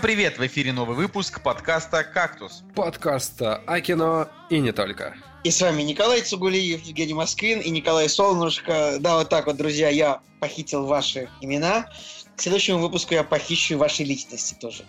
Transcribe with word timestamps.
Всем 0.00 0.08
привет! 0.08 0.38
В 0.38 0.46
эфире 0.46 0.72
новый 0.72 0.96
выпуск 0.96 1.42
подкаста 1.42 2.04
«Кактус». 2.04 2.62
Подкаста 2.74 3.56
о 3.66 3.82
кино 3.82 4.30
и 4.48 4.58
не 4.58 4.72
только. 4.72 5.14
И 5.44 5.50
с 5.50 5.60
вами 5.60 5.82
Николай 5.82 6.22
Цугулиев, 6.22 6.80
Евгений 6.84 7.12
Москвин 7.12 7.60
и 7.60 7.68
Николай 7.68 8.08
Солнышко. 8.08 8.96
Да, 8.98 9.16
вот 9.16 9.28
так 9.28 9.44
вот, 9.44 9.58
друзья, 9.58 9.90
я 9.90 10.22
похитил 10.40 10.86
ваши 10.86 11.28
имена. 11.42 11.90
К 12.34 12.40
следующему 12.40 12.78
выпуску 12.78 13.12
я 13.12 13.24
похищу 13.24 13.76
ваши 13.76 14.02
личности 14.02 14.54
тоже. 14.54 14.86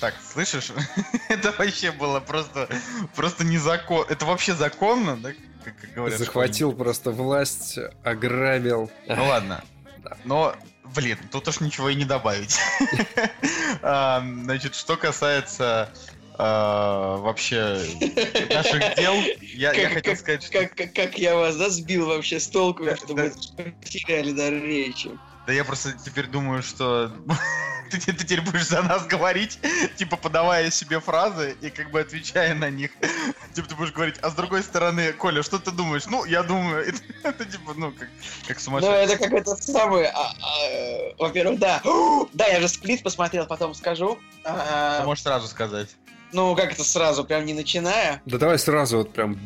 Так, 0.00 0.14
слышишь? 0.32 0.72
Это 1.28 1.52
вообще 1.58 1.92
было 1.92 2.20
просто, 2.20 2.66
просто 3.14 3.44
незаконно. 3.44 4.06
Это 4.08 4.24
вообще 4.24 4.54
законно, 4.54 5.18
да? 5.18 5.32
Как, 5.62 5.76
как 5.78 5.92
говорят, 5.92 6.18
Захватил 6.18 6.72
просто 6.72 7.10
власть, 7.10 7.78
ограбил. 8.02 8.90
Ну 9.06 9.26
ладно. 9.26 9.62
Да. 10.02 10.16
Но 10.24 10.56
Блин, 10.84 11.18
тут 11.32 11.48
уж 11.48 11.60
ничего 11.60 11.88
и 11.88 11.94
не 11.94 12.04
добавить. 12.04 12.58
Значит, 13.80 14.74
что 14.74 14.96
касается 14.96 15.90
а, 16.36 17.16
вообще 17.18 17.80
наших 18.50 18.96
дел, 18.96 19.14
я, 19.40 19.70
как, 19.70 19.78
я 19.78 19.88
хотел 19.88 20.12
как, 20.12 20.20
сказать, 20.20 20.42
что... 20.42 20.52
Как, 20.52 20.74
как, 20.74 20.92
как 20.92 21.18
я 21.18 21.36
вас 21.36 21.56
да, 21.56 21.70
сбил 21.70 22.06
вообще 22.06 22.40
с 22.40 22.48
толку, 22.48 22.84
да, 22.84 22.96
что 22.96 23.14
да. 23.14 23.24
вы 23.24 24.32
дар 24.32 24.52
речи. 24.52 25.10
Да 25.46 25.52
я 25.52 25.64
просто 25.64 25.92
теперь 25.92 26.26
думаю, 26.26 26.62
что 26.62 27.12
ты, 27.90 28.00
ты 28.00 28.12
теперь 28.12 28.40
будешь 28.40 28.66
за 28.66 28.82
нас 28.82 29.06
говорить, 29.06 29.58
типа 29.96 30.16
подавая 30.16 30.70
себе 30.70 31.00
фразы 31.00 31.56
и 31.60 31.70
как 31.70 31.90
бы 31.90 32.00
отвечая 32.00 32.54
на 32.54 32.70
них. 32.70 32.92
Типа 33.54 33.68
ты 33.68 33.74
будешь 33.74 33.92
говорить, 33.92 34.16
а 34.22 34.30
с 34.30 34.34
другой 34.34 34.62
стороны, 34.62 35.12
Коля, 35.12 35.42
что 35.42 35.58
ты 35.58 35.70
думаешь? 35.70 36.06
Ну, 36.06 36.24
я 36.24 36.42
думаю, 36.42 36.84
это, 36.88 36.98
это 37.22 37.44
типа, 37.44 37.74
ну, 37.76 37.92
как, 37.92 38.08
как 38.48 38.58
сумасшедший. 38.58 38.96
Ну, 38.96 39.02
это 39.02 39.18
как 39.18 39.32
это 39.32 39.56
самое, 39.56 40.08
а, 40.08 40.32
а, 40.40 41.14
во-первых, 41.18 41.58
да. 41.58 41.82
Да, 42.32 42.46
я 42.46 42.60
же 42.60 42.68
сплит 42.68 43.02
посмотрел, 43.02 43.46
потом 43.46 43.74
скажу. 43.74 44.18
А, 44.44 45.00
ты 45.00 45.06
можешь 45.06 45.22
сразу 45.22 45.46
сказать. 45.46 45.88
Ну, 46.32 46.56
как 46.56 46.72
это 46.72 46.82
сразу, 46.82 47.24
прям 47.24 47.44
не 47.44 47.54
начиная? 47.54 48.20
Да 48.24 48.38
давай 48.38 48.58
сразу 48.58 48.98
вот 48.98 49.12
прям... 49.12 49.38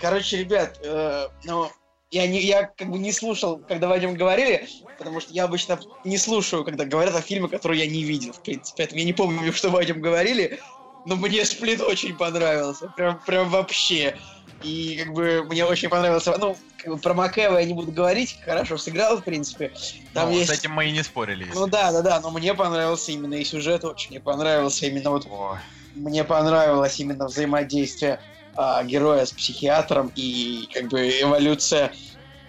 Короче, 0.00 0.38
ребят, 0.38 0.80
э, 0.82 1.28
ну, 1.44 1.70
я, 2.14 2.28
не, 2.28 2.40
я 2.40 2.70
как 2.76 2.90
бы 2.90 2.98
не 2.98 3.10
слушал, 3.10 3.58
когда 3.58 3.88
Вадим 3.88 4.14
говорили, 4.14 4.68
потому 4.98 5.20
что 5.20 5.32
я 5.32 5.44
обычно 5.44 5.80
не 6.04 6.16
слушаю, 6.16 6.64
когда 6.64 6.84
говорят 6.84 7.16
о 7.16 7.20
фильме, 7.20 7.48
который 7.48 7.78
я 7.78 7.88
не 7.88 8.04
видел, 8.04 8.32
в 8.32 8.40
принципе. 8.40 8.76
Поэтому 8.78 9.00
я 9.00 9.04
не 9.04 9.12
помню, 9.12 9.52
что 9.54 9.70
Вадим 9.70 10.00
говорили, 10.00 10.60
но 11.06 11.16
мне 11.16 11.44
сплит 11.44 11.80
очень 11.80 12.16
понравился. 12.16 12.92
Прям, 12.96 13.20
прям 13.26 13.48
вообще. 13.48 14.16
И 14.62 14.96
как 15.02 15.12
бы 15.12 15.44
мне 15.50 15.64
очень 15.64 15.88
понравился. 15.88 16.36
Ну, 16.38 16.56
как 16.78 16.94
бы 16.94 16.98
про 16.98 17.14
Макэва 17.14 17.58
я 17.58 17.64
не 17.64 17.74
буду 17.74 17.90
говорить, 17.90 18.38
хорошо 18.44 18.78
сыграл, 18.78 19.18
в 19.18 19.24
принципе. 19.24 19.72
Там 20.12 20.30
ну, 20.30 20.38
есть... 20.38 20.50
с 20.50 20.58
этим 20.58 20.70
мы 20.70 20.86
и 20.86 20.92
не 20.92 21.02
спорили. 21.02 21.48
Ну 21.52 21.66
да, 21.66 21.90
да, 21.90 22.00
да, 22.00 22.20
но 22.20 22.30
мне 22.30 22.54
понравился 22.54 23.10
именно 23.10 23.34
и 23.34 23.44
сюжет 23.44 23.84
очень. 23.84 24.10
Мне 24.10 24.20
понравился 24.20 24.86
именно 24.86 25.10
вот... 25.10 25.26
О. 25.26 25.58
Мне 25.96 26.22
понравилось 26.24 26.98
именно 27.00 27.26
взаимодействие 27.26 28.20
а, 28.56 28.82
героя 28.84 29.24
с 29.24 29.32
психиатром 29.32 30.12
и 30.14 30.68
как 30.72 30.88
бы 30.88 31.08
эволюция, 31.08 31.92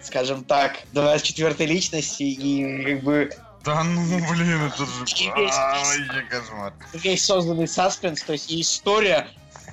скажем 0.00 0.44
так, 0.44 0.78
24-й 0.92 1.66
личности 1.66 2.22
и 2.22 2.84
как 2.84 3.02
бы 3.02 3.30
да 3.64 3.82
ну, 3.82 4.00
блин, 4.30 4.62
это 4.62 4.86
же... 4.86 5.30
Ай, 5.34 6.28
кошмар. 6.30 6.72
Весь 6.92 7.24
созданный 7.24 7.66
саспенс, 7.66 8.22
то 8.22 8.32
есть 8.32 8.48
и 8.48 8.60
история, 8.60 9.26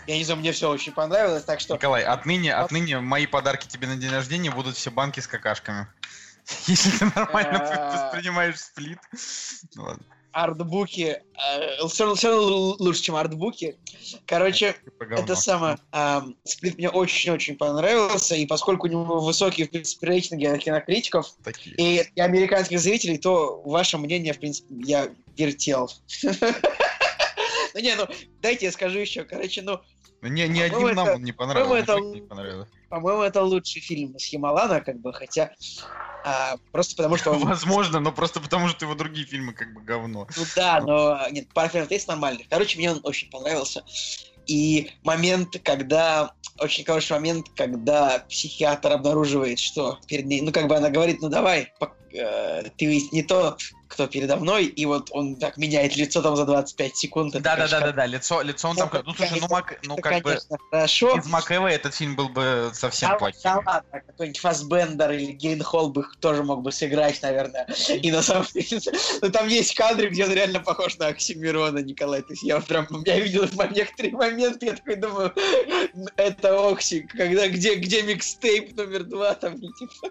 я 0.08 0.18
не 0.18 0.24
знаю, 0.24 0.40
мне 0.40 0.52
все 0.52 0.72
очень 0.72 0.94
понравилось, 0.94 1.44
так 1.44 1.60
что... 1.60 1.76
Николай, 1.76 2.04
отныне, 2.04 2.56
отныне 2.56 3.00
мои 3.00 3.28
подарки 3.28 3.68
тебе 3.68 3.86
на 3.86 3.96
день 3.96 4.10
рождения 4.10 4.50
будут 4.50 4.78
все 4.78 4.90
банки 4.90 5.20
с 5.20 5.28
какашками. 5.28 5.86
Если 6.66 6.90
ты 6.90 7.06
нормально 7.16 7.60
а. 7.60 8.08
воспринимаешь 8.08 8.60
сплит. 8.60 8.98
Ну 9.76 9.84
ладно 9.84 10.04
артбуки, 10.34 11.22
э, 11.36 11.88
все, 11.88 12.14
все 12.16 12.36
лучше, 12.36 13.04
чем 13.04 13.16
артбуки. 13.16 13.78
Короче, 14.26 14.76
это 15.00 15.36
самое, 15.36 15.78
э, 15.92 16.22
сплит 16.44 16.78
мне 16.78 16.90
очень-очень 16.90 17.56
понравился, 17.56 18.36
и 18.36 18.46
поскольку 18.46 18.88
у 18.88 18.90
него 18.90 19.20
высокие, 19.20 19.68
в 19.68 19.70
принципе, 19.70 20.08
рейтинги 20.08 20.58
кинокритиков 20.58 21.28
Такие. 21.44 21.76
И, 21.78 22.04
и 22.16 22.20
американских 22.20 22.80
зрителей, 22.80 23.18
то 23.18 23.62
ваше 23.64 23.98
мнение, 23.98 24.34
в 24.34 24.40
принципе, 24.40 24.74
я 24.84 25.10
вертел. 25.38 25.90
Ну 27.76 27.80
не, 27.80 27.96
ну 27.96 28.06
дайте 28.40 28.68
я 28.68 28.72
скажу 28.72 29.00
еще, 29.00 29.24
короче, 29.24 29.64
ну... 29.64 29.80
Не, 30.30 30.48
ни 30.48 30.60
один 30.60 30.96
нам 30.96 31.24
не 31.24 31.32
понравился. 31.32 31.98
По-моему, 32.90 33.24
это 33.24 33.42
лучший 33.42 33.82
фильм 33.82 34.18
с 34.20 34.28
Ямалана, 34.28 34.82
как 34.82 35.00
бы, 35.00 35.14
хотя 35.14 35.52
а, 36.24 36.56
просто 36.72 36.96
потому 36.96 37.18
что... 37.18 37.32
Он... 37.32 37.40
Возможно, 37.40 38.00
но 38.00 38.12
просто 38.12 38.40
потому 38.40 38.70
что 38.70 38.86
его 38.86 38.96
другие 38.96 39.26
фильмы 39.26 39.54
как 39.54 39.74
бы 39.74 39.82
говно. 39.82 40.28
Ну 40.36 40.44
да, 40.56 40.80
но... 40.82 41.20
Нет, 41.32 41.48
Парфенов 41.54 41.92
есть 41.92 42.08
нормальный. 42.08 42.48
Короче, 42.50 42.78
мне 42.78 42.92
он 42.92 43.02
очень 43.04 43.30
понравился. 43.30 43.84
И 44.48 44.92
момент, 45.04 45.58
когда... 45.64 46.34
Очень 46.60 46.86
хороший 46.86 47.14
момент, 47.14 47.48
когда 47.56 48.20
психиатр 48.30 48.94
обнаруживает, 48.94 49.60
что 49.60 50.00
перед 50.08 50.26
ней... 50.26 50.42
Ну, 50.42 50.52
как 50.52 50.68
бы 50.68 50.76
она 50.76 50.90
говорит, 50.90 51.22
ну 51.22 51.30
давай, 51.30 51.74
э, 52.14 52.64
ты 52.78 52.86
ведь 52.86 53.12
не 53.12 53.24
то, 53.24 53.58
кто 53.94 54.08
передо 54.08 54.38
мной, 54.38 54.66
и 54.66 54.86
вот 54.86 55.10
он 55.12 55.36
так 55.36 55.58
меняет 55.58 55.96
лицо 55.96 56.22
там 56.24 56.36
за 56.36 56.46
25 56.46 56.98
секунд. 56.98 57.34
Да, 57.34 57.56
да, 57.56 57.68
да, 57.68 57.80
да, 57.80 57.92
да, 57.92 58.06
лицо, 58.08 58.42
лицо 58.42 58.70
он 58.70 58.76
там. 58.76 58.90
Ну 59.06 59.14
слушай, 59.14 59.40
ну, 59.40 59.48
Мак, 59.50 59.80
ну 59.84 59.96
как 59.98 60.24
бы 60.24 60.40
хорошо. 60.72 61.16
из 61.18 61.28
Макэва 61.28 61.68
этот 61.68 61.94
фильм 61.94 62.16
был 62.16 62.30
бы 62.30 62.72
совсем 62.74 63.18
плохим. 63.20 63.42
Да 63.44 63.62
ладно, 63.66 64.02
какой-нибудь 64.08 64.40
Фасбендер 64.40 65.12
или 65.12 65.32
Гейнхолл 65.32 65.90
бы 65.90 66.06
тоже 66.20 66.44
мог 66.44 66.64
бы 66.64 66.72
сыграть, 66.72 67.22
наверное. 67.22 67.68
И 67.90 68.12
на 68.12 68.24
самом 68.24 68.48
деле, 68.54 68.82
ну 69.22 69.30
там 69.30 69.48
есть 69.48 69.76
кадры, 69.76 70.10
где 70.10 70.26
он 70.26 70.34
реально 70.34 70.60
похож 70.60 70.98
на 70.98 71.08
Оксимирона, 71.08 71.80
Николай. 71.80 72.22
То 72.22 72.32
есть 72.32 72.44
я 72.44 72.60
прям, 72.60 72.88
я 73.06 73.20
видел 73.20 73.48
некоторые 73.72 74.14
моменты, 74.14 74.66
я 74.66 74.74
такой 74.74 74.96
думаю, 74.96 75.34
это 76.18 76.70
Окси, 76.70 77.02
когда, 77.02 77.48
где, 77.48 77.76
где 77.76 78.02
микстейп 78.02 78.76
номер 78.76 79.04
два, 79.04 79.36
там, 79.36 79.60
типа... 79.60 80.10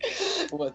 Вот. 0.50 0.74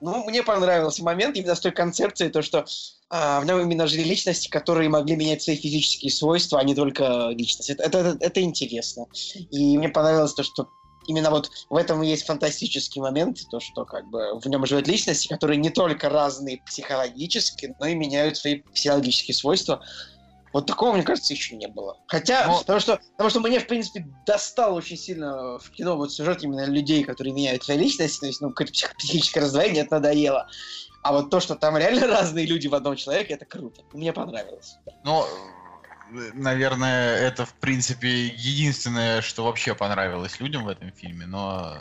Ну, 0.00 0.24
мне 0.24 0.42
понравился 0.42 1.04
момент 1.04 1.36
именно 1.36 1.54
с 1.54 1.60
той 1.60 1.72
концепцией, 1.72 2.30
то, 2.30 2.42
что 2.42 2.64
а, 3.08 3.40
в 3.40 3.46
нем 3.46 3.60
именно 3.60 3.86
жили 3.86 4.02
личности, 4.02 4.48
которые 4.48 4.88
могли 4.88 5.16
менять 5.16 5.42
свои 5.42 5.56
физические 5.56 6.10
свойства, 6.10 6.58
а 6.58 6.64
не 6.64 6.74
только 6.74 7.28
личность. 7.30 7.70
Это, 7.70 7.84
это, 7.84 8.16
это 8.20 8.40
интересно. 8.40 9.06
И 9.50 9.78
мне 9.78 9.88
понравилось 9.88 10.34
то, 10.34 10.42
что 10.42 10.68
именно 11.06 11.30
вот 11.30 11.50
в 11.68 11.76
этом 11.76 12.02
и 12.02 12.08
есть 12.08 12.26
фантастический 12.26 13.00
момент, 13.00 13.40
то, 13.50 13.60
что 13.60 13.84
как 13.84 14.08
бы 14.08 14.38
в 14.38 14.46
нем 14.46 14.64
живут 14.66 14.88
личности, 14.88 15.28
которые 15.28 15.58
не 15.58 15.70
только 15.70 16.08
разные 16.08 16.58
психологически, 16.58 17.74
но 17.80 17.86
и 17.86 17.94
меняют 17.94 18.36
свои 18.36 18.62
физиологические 18.72 19.34
свойства. 19.34 19.84
Вот 20.52 20.66
такого, 20.66 20.92
мне 20.92 21.02
кажется, 21.02 21.32
еще 21.32 21.56
не 21.56 21.66
было. 21.66 21.98
Хотя, 22.06 22.46
Но... 22.46 22.58
потому, 22.58 22.80
что, 22.80 23.00
потому 23.12 23.30
что 23.30 23.40
мне, 23.40 23.58
в 23.58 23.66
принципе, 23.66 24.06
достал 24.26 24.74
очень 24.74 24.98
сильно 24.98 25.58
в 25.58 25.70
кино 25.70 25.96
вот 25.96 26.12
сюжет 26.12 26.42
именно 26.42 26.66
людей, 26.66 27.04
которые 27.04 27.32
меняют 27.32 27.64
свои 27.64 27.78
личности, 27.78 28.20
то 28.20 28.26
есть, 28.26 28.40
ну, 28.40 28.50
какое-то 28.50 28.72
психическое 28.98 29.40
раздвоение, 29.40 29.84
это 29.84 29.96
надоело. 29.96 30.48
А 31.02 31.12
вот 31.12 31.30
то, 31.30 31.40
что 31.40 31.54
там 31.54 31.76
реально 31.76 32.06
разные 32.06 32.46
люди 32.46 32.68
в 32.68 32.74
одном 32.74 32.96
человеке, 32.96 33.34
это 33.34 33.44
круто. 33.44 33.82
Мне 33.92 34.12
понравилось. 34.12 34.76
Ну, 35.04 35.24
наверное, 36.34 37.16
это, 37.16 37.46
в 37.46 37.54
принципе, 37.54 38.26
единственное, 38.26 39.22
что 39.22 39.44
вообще 39.44 39.74
понравилось 39.74 40.38
людям 40.38 40.64
в 40.64 40.68
этом 40.68 40.92
фильме, 40.92 41.26
но... 41.26 41.78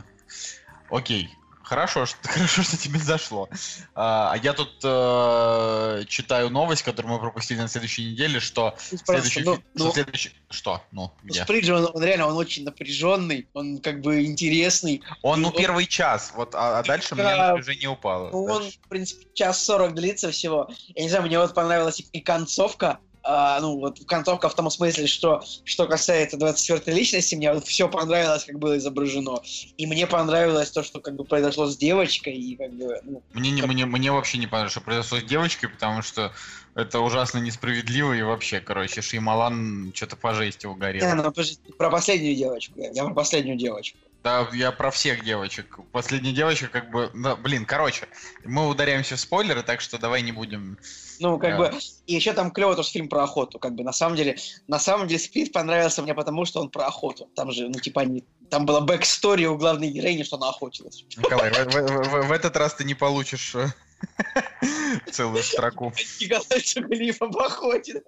Окей, 0.90 1.30
Хорошо, 1.72 2.06
что, 2.06 2.18
хорошо, 2.28 2.64
что 2.64 2.76
тебе 2.76 3.00
зашло. 3.00 3.48
А, 3.96 4.34
а 4.34 4.38
я 4.38 4.52
тут 4.52 4.82
э, 4.84 6.04
читаю 6.06 6.50
новость, 6.50 6.84
которую 6.84 7.14
мы 7.14 7.20
пропустили 7.20 7.60
на 7.60 7.70
следующей 7.70 8.12
неделе, 8.12 8.42
что 8.42 8.76
следующий, 9.06 9.44
ну, 9.44 9.54
что, 9.54 9.64
ну, 9.76 9.94
следующий... 9.94 10.32
Что? 10.50 10.84
Ну, 10.92 11.04
ну 11.24 11.30
где? 11.30 11.44
Сприджи, 11.44 11.74
он, 11.74 11.90
он 11.94 12.04
реально, 12.04 12.28
он 12.28 12.36
очень 12.36 12.66
напряженный, 12.66 13.48
он 13.54 13.78
как 13.78 14.02
бы 14.02 14.26
интересный. 14.26 15.02
Он, 15.22 15.42
ну, 15.42 15.48
он... 15.48 15.56
первый 15.56 15.86
час, 15.86 16.34
вот, 16.36 16.56
а, 16.56 16.80
а 16.80 16.84
дальше 16.84 17.16
да, 17.16 17.24
мне 17.24 17.42
напряжение 17.42 17.88
упало. 17.88 18.32
Ну, 18.32 18.48
дальше. 18.48 18.64
он, 18.64 18.72
в 18.72 18.90
принципе, 18.90 19.28
час 19.34 19.64
сорок 19.64 19.96
длится 19.96 20.30
всего. 20.32 20.70
Я 20.90 21.04
не 21.04 21.10
знаю, 21.10 21.24
мне 21.24 21.40
вот 21.40 21.54
понравилась 21.54 22.04
и 22.12 22.20
концовка, 22.20 23.00
а, 23.24 23.60
ну, 23.60 23.80
вот 23.80 24.00
концовка 24.08 24.50
в 24.50 24.56
том 24.56 24.70
смысле, 24.70 25.06
что, 25.08 25.44
что 25.64 25.88
касается 25.88 26.38
24-й 26.38 26.92
личности, 26.94 27.36
мне 27.36 27.54
вот 27.54 27.66
все 27.66 27.88
понравилось, 27.88 28.46
как 28.46 28.58
было 28.58 28.78
изображено. 28.78 29.42
И 29.78 29.86
мне 29.86 30.08
понравилось 30.08 30.72
то, 30.72 30.82
что 30.82 31.00
как 31.00 31.16
бы 31.16 31.24
произошло 31.24 31.68
с 31.68 31.78
девочкой, 31.78 32.34
и 32.34 32.56
как 32.56 32.74
бы... 32.74 33.00
Ну, 33.04 33.24
мне, 33.34 33.52
не, 33.52 33.62
как... 33.62 33.70
мне, 33.70 33.86
мне 33.86 34.12
вообще 34.12 34.38
не 34.40 34.48
понравилось, 34.48 34.72
что 34.72 34.82
произошло 34.82 35.20
с 35.20 35.24
девочкой, 35.24 35.70
потому 35.70 36.02
что 36.02 36.32
это 36.74 37.00
ужасно 37.00 37.40
несправедливо, 37.40 38.14
и 38.14 38.22
вообще, 38.24 38.60
короче, 38.60 39.02
Шеймалан 39.02 39.92
что-то 39.94 40.16
по 40.16 40.34
жести 40.34 40.66
угорел. 40.66 41.06
Не, 41.06 41.14
ну, 41.14 41.32
про 41.78 41.90
последнюю 41.92 42.36
девочку, 42.36 42.80
я 42.80 43.04
про 43.04 43.14
последнюю 43.14 43.58
девочку. 43.58 43.98
Да, 44.24 44.48
я 44.54 44.72
про 44.72 44.92
всех 44.92 45.24
девочек. 45.24 45.80
Последняя 45.92 46.32
девочка, 46.32 46.68
как 46.68 46.92
бы, 46.92 47.10
да, 47.16 47.36
блин, 47.36 47.66
короче, 47.66 48.08
мы 48.46 48.68
ударяемся 48.68 49.16
в 49.16 49.20
спойлеры, 49.20 49.64
так 49.64 49.82
что 49.82 49.98
давай 49.98 50.22
не 50.22 50.32
будем. 50.32 50.78
Ну, 51.20 51.40
как 51.40 51.58
да. 51.58 51.58
бы, 51.58 51.80
и 52.06 52.16
еще 52.16 52.34
там 52.34 52.52
клево 52.52 52.76
тоже 52.76 52.90
фильм 52.90 53.10
про 53.10 53.24
охоту, 53.24 53.58
как 53.58 53.74
бы, 53.74 53.84
на 53.84 53.94
самом 53.94 54.16
деле, 54.16 54.38
на 54.68 54.80
самом 54.80 55.08
деле, 55.08 55.20
Сплит 55.20 55.52
понравился 55.52 56.04
мне 56.04 56.14
потому, 56.14 56.46
что 56.46 56.62
он 56.62 56.70
про 56.70 56.86
охоту. 56.86 57.30
Там 57.36 57.52
же, 57.52 57.68
ну, 57.68 57.80
типа, 57.80 58.02
они, 58.02 58.24
там 58.50 58.66
была 58.66 58.82
backstory 58.82 59.46
у 59.46 59.58
главной 59.58 59.90
героини, 59.90 60.24
что 60.24 60.38
она 60.38 60.50
охотилась. 60.50 61.04
Николай, 61.18 61.52
в, 61.52 61.66
в, 61.66 62.04
в, 62.04 62.28
в 62.28 62.32
этот 62.32 62.56
раз 62.58 62.76
ты 62.76 62.84
не 62.84 62.94
получишь 62.94 63.56
э, 63.56 63.68
Целую 65.12 65.44
строку. 65.44 65.94
Николай 66.20 66.62
Цугулиев 66.62 67.22
об 67.22 67.38
охоте. 67.38 68.04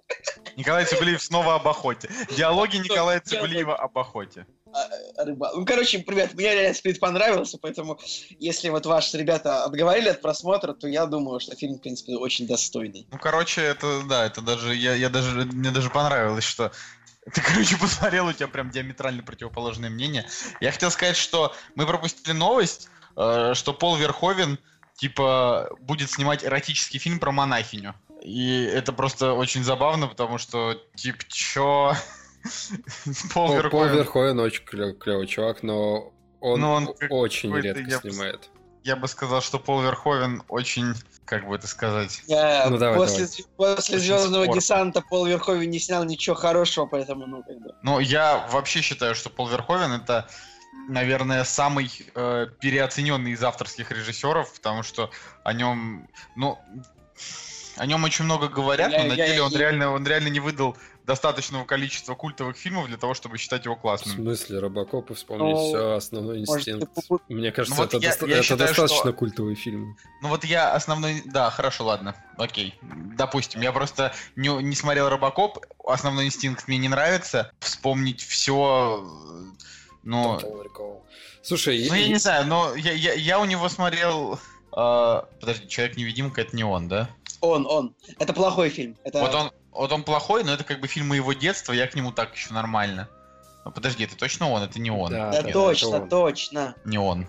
Николай 0.56 0.84
Цугулиев 0.84 1.22
снова 1.22 1.56
об 1.56 1.68
охоте. 1.68 2.08
Диалоги 2.36 2.76
Николая. 2.76 3.20
Цугулиева 3.20 3.76
об 3.76 3.98
охоте. 3.98 4.46
А, 4.74 5.24
рыба. 5.24 5.52
Ну, 5.54 5.64
короче, 5.64 5.98
ребят, 5.98 6.34
мне 6.34 6.52
реально 6.52 6.74
сплит 6.74 6.98
понравился, 6.98 7.58
поэтому 7.58 7.98
если 8.40 8.70
вот 8.70 8.86
ваши 8.86 9.16
ребята 9.16 9.64
отговорили 9.64 10.08
от 10.08 10.20
просмотра, 10.20 10.72
то 10.72 10.88
я 10.88 11.06
думаю, 11.06 11.38
что 11.38 11.54
фильм, 11.54 11.76
в 11.76 11.80
принципе, 11.80 12.16
очень 12.16 12.46
достойный. 12.48 13.06
Ну, 13.12 13.18
короче, 13.18 13.60
это, 13.60 14.02
да, 14.08 14.26
это 14.26 14.40
даже, 14.40 14.74
я, 14.74 14.94
я 14.94 15.10
даже, 15.10 15.44
мне 15.44 15.70
даже 15.70 15.90
понравилось, 15.90 16.44
что 16.44 16.72
ты, 17.32 17.40
короче, 17.40 17.76
посмотрел, 17.80 18.26
у 18.26 18.32
тебя 18.32 18.48
прям 18.48 18.70
диаметрально 18.70 19.22
противоположное 19.22 19.90
мнение. 19.90 20.26
Я 20.60 20.72
хотел 20.72 20.90
сказать, 20.90 21.16
что 21.16 21.54
мы 21.76 21.86
пропустили 21.86 22.32
новость, 22.32 22.88
э, 23.16 23.52
что 23.54 23.72
Пол 23.74 23.94
Верховен, 23.94 24.58
типа, 24.96 25.70
будет 25.78 26.10
снимать 26.10 26.44
эротический 26.44 26.98
фильм 26.98 27.20
про 27.20 27.30
монахиню. 27.30 27.94
И 28.22 28.64
это 28.64 28.92
просто 28.92 29.34
очень 29.34 29.62
забавно, 29.62 30.08
потому 30.08 30.38
что, 30.38 30.74
типа, 30.96 31.22
чё... 31.28 31.94
Пол 33.34 33.54
Верховен, 33.54 34.38
очень 34.40 34.64
клевый 34.64 35.26
чувак, 35.26 35.62
но 35.62 36.12
он, 36.40 36.62
он 36.62 36.94
очень 37.10 37.54
редко 37.56 37.82
я 37.82 38.00
бы 38.00 38.10
снимает. 38.10 38.50
я 38.82 38.96
бы 38.96 39.08
сказал, 39.08 39.40
что 39.40 39.58
Пол 39.58 39.82
Верховен 39.82 40.42
очень, 40.48 40.94
как 41.24 41.48
бы 41.48 41.56
это 41.56 41.66
сказать... 41.66 42.22
Я 42.26 42.66
Ну, 42.68 42.76
давай, 42.76 42.96
после, 42.98 43.26
после 43.56 43.96
Очень 43.96 44.06
Звездного 44.06 44.46
десанта 44.48 45.00
Пол 45.00 45.24
Верховен 45.26 45.70
не 45.70 45.78
снял 45.78 46.04
ничего 46.04 46.36
хорошего, 46.36 46.86
поэтому, 46.86 47.26
ну, 47.26 47.42
как 47.42 47.58
бы. 47.60 47.74
Ну, 47.82 47.98
я 47.98 48.46
вообще 48.52 48.82
считаю, 48.82 49.14
что 49.14 49.30
Пол 49.30 49.48
Верховен 49.48 49.92
это, 49.92 50.28
наверное, 50.88 51.44
самый 51.44 51.90
э, 52.14 52.46
переоцененный 52.60 53.30
из 53.32 53.42
авторских 53.42 53.90
режиссеров, 53.90 54.52
потому 54.52 54.82
что 54.82 55.10
о 55.44 55.52
нем, 55.54 56.06
ну, 56.36 56.58
о 57.76 57.86
нем 57.86 58.04
очень 58.04 58.24
много 58.26 58.48
говорят, 58.48 58.92
Я- 58.92 59.02
но 59.02 59.08
на 59.08 59.14
я- 59.14 59.26
деле 59.28 59.42
он 59.42 59.52
я- 59.52 59.58
реально, 59.58 59.92
он 59.92 60.06
реально 60.06 60.28
не 60.28 60.40
выдал 60.40 60.76
достаточного 61.04 61.64
количества 61.66 62.14
культовых 62.14 62.56
фильмов 62.56 62.86
для 62.88 62.96
того, 62.96 63.12
чтобы 63.14 63.36
считать 63.38 63.64
его 63.66 63.76
В 63.76 63.80
классным. 63.80 64.16
смысле, 64.16 64.58
Робокоп 64.58 65.10
и 65.10 65.14
вспомнить 65.14 65.54
Ну, 65.54 65.68
все, 65.68 65.92
основной 65.96 66.38
может, 66.46 66.66
инстинкт. 66.68 66.94
ты 66.94 67.00
попу- 67.02 67.20
Мне 67.28 67.52
кажется, 67.52 67.76
Ну 67.76 67.82
вот 67.82 67.94
это, 67.94 68.02
я- 68.02 68.10
доста- 68.10 68.26
я 68.26 68.32
это 68.36 68.42
считаю, 68.42 68.58
достаточно 68.68 68.96
что- 68.96 69.12
культовый 69.12 69.54
фильм. 69.54 69.96
Ну 70.22 70.28
вот 70.28 70.44
я 70.44 70.72
основной, 70.74 71.22
да, 71.26 71.50
хорошо, 71.50 71.84
ладно, 71.84 72.14
окей, 72.38 72.74
допустим, 72.82 73.60
я 73.60 73.72
просто 73.72 74.14
не, 74.36 74.48
не 74.62 74.74
смотрел 74.74 75.08
Робокоп, 75.10 75.58
основной 75.86 76.26
инстинкт 76.26 76.66
мне 76.68 76.78
не 76.78 76.88
нравится, 76.88 77.52
вспомнить 77.60 78.22
все, 78.22 79.04
ну, 80.02 80.38
Recall. 80.38 81.02
Слушай, 81.42 81.86
Ну, 81.88 81.94
и- 81.94 82.00
я 82.00 82.08
не 82.08 82.18
знаю, 82.18 82.46
но 82.46 82.74
я, 82.74 82.92
я, 82.92 83.12
я 83.12 83.38
у 83.40 83.44
него 83.44 83.68
смотрел... 83.68 84.38
э, 84.76 85.22
подожди, 85.40 85.68
Человек-невидимка 85.68 86.40
это 86.40 86.56
не 86.56 86.64
он, 86.64 86.88
да? 86.88 87.10
Он, 87.42 87.66
он. 87.66 87.94
Это 88.18 88.32
плохой 88.32 88.70
фильм. 88.70 88.96
Это... 89.04 89.20
Вот 89.20 89.34
он, 89.34 89.50
вот 89.74 89.92
он 89.92 90.02
плохой, 90.04 90.44
но 90.44 90.52
это 90.52 90.64
как 90.64 90.80
бы 90.80 90.86
фильм 90.86 91.08
моего 91.08 91.32
детства, 91.32 91.72
я 91.72 91.86
к 91.86 91.94
нему 91.94 92.12
так 92.12 92.34
еще 92.34 92.52
нормально. 92.54 93.08
Ну, 93.64 93.70
подожди, 93.72 94.04
это 94.04 94.16
точно 94.16 94.50
он? 94.50 94.62
Это 94.62 94.78
не 94.80 94.90
он. 94.90 95.10
Да, 95.10 95.30
Да, 95.32 95.42
да, 95.42 95.52
точно, 95.52 95.88
он. 96.02 96.08
точно. 96.08 96.74
Не 96.84 96.98
он. 96.98 97.26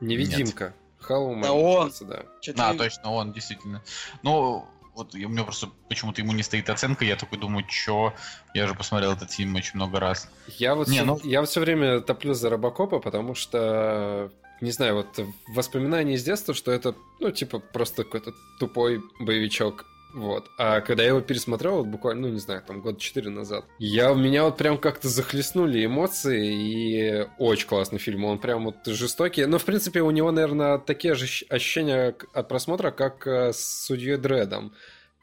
Невидимка. 0.00 0.74
Халлоумен, 1.00 1.42
Да 1.42 1.52
он. 1.52 1.92
да. 2.02 2.22
Чё-то 2.40 2.68
А, 2.68 2.72
ты- 2.72 2.78
точно, 2.78 3.12
он, 3.12 3.32
действительно. 3.32 3.82
Ну, 4.22 4.66
вот 4.94 5.14
у 5.14 5.18
меня 5.18 5.44
просто 5.44 5.68
почему-то 5.88 6.20
ему 6.20 6.32
не 6.32 6.42
стоит 6.42 6.68
оценка, 6.70 7.04
я 7.04 7.16
такой 7.16 7.38
думаю, 7.38 7.64
чё, 7.68 8.12
я 8.54 8.66
же 8.66 8.74
посмотрел 8.74 9.12
этот 9.12 9.30
фильм 9.30 9.54
очень 9.54 9.72
много 9.74 10.00
раз. 10.00 10.28
Я 10.58 10.74
вот, 10.74 10.88
Не, 10.88 10.96
всё- 10.98 11.04
ну- 11.04 11.20
я 11.22 11.40
вот 11.40 11.48
все 11.48 11.60
время 11.60 12.00
топлю 12.00 12.34
за 12.34 12.50
Робокопа, 12.50 12.98
потому 12.98 13.34
что, 13.34 14.30
не 14.60 14.70
знаю, 14.72 14.96
вот 14.96 15.20
воспоминания 15.48 16.14
из 16.14 16.24
детства, 16.24 16.52
что 16.54 16.72
это, 16.72 16.94
ну, 17.20 17.30
типа, 17.30 17.58
просто 17.60 18.04
какой-то 18.04 18.32
тупой 18.58 19.00
боевичок. 19.20 19.86
Вот. 20.14 20.50
А 20.56 20.80
когда 20.80 21.02
я 21.02 21.10
его 21.10 21.20
пересмотрел, 21.20 21.76
вот 21.76 21.86
буквально, 21.86 22.28
ну, 22.28 22.32
не 22.34 22.40
знаю, 22.40 22.62
там, 22.66 22.80
год 22.80 22.98
четыре 22.98 23.30
назад, 23.30 23.64
я, 23.78 24.12
меня 24.14 24.44
вот 24.44 24.56
прям 24.56 24.78
как-то 24.78 25.08
захлестнули 25.08 25.84
эмоции, 25.84 26.46
и 26.52 27.26
очень 27.38 27.68
классный 27.68 27.98
фильм. 27.98 28.24
Он 28.24 28.38
прям 28.38 28.64
вот 28.64 28.76
жестокий. 28.86 29.44
Но, 29.44 29.58
в 29.58 29.64
принципе, 29.64 30.00
у 30.00 30.10
него, 30.10 30.30
наверное, 30.32 30.78
такие 30.78 31.14
же 31.14 31.26
ощущения 31.50 32.14
от 32.32 32.48
просмотра, 32.48 32.90
как 32.90 33.26
э, 33.26 33.52
с 33.52 33.84
Судьей 33.86 34.16
Дредом. 34.16 34.72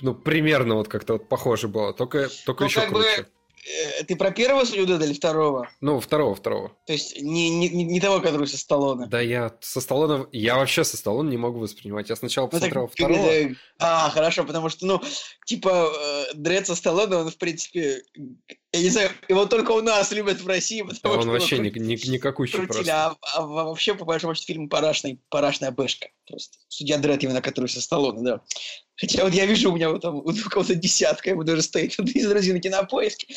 Ну, 0.02 0.14
примерно 0.14 0.76
вот 0.76 0.88
как-то 0.88 1.14
вот 1.14 1.30
похоже 1.30 1.68
было, 1.68 1.94
только, 1.94 2.30
только 2.46 2.64
Ну, 2.64 2.68
еще 2.70 2.82
как 2.82 2.92
бы, 2.92 3.00
круче. 3.02 3.22
э, 3.22 3.26
ты 4.07 4.15
про 4.15 4.31
первого 4.31 4.65
судью 4.65 4.85
или 4.85 5.13
второго? 5.13 5.69
Ну, 5.81 6.00
второго, 6.00 6.35
второго. 6.35 6.71
То 6.85 6.94
есть 6.94 7.21
не, 7.21 7.50
не, 7.50 7.69
не- 7.69 8.00
того, 8.00 8.19
который 8.21 8.47
со 8.47 8.57
Сталлоне. 8.57 9.07
Да 9.07 9.19
я 9.21 9.53
со 9.62 9.81
Сталлоне... 9.81 10.25
Я 10.31 10.56
вообще 10.57 10.83
со 10.83 10.97
Сталлоне 10.97 11.31
не 11.31 11.38
могу 11.38 11.59
воспринимать. 11.59 12.09
Я 12.09 12.15
сначала 12.15 12.45
Ну, 12.45 12.51
так 12.51 12.59
посмотрел 12.62 12.88
второго. 12.88 13.29
это- 13.31 13.56
А, 13.79 14.09
хорошо, 14.12 14.44
потому 14.44 14.69
что, 14.69 14.85
ну, 14.85 15.01
типа, 15.45 15.91
э, 16.00 16.33
Дред 16.35 16.67
со 16.67 16.75
Сталлоне, 16.75 17.15
он, 17.17 17.29
в 17.31 17.38
принципе, 17.38 18.03
я 18.71 18.81
не 18.81 18.89
знаю, 18.89 19.09
его 19.29 19.45
только 19.45 19.71
у 19.71 19.81
нас 19.81 20.12
любят 20.12 20.41
в 20.41 20.47
России, 20.47 20.81
Да 20.81 20.89
потому 20.94 21.15
он 21.15 21.21
что... 21.21 21.31
вообще 21.31 21.56
его 21.56 21.65
ни, 21.65 21.79
ни, 21.79 22.09
никакущий 22.09 22.57
крутили, 22.57 22.73
просто. 22.83 22.94
а, 22.94 23.15
а 23.35 23.41
вообще, 23.41 23.95
по 23.95 24.06
большому 24.06 24.35
счету, 24.35 24.47
фильм 24.47 24.69
парашный, 24.69 25.19
парашная 25.29 25.71
бэшка. 25.71 26.09
Просто. 26.27 26.57
Судья 26.67 26.97
Дред, 26.97 27.23
именно 27.23 27.41
который 27.41 27.67
со 27.67 27.81
Сталлоне, 27.81 28.21
да. 28.23 28.41
Хотя 28.97 29.24
вот 29.24 29.33
я 29.33 29.45
вижу, 29.45 29.71
у 29.71 29.75
меня 29.75 29.89
вот 29.89 30.01
там 30.01 30.15
у 30.15 30.33
кого-то 30.50 30.75
десятка, 30.75 31.31
ему 31.31 31.44
даже 31.44 31.62
стоит 31.62 31.97
из 32.00 32.31
разины 32.31 32.59
кинопоиски. 32.59 33.36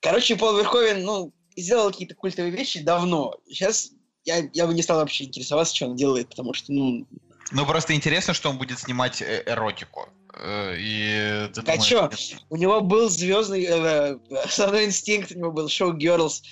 Короче, 0.00 0.36
Пол 0.36 0.56
Верховен, 0.56 1.02
ну, 1.02 1.32
сделал 1.56 1.90
какие-то 1.90 2.14
культовые 2.14 2.52
вещи 2.52 2.80
давно. 2.80 3.36
Сейчас 3.46 3.90
я, 4.24 4.48
я 4.52 4.66
бы 4.66 4.74
не 4.74 4.82
стал 4.82 4.98
вообще 4.98 5.24
интересоваться, 5.24 5.74
что 5.74 5.86
он 5.86 5.96
делает, 5.96 6.28
потому 6.28 6.52
что, 6.52 6.72
ну, 6.72 7.06
Ну, 7.50 7.66
просто 7.66 7.94
интересно, 7.94 8.34
что 8.34 8.50
он 8.50 8.58
будет 8.58 8.78
снимать 8.78 9.22
э, 9.22 9.42
эротику. 9.46 10.08
Э, 10.40 10.76
И 10.78 11.48
ты 11.52 11.60
А 11.60 11.64
думаешь, 11.64 11.84
чё? 11.86 12.10
У 12.48 12.56
него 12.56 12.80
был 12.80 13.08
звездный 13.08 13.64
э, 13.64 14.18
основной 14.44 14.84
инстинкт, 14.86 15.32
у 15.32 15.38
него 15.38 15.52
был 15.52 15.68
шоу 15.68 15.96
Girls, 15.96 16.42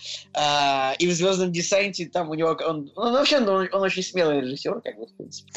и 0.98 1.06
в 1.06 1.12
Звездном 1.12 1.52
десанте 1.52 2.06
там 2.06 2.30
у 2.30 2.34
него 2.34 2.56
он, 2.66 2.90
он 2.96 3.12
вообще 3.12 3.38
он, 3.38 3.68
он 3.72 3.82
очень 3.82 4.02
смелый 4.02 4.40
режиссер, 4.40 4.80
как 4.80 4.96
бы 4.98 5.06
в 5.06 5.16
принципе. 5.16 5.52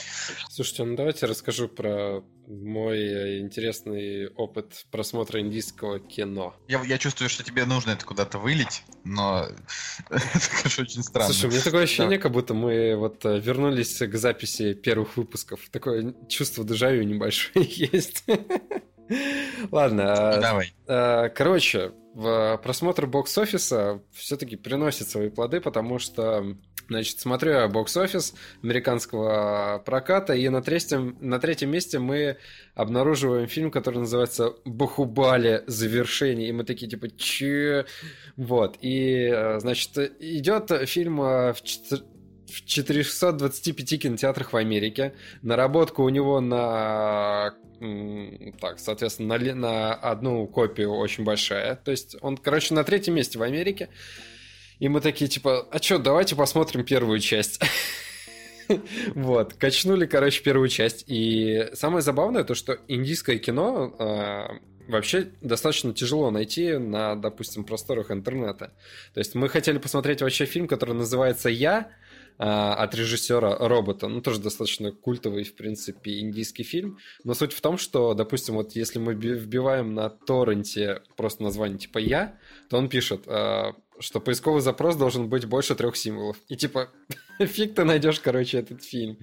Слушайте, 0.50 0.84
ну 0.84 0.96
давайте 0.96 1.26
расскажу 1.26 1.68
про 1.68 2.24
мой 2.50 2.98
э, 2.98 3.40
интересный 3.40 4.28
опыт 4.30 4.86
просмотра 4.90 5.40
индийского 5.40 6.00
кино. 6.00 6.56
Я, 6.68 6.82
я 6.84 6.98
чувствую, 6.98 7.30
что 7.30 7.44
тебе 7.44 7.66
нужно 7.66 7.92
это 7.92 8.06
куда-то 8.06 8.40
вылить, 8.40 8.84
но 9.04 9.48
это, 10.10 10.22
конечно, 10.64 10.84
очень 10.84 11.04
странно. 11.04 11.32
Слушай, 11.32 11.46
у 11.46 11.52
меня 11.52 11.62
такое 11.62 11.84
ощущение, 11.84 12.18
как 12.18 12.32
будто 12.32 12.54
мы 12.56 12.96
вот 12.96 13.24
э, 13.26 13.40
вернулись 13.40 14.00
к 14.00 14.16
записи 14.16 14.74
первых 14.74 15.16
выпусков. 15.16 15.60
Такое 15.72 16.16
чувство 16.28 16.64
дежавю 16.64 17.04
небольшое 17.04 17.66
есть. 17.70 18.19
Ладно, 19.72 20.14
а, 20.14 20.40
Давай. 20.40 20.74
Э, 20.88 21.30
Короче, 21.30 21.92
в 22.14 22.60
просмотр 22.64 23.08
бокс-офиса 23.08 24.02
все-таки 24.12 24.56
приносит 24.56 25.08
свои 25.08 25.30
плоды, 25.30 25.62
потому 25.62 26.00
что, 26.00 26.58
значит, 26.88 27.20
смотрю 27.20 27.52
я 27.54 27.68
бокс-офис 27.68 28.34
американского 28.62 29.82
проката, 29.86 30.34
и 30.34 30.50
на 30.50 30.62
третьем, 30.62 31.18
на 31.22 31.40
третьем 31.40 31.72
месте 31.72 32.00
мы 32.00 32.38
обнаруживаем 32.76 33.48
фильм, 33.48 33.72
который 33.72 34.00
называется 34.00 34.54
«Бахубали. 34.66 35.64
Завершение». 35.68 36.50
И 36.50 36.52
мы 36.52 36.64
такие, 36.64 36.90
типа, 36.90 37.10
че? 37.10 37.86
Вот. 38.36 38.78
И, 38.82 39.32
значит, 39.60 39.98
идет 40.20 40.72
фильм 40.90 41.18
в 41.18 41.56
в 42.50 42.66
425 42.66 44.02
кинотеатрах 44.02 44.54
в 44.54 44.58
Америке. 44.58 45.14
Наработка 45.42 46.02
у 46.02 46.10
него 46.10 46.40
на 46.42 47.56
так, 48.60 48.80
соответственно, 48.80 49.38
на, 49.38 49.56
на 49.56 49.94
одну 49.94 50.46
копию 50.48 50.92
очень 50.92 51.24
большая. 51.24 51.76
То 51.78 51.92
есть 51.92 52.18
он, 52.22 52.38
короче, 52.38 52.74
на 52.74 52.84
третьем 52.84 53.16
месте 53.16 53.40
в 53.40 53.44
Америке. 53.44 53.90
И 54.80 54.90
мы 54.90 55.02
такие, 55.02 55.30
типа, 55.30 55.68
а 55.72 55.82
что, 55.82 55.98
давайте 55.98 56.36
посмотрим 56.36 56.84
первую 56.84 57.20
часть. 57.20 57.62
Вот, 59.16 59.56
качнули, 59.56 60.06
короче, 60.06 60.44
первую 60.44 60.70
часть. 60.70 61.04
И 61.08 61.70
самое 61.74 62.04
забавное 62.04 62.44
то, 62.44 62.54
что 62.54 62.78
индийское 62.88 63.40
кино 63.40 63.96
а, 63.98 64.60
вообще 64.90 65.32
достаточно 65.42 65.94
тяжело 65.94 66.32
найти 66.32 66.78
на, 66.78 67.16
допустим, 67.16 67.64
просторах 67.64 68.12
интернета. 68.12 68.74
То 69.14 69.20
есть 69.20 69.36
мы 69.36 69.50
хотели 69.50 69.78
посмотреть 69.78 70.22
вообще 70.22 70.46
фильм, 70.46 70.68
который 70.68 70.96
называется 70.96 71.50
«Я», 71.50 71.92
а, 72.42 72.74
от 72.74 72.96
режиссера 72.96 73.58
робота. 73.68 74.08
Ну, 74.08 74.22
тоже 74.22 74.40
достаточно 74.40 74.94
культовый, 74.94 75.44
в 75.44 75.56
принципе, 75.58 76.20
индийский 76.20 76.64
фильм. 76.64 76.98
Но 77.26 77.34
суть 77.34 77.52
в 77.52 77.60
том, 77.60 77.78
что, 77.78 78.14
допустим, 78.14 78.56
вот 78.56 78.78
если 78.78 78.98
мы 78.98 79.14
би- 79.14 79.34
вбиваем 79.34 79.94
на 79.94 80.10
торренте 80.10 81.02
просто 81.18 81.44
название 81.44 81.78
типа 81.78 81.98
«Я», 81.98 82.40
то 82.70 82.78
он 82.78 82.88
пишет, 82.88 83.24
а, 83.28 83.74
что 84.00 84.22
поисковый 84.22 84.62
запрос 84.62 84.96
должен 84.96 85.28
быть 85.28 85.46
больше 85.48 85.76
трех 85.76 85.98
символов. 85.98 86.38
И 86.48 86.56
типа, 86.56 86.90
фиг 87.40 87.76
ты 87.76 87.84
найдешь, 87.84 88.22
короче, 88.22 88.60
этот 88.60 88.86
фильм. 88.86 89.18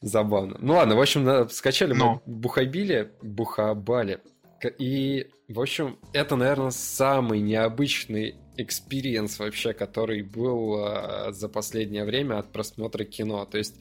Забавно. 0.00 0.56
Ну 0.60 0.74
ладно, 0.74 0.94
в 0.94 1.00
общем, 1.00 1.48
скачали 1.48 1.94
мы 1.94 1.98
Ну. 1.98 2.22
Бухабили, 2.26 3.10
Бухабали. 3.22 4.20
И, 4.64 5.28
в 5.48 5.60
общем, 5.60 5.98
это, 6.12 6.36
наверное, 6.36 6.70
самый 6.70 7.40
необычный 7.40 8.36
experience 8.56 9.38
вообще, 9.38 9.72
который 9.72 10.22
был 10.22 10.78
э, 10.78 11.32
за 11.32 11.48
последнее 11.48 12.04
время 12.04 12.38
от 12.38 12.52
просмотра 12.52 13.04
кино. 13.04 13.44
То 13.44 13.58
есть 13.58 13.76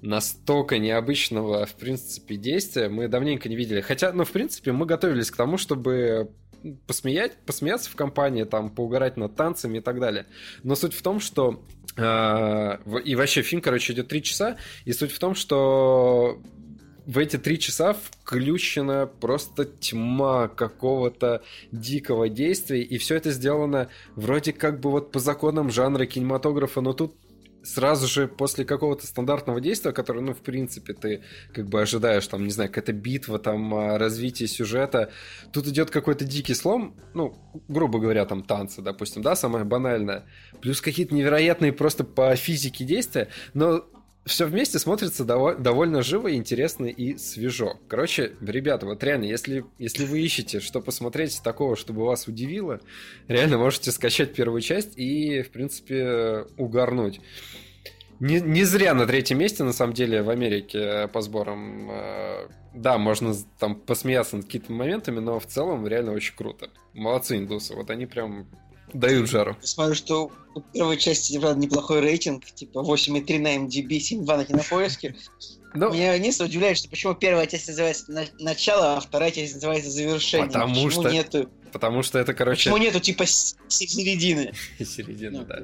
настолько 0.00 0.78
необычного, 0.78 1.66
в 1.66 1.74
принципе, 1.74 2.36
действия 2.36 2.88
мы 2.88 3.08
давненько 3.08 3.48
не 3.48 3.56
видели. 3.56 3.80
Хотя, 3.80 4.12
ну, 4.12 4.24
в 4.24 4.30
принципе, 4.30 4.72
мы 4.72 4.86
готовились 4.86 5.30
к 5.30 5.36
тому, 5.36 5.58
чтобы 5.58 6.30
посмеять, 6.86 7.36
посмеяться 7.44 7.90
в 7.90 7.96
компании, 7.96 8.44
там, 8.44 8.70
поугарать 8.70 9.16
над 9.16 9.36
танцами 9.36 9.78
и 9.78 9.80
так 9.80 10.00
далее. 10.00 10.26
Но 10.62 10.74
суть 10.74 10.94
в 10.94 11.02
том, 11.02 11.20
что 11.20 11.64
э, 11.96 13.00
и 13.04 13.14
вообще 13.14 13.42
фильм, 13.42 13.62
короче, 13.62 13.92
идет 13.92 14.08
три 14.08 14.22
часа, 14.22 14.56
и 14.84 14.92
суть 14.92 15.12
в 15.12 15.18
том, 15.18 15.34
что 15.34 16.42
в 17.06 17.18
эти 17.18 17.38
три 17.38 17.58
часа 17.58 17.94
включена 17.94 19.06
просто 19.06 19.64
тьма 19.64 20.48
какого-то 20.48 21.42
дикого 21.70 22.28
действия, 22.28 22.82
и 22.82 22.98
все 22.98 23.14
это 23.14 23.30
сделано 23.30 23.88
вроде 24.16 24.52
как 24.52 24.80
бы 24.80 24.90
вот 24.90 25.12
по 25.12 25.20
законам 25.20 25.70
жанра 25.70 26.06
кинематографа, 26.06 26.80
но 26.80 26.92
тут 26.92 27.14
сразу 27.62 28.06
же 28.06 28.28
после 28.28 28.64
какого-то 28.64 29.06
стандартного 29.06 29.60
действия, 29.60 29.92
которое, 29.92 30.20
ну, 30.20 30.34
в 30.34 30.38
принципе, 30.38 30.94
ты 30.94 31.22
как 31.52 31.68
бы 31.68 31.80
ожидаешь, 31.80 32.26
там, 32.26 32.44
не 32.44 32.50
знаю, 32.50 32.70
какая-то 32.70 32.92
битва, 32.92 33.38
там, 33.38 33.74
а, 33.74 33.98
развитие 33.98 34.48
сюжета, 34.48 35.10
тут 35.52 35.66
идет 35.66 35.90
какой-то 35.90 36.24
дикий 36.24 36.54
слом, 36.54 36.96
ну, 37.14 37.36
грубо 37.68 37.98
говоря, 37.98 38.24
там, 38.24 38.42
танцы, 38.42 38.82
допустим, 38.82 39.22
да, 39.22 39.34
самое 39.34 39.64
банальное, 39.64 40.24
плюс 40.60 40.80
какие-то 40.80 41.14
невероятные 41.14 41.72
просто 41.72 42.04
по 42.04 42.34
физике 42.36 42.84
действия, 42.84 43.28
но 43.52 43.84
все 44.26 44.46
вместе 44.46 44.78
смотрится 44.80 45.24
дов- 45.24 45.58
довольно 45.60 46.02
живо, 46.02 46.34
интересно 46.34 46.86
и 46.86 47.16
свежо. 47.16 47.78
Короче, 47.88 48.32
ребята, 48.40 48.84
вот 48.84 49.02
реально, 49.04 49.24
если, 49.24 49.64
если 49.78 50.04
вы 50.04 50.20
ищете, 50.20 50.58
что 50.58 50.80
посмотреть 50.80 51.40
такого, 51.42 51.76
чтобы 51.76 52.04
вас 52.04 52.26
удивило, 52.26 52.80
реально 53.28 53.56
можете 53.58 53.92
скачать 53.92 54.34
первую 54.34 54.60
часть 54.62 54.98
и, 54.98 55.42
в 55.42 55.50
принципе, 55.50 56.44
угарнуть. 56.56 57.20
Не, 58.18 58.40
не 58.40 58.64
зря 58.64 58.94
на 58.94 59.06
третьем 59.06 59.38
месте, 59.38 59.62
на 59.62 59.72
самом 59.72 59.92
деле, 59.92 60.22
в 60.22 60.30
Америке 60.30 61.08
по 61.08 61.20
сборам. 61.20 61.90
Э, 61.90 62.48
да, 62.74 62.98
можно 62.98 63.34
там 63.58 63.76
посмеяться 63.76 64.36
над 64.36 64.46
какими-то 64.46 64.72
моментами, 64.72 65.20
но 65.20 65.38
в 65.38 65.46
целом 65.46 65.86
реально 65.86 66.12
очень 66.12 66.34
круто. 66.34 66.70
Молодцы 66.94 67.36
индусы, 67.36 67.74
вот 67.74 67.90
они 67.90 68.06
прям 68.06 68.46
Дают 68.98 69.28
жару. 69.28 69.56
Смотрю, 69.62 69.94
что 69.94 70.30
у 70.54 70.60
первой 70.60 70.96
части, 70.96 71.38
правда, 71.38 71.60
неплохой 71.60 72.00
рейтинг, 72.00 72.44
типа 72.46 72.78
8,3 72.78 73.38
на 73.38 73.56
MDB, 73.56 73.98
7,2 73.98 74.36
на 74.36 74.44
кинопоиске. 74.44 75.14
Но... 75.74 75.88
Ну, 75.88 75.94
Меня 75.94 76.14
единственное 76.14 76.48
удивляет, 76.48 76.78
что 76.78 76.88
почему 76.88 77.14
первая 77.14 77.46
часть 77.46 77.68
называется 77.68 78.30
начало, 78.38 78.96
а 78.96 79.00
вторая 79.00 79.30
часть 79.30 79.54
называется 79.54 79.90
завершение. 79.90 80.46
Потому 80.46 80.74
почему 80.74 80.90
что... 80.90 81.10
нету 81.10 81.50
Потому 81.76 82.02
что 82.02 82.18
это, 82.18 82.32
короче... 82.32 82.70
Почему 82.70 82.78
нету 82.78 83.00
типа 83.00 83.26
середины? 83.26 84.54
Середины, 84.78 85.40
ну, 85.40 85.44
да. 85.44 85.58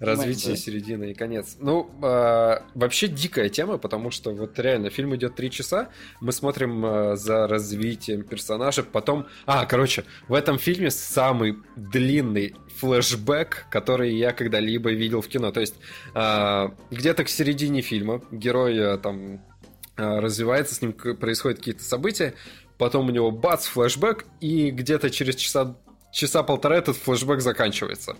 Развитие, 0.00 0.56
середины 0.56 1.12
и 1.12 1.14
конец. 1.14 1.56
Ну, 1.60 1.88
э, 2.02 2.62
вообще 2.74 3.06
дикая 3.06 3.48
тема, 3.48 3.78
потому 3.78 4.10
что 4.10 4.32
вот 4.32 4.58
реально 4.58 4.90
фильм 4.90 5.14
идет 5.14 5.36
три 5.36 5.52
часа, 5.52 5.90
мы 6.20 6.32
смотрим 6.32 6.84
э, 6.84 7.16
за 7.16 7.46
развитием 7.46 8.24
персонажа, 8.24 8.82
потом... 8.82 9.28
А, 9.46 9.64
короче, 9.66 10.04
в 10.26 10.34
этом 10.34 10.58
фильме 10.58 10.90
самый 10.90 11.54
длинный 11.76 12.56
флешбэк, 12.80 13.66
который 13.70 14.16
я 14.16 14.32
когда-либо 14.32 14.90
видел 14.90 15.20
в 15.20 15.28
кино. 15.28 15.52
То 15.52 15.60
есть 15.60 15.76
э, 16.16 16.68
где-то 16.90 17.22
к 17.22 17.28
середине 17.28 17.82
фильма 17.82 18.20
герой 18.32 18.98
там 18.98 19.40
развивается, 19.94 20.74
с 20.74 20.82
ним 20.82 20.92
происходят 20.92 21.58
какие-то 21.58 21.84
события, 21.84 22.34
потом 22.82 23.06
у 23.06 23.10
него 23.12 23.30
бац, 23.30 23.66
флешбэк, 23.66 24.26
и 24.40 24.72
где-то 24.72 25.08
через 25.08 25.36
часа, 25.36 25.76
часа 26.12 26.42
полтора 26.42 26.78
этот 26.78 26.96
флешбэк 26.96 27.40
заканчивается. 27.40 28.16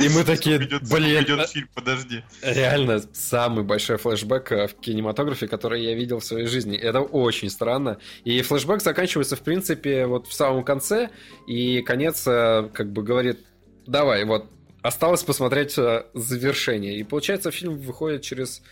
И 0.00 0.08
мы 0.08 0.24
такие, 0.24 0.58
блин, 0.58 1.22
идет 1.22 1.48
фильм, 1.48 1.68
подожди. 1.72 2.24
Реально, 2.42 3.00
самый 3.12 3.62
большой 3.62 3.98
флешбэк 3.98 4.50
э, 4.50 4.66
в 4.66 4.74
кинематографе, 4.74 5.46
который 5.46 5.84
я 5.84 5.94
видел 5.94 6.18
в 6.18 6.24
своей 6.24 6.46
жизни. 6.46 6.76
Это 6.76 7.00
очень 7.00 7.48
странно. 7.48 7.98
И 8.24 8.42
флешбэк 8.42 8.82
заканчивается, 8.82 9.36
в 9.36 9.42
принципе, 9.42 10.06
вот 10.06 10.26
в 10.26 10.32
самом 10.32 10.64
конце, 10.64 11.10
и 11.46 11.80
конец 11.82 12.26
э, 12.26 12.70
как 12.74 12.90
бы 12.90 13.04
говорит, 13.04 13.38
давай, 13.86 14.24
вот, 14.24 14.50
осталось 14.82 15.22
посмотреть 15.22 15.78
э, 15.78 16.06
завершение. 16.12 16.98
И 16.98 17.04
получается, 17.04 17.52
фильм 17.52 17.78
выходит 17.78 18.22
через 18.22 18.62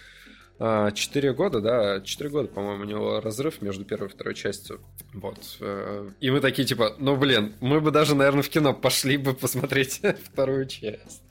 а, 0.62 0.90
четыре 0.90 1.32
года, 1.32 1.62
да, 1.62 2.02
четыре 2.02 2.28
года, 2.28 2.48
по-моему, 2.48 2.82
у 2.82 2.86
него 2.86 3.20
разрыв 3.22 3.62
между 3.62 3.86
первой 3.86 4.08
и 4.08 4.10
второй 4.10 4.34
частью. 4.34 4.82
Вот. 5.14 5.56
Э, 5.60 6.10
и 6.20 6.30
мы 6.30 6.40
такие, 6.40 6.68
типа, 6.68 6.96
ну, 6.98 7.16
блин, 7.16 7.54
мы 7.60 7.80
бы 7.80 7.90
даже, 7.90 8.14
наверное, 8.14 8.42
в 8.42 8.50
кино 8.50 8.74
пошли 8.74 9.16
бы 9.16 9.32
посмотреть 9.32 10.02
вторую 10.24 10.66
часть. 10.66 11.22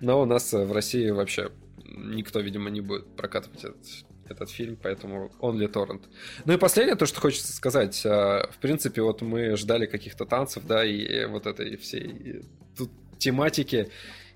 Но 0.00 0.20
у 0.20 0.26
нас 0.26 0.52
в 0.52 0.70
России 0.70 1.08
вообще 1.08 1.50
никто, 1.82 2.40
видимо, 2.40 2.68
не 2.68 2.82
будет 2.82 3.06
прокатывать 3.16 3.64
этот, 3.64 3.86
этот 4.28 4.50
фильм, 4.50 4.76
поэтому 4.76 5.32
ли 5.54 5.66
торрент. 5.66 6.02
Ну 6.44 6.52
и 6.52 6.58
последнее, 6.58 6.96
то, 6.96 7.06
что 7.06 7.22
хочется 7.22 7.54
сказать. 7.54 8.04
А, 8.04 8.50
в 8.52 8.58
принципе, 8.58 9.00
вот 9.00 9.22
мы 9.22 9.56
ждали 9.56 9.86
каких-то 9.86 10.26
танцев, 10.26 10.62
да, 10.66 10.84
и 10.84 11.24
вот 11.24 11.46
этой 11.46 11.78
всей 11.78 12.42
тут 12.76 12.90
тематики. 13.16 13.88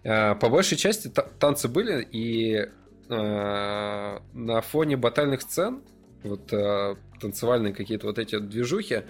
По 0.03 0.49
большей 0.49 0.79
части 0.79 1.13
танцы 1.39 1.69
были, 1.69 2.03
и 2.11 2.71
э, 3.09 4.19
на 4.33 4.61
фоне 4.61 4.97
батальных 4.97 5.43
сцен, 5.43 5.83
вот 6.23 6.53
э, 6.53 6.97
танцевальные 7.21 7.75
какие-то 7.75 8.07
вот 8.07 8.19
эти 8.19 8.39
движухи, 8.39 9.03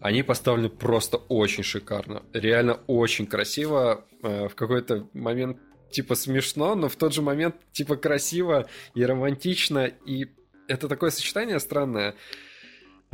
они 0.00 0.22
поставлены 0.22 0.68
просто 0.68 1.16
очень 1.16 1.62
шикарно. 1.62 2.22
Реально 2.32 2.74
очень 2.86 3.26
красиво. 3.26 4.04
Э, 4.22 4.48
в 4.48 4.54
какой-то 4.54 5.08
момент 5.14 5.58
типа 5.90 6.14
смешно, 6.14 6.74
но 6.74 6.88
в 6.88 6.96
тот 6.96 7.14
же 7.14 7.22
момент 7.22 7.56
типа 7.72 7.96
красиво 7.96 8.66
и 8.94 9.04
романтично. 9.04 9.86
И 9.86 10.28
это 10.68 10.88
такое 10.88 11.10
сочетание 11.10 11.58
странное. 11.60 12.14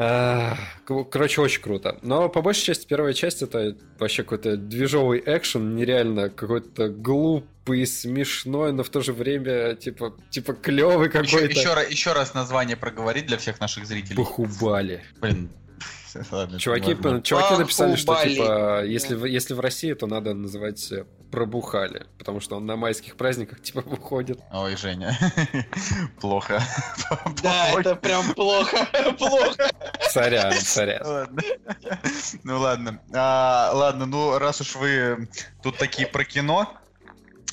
Короче, 0.01 1.43
очень 1.43 1.61
круто. 1.61 1.99
Но 2.03 2.29
по 2.29 2.41
большей 2.41 2.65
части 2.65 2.87
первая 2.87 3.13
часть 3.13 3.43
это 3.43 3.77
вообще 3.99 4.23
какой-то 4.23 4.57
движовый 4.57 5.23
экшен, 5.25 5.77
нереально 5.77 6.31
какой-то 6.31 6.89
глупый, 6.89 7.87
смешной, 7.87 8.73
но 8.73 8.83
в 8.83 8.89
то 8.89 9.03
же 9.03 9.13
время 9.13 9.75
типа 9.75 10.15
типа 10.31 10.55
клевый 10.55 11.11
какой-то. 11.11 11.45
Еще, 11.45 11.61
еще, 11.61 11.87
еще 11.91 12.13
раз 12.13 12.33
название 12.33 12.77
проговорить 12.77 13.27
для 13.27 13.37
всех 13.37 13.61
наших 13.61 13.87
зрителей. 13.87 14.17
Бахубали. 14.17 15.05
Блин, 15.21 15.51
Ладно, 16.31 16.59
чуваки, 16.59 16.97
чуваки 17.23 17.57
написали, 17.57 17.97
что 17.97 18.15
типа, 18.23 18.85
если, 18.85 19.29
если 19.29 19.55
в 19.55 19.61
России, 19.61 19.93
то 19.93 20.07
надо 20.07 20.35
называть 20.35 20.91
э, 20.93 21.05
пробухали, 21.31 22.07
потому 22.19 22.41
что 22.41 22.57
он 22.57 22.67
на 22.67 22.77
майских 22.77 23.17
праздниках 23.17 23.63
типа 23.63 23.81
выходит. 23.83 24.41
Ой, 24.53 24.77
Женя, 24.77 25.17
плохо. 26.21 26.63
Да, 27.43 27.71
это 27.79 27.97
прям 27.97 28.35
плохо, 28.35 28.87
плохо. 29.19 29.71
Сорян, 30.11 30.53
сорян. 30.53 31.07
Ладно. 31.07 31.43
Ну 32.45 32.59
ладно. 32.59 33.01
А, 33.15 33.71
ладно, 33.73 34.07
ну 34.07 34.39
раз 34.39 34.61
уж 34.61 34.75
вы 34.77 35.29
тут 35.63 35.79
такие 35.79 36.07
про 36.07 36.25
кино, 36.25 36.81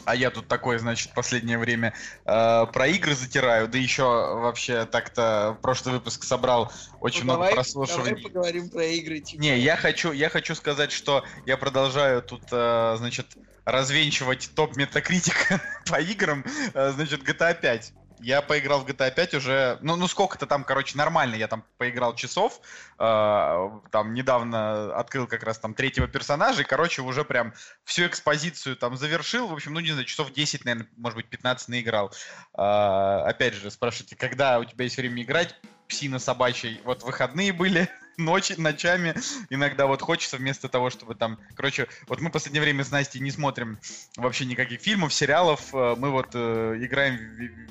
а 0.07 0.15
я 0.15 0.31
тут 0.31 0.48
такой, 0.48 0.79
значит, 0.79 1.13
последнее 1.13 1.57
время 1.57 1.93
э, 2.25 2.65
про 2.72 2.88
игры 2.88 3.13
затираю, 3.13 3.67
да 3.67 3.77
еще 3.77 4.03
вообще 4.03 4.86
так-то 4.86 5.57
прошлый 5.62 5.96
выпуск 5.96 6.24
собрал 6.24 6.72
очень 7.01 7.25
ну, 7.25 7.34
много 7.34 7.39
давай, 7.39 7.53
прослушиваний. 7.55 8.12
Давай 8.12 8.24
поговорим 8.24 8.69
про 8.69 8.86
игры. 8.86 9.19
Типа. 9.19 9.41
Не, 9.41 9.60
я 9.60 9.75
хочу, 9.75 10.13
я 10.13 10.29
хочу 10.29 10.55
сказать, 10.55 10.93
что 10.93 11.25
я 11.46 11.57
продолжаю 11.57 12.22
тут, 12.22 12.43
э, 12.51 12.96
значит, 12.98 13.27
развенчивать 13.67 14.50
топ 14.55 14.77
метакритика 14.77 15.62
по 15.86 16.00
играм, 16.00 16.43
э, 16.74 16.91
значит, 16.91 17.27
GTA 17.27 17.53
5. 17.59 17.93
Я 18.19 18.41
поиграл 18.41 18.79
в 18.79 18.88
GTA 18.88 19.13
5 19.13 19.33
уже, 19.36 19.77
ну, 19.81 19.97
ну 19.97 20.07
сколько-то 20.07 20.47
там, 20.47 20.63
короче, 20.63 20.97
нормально, 20.97 21.36
я 21.36 21.50
там 21.50 21.65
поиграл 21.77 22.15
часов, 22.15 22.62
э, 22.97 23.69
там 23.91 24.13
недавно 24.13 24.95
открыл 24.95 25.27
как 25.27 25.43
раз 25.43 25.59
там 25.59 25.74
третьего 25.74 26.07
персонажа, 26.07 26.62
и, 26.62 26.65
короче, 26.65 27.01
уже 27.01 27.25
прям 27.25 27.53
всю 27.83 28.07
экспозицию 28.07 28.77
там 28.77 28.95
завершил, 28.95 29.47
в 29.47 29.53
общем, 29.53 29.74
ну, 29.74 29.81
не 29.81 29.91
знаю, 29.91 30.05
часов 30.05 30.31
10, 30.31 30.63
наверное, 30.63 30.88
может 30.95 31.17
быть, 31.17 31.27
15 31.27 31.67
наиграл. 31.67 32.13
Э, 32.57 33.24
опять 33.27 33.53
же, 33.53 33.69
спрашивайте, 33.69 34.15
когда 34.15 34.59
у 34.59 34.63
тебя 34.63 34.86
есть 34.86 34.95
время 34.95 35.21
играть, 35.21 35.55
псина 35.89 36.19
собачьей, 36.19 36.79
вот 36.86 37.03
выходные 37.03 37.51
были, 37.51 37.89
ночи, 38.21 38.53
ночами 38.57 39.15
иногда 39.50 39.86
вот 39.86 40.01
хочется 40.01 40.38
вместо 40.38 40.67
того, 40.67 40.89
чтобы 40.89 41.15
там... 41.15 41.39
Короче, 41.55 41.88
вот 42.07 42.19
мы 42.19 42.29
в 42.29 42.31
последнее 42.31 42.62
время 42.62 42.83
с 42.83 42.91
Настей 42.91 43.19
не 43.19 43.31
смотрим 43.31 43.77
вообще 44.15 44.45
никаких 44.45 44.81
фильмов, 44.81 45.13
сериалов, 45.13 45.74
э, 45.74 45.95
мы 45.97 46.09
вот 46.09 46.29
э, 46.33 46.77
играем 46.81 47.15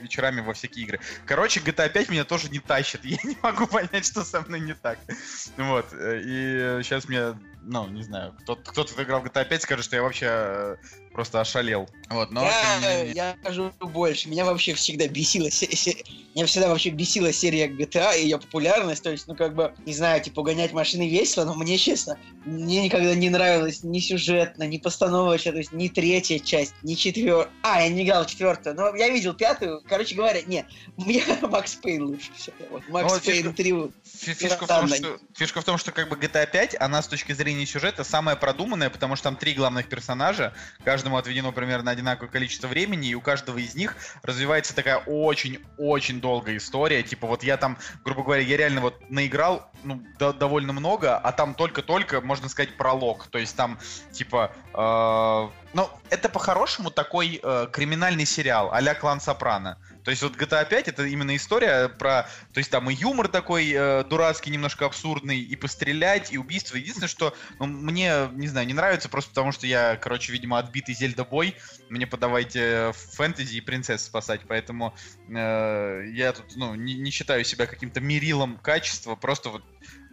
вечерами 0.01 0.41
во 0.41 0.55
всякие 0.55 0.85
игры. 0.85 1.01
Короче, 1.27 1.61
GTA 1.61 1.91
5 1.91 2.11
меня 2.11 2.25
тоже 2.25 2.49
не 2.49 2.61
тащит, 2.61 3.05
я 3.05 3.19
не 3.25 3.37
могу 3.43 3.67
понять, 3.67 4.07
что 4.07 4.25
со 4.25 4.41
мной 4.43 4.61
не 4.61 4.75
так. 4.75 4.99
Вот, 5.57 5.93
э, 5.93 6.21
и 6.25 6.83
сейчас 6.83 7.09
мне, 7.09 7.35
ну, 7.63 7.89
не 7.89 8.03
знаю, 8.03 8.35
кто-то, 8.41 8.71
кто 8.71 9.03
играл 9.03 9.21
в 9.21 9.27
GTA 9.27 9.45
5, 9.45 9.63
скажет, 9.63 9.85
что 9.85 9.97
я 9.97 10.03
вообще 10.03 10.27
э, 10.29 10.77
просто 11.17 11.41
ошалел. 11.41 11.89
Вот, 12.11 12.31
но... 12.31 12.43
Я, 12.45 13.03
я 13.15 13.37
скажу 13.41 13.73
больше. 13.81 14.29
Меня 14.29 14.45
вообще 14.45 14.75
всегда 14.75 15.09
бесила 15.09 15.51
се- 15.51 15.75
се- 15.75 15.97
меня 16.35 16.45
всегда 16.45 16.69
вообще 16.69 16.91
бесила 16.91 17.33
серия 17.33 17.67
GTA 17.69 18.19
и 18.21 18.25
ее 18.25 18.39
популярность. 18.39 19.03
То 19.03 19.11
есть, 19.11 19.27
ну, 19.27 19.35
как 19.35 19.55
бы, 19.55 19.73
не 19.87 19.95
знаю, 19.95 20.23
типа, 20.23 20.43
гонять 20.43 20.73
машины 20.75 21.09
весело, 21.09 21.47
но 21.47 21.55
мне, 21.55 21.79
честно, 21.79 22.19
мне 22.45 22.85
никогда 22.85 23.15
не 23.15 23.31
нравилось 23.31 23.83
ни 23.83 23.99
сюжетно, 24.01 24.65
ни 24.65 24.77
постановочно, 24.77 25.53
то 25.53 25.59
есть 25.59 25.73
ни 25.73 25.89
третья 25.89 26.39
часть, 26.39 26.75
ни 26.83 26.93
четвертая. 26.95 27.51
А, 27.63 27.81
я 27.83 27.89
не 27.89 28.05
играл 28.05 28.25
в 28.25 28.27
четвертую, 28.31 28.75
но 28.77 28.95
я 28.95 29.09
видел 29.09 29.33
пятую. 29.33 29.81
Короче 29.89 30.15
говоря, 30.15 30.43
не, 30.43 30.67
мне 30.99 31.23
Макс 31.41 31.75
Пейн 31.77 32.03
лучше 32.05 32.31
всего. 32.37 32.55
Вот, 32.71 32.83
Макс 32.91 33.11
вот 33.11 33.23
Пейн 33.23 33.45
фишка- 33.47 33.57
3 33.57 33.73
вот. 33.73 33.91
Фи- 34.05 34.06
Фишка 34.19 34.65
в, 34.65 34.69
том, 34.69 34.89
что, 34.89 35.19
фишка 35.35 35.61
в 35.61 35.65
том, 35.65 35.79
что 35.79 35.93
как 35.93 36.09
бы 36.09 36.17
GTA 36.17 36.51
5, 36.51 36.77
она 36.81 37.03
с 37.03 37.09
точки 37.09 37.33
зрения 37.33 37.67
сюжета 37.67 38.05
самая 38.05 38.37
продуманная, 38.37 38.91
потому 38.91 39.17
что 39.17 39.25
там 39.25 39.37
три 39.37 39.55
главных 39.55 39.89
персонажа, 39.89 40.55
каждому 40.85 41.17
отведено 41.17 41.53
примерно 41.53 41.91
одинаковое 41.91 42.31
количество 42.31 42.69
времени, 42.69 43.09
и 43.09 43.15
у 43.15 43.21
каждого 43.21 43.59
из 43.59 43.75
них 43.75 43.97
развивается 44.23 44.75
такая 44.75 44.99
очень-очень 44.99 46.21
долгая 46.21 46.57
история. 46.57 47.03
Типа 47.03 47.27
вот 47.27 47.43
я 47.43 47.57
там, 47.57 47.79
грубо 48.05 48.23
говоря, 48.23 48.43
я 48.43 48.57
реально 48.57 48.81
вот 48.81 49.11
наиграл 49.11 49.71
ну, 49.85 50.03
до- 50.19 50.33
довольно 50.33 50.73
много, 50.73 51.17
а 51.17 51.33
там 51.33 51.55
только-только, 51.55 52.21
можно 52.21 52.49
сказать, 52.49 52.77
пролог. 52.77 53.27
То 53.29 53.39
есть 53.39 53.57
там, 53.57 53.79
типа, 54.13 54.53
э, 54.75 55.67
ну, 55.75 55.91
это 56.11 56.29
по-хорошему 56.29 56.91
такой 56.91 57.41
э, 57.43 57.69
криминальный 57.73 58.27
сериал 58.27 58.71
а-ля 58.73 58.95
Клан 58.95 59.21
Сопрано. 59.21 59.79
То 60.07 60.11
есть 60.11 60.23
вот 60.23 60.37
GTA 60.37 60.69
5 60.69 60.87
это 60.87 61.05
именно 61.05 61.35
история 61.35 61.89
про... 61.89 62.29
То 62.53 62.59
есть 62.59 62.71
там 62.71 62.89
и 62.89 62.95
юмор 62.95 63.27
такой 63.27 63.73
э, 63.73 64.05
дурацкий, 64.05 64.51
немножко 64.53 64.87
абсурдный, 64.87 65.41
и 65.41 65.57
пострелять, 65.57 66.33
и 66.33 66.39
убийство. 66.39 66.77
Единственное, 66.77 67.09
что 67.09 67.35
ну, 67.59 67.67
мне, 67.67 68.29
не 68.35 68.47
знаю, 68.47 68.69
не 68.69 68.73
нравится, 68.73 69.09
просто 69.09 69.31
потому 69.31 69.51
что 69.51 69.67
я, 69.67 69.97
короче, 69.97 70.31
видимо, 70.31 70.61
отбитый 70.61 70.95
Зельда-бой. 70.95 71.57
Мне 71.89 72.07
подавайте 72.07 72.93
фэнтези 73.15 73.57
и 73.57 73.61
принцесс 73.61 74.05
спасать, 74.05 74.43
поэтому 74.47 74.95
э, 75.29 76.03
я 76.13 76.33
тут, 76.33 76.55
ну, 76.55 76.77
не, 76.77 76.95
не 76.95 77.11
считаю 77.11 77.43
себя 77.43 77.67
каким-то 77.67 78.01
мерилом 78.01 78.59
качества, 78.59 79.17
просто 79.17 79.49
вот 79.49 79.65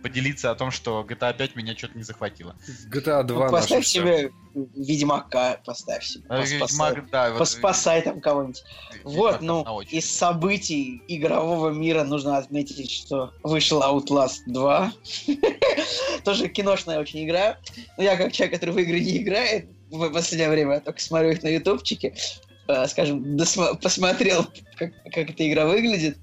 поделиться 0.03 0.51
о 0.51 0.55
том, 0.55 0.69
что 0.69 1.05
GTA 1.07 1.35
5 1.35 1.55
меня 1.55 1.75
что-то 1.75 1.97
не 1.97 2.03
захватило. 2.03 2.55
GTA 2.91 3.23
2 3.23 3.45
Ну, 3.45 3.51
поставь 3.51 3.85
себе 3.87 4.31
Ведьмака, 4.53 5.59
поставь 5.65 6.03
себе. 6.03 6.25
Э, 6.29 6.41
поспасай. 6.41 6.89
Ведьмак, 6.91 7.09
да, 7.09 7.29
вот, 7.31 7.39
Поспасай 7.39 8.01
там 8.03 8.21
кого-нибудь. 8.21 8.63
Вот, 9.03 9.41
ну, 9.41 9.81
из 9.81 10.11
событий 10.11 11.01
игрового 11.07 11.69
мира 11.69 12.03
нужно 12.03 12.37
отметить, 12.37 12.91
что 12.91 13.33
вышел 13.41 13.81
Outlast 13.81 14.41
2. 14.47 14.93
Тоже 16.23 16.49
киношная 16.49 16.99
очень 16.99 17.25
игра. 17.25 17.57
Но 17.97 18.03
я 18.03 18.17
как 18.17 18.33
человек, 18.33 18.59
который 18.59 18.75
в 18.75 18.77
игры 18.77 18.99
не 18.99 19.17
играет, 19.17 19.69
в 19.89 20.09
последнее 20.11 20.49
время 20.49 20.81
только 20.81 20.99
смотрю 20.99 21.31
их 21.31 21.43
на 21.43 21.47
ютубчике, 21.47 22.13
э, 22.67 22.87
скажем, 22.87 23.37
досма- 23.37 23.75
посмотрел, 23.79 24.45
как, 24.75 24.91
как 25.05 25.29
эта 25.29 25.49
игра 25.49 25.65
выглядит. 25.65 26.17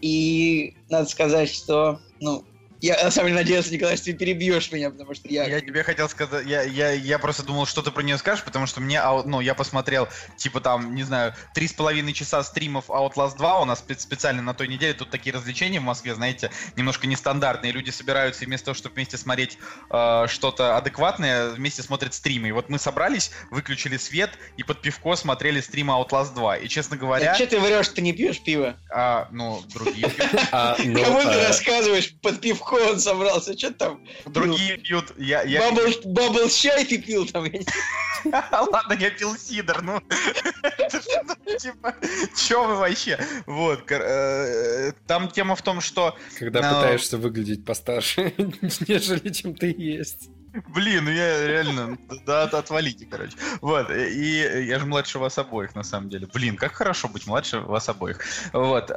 И 0.00 0.76
надо 0.88 1.08
сказать, 1.08 1.50
что, 1.52 2.00
ну, 2.20 2.44
я 2.84 3.02
на 3.02 3.10
самом 3.10 3.28
деле 3.28 3.40
надеялся, 3.40 3.72
Николай, 3.72 3.96
что 3.96 4.06
ты 4.06 4.12
перебьешь 4.12 4.70
меня, 4.70 4.90
потому 4.90 5.14
что 5.14 5.26
я... 5.28 5.44
Я 5.44 5.60
тебе 5.60 5.82
хотел 5.82 6.06
сказать, 6.08 6.46
я, 6.46 6.62
я, 6.62 6.90
я 6.90 7.18
просто 7.18 7.42
думал, 7.42 7.64
что 7.64 7.80
ты 7.80 7.90
про 7.90 8.02
нее 8.02 8.18
скажешь, 8.18 8.44
потому 8.44 8.66
что 8.66 8.80
мне, 8.80 9.00
ау- 9.00 9.26
ну, 9.26 9.40
я 9.40 9.54
посмотрел, 9.54 10.06
типа 10.36 10.60
там, 10.60 10.94
не 10.94 11.02
знаю, 11.02 11.34
три 11.54 11.66
с 11.66 11.72
половиной 11.72 12.12
часа 12.12 12.42
стримов 12.44 12.90
Outlast 12.90 13.38
2 13.38 13.60
у 13.60 13.64
нас 13.64 13.82
спе- 13.86 13.98
специально 13.98 14.42
на 14.42 14.52
той 14.52 14.68
неделе, 14.68 14.92
тут 14.92 15.10
такие 15.10 15.34
развлечения 15.34 15.80
в 15.80 15.84
Москве, 15.84 16.14
знаете, 16.14 16.50
немножко 16.76 17.06
нестандартные, 17.06 17.72
люди 17.72 17.88
собираются 17.88 18.44
и 18.44 18.46
вместо 18.46 18.66
того, 18.66 18.74
чтобы 18.74 18.96
вместе 18.96 19.16
смотреть 19.16 19.56
э, 19.90 20.26
что-то 20.28 20.76
адекватное, 20.76 21.50
вместе 21.50 21.82
смотрят 21.82 22.12
стримы. 22.12 22.48
И 22.48 22.52
вот 22.52 22.68
мы 22.68 22.78
собрались, 22.78 23.30
выключили 23.50 23.96
свет 23.96 24.30
и 24.58 24.62
под 24.62 24.82
пивко 24.82 25.16
смотрели 25.16 25.60
стрим 25.60 25.90
Outlast 25.90 26.34
2. 26.34 26.58
И, 26.58 26.68
честно 26.68 26.98
говоря, 26.98 27.34
Че 27.34 27.46
ты 27.46 27.58
врешь, 27.58 27.88
ты 27.88 28.02
не 28.02 28.12
пьешь 28.12 28.42
пиво? 28.42 28.76
а, 28.92 29.28
ну, 29.30 29.62
другие 29.72 30.10
А, 30.52 30.76
ну, 30.84 31.02
Кому 31.02 31.22
ты 31.22 31.40
а, 31.40 31.48
рассказываешь, 31.48 32.14
под 32.20 32.40
пивко 32.40 32.73
он 32.82 33.00
собрался, 33.00 33.56
что 33.56 33.72
там? 33.72 34.04
другие 34.26 34.78
пьют, 34.78 35.12
я... 35.16 35.42
я... 35.42 35.70
Бабл, 35.70 35.92
бабл 36.04 36.48
чай 36.48 36.84
ты 36.84 36.98
пил 36.98 37.26
там? 37.26 37.44
Ладно, 38.24 38.94
я 38.98 39.10
пил 39.10 39.36
сидр, 39.36 39.82
ну. 39.82 40.00
Типа, 41.58 41.94
чё 42.36 42.66
вы 42.66 42.76
вообще? 42.76 43.18
Вот, 43.46 43.90
э, 43.90 44.92
там 45.06 45.30
тема 45.30 45.56
в 45.56 45.62
том, 45.62 45.80
что, 45.80 46.16
Когда 46.38 46.60
пытаешься 46.60 47.18
выглядеть 47.18 47.64
постарше, 47.64 48.34
нежели 48.88 49.30
чем 49.30 49.54
ты 49.54 49.74
есть. 49.76 50.30
Блин, 50.68 51.04
ну 51.04 51.10
я 51.10 51.46
реально, 51.46 51.98
да, 52.26 52.44
отвалите, 52.44 53.06
короче. 53.06 53.36
Вот, 53.60 53.90
и 53.90 54.64
я 54.66 54.78
же 54.78 54.86
младше 54.86 55.18
вас 55.18 55.38
обоих, 55.38 55.74
на 55.74 55.82
самом 55.82 56.08
деле. 56.08 56.28
Блин, 56.32 56.56
как 56.56 56.72
хорошо 56.72 57.08
быть 57.08 57.26
младше 57.26 57.60
вас 57.60 57.88
обоих. 57.88 58.20
Вот, 58.52 58.90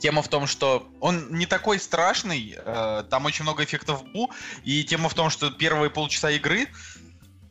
тема 0.00 0.22
в 0.22 0.28
том, 0.28 0.46
что 0.46 0.88
он 1.00 1.26
не 1.30 1.46
такой 1.46 1.78
страшный, 1.78 2.56
э, 2.56 3.04
там 3.08 3.24
очень 3.24 3.44
много 3.44 3.64
эффектов 3.64 4.04
бу, 4.12 4.30
и 4.64 4.84
тема 4.84 5.08
в 5.08 5.14
том, 5.14 5.30
что 5.30 5.50
первые 5.50 5.90
полчаса 5.90 6.30
игры 6.30 6.62
э, 6.62 6.68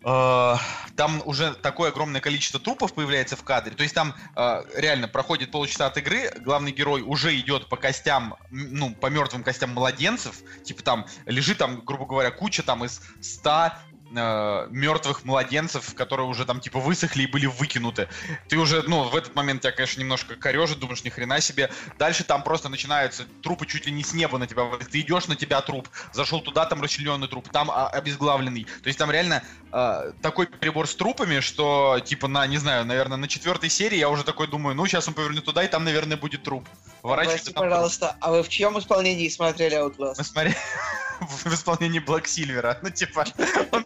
там 0.05 1.23
уже 1.25 1.55
такое 1.55 1.89
огромное 1.89 2.21
количество 2.21 2.59
трупов 2.59 2.93
появляется 2.93 3.35
в 3.35 3.43
кадре. 3.43 3.73
То 3.73 3.81
есть 3.81 3.95
там 3.95 4.13
э, 4.35 4.63
реально 4.75 5.07
проходит 5.07 5.49
полчаса 5.49 5.87
от 5.87 5.97
игры, 5.97 6.31
главный 6.41 6.71
герой 6.71 7.01
уже 7.01 7.35
идет 7.39 7.69
по 7.69 7.75
костям, 7.75 8.35
ну, 8.51 8.93
по 8.93 9.07
мертвым 9.07 9.43
костям 9.43 9.71
младенцев. 9.71 10.41
Типа 10.63 10.83
там 10.83 11.07
лежит 11.25 11.57
там, 11.57 11.81
грубо 11.83 12.05
говоря, 12.05 12.29
куча 12.29 12.61
там 12.61 12.85
из 12.85 13.01
100 13.19 13.71
мертвых 14.15 15.25
младенцев, 15.25 15.93
которые 15.95 16.27
уже 16.27 16.45
там 16.45 16.59
типа 16.59 16.79
высохли 16.79 17.23
и 17.23 17.27
были 17.27 17.45
выкинуты. 17.45 18.07
Ты 18.47 18.57
уже, 18.57 18.83
ну, 18.87 19.03
в 19.03 19.15
этот 19.15 19.35
момент 19.35 19.61
тебя, 19.61 19.71
конечно, 19.71 19.99
немножко 19.99 20.35
корежит, 20.35 20.79
думаешь, 20.79 21.03
ни 21.03 21.09
хрена 21.09 21.39
себе. 21.41 21.71
Дальше 21.97 22.23
там 22.23 22.43
просто 22.43 22.69
начинаются 22.69 23.25
трупы 23.41 23.65
чуть 23.65 23.85
ли 23.85 23.91
не 23.91 24.03
с 24.03 24.13
неба 24.13 24.37
на 24.37 24.47
тебя. 24.47 24.69
Ты 24.91 25.01
идешь 25.01 25.27
на 25.27 25.35
тебя 25.35 25.61
труп, 25.61 25.87
зашел 26.13 26.41
туда, 26.41 26.65
там 26.65 26.81
расчлененный 26.81 27.27
труп, 27.27 27.49
там 27.49 27.69
а, 27.71 27.87
обезглавленный. 27.89 28.65
То 28.65 28.87
есть 28.87 28.99
там 28.99 29.11
реально 29.11 29.43
а, 29.71 30.11
такой 30.21 30.47
прибор 30.47 30.87
с 30.87 30.95
трупами, 30.95 31.39
что 31.39 31.99
типа 32.03 32.27
на, 32.27 32.47
не 32.47 32.57
знаю, 32.57 32.85
наверное, 32.85 33.17
на 33.17 33.27
четвертой 33.27 33.69
серии 33.69 33.97
я 33.97 34.09
уже 34.09 34.23
такой 34.23 34.47
думаю, 34.47 34.75
ну, 34.75 34.85
сейчас 34.87 35.07
он 35.07 35.13
повернет 35.13 35.45
туда, 35.45 35.63
и 35.63 35.67
там, 35.67 35.83
наверное, 35.83 36.17
будет 36.17 36.43
труп. 36.43 36.67
Поворачивается, 37.01 37.45
Прости, 37.45 37.53
там 37.53 37.63
труп. 37.63 37.71
пожалуйста, 37.71 38.15
а 38.21 38.31
вы 38.31 38.43
в 38.43 38.49
чьем 38.49 38.79
исполнении 38.79 39.29
смотрели 39.29 39.77
Outlast? 39.77 40.15
Мы 40.17 40.23
смотрели 40.23 40.57
в 41.19 41.53
исполнении 41.53 41.99
Блэк 41.99 42.27
Сильвера. 42.27 42.77
Ну, 42.81 42.89
типа, 42.89 43.25
он 43.71 43.83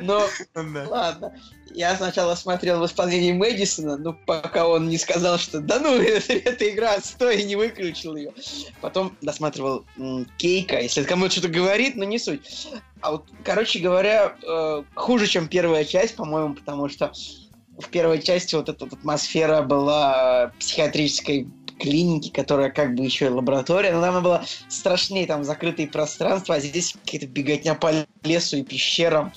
Ну, 0.00 0.22
Да. 0.54 0.86
ладно. 0.88 1.34
Я 1.74 1.94
сначала 1.96 2.34
смотрел 2.34 2.80
в 2.80 2.86
исполнении 2.86 3.32
Мэдисона, 3.32 3.96
ну, 3.98 4.14
пока 4.26 4.66
он 4.66 4.88
не 4.88 4.96
сказал, 4.96 5.38
что 5.38 5.60
да 5.60 5.78
ну, 5.78 5.94
эта 6.00 6.70
игра 6.70 6.94
отстой, 6.94 7.42
и 7.42 7.44
не 7.44 7.56
выключил 7.56 8.16
ее. 8.16 8.32
Потом 8.80 9.16
досматривал 9.20 9.84
Кейка, 10.38 10.80
если 10.80 11.02
это 11.02 11.08
кому-то 11.08 11.32
что-то 11.32 11.48
говорит, 11.48 11.96
но 11.96 12.04
не 12.04 12.18
суть. 12.18 12.68
А 13.00 13.12
вот, 13.12 13.26
короче 13.44 13.78
говоря, 13.80 14.34
э, 14.42 14.82
хуже, 14.94 15.26
чем 15.26 15.48
первая 15.48 15.84
часть, 15.84 16.16
по-моему, 16.16 16.54
потому 16.54 16.88
что 16.88 17.12
в 17.78 17.88
первой 17.90 18.20
части 18.20 18.54
вот 18.54 18.68
эта 18.68 18.84
вот 18.84 18.94
атмосфера 18.94 19.62
была 19.62 20.52
психиатрической 20.58 21.48
клиники, 21.78 22.30
которая 22.30 22.70
как 22.70 22.94
бы 22.94 23.04
еще 23.04 23.26
и 23.26 23.30
лаборатория, 23.30 23.92
но 23.92 24.00
там 24.00 24.22
была 24.22 24.44
страшнее, 24.68 25.26
там 25.26 25.44
закрытые 25.44 25.88
пространства, 25.88 26.56
а 26.56 26.60
здесь 26.60 26.94
какие-то 27.04 27.26
беготня 27.26 27.74
по 27.74 27.92
лесу 28.24 28.56
и 28.56 28.62
пещерам, 28.62 29.32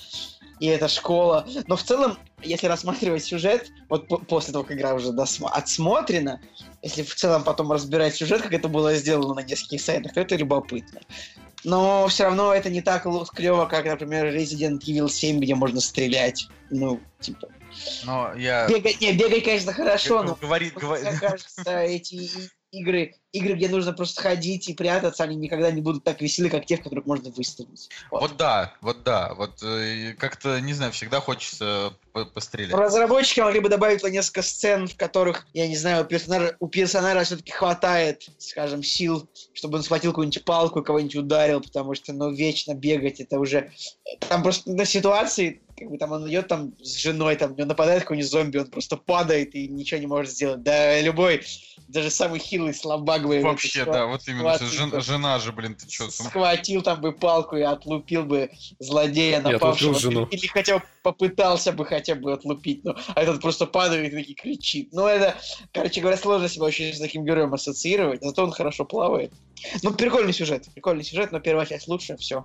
и 0.60 0.66
это 0.66 0.88
школа. 0.88 1.46
Но 1.66 1.76
в 1.76 1.82
целом, 1.82 2.18
если 2.42 2.66
рассматривать 2.66 3.24
сюжет, 3.24 3.70
вот 3.88 4.08
по- 4.08 4.18
после 4.18 4.52
того, 4.52 4.64
как 4.64 4.76
игра 4.76 4.94
уже 4.94 5.12
досма- 5.12 5.50
отсмотрена, 5.50 6.40
если 6.82 7.02
в 7.02 7.14
целом 7.14 7.42
потом 7.44 7.72
разбирать 7.72 8.14
сюжет, 8.14 8.42
как 8.42 8.52
это 8.52 8.68
было 8.68 8.94
сделано 8.94 9.34
на 9.34 9.42
нескольких 9.42 9.80
сайтах, 9.80 10.14
то 10.14 10.20
это 10.20 10.36
любопытно. 10.36 11.00
Но 11.64 12.06
все 12.08 12.24
равно 12.24 12.52
это 12.52 12.70
не 12.70 12.80
так 12.80 13.06
клево, 13.34 13.66
как, 13.66 13.84
например, 13.86 14.26
Resident 14.26 14.80
Evil 14.80 15.08
7, 15.08 15.40
где 15.40 15.54
можно 15.54 15.80
стрелять. 15.80 16.48
Ну, 16.70 17.00
типа. 17.20 17.48
Но 18.04 18.34
я... 18.34 18.68
Бегать, 18.68 19.00
не, 19.00 19.12
бегать, 19.12 19.44
конечно, 19.44 19.72
хорошо, 19.72 20.22
но 20.22 20.38
Говорит, 20.40 20.74
мне 20.76 20.82
говорит... 20.82 21.20
кажется, 21.20 21.78
эти 21.80 22.50
игры, 22.72 23.14
игры, 23.32 23.54
где 23.54 23.68
нужно 23.68 23.92
просто 23.92 24.22
ходить 24.22 24.68
и 24.68 24.74
прятаться, 24.74 25.22
они 25.22 25.36
никогда 25.36 25.70
не 25.70 25.82
будут 25.82 26.04
так 26.04 26.20
веселы, 26.22 26.48
как 26.48 26.64
те, 26.64 26.78
в 26.78 26.82
которых 26.82 27.04
можно 27.04 27.30
выстрелить. 27.30 27.90
Вот. 28.10 28.22
Вот 28.22 28.36
да, 28.36 28.74
вот 28.80 29.02
да, 29.02 29.34
вот 29.34 29.62
э, 29.62 30.14
как-то, 30.18 30.58
не 30.60 30.72
знаю, 30.72 30.92
всегда 30.92 31.20
хочется 31.20 31.92
по- 32.12 32.24
пострелять. 32.24 32.72
Разработчики 32.72 33.40
могли 33.40 33.60
бы 33.60 33.68
добавить 33.68 34.02
несколько 34.04 34.42
сцен, 34.42 34.88
в 34.88 34.96
которых, 34.96 35.46
я 35.52 35.68
не 35.68 35.76
знаю, 35.76 36.04
у 36.04 36.06
персонажа, 36.06 36.56
у 36.60 36.68
персонажа 36.68 37.24
все-таки 37.24 37.52
хватает, 37.52 38.26
скажем, 38.38 38.82
сил, 38.82 39.28
чтобы 39.52 39.76
он 39.76 39.84
схватил 39.84 40.12
какую-нибудь 40.12 40.44
палку 40.44 40.80
и 40.80 40.84
кого-нибудь 40.84 41.16
ударил, 41.16 41.60
потому 41.60 41.94
что, 41.94 42.14
ну, 42.14 42.32
вечно 42.32 42.74
бегать, 42.74 43.20
это 43.20 43.38
уже... 43.38 43.70
Там 44.28 44.42
просто 44.42 44.70
на 44.72 44.86
ситуации 44.86 45.61
как 45.76 45.90
бы 45.90 45.98
там 45.98 46.12
он 46.12 46.28
идет 46.28 46.48
там 46.48 46.74
с 46.82 46.96
женой, 46.96 47.36
там, 47.36 47.54
на 47.56 47.66
нападает 47.66 48.02
какой-нибудь 48.02 48.30
зомби, 48.30 48.58
он 48.58 48.66
просто 48.66 48.96
падает 48.96 49.54
и 49.54 49.68
ничего 49.68 50.00
не 50.00 50.06
может 50.06 50.32
сделать. 50.32 50.62
Да, 50.62 51.00
любой, 51.00 51.42
даже 51.88 52.10
самый 52.10 52.38
хилый 52.38 52.74
слабак 52.74 53.26
бы... 53.26 53.40
Вообще, 53.40 53.84
да, 53.84 54.06
вот 54.06 54.26
именно. 54.26 54.58
Жен, 54.58 55.00
жена 55.00 55.38
же, 55.38 55.52
блин, 55.52 55.74
ты 55.74 55.90
что? 55.90 56.10
Схватил 56.10 56.82
там 56.82 57.00
бы 57.00 57.12
палку 57.12 57.56
и 57.56 57.62
отлупил 57.62 58.24
бы 58.24 58.50
злодея 58.78 59.40
напавшего. 59.40 59.98
жену. 59.98 60.26
Или 60.30 60.46
хотя 60.46 60.78
бы 60.78 60.84
попытался 61.02 61.72
бы 61.72 61.84
хотя 61.84 62.14
бы 62.14 62.32
отлупить. 62.32 62.84
Ну, 62.84 62.94
а 63.14 63.22
этот 63.22 63.40
просто 63.40 63.66
падает 63.66 64.12
и 64.12 64.16
таки 64.16 64.34
кричит. 64.34 64.90
Ну, 64.92 65.06
это, 65.06 65.36
короче 65.72 66.00
говоря, 66.00 66.16
сложно 66.16 66.48
себя 66.48 66.64
очень 66.64 66.94
с 66.94 66.98
таким 66.98 67.24
героем 67.24 67.52
ассоциировать, 67.54 68.22
зато 68.22 68.44
он 68.44 68.52
хорошо 68.52 68.84
плавает. 68.84 69.32
Ну, 69.82 69.94
прикольный 69.94 70.32
сюжет, 70.32 70.66
прикольный 70.74 71.04
сюжет, 71.04 71.30
но 71.32 71.40
первая 71.40 71.66
часть 71.66 71.88
лучше, 71.88 72.16
все. 72.16 72.44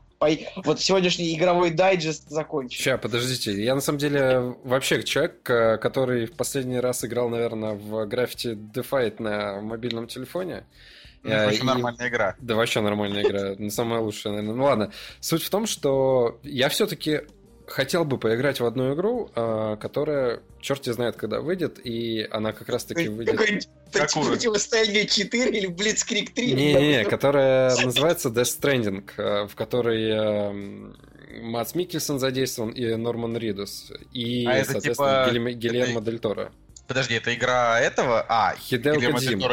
Вот 0.57 0.79
сегодняшний 0.79 1.33
игровой 1.35 1.71
дайджест 1.71 2.29
закончен. 2.29 2.77
Сейчас, 2.77 2.99
подождите, 3.17 3.63
я 3.63 3.75
на 3.75 3.81
самом 3.81 3.99
деле 3.99 4.55
вообще 4.63 5.03
человек, 5.03 5.41
который 5.43 6.25
в 6.25 6.33
последний 6.33 6.79
раз 6.79 7.03
играл, 7.03 7.29
наверное, 7.29 7.73
в 7.73 8.07
Gravity 8.07 8.55
Defight 8.73 9.21
на 9.21 9.61
мобильном 9.61 10.07
телефоне. 10.07 10.65
Ну, 11.23 11.31
это 11.31 11.45
вообще 11.45 11.61
и... 11.61 11.65
нормальная 11.65 12.09
игра. 12.09 12.35
Да, 12.39 12.55
вообще 12.55 12.81
нормальная 12.81 13.23
игра. 13.23 13.55
Ну, 13.59 13.69
самая 13.69 13.99
лучшая, 13.99 14.33
наверное. 14.33 14.55
Ну 14.55 14.63
ладно. 14.63 14.91
Суть 15.19 15.43
в 15.43 15.49
том, 15.49 15.65
что 15.65 16.39
я 16.43 16.69
все-таки 16.69 17.21
хотел 17.67 18.05
бы 18.05 18.17
поиграть 18.17 18.59
в 18.59 18.65
одну 18.65 18.93
игру, 18.93 19.29
а, 19.35 19.75
которая 19.75 20.41
черт 20.61 20.85
знает, 20.85 21.17
когда 21.17 21.41
выйдет, 21.41 21.79
и 21.83 22.27
она 22.31 22.53
как 22.53 22.69
раз-таки 22.69 23.09
выйдет... 23.09 23.67
Противостояние 23.91 25.05
4 25.05 25.57
или 25.57 25.69
Blitzkrieg 25.69 26.33
3? 26.33 26.53
Не-не, 26.53 27.05
которая 27.05 27.75
называется 27.83 28.29
Death 28.29 28.59
Stranding, 28.59 29.03
а, 29.17 29.47
в 29.47 29.55
которой 29.55 30.11
а, 30.11 30.93
Мац 31.41 31.75
Микельсон 31.75 32.19
задействован 32.19 32.71
и 32.71 32.95
Норман 32.95 33.37
Ридус, 33.37 33.91
и, 34.13 34.45
а 34.45 34.63
соответственно, 34.63 35.29
типа... 35.31 35.51
Гильермо 35.51 36.01
Дель 36.01 36.19
Торо. 36.19 36.51
Подожди, 36.87 37.15
это 37.15 37.33
игра 37.33 37.79
этого? 37.79 38.25
А, 38.29 38.55
Хидео 38.55 38.95
Кодзима. 38.95 39.49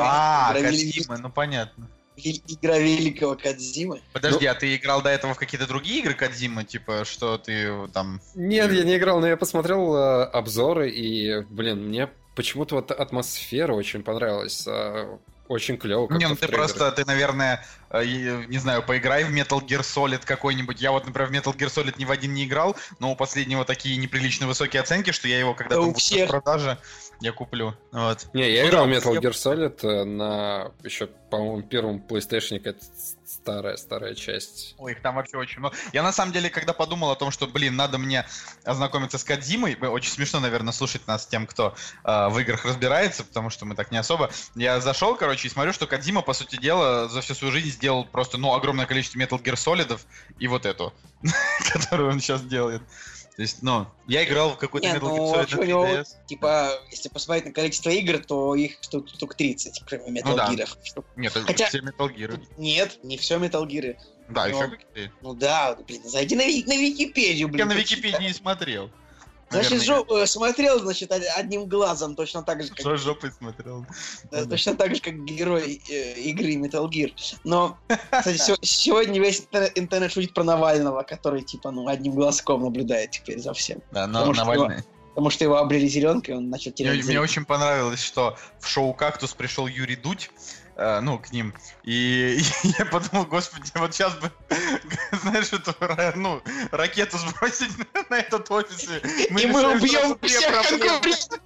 А, 0.00 0.54
Кодзима, 0.54 1.18
ну 1.18 1.30
понятно 1.30 1.88
игра 2.16 2.78
великого 2.78 3.36
Кадзимы. 3.36 4.00
Подожди, 4.12 4.46
ну... 4.46 4.50
а 4.50 4.54
ты 4.54 4.74
играл 4.76 5.02
до 5.02 5.10
этого 5.10 5.34
в 5.34 5.38
какие-то 5.38 5.66
другие 5.66 6.00
игры 6.00 6.14
Кадзимы, 6.14 6.64
типа, 6.64 7.04
что 7.04 7.38
ты 7.38 7.88
там... 7.92 8.20
Нет, 8.34 8.72
я 8.72 8.84
не 8.84 8.96
играл, 8.96 9.20
но 9.20 9.26
я 9.26 9.36
посмотрел 9.36 9.94
э, 9.94 10.24
обзоры, 10.24 10.90
и, 10.90 11.42
блин, 11.50 11.88
мне 11.88 12.08
почему-то 12.34 12.76
вот 12.76 12.90
атмосфера 12.90 13.74
очень 13.74 14.02
понравилась. 14.02 14.66
Э, 14.66 15.18
очень 15.48 15.76
клево. 15.76 16.12
Не, 16.12 16.28
ну 16.28 16.36
ты 16.36 16.48
просто, 16.48 16.90
ты, 16.92 17.04
наверное, 17.04 17.64
э, 17.90 18.04
не 18.48 18.58
знаю, 18.58 18.82
поиграй 18.82 19.24
в 19.24 19.30
Metal 19.30 19.60
Gear 19.60 19.80
Solid 19.80 20.24
какой-нибудь. 20.24 20.80
Я 20.80 20.92
вот, 20.92 21.06
например, 21.06 21.30
в 21.30 21.32
Metal 21.32 21.56
Gear 21.56 21.68
Solid 21.68 21.94
ни 21.98 22.04
в 22.04 22.10
один 22.10 22.34
не 22.34 22.44
играл, 22.44 22.76
но 22.98 23.12
у 23.12 23.16
последнего 23.16 23.64
такие 23.64 23.96
неприлично 23.96 24.46
высокие 24.46 24.82
оценки, 24.82 25.10
что 25.10 25.28
я 25.28 25.38
его 25.38 25.54
когда-то 25.54 25.82
да 25.82 25.88
в 25.88 26.28
продаже 26.28 26.78
я 27.20 27.32
куплю. 27.32 27.74
Вот. 27.92 28.28
Не, 28.34 28.50
я 28.50 28.62
ну, 28.62 28.68
играл 28.68 28.86
да, 28.86 28.92
Metal 28.92 29.14
я... 29.14 29.20
Gear 29.20 29.32
Solid 29.32 30.04
на 30.04 30.72
еще, 30.82 31.06
по-моему, 31.30 31.62
первом 31.62 32.04
PlayStation, 32.06 32.60
это 32.62 32.80
старая, 33.26 33.76
старая 33.76 34.14
часть. 34.14 34.74
Ой, 34.78 34.92
их 34.92 35.02
там 35.02 35.14
вообще 35.16 35.36
очень 35.36 35.60
много. 35.60 35.76
Я 35.92 36.02
на 36.02 36.12
самом 36.12 36.32
деле, 36.32 36.50
когда 36.50 36.72
подумал 36.72 37.10
о 37.10 37.16
том, 37.16 37.30
что, 37.30 37.46
блин, 37.46 37.76
надо 37.76 37.98
мне 37.98 38.26
ознакомиться 38.64 39.18
с 39.18 39.24
Кадзимой, 39.24 39.76
очень 39.76 40.10
смешно, 40.10 40.40
наверное, 40.40 40.72
слушать 40.72 41.06
нас 41.06 41.26
тем, 41.26 41.46
кто 41.46 41.74
э, 42.04 42.28
в 42.28 42.38
играх 42.38 42.64
разбирается, 42.64 43.24
потому 43.24 43.50
что 43.50 43.64
мы 43.64 43.74
так 43.74 43.90
не 43.90 43.98
особо. 43.98 44.30
Я 44.54 44.80
зашел, 44.80 45.16
короче, 45.16 45.48
и 45.48 45.50
смотрю, 45.50 45.72
что 45.72 45.86
Кадзима, 45.86 46.22
по 46.22 46.32
сути 46.32 46.56
дела, 46.56 47.08
за 47.08 47.20
всю 47.20 47.34
свою 47.34 47.52
жизнь 47.52 47.70
сделал 47.70 48.04
просто, 48.04 48.38
ну, 48.38 48.52
огромное 48.52 48.86
количество 48.86 49.18
Metal 49.18 49.42
Gear 49.42 49.54
Solidов 49.54 50.02
и 50.38 50.48
вот 50.48 50.66
эту, 50.66 50.92
которую 51.72 52.10
он 52.10 52.20
сейчас 52.20 52.42
делает. 52.42 52.82
То 53.36 53.42
есть, 53.42 53.62
ну, 53.62 53.86
я 54.06 54.24
играл 54.24 54.54
в 54.54 54.56
какой-то 54.56 54.88
Metal 54.88 55.00
ну, 55.00 55.34
Gear 55.34 55.46
Solid 55.46 55.56
на 55.56 55.98
3DS. 55.98 56.06
Типа, 56.26 56.70
если 56.90 57.10
посмотреть 57.10 57.44
на 57.44 57.52
количество 57.52 57.90
игр, 57.90 58.18
то 58.18 58.54
их 58.54 58.78
штук, 58.80 59.10
штук 59.10 59.34
30, 59.34 59.82
кроме 59.86 60.20
Metal 60.20 60.30
ну, 60.30 60.36
да. 60.36 60.52
Gear. 60.54 61.04
Нет, 61.16 61.32
Хотя... 61.34 61.66
все 61.66 61.80
Metal 61.80 62.08
Gear. 62.08 62.42
Нет, 62.56 62.98
не 63.02 63.18
все 63.18 63.36
Metal 63.36 63.66
Gear. 63.66 63.98
Да, 64.30 64.46
Но... 64.48 64.64
еще 64.64 65.10
Ну 65.20 65.34
да, 65.34 65.76
блин, 65.86 66.02
зайди 66.04 66.34
на, 66.34 66.44
на 66.44 66.80
Википедию, 66.80 67.48
блин. 67.48 67.68
Я 67.68 67.74
на 67.74 67.78
Википедии 67.78 68.24
не 68.24 68.32
смотрел. 68.32 68.90
Значит, 69.50 69.82
жоп, 69.82 70.10
э, 70.10 70.26
смотрел, 70.26 70.80
значит, 70.80 71.12
одним 71.12 71.66
глазом, 71.66 72.16
точно 72.16 72.42
так 72.42 72.62
же, 72.62 72.70
как... 72.70 72.80
Что 72.80 72.96
жопой 72.96 73.30
смотрел? 73.30 73.86
Да, 74.30 74.44
точно 74.44 74.74
так 74.74 74.94
же, 74.94 75.00
как 75.00 75.24
герой 75.24 75.80
э, 75.88 76.20
игры 76.20 76.54
Metal 76.54 76.88
Gear. 76.88 77.12
Но, 77.44 77.78
кстати, 78.10 78.54
сегодня 78.62 79.20
весь 79.20 79.46
интернет 79.76 80.12
шутит 80.12 80.34
про 80.34 80.42
Навального, 80.42 81.02
который, 81.02 81.42
типа, 81.42 81.70
ну, 81.70 81.86
одним 81.86 82.14
глазком 82.14 82.62
наблюдает 82.62 83.12
теперь 83.12 83.38
за 83.38 83.52
всем. 83.52 83.80
Да, 83.92 84.06
но 84.06 84.32
Навальный... 84.32 84.84
Потому 85.16 85.30
что 85.30 85.44
его 85.44 85.56
обрели 85.56 85.88
зеленкой, 85.88 86.34
он 86.34 86.50
начал 86.50 86.72
терять 86.72 86.96
Мне, 86.96 87.04
мне 87.04 87.20
очень 87.20 87.46
понравилось, 87.46 88.02
что 88.02 88.36
в 88.60 88.68
шоу 88.68 88.92
«Кактус» 88.92 89.32
пришел 89.32 89.66
Юрий 89.66 89.96
Дудь, 89.96 90.30
ну, 90.76 91.18
к 91.18 91.32
ним. 91.32 91.54
И, 91.84 92.38
я 92.78 92.84
подумал, 92.84 93.26
господи, 93.26 93.70
вот 93.74 93.94
сейчас 93.94 94.14
бы, 94.16 94.30
знаешь, 95.22 95.52
эту, 95.52 95.74
ну, 96.16 96.42
ракету 96.70 97.18
сбросить 97.18 97.72
на, 98.10 98.16
этот 98.16 98.50
офис. 98.50 98.88
Мы 99.30 99.42
и 99.42 99.46
мы 99.46 99.74
убьем 99.74 100.18
всех 100.22 100.68
конкурентов. 100.68 101.40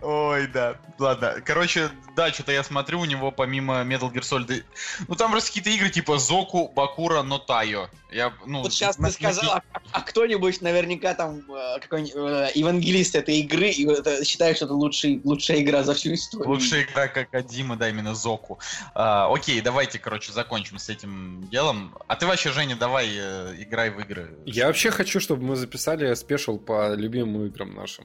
Ой, 0.00 0.46
да. 0.48 0.76
Ладно. 0.98 1.36
Короче, 1.44 1.90
да, 2.14 2.32
что-то 2.32 2.52
я 2.52 2.62
смотрю, 2.64 3.00
у 3.00 3.04
него 3.04 3.30
помимо 3.30 3.82
Metal 3.82 4.10
Gear 4.12 4.22
Solid... 4.22 4.64
Ну, 5.08 5.14
там 5.14 5.30
просто 5.30 5.50
какие-то 5.50 5.70
игры 5.70 5.90
типа 5.90 6.18
Зоку, 6.18 6.68
Бакура, 6.74 7.22
Нотайо. 7.22 7.88
Я, 8.10 8.32
ну, 8.46 8.62
вот 8.62 8.72
сейчас 8.72 8.96
ты 8.96 9.10
сказал, 9.10 9.56
а, 9.56 9.62
а 9.90 10.00
кто-нибудь 10.00 10.62
наверняка 10.62 11.12
там 11.14 11.42
э, 11.50 11.80
какой-нибудь 11.80 12.14
э, 12.14 12.50
евангелист 12.54 13.16
этой 13.16 13.40
игры 13.40 13.68
и 13.68 13.84
это, 13.86 14.24
считает, 14.24 14.56
что 14.56 14.66
это 14.66 14.74
лучший, 14.74 15.20
лучшая 15.24 15.60
игра 15.60 15.82
за 15.82 15.92
всю 15.92 16.14
историю. 16.14 16.48
Лучшая 16.48 16.84
игра, 16.84 17.08
как 17.08 17.34
Адима, 17.34 17.76
да, 17.76 17.90
именно 17.90 18.14
Зоку. 18.14 18.60
А, 18.94 19.30
окей, 19.30 19.60
давайте, 19.60 19.98
короче, 19.98 20.32
закончим 20.32 20.78
с 20.78 20.88
этим 20.88 21.48
делом. 21.50 21.94
А 22.06 22.14
ты 22.14 22.26
вообще, 22.26 22.52
Женя, 22.52 22.76
давай 22.76 23.08
э, 23.12 23.54
играй 23.58 23.90
в 23.90 23.98
игры. 24.00 24.34
Я 24.46 24.68
вообще 24.68 24.90
хочу, 24.90 25.18
чтобы 25.18 25.42
мы 25.42 25.56
записали 25.56 26.14
спешл 26.14 26.58
по 26.58 26.94
любимым 27.06 27.46
играм 27.46 27.74
нашим. 27.74 28.04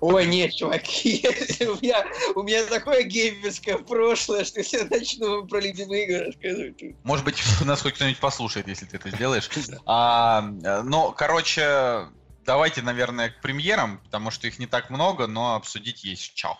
Ой, 0.00 0.26
нет, 0.26 0.54
чуваки, 0.54 1.26
у 1.60 1.82
меня, 1.82 2.06
у 2.34 2.42
меня 2.42 2.64
такое 2.66 3.02
геймерское 3.02 3.78
прошлое, 3.78 4.44
что 4.44 4.60
я 4.60 4.84
начну 4.84 5.46
про 5.46 5.60
любимые 5.60 6.04
игры 6.04 6.26
рассказывать. 6.26 6.82
Может 7.02 7.24
быть, 7.24 7.42
нас 7.64 7.82
хоть 7.82 7.94
кто-нибудь 7.94 8.20
послушает, 8.20 8.68
если 8.68 8.86
ты 8.86 8.96
это 8.96 9.10
сделаешь. 9.10 9.48
А, 9.86 10.42
ну, 10.42 11.12
короче, 11.16 12.06
давайте, 12.44 12.82
наверное, 12.82 13.30
к 13.30 13.40
премьерам, 13.40 14.00
потому 14.04 14.30
что 14.30 14.46
их 14.46 14.58
не 14.58 14.66
так 14.66 14.90
много, 14.90 15.26
но 15.26 15.54
обсудить 15.54 16.04
есть 16.04 16.34
чё. 16.34 16.56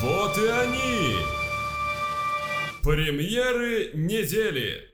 Вот 0.00 0.36
и 0.38 0.46
они! 0.46 1.16
Премьеры 2.82 3.90
недели! 3.94 4.85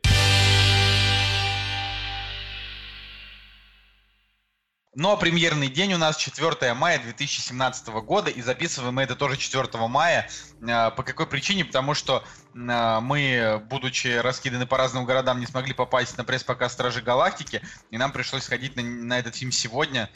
Но 4.94 5.16
премьерный 5.16 5.68
день 5.68 5.94
у 5.94 5.98
нас 5.98 6.18
4 6.18 6.74
мая 6.74 6.98
2017 6.98 7.88
года, 8.04 8.28
и 8.28 8.42
записываем 8.42 8.94
мы 8.94 9.02
это 9.02 9.16
тоже 9.16 9.38
4 9.38 9.66
мая. 9.88 10.28
А, 10.68 10.90
по 10.90 11.02
какой 11.02 11.26
причине? 11.26 11.64
Потому 11.64 11.94
что 11.94 12.22
а, 12.54 13.00
мы, 13.00 13.62
будучи 13.70 14.08
раскиданы 14.18 14.66
по 14.66 14.76
разным 14.76 15.06
городам, 15.06 15.40
не 15.40 15.46
смогли 15.46 15.72
попасть 15.72 16.18
на 16.18 16.24
пресс-показ 16.24 16.74
Стражи 16.74 17.00
Галактики, 17.00 17.62
и 17.90 17.96
нам 17.96 18.12
пришлось 18.12 18.42
сходить 18.42 18.76
на, 18.76 18.82
на 18.82 19.18
этот 19.18 19.34
фильм 19.34 19.50
сегодня 19.50 20.10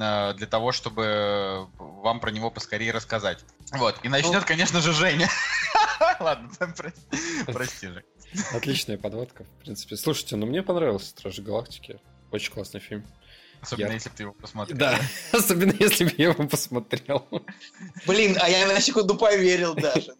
а, 0.00 0.32
для 0.32 0.46
того, 0.46 0.72
чтобы 0.72 1.68
вам 1.78 2.18
про 2.18 2.30
него 2.30 2.50
поскорее 2.50 2.92
рассказать. 2.92 3.44
Вот, 3.72 4.00
и 4.02 4.08
начнет, 4.08 4.40
ну... 4.40 4.46
конечно 4.46 4.80
же, 4.80 4.94
Женя. 4.94 5.28
Ладно, 6.20 6.48
прости 7.48 7.86
же. 7.86 8.02
Отличная 8.54 8.96
подводка, 8.96 9.44
в 9.44 9.62
принципе. 9.62 9.94
Слушайте, 9.96 10.36
ну 10.36 10.46
мне 10.46 10.62
понравился 10.62 11.10
Стражи 11.10 11.42
Галактики. 11.42 12.00
Очень 12.30 12.52
классный 12.54 12.80
фильм. 12.80 13.06
Особенно 13.62 13.88
я... 13.88 13.94
если 13.94 14.08
бы 14.08 14.16
ты 14.16 14.22
его 14.24 14.32
посмотрел. 14.32 14.76
Да, 14.76 14.98
особенно 15.32 15.72
если 15.78 16.04
бы 16.04 16.12
я 16.18 16.30
его 16.30 16.48
посмотрел. 16.48 17.28
Блин, 18.06 18.36
а 18.40 18.50
я 18.50 18.66
на 18.66 18.80
секунду 18.80 19.16
поверил 19.16 19.74
даже. 19.74 20.14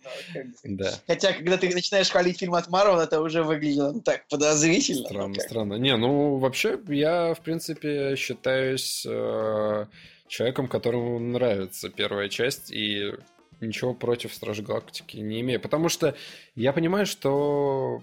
Да. 0.63 0.95
Хотя, 1.09 1.33
когда 1.33 1.59
ты 1.59 1.75
начинаешь 1.75 2.09
хвалить 2.09 2.39
фильм 2.39 2.55
от 2.55 2.69
Марвел, 2.69 3.01
это 3.01 3.21
уже 3.21 3.43
выглядело 3.43 4.01
так 4.01 4.29
подозрительно. 4.29 5.05
Странно, 5.07 5.41
странно. 5.41 5.75
Не, 5.75 5.97
ну 5.97 6.37
вообще 6.37 6.79
я, 6.89 7.35
в 7.35 7.41
принципе, 7.41 8.15
считаюсь 8.15 9.05
э, 9.09 9.87
человеком, 10.29 10.69
которому 10.69 11.19
нравится 11.19 11.91
первая 11.91 12.29
часть, 12.29 12.71
и 12.71 13.13
ничего 13.61 13.93
против 13.93 14.33
Страж 14.35 14.61
Галактики 14.61 15.17
не 15.17 15.41
имею. 15.41 15.61
Потому 15.61 15.89
что 15.89 16.15
я 16.55 16.73
понимаю, 16.73 17.07
что 17.07 18.03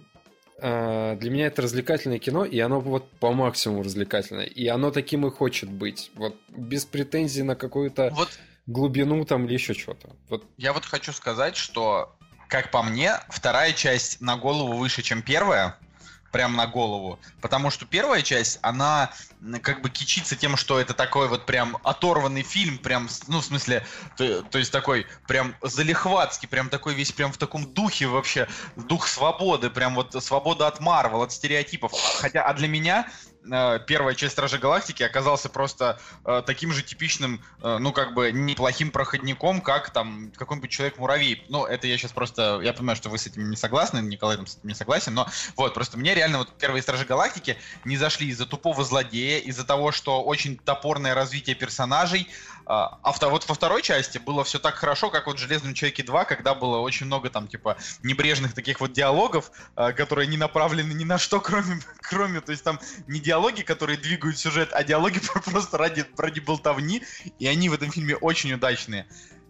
для 0.62 1.30
меня 1.30 1.48
это 1.48 1.62
развлекательное 1.62 2.20
кино, 2.20 2.46
и 2.46 2.60
оно 2.60 2.80
вот 2.80 3.10
по 3.20 3.32
максимуму 3.32 3.84
развлекательное. 3.84 4.46
И 4.46 4.68
оно 4.68 4.92
таким 4.92 5.26
и 5.26 5.32
хочет 5.32 5.70
быть. 5.70 6.12
Вот 6.16 6.36
без 6.50 6.86
претензий 6.86 7.44
на 7.44 7.56
какую-то 7.56 8.12
вот 8.14 8.30
глубину 8.68 9.26
там 9.26 9.46
или 9.46 9.54
еще 9.54 9.74
что-то. 9.74 10.10
Вот. 10.30 10.44
Я 10.58 10.74
вот 10.74 10.86
хочу 10.86 11.12
сказать, 11.12 11.56
что 11.56 12.16
как 12.48 12.72
по 12.72 12.84
мне, 12.84 13.14
вторая 13.30 13.74
часть 13.74 14.22
на 14.22 14.36
голову 14.36 14.74
выше, 14.74 15.02
чем 15.02 15.22
первая. 15.22 15.78
Прям 16.32 16.56
на 16.56 16.68
голову. 16.68 17.20
Потому 17.42 17.72
что 17.72 17.86
первая 17.86 18.22
часть, 18.22 18.60
она 18.62 19.12
как 19.62 19.82
бы 19.82 19.90
кичится 19.90 20.36
тем, 20.36 20.58
что 20.58 20.80
это 20.80 20.94
такой 20.94 21.28
вот 21.28 21.46
прям 21.46 21.78
оторванный 21.84 22.44
фильм, 22.44 22.78
прям, 22.78 23.10
ну, 23.28 23.40
в 23.40 23.46
смысле, 23.46 23.86
то, 24.18 24.44
то 24.44 24.58
есть 24.58 24.72
такой 24.72 25.08
прям 25.28 25.56
залихватский, 25.62 26.48
прям 26.48 26.70
такой 26.70 26.94
весь 26.94 27.12
прям 27.12 27.32
в 27.32 27.38
таком 27.38 27.66
духе 27.74 28.08
вообще, 28.08 28.48
дух 28.76 29.08
свободы, 29.08 29.70
прям 29.70 29.96
вот 29.96 30.14
свобода 30.24 30.68
от 30.68 30.80
Марвел, 30.80 31.22
от 31.22 31.32
стереотипов. 31.32 31.94
Хотя, 32.20 32.44
а 32.44 32.54
для 32.54 32.68
меня 32.68 33.08
первая 33.44 34.16
часть 34.16 34.34
Стражи 34.34 34.58
Галактики 34.58 35.04
оказался 35.04 35.50
просто 35.50 36.00
э, 36.26 36.44
таким 36.46 36.72
же 36.72 36.84
типичным, 36.84 37.42
э, 37.62 37.78
ну, 37.80 37.92
как 37.92 38.14
бы, 38.14 38.32
неплохим 38.32 38.92
проходником, 38.92 39.62
как 39.62 39.92
там 39.92 40.32
какой-нибудь 40.36 40.70
Человек-муравей. 40.70 41.44
Ну, 41.50 41.66
это 41.66 41.88
я 41.88 41.98
сейчас 41.98 42.12
просто, 42.12 42.60
я 42.62 42.74
понимаю, 42.74 42.96
что 42.96 43.10
вы 43.10 43.18
с 43.18 43.28
этим 43.28 43.50
не 43.50 43.56
согласны, 43.56 44.00
Николай 44.00 44.38
там 44.38 44.46
с 44.46 44.58
этим 44.58 44.68
не 44.68 44.76
согласен, 44.76 45.14
но 45.14 45.28
вот, 45.56 45.74
просто 45.74 45.98
мне 45.98 46.14
реально 46.14 46.40
вот 46.40 46.58
первые 46.58 46.82
Стражи 46.82 47.06
Галактики 47.06 47.58
не 47.86 47.98
зашли 47.98 48.28
из-за 48.28 48.46
тупого 48.46 48.84
злодея, 48.84 49.40
из-за 49.40 49.66
того, 49.66 49.92
что 49.92 50.22
очень 50.22 50.58
топорное 50.58 51.16
развитие 51.16 51.56
персонажей, 51.56 52.28
а 52.70 53.00
а 53.04 53.30
вот 53.30 53.50
во 53.50 53.56
второй 53.56 53.82
части 53.82 54.20
было 54.20 54.44
все 54.44 54.60
так 54.60 54.76
хорошо, 54.76 55.10
как 55.10 55.26
вот 55.26 55.38
в 55.38 55.40
Железном 55.40 55.74
Человеке 55.74 56.04
2, 56.04 56.26
когда 56.26 56.54
было 56.54 56.78
очень 56.78 57.08
много 57.08 57.32
там, 57.32 57.48
типа, 57.48 57.78
небрежных 58.04 58.54
таких 58.54 58.80
вот 58.80 58.94
диалогов, 58.94 59.52
а, 59.76 59.92
которые 59.92 60.28
не 60.28 60.38
направлены 60.38 60.94
ни 60.94 61.04
на 61.04 61.18
что, 61.18 61.42
кроме, 61.42 61.82
кроме, 62.00 62.42
то 62.42 62.52
есть 62.52 62.64
там 62.64 62.80
не 63.08 63.20
диалоги, 63.20 63.64
которые 63.64 63.98
двигают 63.98 64.38
сюжет, 64.38 64.70
а 64.74 64.84
диалоги 64.84 65.20
просто 65.46 65.80
ради, 65.80 66.06
ради 66.16 66.40
болтовни, 66.42 67.02
и 67.40 67.48
они 67.48 67.70
в 67.70 67.74
этом 67.74 67.92
фильме 67.92 68.16
очень 68.16 68.54
удачные. 68.54 69.08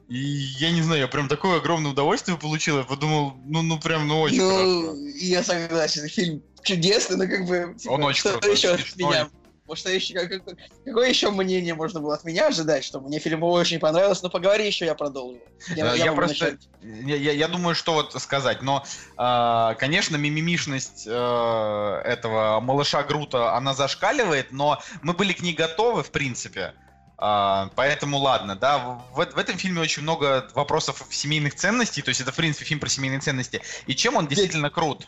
И 0.07 0.17
я 0.17 0.71
не 0.71 0.81
знаю, 0.81 1.01
я 1.01 1.07
прям 1.07 1.27
такое 1.27 1.57
огромное 1.57 1.91
удовольствие 1.91 2.37
получил, 2.37 2.77
я 2.77 2.83
подумал, 2.83 3.35
ну, 3.45 3.61
ну 3.61 3.79
прям, 3.79 4.07
ну 4.07 4.21
очень 4.21 4.39
хорошо. 4.39 4.63
Ну, 4.63 5.07
я 5.17 5.43
согласен, 5.43 6.07
фильм 6.07 6.41
чудесный, 6.63 7.17
но 7.17 7.27
как 7.27 7.45
бы... 7.45 7.75
типа, 7.77 7.91
Он 7.91 8.03
очень 8.05 8.21
что 8.21 8.31
крутой, 8.31 8.53
еще 8.53 8.69
от 8.69 8.95
меня? 8.95 9.29
Может, 9.69 9.81
что 9.83 9.91
еще, 9.91 10.15
как- 10.15 10.43
как- 10.43 10.57
какое 10.83 11.09
еще 11.09 11.29
мнение 11.29 11.75
можно 11.75 11.99
было 11.99 12.15
от 12.15 12.23
меня 12.23 12.47
ожидать, 12.47 12.83
что 12.83 12.99
мне 12.99 13.19
фильм 13.19 13.43
очень 13.43 13.79
понравился, 13.79 14.23
но 14.23 14.31
поговори 14.31 14.65
еще, 14.65 14.85
я 14.85 14.95
продолжу. 14.95 15.39
Э, 15.69 15.73
Я 15.75 16.05
могу 16.07 16.15
просто-. 16.15 16.57
Я, 16.81 17.15
я- 17.15 17.31
я 17.33 17.47
думаю, 17.47 17.75
что 17.75 17.93
вот 17.93 18.13
сказать, 18.19 18.63
но, 18.63 18.83
а, 19.15 19.75
конечно, 19.75 20.15
мимимишность 20.17 21.05
э, 21.07 22.01
этого 22.03 22.59
малыша 22.61 23.03
Грута, 23.03 23.55
она 23.55 23.75
зашкаливает, 23.75 24.51
но 24.51 24.81
мы 25.03 25.13
были 25.13 25.33
к 25.33 25.41
ней 25.41 25.53
готовы, 25.53 26.01
в 26.01 26.09
принципе. 26.09 26.73
А, 27.21 27.69
поэтому 27.75 28.17
ладно, 28.17 28.55
да, 28.55 28.77
в, 28.77 29.25
в 29.25 29.37
этом 29.37 29.57
фильме 29.57 29.81
очень 29.81 30.03
много 30.03 30.47
вопросов 30.53 31.05
семейных 31.09 31.53
ценностей, 31.55 32.01
то 32.01 32.09
есть 32.09 32.21
это, 32.21 32.31
в 32.31 32.35
принципе, 32.35 32.63
фильм 32.63 32.79
про 32.79 32.87
семейные 32.87 33.19
ценности. 33.19 33.61
И 33.87 33.93
чем 33.95 34.15
он 34.15 34.27
действительно 34.27 34.69
крут? 34.69 35.05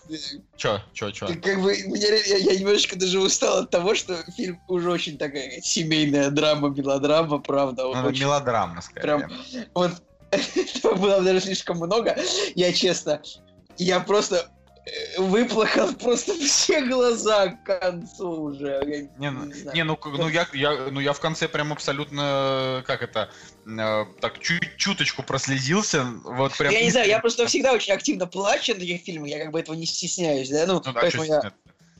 Чё, 0.57 0.81
чё, 0.93 1.11
чё? 1.11 1.27
Как 1.27 1.61
бы, 1.61 1.71
ре- 1.73 2.23
я, 2.25 2.37
я 2.37 2.59
немножечко 2.59 2.97
даже 2.99 3.17
устал 3.19 3.59
от 3.59 3.69
того, 3.69 3.95
что 3.95 4.21
фильм 4.35 4.59
уже 4.67 4.91
очень 4.91 5.17
такая 5.17 5.61
семейная 5.61 6.29
драма, 6.31 6.67
мелодрама, 6.69 7.39
правда. 7.39 7.83
Ну, 7.83 7.91
очень- 8.07 8.21
мелодрама, 8.23 8.81
скорее. 8.81 9.01
прям 9.01 9.31
вот 9.73 9.91
этого 10.31 10.95
было 10.95 11.21
даже 11.21 11.39
слишком 11.39 11.77
много. 11.77 12.17
Я 12.55 12.73
честно, 12.73 13.21
я 13.77 14.01
просто 14.01 14.51
выплакал 15.17 15.93
просто 15.93 16.33
все 16.39 16.81
глаза 16.85 17.49
к 17.49 17.63
концу 17.79 18.29
уже. 18.29 18.81
Я 18.85 19.01
Не, 19.17 19.31
ну, 19.31 19.45
не 19.45 19.53
знаю. 19.53 19.75
не, 19.75 19.83
ну, 19.83 19.99
ну, 20.03 20.27
я, 20.27 20.47
я, 20.53 20.87
ну 20.91 20.99
я 20.99 21.13
в 21.13 21.19
конце 21.19 21.47
прям 21.47 21.71
абсолютно, 21.71 22.83
как 22.87 23.03
это, 23.03 23.29
э, 23.65 24.05
так 24.19 24.39
чуть 24.39 24.77
чуточку 24.77 25.23
прослезился, 25.23 26.05
вот 26.23 26.57
прям. 26.57 26.73
Я 26.73 26.81
не 26.83 26.89
знаю, 26.91 27.07
я 27.07 27.19
просто 27.19 27.45
всегда 27.45 27.73
очень 27.73 27.93
активно 27.93 28.25
плачу 28.25 28.73
на 28.73 28.79
таких 28.79 29.01
фильмах, 29.03 29.29
я 29.29 29.39
как 29.39 29.51
бы 29.51 29.59
этого 29.59 29.75
не 29.75 29.85
стесняюсь, 29.85 30.49
да, 30.49 30.65
ну, 30.65 30.75
Ну 30.75 30.81
да, 30.81 30.91
поэтому 30.93 31.23
я, 31.25 31.53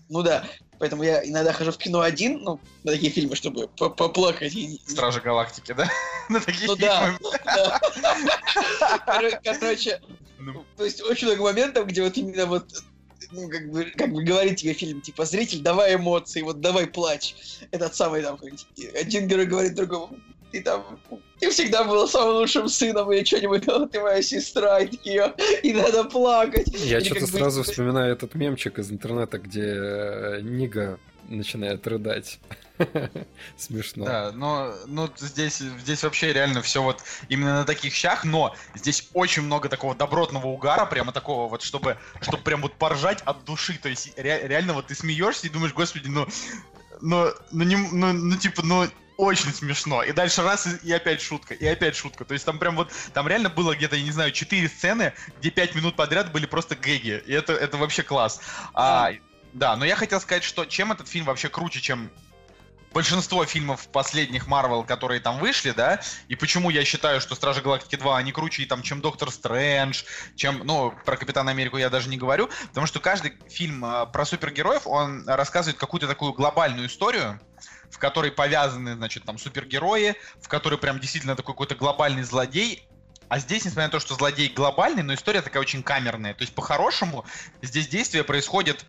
ну 0.09 0.23
да, 0.23 0.43
поэтому 0.79 1.03
я 1.03 1.23
иногда 1.23 1.53
хожу 1.53 1.71
в 1.71 1.77
кино 1.77 2.01
один, 2.01 2.39
ну, 2.39 2.59
на 2.83 2.93
такие 2.93 3.11
фильмы, 3.11 3.35
чтобы 3.35 3.67
по- 3.67 3.89
поплакать. 3.89 4.53
Стражи 4.87 5.21
Галактики, 5.21 5.73
да? 5.73 5.87
На 6.29 6.39
такие 6.39 6.67
Ну 6.67 6.75
фильмы. 6.75 7.17
Да. 7.45 7.79
Коро- 9.05 9.39
Короче, 9.43 10.01
Ну, 10.41 10.65
то 10.77 10.85
есть 10.85 11.01
очень 11.01 11.27
много 11.27 11.43
моментов, 11.43 11.87
где 11.87 12.01
вот 12.03 12.17
именно 12.17 12.45
вот 12.45 12.65
ну, 13.31 13.47
как 13.49 13.69
бы, 13.71 13.85
как 13.95 14.11
бы 14.11 14.23
говорит 14.23 14.57
тебе 14.57 14.73
фильм, 14.73 15.01
типа, 15.01 15.25
зритель, 15.25 15.61
давай 15.61 15.95
эмоции, 15.95 16.41
вот 16.41 16.59
давай 16.59 16.87
плачь. 16.87 17.35
Этот 17.71 17.95
самый 17.95 18.21
там, 18.21 18.37
один 18.93 19.27
герой 19.27 19.45
говорит 19.45 19.75
другому, 19.75 20.17
ты 20.51 20.61
там, 20.61 20.99
ты 21.39 21.49
всегда 21.49 21.83
был 21.83 22.07
самым 22.07 22.35
лучшим 22.35 22.67
сыном 22.67 23.11
или 23.11 23.23
что-нибудь, 23.23 23.67
«О, 23.67 23.87
ты 23.87 23.99
моя 24.01 24.21
сестра, 24.21 24.79
и 24.79 24.87
такие, 24.87 25.33
и 25.63 25.73
надо 25.73 26.03
плакать. 26.03 26.67
Я 26.85 26.99
что-то 26.99 27.21
как 27.21 27.29
бы- 27.29 27.37
сразу 27.37 27.63
вспоминаю 27.63 28.13
этот 28.13 28.35
мемчик 28.35 28.79
из 28.79 28.91
интернета, 28.91 29.37
где 29.39 29.63
э, 29.63 30.41
Нига 30.41 30.99
начинает 31.37 31.85
рыдать. 31.87 32.39
Смешно. 33.57 34.05
Да, 34.05 34.31
но 34.33 34.73
ну, 34.87 35.09
здесь, 35.17 35.57
здесь 35.57 36.03
вообще 36.03 36.33
реально 36.33 36.61
все 36.61 36.81
вот 36.81 37.03
именно 37.29 37.59
на 37.59 37.65
таких 37.65 37.93
щах, 37.93 38.23
но 38.23 38.55
здесь 38.75 39.09
очень 39.13 39.43
много 39.43 39.69
такого 39.69 39.95
добротного 39.95 40.47
угара, 40.47 40.85
прямо 40.85 41.11
такого 41.11 41.49
вот, 41.49 41.61
чтобы, 41.61 41.97
чтобы 42.21 42.43
прям 42.43 42.61
вот 42.61 42.75
поржать 42.75 43.21
от 43.23 43.43
души, 43.45 43.77
то 43.81 43.89
есть 43.89 44.17
ре- 44.17 44.47
реально 44.47 44.73
вот 44.73 44.87
ты 44.87 44.95
смеешься 44.95 45.47
и 45.47 45.49
думаешь, 45.49 45.73
господи, 45.73 46.07
ну, 46.07 46.27
ну, 47.01 47.31
ну, 47.51 47.63
не, 47.63 47.75
ну, 47.75 48.13
ну, 48.13 48.35
типа, 48.37 48.63
ну, 48.63 48.87
очень 49.17 49.53
смешно. 49.53 50.03
И 50.03 50.11
дальше 50.13 50.41
раз, 50.41 50.67
и, 50.67 50.87
и 50.87 50.91
опять 50.91 51.21
шутка, 51.21 51.53
и 51.53 51.65
опять 51.67 51.95
шутка. 51.95 52.25
То 52.25 52.33
есть 52.33 52.45
там 52.45 52.57
прям 52.57 52.75
вот, 52.75 52.91
там 53.13 53.27
реально 53.27 53.49
было 53.49 53.75
где-то, 53.75 53.95
я 53.95 54.03
не 54.03 54.11
знаю, 54.11 54.31
четыре 54.31 54.67
сцены, 54.67 55.13
где 55.39 55.51
пять 55.51 55.75
минут 55.75 55.95
подряд 55.95 56.31
были 56.31 56.47
просто 56.47 56.75
гэги. 56.75 57.21
И 57.25 57.31
это, 57.31 57.53
это 57.53 57.77
вообще 57.77 58.01
класс. 58.01 58.41
А, 58.73 59.11
да, 59.53 59.75
но 59.75 59.85
я 59.85 59.95
хотел 59.95 60.19
сказать, 60.21 60.43
что 60.43 60.65
чем 60.65 60.91
этот 60.91 61.07
фильм 61.07 61.25
вообще 61.25 61.49
круче, 61.49 61.81
чем 61.81 62.09
большинство 62.93 63.45
фильмов 63.45 63.87
последних 63.87 64.47
Марвел, 64.47 64.83
которые 64.83 65.19
там 65.21 65.39
вышли, 65.39 65.71
да, 65.71 66.01
и 66.27 66.35
почему 66.35 66.69
я 66.69 66.83
считаю, 66.83 67.21
что 67.21 67.35
Стражи 67.35 67.61
Галактики 67.61 67.95
2, 67.95 68.17
они 68.17 68.31
круче, 68.31 68.65
там, 68.65 68.81
чем 68.81 69.01
Доктор 69.01 69.31
Стрэндж, 69.31 70.03
чем, 70.35 70.61
ну, 70.65 70.93
про 71.05 71.17
Капитана 71.17 71.51
Америку 71.51 71.77
я 71.77 71.89
даже 71.89 72.09
не 72.09 72.17
говорю, 72.17 72.49
потому 72.67 72.87
что 72.87 72.99
каждый 72.99 73.33
фильм 73.49 73.83
э, 73.85 74.05
про 74.07 74.25
супергероев, 74.25 74.87
он 74.87 75.27
рассказывает 75.27 75.79
какую-то 75.79 76.07
такую 76.07 76.33
глобальную 76.33 76.87
историю, 76.87 77.39
в 77.89 77.97
которой 77.97 78.31
повязаны, 78.31 78.95
значит, 78.95 79.23
там, 79.23 79.37
супергерои, 79.37 80.15
в 80.41 80.47
которой 80.47 80.77
прям 80.77 80.99
действительно 80.99 81.35
такой 81.35 81.53
какой-то 81.53 81.75
глобальный 81.75 82.23
злодей, 82.23 82.87
а 83.31 83.39
здесь, 83.39 83.63
несмотря 83.63 83.85
на 83.85 83.91
то, 83.91 83.99
что 84.01 84.15
злодей 84.15 84.49
глобальный, 84.49 85.03
но 85.03 85.13
история 85.13 85.41
такая 85.41 85.61
очень 85.61 85.83
камерная. 85.83 86.33
То 86.33 86.41
есть, 86.41 86.53
по-хорошему, 86.53 87.23
здесь 87.61 87.87
действие 87.87 88.25
происходит, 88.25 88.85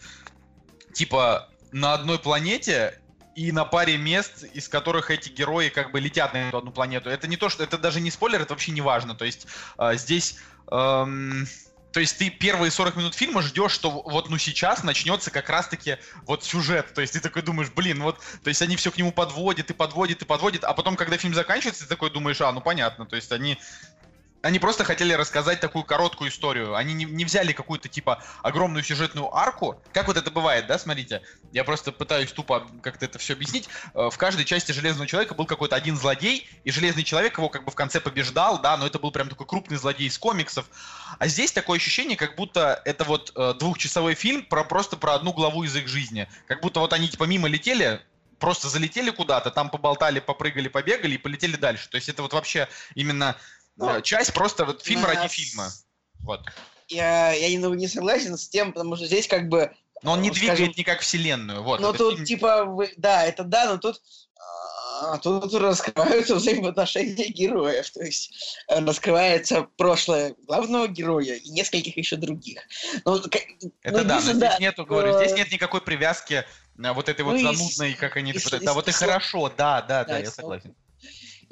типа, 0.92 1.48
на 1.72 1.94
одной 1.94 2.18
планете, 2.18 2.98
и 3.35 3.52
на 3.52 3.64
паре 3.64 3.96
мест, 3.96 4.44
из 4.52 4.68
которых 4.68 5.11
эти 5.11 5.28
герои 5.31 5.68
как 5.68 5.90
бы 5.90 6.00
летят 6.00 6.35
на 6.35 6.48
эту 6.48 6.59
одну 6.59 6.70
планету. 6.70 7.09
Это 7.09 7.26
не 7.26 7.37
то, 7.37 7.48
что 7.48 7.64
это 7.64 7.78
даже 7.78 8.00
не 8.00 8.11
спойлер, 8.11 8.42
это 8.42 8.52
вообще 8.52 8.72
не 8.72 8.81
важно. 8.81 9.14
То 9.14 9.24
есть 9.24 9.46
э, 9.78 9.92
здесь, 9.96 10.37
эм, 10.70 11.46
то 11.92 12.00
есть 12.00 12.18
ты 12.18 12.31
первые 12.31 12.70
40 12.70 12.96
минут 12.96 13.14
фильма 13.14 13.42
ждешь, 13.42 13.72
что 13.72 13.90
вот 13.90 14.28
ну 14.28 14.38
сейчас 14.38 14.83
начнется 14.83 15.31
как 15.31 15.48
раз-таки 15.48 15.96
вот 16.26 16.44
сюжет. 16.44 16.92
То 16.94 17.00
есть 17.00 17.14
ты 17.14 17.20
такой 17.20 17.42
думаешь, 17.42 17.70
блин, 17.70 18.02
вот, 18.02 18.18
то 18.42 18.48
есть 18.48 18.61
они 18.62 18.76
все 18.76 18.90
к 18.90 18.98
нему 18.98 19.12
подводят 19.12 19.70
и 19.70 19.74
подводят 19.74 20.20
и 20.22 20.24
подводят, 20.24 20.64
а 20.64 20.74
потом, 20.74 20.96
когда 20.96 21.16
фильм 21.16 21.35
заканчивается, 21.35 21.85
ты 21.85 21.88
такой 21.88 22.11
думаешь, 22.11 22.40
а, 22.40 22.52
ну 22.52 22.61
понятно, 22.61 23.07
то 23.07 23.16
есть 23.16 23.33
они 23.33 23.59
они 24.42 24.59
просто 24.59 24.85
хотели 24.85 25.12
рассказать 25.12 25.61
такую 25.61 25.85
короткую 25.85 26.31
историю. 26.31 26.74
Они 26.74 26.94
не, 26.94 27.05
не 27.05 27.24
взяли 27.24 27.52
какую-то, 27.52 27.88
типа, 27.88 28.22
огромную 28.42 28.83
сюжетную 28.83 29.35
арку. 29.35 29.81
Как 29.92 30.09
вот 30.09 30.16
это 30.16 30.31
бывает, 30.31 30.66
да, 30.66 30.78
смотрите? 30.78 31.22
Я 31.52 31.62
просто 31.62 31.92
пытаюсь 31.92 32.33
тупо 32.33 32.66
как-то 32.83 33.05
это 33.05 33.18
все 33.18 33.35
объяснить. 33.35 33.68
Э, 33.94 34.11
В 34.11 34.18
каждой 34.18 34.44
части 34.44 34.72
Железного 34.72 35.07
Человека 35.07 35.35
был 35.35 35.46
какой-то 35.46 35.76
один 35.76 35.96
злодей, 35.96 36.48
и 36.64 36.72
Железный 36.72 37.05
Человек 37.05 37.38
его 37.38 37.48
как 37.48 37.64
бы 37.64 37.70
в 37.70 37.74
конце 37.76 38.00
побеждал, 38.00 38.61
да, 38.61 38.76
но 38.76 38.87
это 38.87 38.98
был 38.98 39.12
прям 39.12 39.28
такой 39.28 39.46
крупный 39.46 39.76
злодей 39.76 40.09
из 40.09 40.18
комиксов. 40.18 40.66
А 41.18 41.28
здесь 41.28 41.52
такое 41.52 41.78
ощущение, 41.78 42.16
как 42.16 42.35
будто 42.35 42.83
это 42.85 43.05
вот 43.05 43.33
э, 43.37 43.55
двухчасовой 43.59 44.14
фильм 44.14 44.42
про 44.44 44.64
просто 44.64 44.96
про 44.96 45.14
одну 45.14 45.33
главу 45.33 45.62
из 45.62 45.76
их 45.76 45.87
жизни. 45.87 46.28
Как 46.48 46.61
будто 46.61 46.81
вот 46.81 46.92
они, 46.92 47.09
типа, 47.09 47.24
мимо 47.24 47.46
летели, 47.46 48.00
просто 48.40 48.68
залетели 48.68 49.11
куда-то, 49.11 49.52
там 49.52 49.70
поболтали, 49.70 50.18
попрыгали, 50.18 50.66
побегали 50.66 51.14
и 51.14 51.18
полетели 51.18 51.55
дальше. 51.55 51.88
То 51.88 51.94
есть 51.94 52.09
это 52.09 52.22
вот 52.22 52.33
вообще 52.33 52.68
именно 52.96 53.37
Ну, 53.76 53.96
э, 53.98 54.02
часть 54.02 54.32
просто 54.32 54.64
вот 54.64 54.82
фильм 54.82 55.02
на- 55.02 55.08
ради 55.08 55.28
фильма. 55.28 55.70
Вот. 56.20 56.40
Я, 56.88 57.32
я 57.32 57.48
не 57.56 57.88
согласен 57.88 58.37
с 58.37 58.48
тем, 58.48 58.72
потому 58.72 58.96
что 58.96 59.06
здесь 59.06 59.26
как 59.26 59.48
бы 59.48 59.72
Но 60.02 60.12
он 60.12 60.20
не 60.22 60.28
Ну, 60.28 60.35
двигает 60.35 60.58
скажем- 60.58 60.74
никак 60.76 61.00
вселенную. 61.00 61.62
Вот. 61.62 61.80
Ну 61.80 61.90
это 61.90 61.98
тут 61.98 62.14
фильм- 62.14 62.24
типа, 62.26 62.64
вы- 62.64 62.92
да, 62.96 63.24
это 63.24 63.44
да, 63.44 63.66
но 63.70 63.78
тут 63.78 64.00
а, 65.04 65.18
тут 65.18 65.52
раскрываются 65.54 66.35
взаимоотношения 66.37 67.26
героев, 67.28 67.90
то 67.90 68.02
есть 68.04 68.56
э, 68.68 68.78
раскрывается 68.85 69.62
прошлое 69.76 70.35
главного 70.46 70.87
героя 70.87 71.35
и 71.35 71.48
нескольких 71.50 71.96
еще 71.96 72.16
других. 72.16 72.61
Ну, 73.04 73.20
к- 73.20 73.37
Это 73.82 73.98
ну, 74.02 74.04
да, 74.04 74.14
но 74.16 74.20
здесь 74.20 74.37
да, 74.37 74.58
нету, 74.58 74.85
говорю, 74.87 75.16
здесь 75.18 75.32
э, 75.32 75.37
нет 75.37 75.50
никакой 75.50 75.80
привязки 75.80 76.44
на 76.76 76.92
вот 76.94 77.08
этой 77.08 77.22
вот 77.24 77.32
ну 77.32 77.38
и 77.50 77.54
с- 77.54 77.58
занудной, 77.58 77.94
как 77.94 78.16
они 78.16 78.30
и 78.32 78.35
и 78.37 78.38
Да, 78.38 78.72
с- 78.72 78.74
вот 78.74 78.87
и 78.87 78.90
и 78.90 78.94
хорошо, 78.94 79.48
да, 79.48 79.82
да, 79.82 80.04
да, 80.04 80.04
да, 80.04 80.18
я 80.18 80.24
и 80.24 80.26
согласен. 80.26 80.74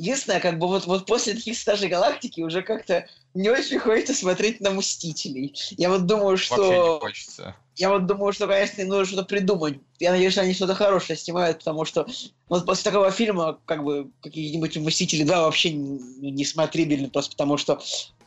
Единственное, 0.00 0.40
как 0.40 0.58
бы 0.58 0.66
вот, 0.66 0.86
вот 0.86 1.04
после 1.04 1.34
таких 1.34 1.58
Стражей 1.58 1.90
Галактики 1.90 2.40
уже 2.40 2.62
как-то 2.62 3.06
не 3.34 3.50
очень 3.50 3.78
хочется 3.78 4.14
смотреть 4.14 4.58
на 4.62 4.70
Мстителей. 4.70 5.54
Я 5.76 5.90
вот 5.90 6.06
думаю, 6.06 6.30
Вообще 6.30 6.54
не 6.56 6.62
что... 6.62 7.00
хочется. 7.00 7.56
Я 7.76 7.90
вот 7.90 8.06
думаю, 8.06 8.32
что, 8.32 8.46
конечно, 8.46 8.82
нужно 8.84 9.04
что-то 9.04 9.24
придумать. 9.24 9.78
Я 9.98 10.12
надеюсь, 10.12 10.32
что 10.32 10.40
они 10.40 10.54
что-то 10.54 10.74
хорошее 10.74 11.18
снимают, 11.18 11.58
потому 11.58 11.84
что 11.84 12.06
вот 12.48 12.64
после 12.64 12.90
такого 12.90 13.10
фильма, 13.10 13.58
как 13.66 13.84
бы, 13.84 14.10
какие-нибудь 14.22 14.74
«Мстители 14.78 15.22
2» 15.22 15.28
вообще 15.28 15.70
не, 15.70 16.30
не 16.30 16.46
смотрибельны, 16.46 17.10
просто 17.10 17.32
потому 17.32 17.58
что 17.58 17.78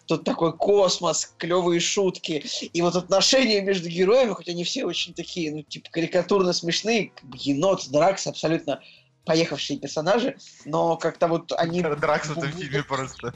тут 0.06 0.26
такой 0.26 0.56
космос, 0.56 1.34
клевые 1.40 1.80
шутки, 1.80 2.46
и 2.72 2.82
вот 2.84 2.96
отношения 2.96 3.62
между 3.62 3.90
героями, 3.90 4.34
хоть 4.34 4.48
они 4.48 4.64
все 4.64 4.86
очень 4.86 5.16
такие, 5.16 5.52
ну, 5.52 5.64
типа, 5.64 5.90
карикатурно 5.90 6.54
смешные, 6.54 7.14
енот, 7.34 7.90
Дракс, 7.90 8.28
абсолютно 8.28 8.80
поехавшие 9.26 9.80
персонажи, 9.80 10.38
но 10.66 10.98
как-то 10.98 11.28
вот 11.28 11.52
они... 11.54 11.82
Дракс 11.82 12.28
в 12.28 12.38
этом 12.38 12.52
фильме 12.52 12.84
просто 12.84 13.34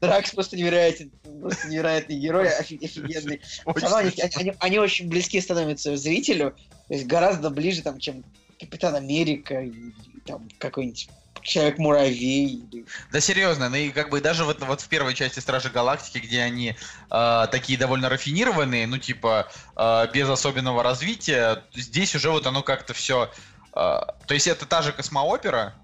Дракс 0.00 0.32
просто 0.32 0.56
невероятен, 0.56 1.12
просто 1.40 1.68
невероятный 1.68 2.18
герой, 2.18 2.48
офи- 2.48 2.84
офигенный. 2.84 3.40
Они, 3.64 4.08
очень 4.08 4.22
они- 4.36 4.54
они 4.58 4.78
очень 4.80 5.08
близки 5.08 5.40
становятся 5.40 5.96
зрителю, 5.96 6.56
то 6.88 6.94
есть 6.94 7.06
гораздо 7.06 7.50
ближе, 7.50 7.82
там, 7.82 8.00
чем 8.00 8.24
Капитан 8.58 8.96
Америка, 8.96 9.60
и, 9.60 9.92
там, 10.26 10.48
какой-нибудь 10.58 11.08
Человек-муравей. 11.42 12.86
Да 13.10 13.20
серьезно, 13.20 13.68
ну 13.68 13.74
и 13.74 13.90
как 13.90 14.10
бы 14.10 14.20
даже 14.20 14.44
вот, 14.44 14.60
вот 14.60 14.80
в 14.80 14.88
первой 14.88 15.14
части 15.14 15.40
Стражи 15.40 15.70
Галактики, 15.70 16.18
где 16.18 16.40
они 16.40 16.76
э, 17.10 17.46
такие 17.50 17.76
довольно 17.76 18.08
рафинированные, 18.08 18.86
ну 18.86 18.98
типа 18.98 19.50
э, 19.76 20.06
без 20.12 20.28
особенного 20.28 20.84
развития, 20.84 21.64
здесь 21.74 22.14
уже 22.14 22.30
вот 22.30 22.46
оно 22.46 22.62
как-то 22.62 22.94
все... 22.94 23.30
то 23.72 24.16
есть 24.28 24.46
это 24.46 24.66
та 24.66 24.82
же 24.82 24.92
космоопера, 24.92 25.74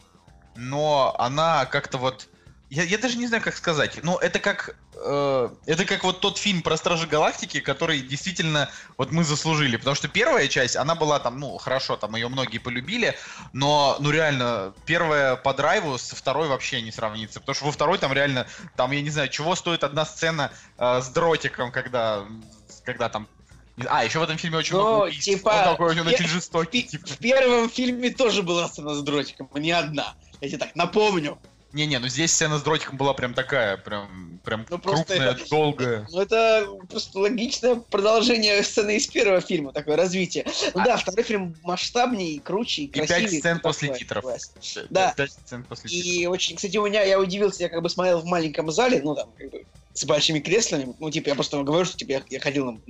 но 0.57 1.15
она 1.19 1.67
как-то 1.67 1.99
вот... 1.99 2.29
Я, 2.71 2.83
я 2.83 2.99
даже 2.99 3.17
не 3.17 3.27
знаю, 3.27 3.43
как 3.43 3.57
сказать. 3.57 4.01
Ну, 4.03 4.19
это 4.19 4.41
как... 4.41 4.77
э, 4.95 5.49
это 5.65 5.87
как 5.87 6.05
вот 6.05 6.21
тот 6.21 6.37
фильм 6.37 6.61
про 6.61 6.77
Стражи 6.77 7.07
Галактики, 7.07 7.61
который 7.61 8.03
действительно 8.03 8.69
вот 8.99 9.11
мы 9.11 9.25
заслужили. 9.25 9.79
Потому 9.79 9.97
что 9.97 10.09
первая 10.09 10.49
часть, 10.49 10.77
она 10.77 10.95
была 10.95 11.19
там, 11.19 11.41
ну, 11.41 11.57
хорошо, 11.57 11.97
там 11.97 12.15
ее 12.15 12.29
многие 12.29 12.59
полюбили, 12.59 13.17
но, 13.55 13.97
ну, 14.01 14.11
реально, 14.11 14.75
первая 14.85 15.37
по 15.37 15.55
драйву 15.55 15.97
со 15.97 16.15
второй 16.15 16.49
вообще 16.49 16.83
не 16.83 16.93
сравнится. 16.93 17.41
Потому 17.41 17.55
что 17.55 17.65
во 17.65 17.73
второй 17.73 17.97
там 17.97 18.13
реально, 18.13 18.47
там, 18.77 18.91
я 18.91 19.01
не 19.01 19.09
знаю, 19.11 19.31
чего 19.31 19.55
стоит 19.55 19.83
одна 19.83 20.05
сцена 20.05 20.51
э, 20.77 21.01
с 21.01 21.09
дротиком, 21.09 21.73
когда, 21.73 22.27
когда 22.85 23.09
там... 23.09 23.29
А, 23.89 24.05
еще 24.05 24.19
в 24.19 24.23
этом 24.23 24.39
фильме 24.39 24.59
очень 24.59 24.77
Ну, 24.77 24.83
много 24.83 25.05
убийств. 25.05 25.25
типа, 25.25 25.49
Он 25.51 25.65
такой, 25.73 26.01
он 26.01 26.07
очень 26.09 26.27
В, 26.27 26.31
жестокий, 26.31 26.83
пи- 26.83 26.89
типа. 26.89 27.07
в 27.07 27.19
первом 27.19 27.71
фильме 27.71 28.11
тоже 28.11 28.43
была 28.43 28.69
сцена 28.69 28.95
с 28.95 29.03
дротиком, 29.03 29.49
не 29.55 29.71
одна. 29.73 30.15
Я 30.41 30.49
тебе 30.49 30.59
так 30.59 30.75
напомню. 30.75 31.39
Не-не, 31.75 31.99
ну 31.99 32.09
здесь 32.09 32.33
сцена 32.33 32.59
с 32.59 32.63
дротиком 32.63 32.97
была 32.97 33.13
прям 33.13 33.35
такая, 33.35 33.77
прям, 33.77 34.41
прям 34.43 34.65
Ну, 34.71 34.79
крупная, 34.79 35.33
это- 35.33 35.49
долгая. 35.51 36.07
Ну, 36.11 36.19
это 36.21 36.67
просто 36.89 37.19
логичное 37.19 37.75
продолжение 37.75 38.63
сцены 38.63 38.97
из 38.97 39.07
первого 39.07 39.43
фильма, 39.43 39.73
такое 39.75 39.97
развитие. 39.97 40.47
Ну 40.75 40.81
А- 40.81 40.85
да, 40.85 40.97
второй 40.97 41.23
фильм 41.25 41.55
масштабнее, 41.63 42.41
круче 42.41 42.83
и 42.83 42.85
И 42.87 42.89
красивее. 42.89 43.29
пять 43.29 43.39
сцен 43.41 43.61
после 43.61 43.89
такое, 43.89 43.99
титров. 43.99 44.25
Да. 44.89 45.13
Пять 45.15 45.33
сцен 45.33 45.63
после 45.65 45.91
титров. 45.91 46.07
И 46.07 46.27
очень, 46.27 46.57
кстати, 46.57 46.77
у 46.79 46.87
меня, 46.87 47.03
я 47.03 47.21
удивился, 47.21 47.63
я 47.65 47.69
как 47.69 47.83
бы 47.83 47.91
смотрел 47.91 48.21
в 48.21 48.25
маленьком 48.25 48.71
зале, 48.73 49.03
ну 49.05 49.15
там, 49.15 49.29
как 49.37 49.51
бы, 49.51 49.67
с 49.93 50.05
большими 50.07 50.39
креслами. 50.41 50.95
Ну, 50.99 51.11
типа, 51.11 51.29
я 51.29 51.35
просто 51.35 51.63
говорю, 51.63 51.85
что 51.85 51.99
типа, 51.99 52.13
я, 52.13 52.23
я 52.31 52.41
ходил 52.41 52.65
на 52.73 52.81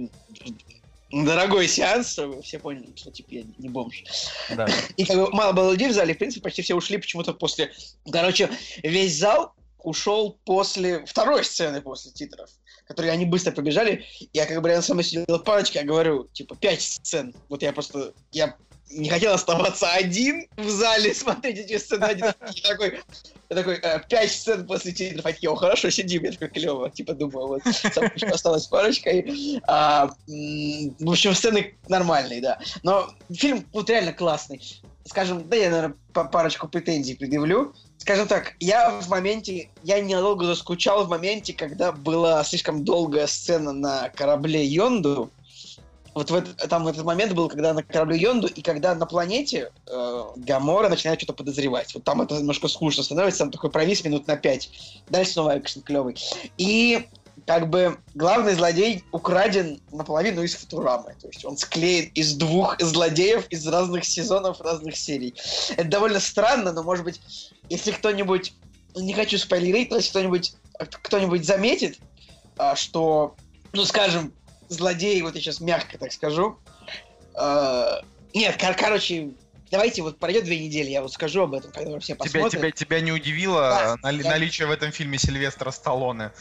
дорогой 1.11 1.69
сеанс, 1.69 2.13
чтобы 2.13 2.37
вы 2.37 2.43
все 2.43 2.59
поняли, 2.59 2.93
что 2.97 3.11
типа 3.11 3.29
я 3.31 3.45
не 3.59 3.69
бомж. 3.69 4.05
Да. 4.51 4.67
И 4.97 5.05
как 5.05 5.17
бы 5.17 5.31
мало 5.31 5.53
было 5.53 5.73
людей 5.73 5.89
в 5.89 5.93
зале, 5.93 6.15
в 6.15 6.19
принципе, 6.19 6.43
почти 6.43 6.63
все 6.63 6.75
ушли 6.75 6.99
почему-то 6.99 7.35
после... 7.35 7.73
Короче, 8.11 8.51
весь 8.83 9.17
зал 9.17 9.55
ушел 9.79 10.39
после 10.45 11.05
второй 11.07 11.45
сцены 11.45 11.81
после 11.81 12.13
титров, 12.13 12.51
которые 12.87 13.13
они 13.13 13.25
быстро 13.25 13.53
побежали. 13.53 14.05
Я 14.33 14.47
как 14.47 14.61
бы 14.61 14.69
рядом 14.69 14.83
со 14.83 14.95
мной 14.95 15.05
сидела 15.05 15.39
парочка, 15.39 15.79
я 15.79 15.85
говорю, 15.85 16.29
типа, 16.33 16.57
пять 16.57 16.83
сцен. 16.83 17.35
Вот 17.49 17.63
я 17.63 17.73
просто... 17.73 18.13
Я 18.33 18.57
не 18.91 19.09
хотел 19.09 19.35
оставаться 19.35 19.91
один 19.91 20.47
в 20.57 20.69
зале, 20.69 21.15
смотреть 21.15 21.59
эти 21.59 21.79
сцены. 21.79 22.17
Я 22.19 22.33
такой, 22.69 23.01
я 23.51 23.57
такой, 23.57 23.75
«Э, 23.77 24.01
пять 24.09 24.33
сцен 24.33 24.67
после 24.67 24.93
титров, 24.93 25.25
а 25.25 25.33
такие, 25.33 25.51
о, 25.51 25.57
хорошо, 25.57 25.91
сидим, 25.91 26.25
я 26.25 26.33
такой, 26.33 26.49
клево, 26.49 26.91
типа, 26.91 27.15
думаю, 27.15 27.49
вот, 27.49 27.63
осталась 28.33 28.67
парочка. 28.67 29.11
и, 29.11 29.61
а, 29.67 30.11
в 30.27 31.11
общем, 31.11 31.35
сцены 31.35 31.77
нормальные, 31.89 32.41
да. 32.41 32.59
Но 32.83 33.11
фильм 33.31 33.67
вот 33.73 33.89
реально 33.91 34.13
классный. 34.13 34.61
Скажем, 35.07 35.49
да 35.49 35.57
я, 35.57 35.71
наверное, 35.71 35.97
па- 36.13 36.25
парочку 36.25 36.69
претензий 36.69 37.15
предъявлю. 37.15 37.75
Скажем 37.97 38.29
так, 38.29 38.55
я 38.61 39.01
в 39.01 39.09
моменте, 39.09 39.71
я 39.83 40.01
ненадолго 40.01 40.45
заскучал 40.45 41.05
в 41.07 41.09
моменте, 41.09 41.55
когда 41.55 41.93
была 41.93 42.45
слишком 42.45 42.85
долгая 42.85 43.27
сцена 43.27 43.73
на 43.73 44.11
корабле 44.11 44.65
Йонду. 44.67 45.31
Вот 46.19 46.33
в 46.33 46.35
этот, 46.35 46.57
там 46.69 46.89
этот 46.89 47.05
момент 47.05 47.33
был, 47.33 47.49
когда 47.49 47.73
на 47.73 47.85
корабле 47.85 48.19
Йонду, 48.19 48.49
и 48.49 48.61
когда 48.61 48.93
на 48.97 49.07
планете 49.07 49.71
э, 49.87 50.25
Гамора 50.35 50.89
начинает 50.89 51.21
что-то 51.21 51.33
подозревать. 51.33 51.95
Вот 51.95 52.03
там 52.03 52.21
это 52.21 52.35
немножко 52.35 52.67
скучно 52.67 53.05
становится, 53.05 53.39
там 53.39 53.53
такой 53.53 53.71
провис 53.71 54.03
минут 54.03 54.27
на 54.27 54.35
пять. 54.35 54.69
Дальше 55.09 55.35
снова 55.35 55.57
экшен 55.57 55.83
клевый. 55.83 56.17
И 56.57 57.07
как 57.47 57.71
бы 57.71 57.99
главный 58.17 58.55
злодей 58.55 59.05
украден 59.13 59.81
наполовину 59.93 60.43
из 60.43 60.57
Футурамы. 60.57 61.15
То 61.21 61.29
есть 61.29 61.45
он 61.45 61.57
склеен 61.57 62.11
из 62.15 62.35
двух 62.35 62.81
злодеев 62.81 63.47
из 63.51 63.65
разных 63.69 64.05
сезонов, 64.05 64.61
разных 64.61 64.97
серий. 64.97 65.37
Это 65.77 65.89
довольно 65.89 66.19
странно, 66.19 66.73
но, 66.73 66.83
может 66.83 67.05
быть, 67.05 67.21
если 67.69 67.93
кто-нибудь... 67.93 68.55
Не 68.97 69.13
хочу 69.13 69.39
спойлерить, 69.39 69.91
но 69.91 69.99
если 69.99 70.11
кто-нибудь 70.11 70.55
кто-нибудь 70.79 71.45
заметит, 71.45 72.01
а, 72.57 72.75
что, 72.75 73.37
ну, 73.73 73.85
скажем, 73.85 74.33
злодей, 74.69 75.21
вот 75.23 75.35
я 75.35 75.41
сейчас 75.41 75.61
мягко 75.61 75.99
так 75.99 76.13
скажу, 76.13 76.59
а, 77.35 78.01
нет, 78.35 78.61
кор- 78.61 78.75
короче, 78.75 79.31
давайте 79.71 80.03
вот 80.03 80.19
пройдет 80.19 80.45
две 80.45 80.59
недели, 80.59 80.91
я 80.91 81.03
вот 81.03 81.13
скажу 81.13 81.43
об 81.43 81.55
этом, 81.55 81.71
когда 81.73 81.99
все 82.01 82.15
Тебя, 82.15 82.25
посмотрят. 82.25 82.53
тебя, 82.53 82.71
тебя 82.71 83.01
не 83.01 83.13
удивило 83.13 83.61
Да, 83.61 83.97
нали- 84.03 84.23
я- 84.23 84.31
наличие 84.31 84.67
в 84.67 84.71
этом 84.71 84.93
фильме 84.93 85.19
Сильвестра 85.19 85.71
Сталлоне? 85.71 86.33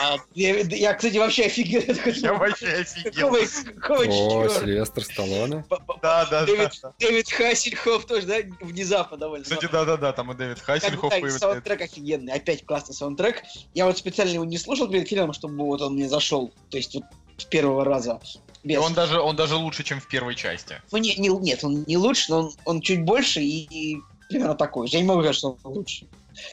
А, 0.00 0.16
я, 0.34 0.58
я, 0.60 0.94
кстати, 0.94 1.16
вообще 1.18 1.44
офигел. 1.44 1.82
Я 2.06 2.34
вообще 2.34 2.66
офигел. 2.68 3.30
Какого, 3.30 4.04
какого 4.06 4.44
О? 4.44 4.48
Сильвестр 4.48 5.04
Сталлоне. 5.04 5.64
Да, 6.02 6.24
да, 6.26 6.26
да. 6.26 6.46
Дэвид, 6.46 6.70
да. 6.82 6.92
Дэвид 6.98 7.30
Хассельхоф 7.30 8.06
тоже, 8.06 8.26
да, 8.26 8.36
внезапно 8.60 9.16
довольно. 9.16 9.44
Кстати, 9.44 9.68
да-да-да, 9.70 10.12
там 10.12 10.32
и 10.32 10.34
Дэвид 10.34 10.60
Хассельхоф 10.60 11.10
появляется. 11.10 11.38
саундтрек 11.38 11.80
офигенный, 11.82 12.32
опять 12.32 12.64
классный 12.64 12.94
саундтрек. 12.94 13.42
Я 13.74 13.86
вот 13.86 13.98
специально 13.98 14.32
его 14.32 14.44
не 14.44 14.58
слушал 14.58 14.88
перед 14.88 15.08
фильмом, 15.08 15.32
чтобы 15.32 15.64
вот 15.64 15.80
он 15.82 15.94
мне 15.94 16.08
зашел, 16.08 16.52
то 16.70 16.76
есть 16.76 16.94
вот 16.94 17.04
с 17.40 17.44
первого 17.44 17.84
раза. 17.84 18.20
И 18.62 18.68
Без. 18.68 18.78
он 18.78 18.92
даже, 18.94 19.20
он 19.20 19.36
даже 19.36 19.56
лучше, 19.56 19.82
чем 19.84 20.00
в 20.00 20.06
первой 20.08 20.34
части. 20.34 20.80
Ну, 20.92 20.98
не, 20.98 21.14
не- 21.16 21.28
нет, 21.28 21.64
он 21.64 21.84
не 21.86 21.96
лучше, 21.96 22.30
но 22.30 22.38
он, 22.40 22.52
он 22.66 22.80
чуть 22.82 23.02
больше 23.02 23.40
и, 23.40 23.66
и 23.70 23.98
примерно 24.28 24.54
такой. 24.54 24.86
же. 24.86 24.96
Я 24.96 25.02
не 25.02 25.08
могу 25.08 25.20
сказать, 25.22 25.36
что 25.36 25.56
он 25.62 25.72
лучше. 25.72 26.06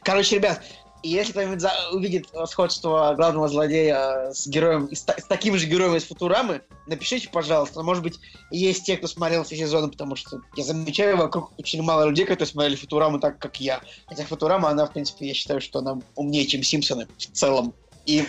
Короче, 0.04 0.36
ребят, 0.38 0.64
если 1.04 1.32
кто-нибудь 1.34 1.60
за- 1.60 1.90
увидит 1.92 2.28
сходство 2.48 3.14
главного 3.16 3.50
злодея 3.50 4.32
с 4.32 4.48
героем, 4.48 4.90
с, 4.96 5.02
та- 5.04 5.18
с 5.18 5.26
таким 5.26 5.58
же 5.58 5.66
героем 5.68 5.96
из 5.96 6.06
Футурамы, 6.06 6.62
напишите, 6.88 7.28
пожалуйста. 7.30 7.84
Может 7.84 8.04
быть, 8.04 8.20
есть 8.52 8.86
те, 8.86 8.96
кто 8.96 9.08
смотрел 9.08 9.44
все 9.44 9.58
сезоны, 9.58 9.90
потому 9.90 10.16
что 10.16 10.40
я 10.56 10.64
замечаю 10.64 11.18
вокруг 11.18 11.52
очень 11.60 11.82
мало 11.82 12.06
людей, 12.08 12.24
которые 12.26 12.48
смотрели 12.48 12.76
Футураму 12.78 13.20
так, 13.20 13.38
как 13.38 13.60
я. 13.60 13.82
Хотя 14.08 14.24
Футурама, 14.26 14.70
она, 14.70 14.86
в 14.86 14.94
принципе, 14.94 15.28
я 15.28 15.34
считаю, 15.34 15.60
что 15.60 15.80
она 15.80 16.00
умнее, 16.16 16.46
чем 16.48 16.64
Симпсоны 16.64 17.06
в 17.18 17.26
целом. 17.34 17.74
И... 18.06 18.26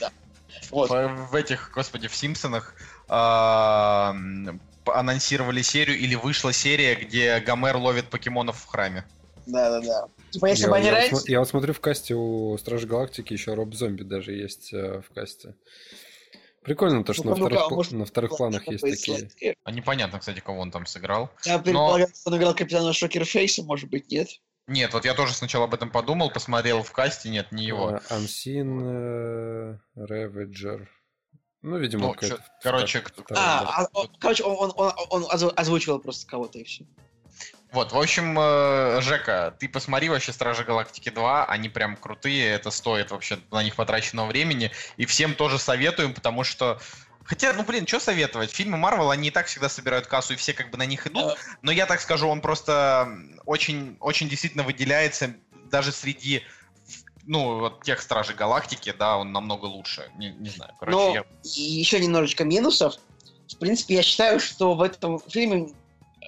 Да. 0.00 0.10
Вот. 0.70 0.90
В, 0.90 1.30
в 1.30 1.34
этих, 1.34 1.70
господи, 1.74 2.08
в 2.08 2.14
Симпсонах 2.14 2.74
а, 3.08 4.14
анонсировали 4.84 5.62
серию 5.62 5.98
или 5.98 6.14
вышла 6.14 6.52
серия, 6.52 6.94
где 6.94 7.38
Гомер 7.40 7.76
ловит 7.76 8.08
покемонов 8.10 8.58
в 8.58 8.66
храме. 8.66 9.04
Да-да-да. 9.46 10.08
Типа, 10.30 10.46
если 10.46 10.64
я, 10.64 10.70
бы 10.70 10.76
они 10.76 10.86
я 10.86 10.92
вот 10.92 10.98
раньше... 10.98 11.14
смо- 11.14 11.30
я 11.30 11.38
вот 11.38 11.48
смотрю 11.48 11.72
в 11.72 11.80
касте 11.80 12.14
у 12.14 12.58
Стражи 12.58 12.86
Галактики 12.86 13.32
еще 13.32 13.54
Роб 13.54 13.74
Зомби 13.74 14.02
даже 14.02 14.32
есть 14.32 14.72
э, 14.72 15.02
в 15.02 15.14
касте. 15.14 15.54
Прикольно 16.62 17.04
то, 17.04 17.12
что 17.12 17.22
на 17.22 17.30
Ну-ка, 17.30 17.42
ну-ка, 17.42 17.54
вторых, 17.54 17.70
пла- 17.70 17.76
может, 17.76 17.92
на 17.92 18.04
вторых 18.04 18.36
планах 18.36 18.62
Что 18.62 18.72
есть 18.72 19.06
такие. 19.06 19.56
А 19.62 19.70
непонятно, 19.70 20.18
кстати, 20.18 20.40
кого 20.40 20.58
он 20.58 20.72
там 20.72 20.84
сыграл. 20.84 21.30
Я 21.44 21.60
предполагаю, 21.60 22.08
что 22.08 22.30
он 22.30 22.38
играл 22.38 22.54
капитана 22.56 22.92
Шокерфейса, 22.92 23.62
может 23.62 23.88
быть, 23.88 24.10
нет? 24.10 24.28
Нет, 24.66 24.92
вот 24.94 25.04
я 25.04 25.14
тоже 25.14 25.32
сначала 25.32 25.64
об 25.64 25.74
этом 25.74 25.90
подумал, 25.90 26.30
посмотрел 26.30 26.82
в 26.82 26.90
касте, 26.90 27.28
нет, 27.30 27.52
не 27.52 27.64
его. 27.64 28.00
Э, 28.10 28.14
Unseen 28.14 28.80
э, 28.82 29.78
Ravager. 29.96 30.86
Ну, 31.62 31.78
видимо, 31.78 32.08
Ну, 32.08 32.14
чё- 32.28 32.38
короче, 32.62 33.00
вторая, 33.16 33.64
А, 33.64 33.82
а, 33.82 33.86
он- 33.92 34.08
короче, 34.20 34.42
он, 34.44 34.72
он, 34.76 34.92
он, 34.96 35.06
он 35.10 35.22
озву- 35.30 35.52
озвучивал 35.56 35.98
просто 36.00 36.28
кого-то 36.28 36.58
и 36.58 36.64
все. 36.64 36.84
Вот, 37.72 37.92
в 37.92 37.98
общем, 37.98 38.38
э, 38.38 39.00
Жека, 39.02 39.54
ты 39.58 39.68
посмотри 39.68 40.08
вообще 40.08 40.32
Стражи 40.32 40.64
Галактики 40.64 41.10
2, 41.10 41.44
они 41.46 41.68
прям 41.68 41.96
крутые, 41.96 42.48
это 42.52 42.70
стоит 42.70 43.10
вообще 43.10 43.38
на 43.50 43.62
них 43.62 43.74
потраченного 43.76 44.26
времени, 44.28 44.70
и 44.96 45.04
всем 45.06 45.34
тоже 45.34 45.58
советуем, 45.58 46.14
потому 46.14 46.42
что 46.44 46.80
Хотя, 47.26 47.52
ну 47.52 47.64
блин, 47.64 47.86
что 47.86 47.98
советовать? 47.98 48.50
Фильмы 48.52 48.76
Марвел, 48.76 49.10
они 49.10 49.28
и 49.28 49.30
так 49.30 49.46
всегда 49.46 49.68
собирают 49.68 50.06
кассу, 50.06 50.34
и 50.34 50.36
все 50.36 50.52
как 50.52 50.70
бы 50.70 50.78
на 50.78 50.86
них 50.86 51.06
идут. 51.06 51.36
Но 51.62 51.72
я 51.72 51.86
так 51.86 52.00
скажу, 52.00 52.28
он 52.28 52.40
просто 52.40 53.08
очень, 53.44 53.96
очень 54.00 54.28
действительно 54.28 54.62
выделяется 54.62 55.34
даже 55.70 55.92
среди 55.92 56.42
ну, 57.26 57.58
вот 57.58 57.82
тех 57.82 58.00
Стражей 58.00 58.36
Галактики, 58.36 58.94
да, 58.96 59.16
он 59.16 59.32
намного 59.32 59.66
лучше. 59.66 60.10
Не, 60.16 60.30
не 60.30 60.48
знаю, 60.48 60.72
короче, 60.78 60.96
Но 60.96 61.14
я... 61.14 61.24
и 61.42 61.60
еще 61.60 61.98
немножечко 61.98 62.44
минусов. 62.44 62.94
В 63.48 63.56
принципе, 63.58 63.96
я 63.96 64.02
считаю, 64.02 64.38
что 64.38 64.74
в 64.74 64.82
этом 64.82 65.18
фильме 65.28 65.72
э, 66.22 66.26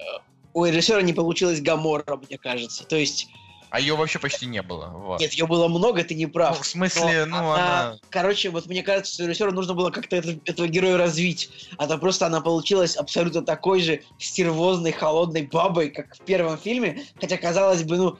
у 0.53 0.65
режиссера 0.65 1.01
не 1.01 1.13
получилось 1.13 1.61
Гамора, 1.61 2.17
мне 2.17 2.37
кажется. 2.37 2.83
То 2.83 2.97
есть, 2.97 3.29
А 3.69 3.79
ее 3.79 3.95
вообще 3.95 4.19
почти 4.19 4.45
не 4.45 4.61
было. 4.61 4.87
Вот. 4.87 5.19
нет, 5.19 5.33
ее 5.33 5.45
было 5.45 5.67
много, 5.67 6.03
ты 6.03 6.15
не 6.15 6.25
Ну, 6.25 6.31
прав. 6.31 6.59
в 6.59 6.65
смысле, 6.65 7.25
Но 7.25 7.41
ну, 7.41 7.51
она... 7.51 7.97
Короче, 8.09 8.49
вот 8.49 8.65
мне 8.65 8.81
кажется, 8.83 9.13
что 9.13 9.25
режиссеру 9.25 9.51
нужно 9.51 9.73
было 9.73 9.91
как-то 9.91 10.15
это- 10.15 10.39
этого 10.45 10.67
героя 10.67 10.97
развить. 10.97 11.49
А 11.77 11.87
то 11.87 11.97
просто 11.97 12.25
она 12.25 12.41
получилась 12.41 12.95
абсолютно 12.95 13.43
такой 13.43 13.81
же 13.81 14.01
стервозной, 14.17 14.91
холодной 14.91 15.43
бабой, 15.43 15.89
как 15.89 16.15
в 16.15 16.21
первом 16.21 16.57
фильме. 16.57 17.03
Хотя, 17.19 17.37
казалось 17.37 17.83
бы, 17.83 17.97
ну, 17.97 18.17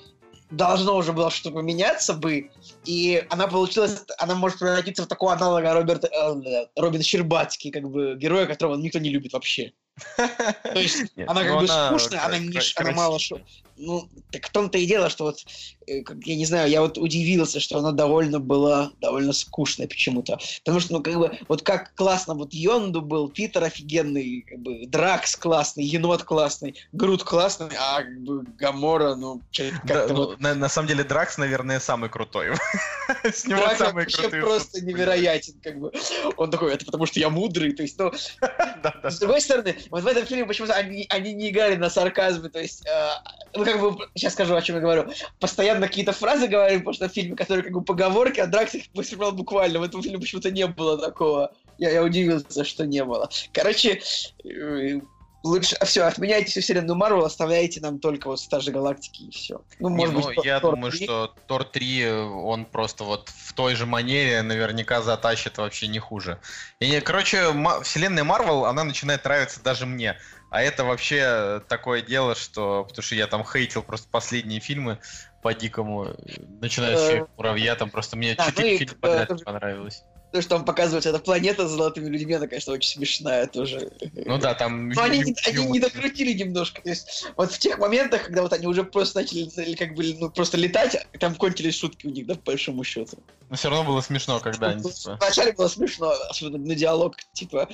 должно 0.51 0.95
уже 0.95 1.13
было 1.13 1.31
что-то 1.31 1.55
поменяться 1.55 2.13
бы. 2.13 2.51
И 2.85 3.23
она 3.29 3.47
получилась, 3.47 4.03
она 4.17 4.35
может 4.35 4.59
превратиться 4.59 5.03
в 5.03 5.07
такого 5.07 5.33
аналога 5.33 5.73
Роберта, 5.73 6.07
э, 6.07 6.65
Робина 6.75 7.03
Щербацкий, 7.03 7.71
как 7.71 7.89
бы 7.89 8.15
героя, 8.15 8.45
которого 8.45 8.75
никто 8.75 8.99
не 8.99 9.09
любит 9.09 9.33
вообще. 9.33 9.73
То 10.17 10.79
есть 10.79 11.05
Нет, 11.15 11.29
она 11.29 11.43
как 11.43 11.51
ну, 11.51 11.59
бы 11.59 11.63
она 11.65 11.87
скучная, 11.87 12.25
она, 12.25 12.37
не, 12.37 12.59
она 12.75 12.91
мало 12.91 13.19
что. 13.19 13.41
Ну, 13.81 14.09
так 14.31 14.45
в 14.45 14.51
том-то 14.51 14.77
и 14.77 14.85
дело, 14.85 15.09
что 15.09 15.23
вот, 15.23 15.45
э, 15.87 16.01
как, 16.01 16.17
я 16.25 16.35
не 16.35 16.45
знаю, 16.45 16.69
я 16.69 16.81
вот 16.81 16.97
удивился, 16.97 17.61
что 17.61 17.79
она 17.79 17.93
довольно 17.93 18.41
была, 18.41 18.91
довольно 18.99 19.31
скучная 19.31 19.87
почему-то. 19.87 20.37
Потому 20.65 20.81
что, 20.81 20.93
ну, 20.93 21.01
как 21.01 21.15
бы, 21.15 21.39
вот 21.47 21.61
как 21.61 21.95
классно 21.95 22.33
вот 22.33 22.53
Йонду 22.53 23.01
был, 23.01 23.29
Питер 23.29 23.63
офигенный, 23.63 24.41
как 24.41 24.59
бы, 24.59 24.85
Дракс 24.85 25.37
классный, 25.37 25.85
Енот 25.85 26.23
классный, 26.23 26.75
Грут 26.91 27.23
классный, 27.23 27.69
а 27.79 28.03
как 28.03 28.19
бы 28.21 28.43
Гамора, 28.57 29.15
ну, 29.15 29.41
Да, 29.85 30.07
ну, 30.09 30.15
вот... 30.15 30.41
на, 30.41 30.55
на 30.55 30.67
самом 30.67 30.89
деле 30.89 31.05
Дракс, 31.05 31.37
наверное, 31.37 31.79
самый 31.79 32.09
крутой. 32.09 32.55
С 33.23 33.45
него 33.45 33.61
Дракс 33.61 33.79
вообще 33.79 34.21
крутые 34.23 34.43
просто 34.43 34.83
невероятен, 34.83 35.53
как 35.63 35.79
бы. 35.79 35.93
Он 36.35 36.51
такой, 36.51 36.73
это 36.73 36.83
потому 36.83 37.05
что 37.05 37.21
я 37.21 37.29
мудрый, 37.29 37.71
то 37.71 37.83
есть, 37.83 37.97
ну, 37.97 38.11
С 39.03 39.19
другой 39.19 39.39
стороны, 39.39 39.77
вот 39.89 40.03
в 40.03 40.07
этом 40.07 40.25
фильме 40.25 40.45
почему-то 40.45 40.73
они, 40.73 41.05
они 41.09 41.33
не 41.33 41.49
играли 41.49 41.75
на 41.75 41.89
сарказме, 41.89 42.49
то 42.49 42.59
есть, 42.59 42.85
э, 42.85 43.09
ну, 43.55 43.65
как 43.65 43.79
бы, 43.81 44.07
сейчас 44.15 44.33
скажу, 44.33 44.55
о 44.55 44.61
чем 44.61 44.75
я 44.75 44.81
говорю. 44.81 45.11
Постоянно 45.39 45.87
какие-то 45.87 46.11
фразы 46.11 46.47
говорим, 46.47 46.79
потому 46.79 46.93
что 46.93 47.09
в 47.09 47.11
фильме, 47.11 47.35
которые 47.35 47.63
как 47.63 47.73
бы 47.73 47.81
поговорки, 47.81 48.39
а 48.39 48.47
Дракс 48.47 48.75
их 48.75 48.85
воспринимал 48.93 49.31
буквально. 49.31 49.79
В 49.79 49.83
этом 49.83 50.03
фильме 50.03 50.19
почему-то 50.19 50.51
не 50.51 50.67
было 50.67 50.97
такого. 50.97 51.51
Я, 51.77 51.91
я 51.91 52.03
удивился, 52.03 52.63
что 52.63 52.85
не 52.85 53.03
было. 53.03 53.29
Короче, 53.51 54.01
э, 54.43 54.99
лучше, 55.43 55.77
все, 55.85 56.03
отменяйте 56.03 56.51
всю 56.51 56.61
вселенную 56.61 56.95
Марвел, 56.95 57.25
оставляйте 57.25 57.79
нам 57.81 57.99
только 57.99 58.27
вот 58.27 58.39
Стажи 58.39 58.71
Галактики 58.71 59.23
и 59.23 59.31
все. 59.31 59.61
Ну, 59.79 59.89
Не, 59.89 60.05
может 60.07 60.13
ну, 60.15 60.21
быть, 60.21 60.45
я 60.45 60.59
Тор 60.59 60.75
думаю, 60.75 60.91
3. 60.91 61.03
что 61.03 61.33
Тор 61.47 61.63
3, 61.63 62.11
он 62.11 62.65
просто 62.65 63.03
вот 63.03 63.29
в 63.29 63.53
той 63.53 63.75
же 63.75 63.85
манере 63.85 64.41
наверняка 64.41 65.01
затащит 65.01 65.57
вообще 65.57 65.87
не 65.87 65.99
хуже. 65.99 66.39
И, 66.79 66.89
не- 66.89 67.01
короче, 67.01 67.53
вселенная 67.83 68.23
Марвел, 68.23 68.65
она 68.65 68.83
начинает 68.83 69.23
нравиться 69.23 69.61
даже 69.63 69.85
мне. 69.85 70.17
А 70.51 70.63
это 70.63 70.83
вообще 70.83 71.61
такое 71.67 72.01
дело, 72.01 72.33
что... 72.33 72.83
Потому 72.87 73.03
что 73.03 73.15
я 73.15 73.27
там 73.27 73.43
хейтил 73.45 73.83
просто 73.83 74.07
последние 74.09 74.59
фильмы 74.59 74.97
по-дикому. 75.43 76.15
Начиная 76.59 76.97
с 76.97 77.01
Э, 77.01 77.07
Человека-муравья, 77.07 77.75
там 77.75 77.89
просто 77.91 78.17
мне 78.17 78.33
да, 78.35 78.45
ну 78.45 78.51
четыре 78.51 78.75
и, 78.75 78.77
фильма 78.79 78.93
э, 78.93 79.25
подряд 79.25 79.43
понравилось. 79.43 80.03
То, 80.31 80.41
что 80.41 80.57
там 80.57 80.65
показывается, 80.65 81.09
эта 81.09 81.19
планета 81.19 81.67
с 81.67 81.71
золотыми 81.71 82.07
людьми, 82.09 82.33
она, 82.33 82.47
конечно, 82.47 82.73
очень 82.73 82.91
смешная 82.91 83.47
тоже. 83.47 83.91
Ну 84.13 84.37
да, 84.37 84.53
там... 84.53 84.89
Но 84.95 85.03
они, 85.03 85.35
они 85.45 85.65
не 85.65 85.79
докрутили 85.79 86.33
немножко. 86.33 86.81
То 86.81 86.89
есть, 86.89 87.25
вот 87.35 87.51
в 87.51 87.57
тех 87.57 87.79
моментах, 87.79 88.25
когда 88.25 88.43
вот 88.43 88.53
они 88.53 88.67
уже 88.67 88.83
просто 88.83 89.19
начали 89.19 89.75
как 89.75 89.95
бы 89.95 90.15
ну, 90.19 90.29
просто 90.29 90.57
летать, 90.57 91.07
там 91.19 91.35
кончились 91.35 91.77
шутки 91.77 92.05
у 92.05 92.11
них, 92.11 92.27
да, 92.27 92.35
по 92.35 92.51
большому 92.51 92.83
счету. 92.83 93.17
Но 93.49 93.55
все 93.55 93.69
равно 93.69 93.91
было 93.91 94.01
смешно, 94.01 94.39
когда 94.39 94.69
они... 94.69 94.83
Ну, 94.83 94.91
типа, 94.91 95.17
Вначале 95.19 95.53
было 95.53 95.67
смешно, 95.67 96.13
особенно 96.29 96.59
на 96.59 96.75
диалог, 96.75 97.15
типа, 97.33 97.67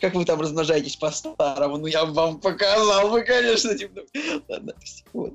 как 0.00 0.14
вы 0.14 0.24
там 0.24 0.40
размножаетесь 0.40 0.96
по-старому, 0.96 1.78
ну 1.78 1.86
я 1.86 2.04
вам 2.04 2.38
показал, 2.40 3.08
вы, 3.08 3.22
конечно, 3.22 3.76
типа, 3.76 4.02
ну, 4.12 4.42
ладно, 4.48 4.74
вот. 5.12 5.34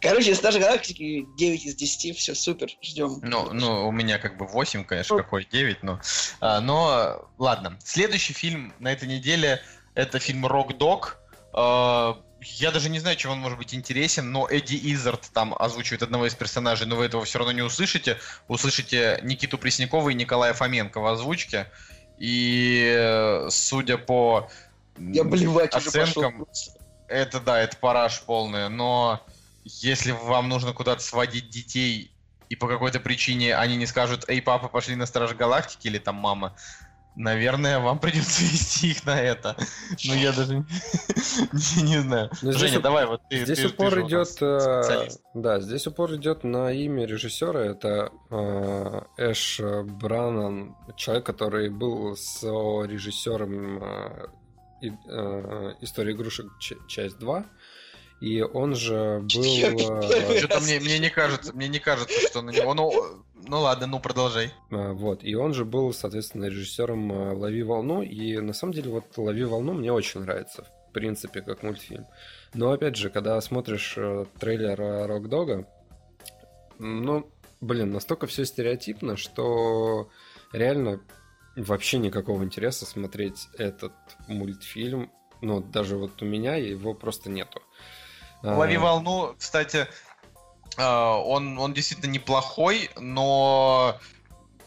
Короче, 0.00 0.34
Стаж 0.34 0.56
Галактики 0.56 1.26
9 1.36 1.64
из 1.66 1.74
10, 1.74 2.16
все 2.16 2.34
супер, 2.34 2.68
ждем. 2.82 3.20
Ну, 3.22 3.52
ну, 3.52 3.86
у 3.86 3.92
меня 3.92 4.18
как 4.18 4.36
бы 4.38 4.46
8, 4.46 4.84
конечно, 4.84 5.16
Ну. 5.16 5.22
какой 5.22 5.44
9, 5.44 5.82
но... 5.82 6.00
а, 6.40 6.60
но, 6.60 7.28
ладно. 7.38 7.78
Следующий 7.84 8.32
фильм 8.32 8.72
на 8.78 8.92
этой 8.92 9.06
неделе 9.08 9.62
это 9.94 10.18
фильм 10.18 10.46
«Рок 10.46 10.78
Дог». 10.78 11.18
А, 11.52 12.18
я 12.42 12.70
даже 12.70 12.88
не 12.88 12.98
знаю, 12.98 13.16
чем 13.16 13.32
он 13.32 13.40
может 13.40 13.58
быть 13.58 13.74
интересен, 13.74 14.32
но 14.32 14.48
Эдди 14.48 14.80
Изард 14.94 15.28
там 15.34 15.54
озвучивает 15.58 16.02
одного 16.02 16.26
из 16.26 16.34
персонажей, 16.34 16.86
но 16.86 16.96
вы 16.96 17.04
этого 17.04 17.26
все 17.26 17.38
равно 17.38 17.52
не 17.52 17.62
услышите. 17.62 18.16
Услышите 18.48 19.20
Никиту 19.22 19.58
Преснякова 19.58 20.08
и 20.08 20.14
Николая 20.14 20.54
Фоменко 20.54 21.00
в 21.00 21.06
озвучке. 21.06 21.66
И 22.18 23.46
судя 23.50 23.98
по 23.98 24.48
Я 24.98 25.24
блевать 25.24 25.74
уже 25.76 25.90
пошел. 25.90 26.02
оценкам, 26.02 26.46
это 27.08 27.40
да, 27.40 27.60
это 27.60 27.76
параш 27.76 28.22
полная, 28.22 28.68
но 28.70 29.22
если 29.64 30.12
вам 30.12 30.48
нужно 30.48 30.72
куда-то 30.72 31.02
сводить 31.02 31.50
детей, 31.50 32.12
и 32.48 32.56
по 32.56 32.66
какой-то 32.66 32.98
причине 33.00 33.54
они 33.56 33.76
не 33.76 33.86
скажут, 33.86 34.24
эй, 34.28 34.42
папа, 34.42 34.68
пошли 34.68 34.96
на 34.96 35.06
Страж 35.06 35.34
Галактики, 35.34 35.86
или 35.86 35.98
там 35.98 36.16
мама, 36.16 36.56
наверное, 37.14 37.78
вам 37.78 37.98
придется 37.98 38.42
вести 38.42 38.90
их 38.90 39.04
на 39.06 39.20
это. 39.20 39.56
Ну, 40.04 40.14
я 40.14 40.32
даже 40.32 40.64
не, 41.82 41.98
знаю. 42.00 42.30
Ну, 42.42 42.52
Женя, 42.52 42.80
давай, 42.80 43.06
вот 43.06 43.22
ты, 43.28 43.44
Здесь 43.44 43.64
упор 43.66 44.00
идет, 44.00 44.28
э, 44.40 45.08
да, 45.34 45.60
здесь 45.60 45.86
упор 45.86 46.14
идет 46.16 46.44
на 46.44 46.72
имя 46.72 47.06
режиссера. 47.06 47.60
Это 47.60 48.10
э, 48.30 49.02
Эш 49.16 49.60
Бранан, 49.60 50.76
человек, 50.96 51.26
который 51.26 51.70
был 51.70 52.16
с 52.16 52.42
режиссером 52.42 53.82
э, 53.82 54.26
и- 54.80 54.88
истории 55.84 56.14
игрушек 56.14 56.46
часть 56.88 57.18
2. 57.18 57.44
И 58.20 58.42
он 58.42 58.74
же 58.74 59.20
был... 59.34 60.00
э, 60.02 60.38
Что-то 60.38 60.60
мне, 60.60 60.78
мне 60.80 60.98
не 60.98 61.10
кажется, 61.10 61.52
мне 61.54 61.68
не 61.68 61.78
кажется, 61.78 62.20
что 62.28 62.42
на 62.42 62.50
него... 62.50 62.74
Ну, 62.74 62.92
ну 63.46 63.60
ладно, 63.60 63.86
ну 63.86 64.00
продолжай. 64.00 64.52
А, 64.70 64.92
Вот, 64.92 65.24
и 65.24 65.34
он 65.34 65.54
же 65.54 65.64
был, 65.64 65.92
соответственно, 65.92 66.44
режиссером 66.46 67.12
э, 67.12 67.34
«Лови 67.34 67.62
волну», 67.62 68.02
и 68.02 68.38
на 68.38 68.52
самом 68.52 68.74
деле 68.74 68.90
вот 68.90 69.16
«Лови 69.16 69.44
волну» 69.44 69.72
мне 69.72 69.92
очень 69.92 70.20
нравится, 70.20 70.66
в 70.88 70.92
принципе, 70.92 71.40
как 71.40 71.62
мультфильм. 71.62 72.06
Но, 72.52 72.72
опять 72.72 72.96
же, 72.96 73.10
когда 73.10 73.40
смотришь 73.40 73.94
э, 73.96 74.26
трейлер 74.38 74.80
э, 74.80 75.06
«Рок-Дога», 75.06 75.66
ну, 76.78 77.30
блин, 77.60 77.90
настолько 77.92 78.26
все 78.26 78.44
стереотипно, 78.44 79.16
что 79.16 80.08
реально 80.52 81.00
вообще 81.56 81.98
никакого 81.98 82.42
интереса 82.42 82.86
смотреть 82.86 83.48
этот 83.58 83.92
мультфильм, 84.28 85.10
ну, 85.42 85.60
даже 85.60 85.96
вот 85.96 86.20
у 86.22 86.24
меня 86.24 86.56
его 86.56 86.94
просто 86.94 87.30
нету. 87.30 87.62
А, 88.42 88.56
Лови 88.56 88.76
волну, 88.76 89.34
кстати, 89.38 89.86
а, 90.76 91.16
он, 91.16 91.58
он 91.58 91.72
действительно 91.74 92.10
неплохой, 92.10 92.90
но 92.98 93.98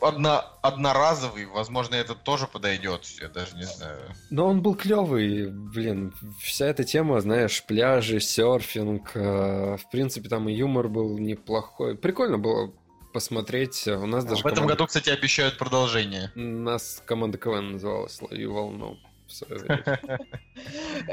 одно, 0.01 0.43
одноразовый, 0.61 1.45
возможно, 1.45 1.95
этот 1.95 2.23
тоже 2.23 2.47
подойдет, 2.47 3.05
я 3.21 3.29
даже 3.29 3.55
не 3.55 3.63
знаю. 3.63 3.99
Но 4.29 4.47
он 4.47 4.61
был 4.61 4.75
клевый, 4.75 5.47
блин, 5.49 6.13
вся 6.39 6.67
эта 6.67 6.83
тема, 6.83 7.19
знаешь, 7.21 7.63
пляжи, 7.63 8.19
серфинг, 8.19 9.11
э, 9.15 9.77
в 9.77 9.89
принципе, 9.91 10.29
там 10.29 10.49
и 10.49 10.53
юмор 10.53 10.87
был 10.87 11.17
неплохой. 11.17 11.95
Прикольно 11.97 12.37
было 12.37 12.71
посмотреть. 13.13 13.87
У 13.87 14.05
нас 14.05 14.25
даже 14.25 14.41
В 14.43 14.45
этом 14.45 14.55
команда- 14.55 14.73
году, 14.73 14.87
кстати, 14.87 15.09
обещают 15.09 15.57
продолжение. 15.57 16.31
У 16.35 16.39
нас 16.39 17.01
команда 17.05 17.37
КВН 17.37 17.73
называлась 17.73 18.21
«Лови 18.21 18.45
волну». 18.45 18.97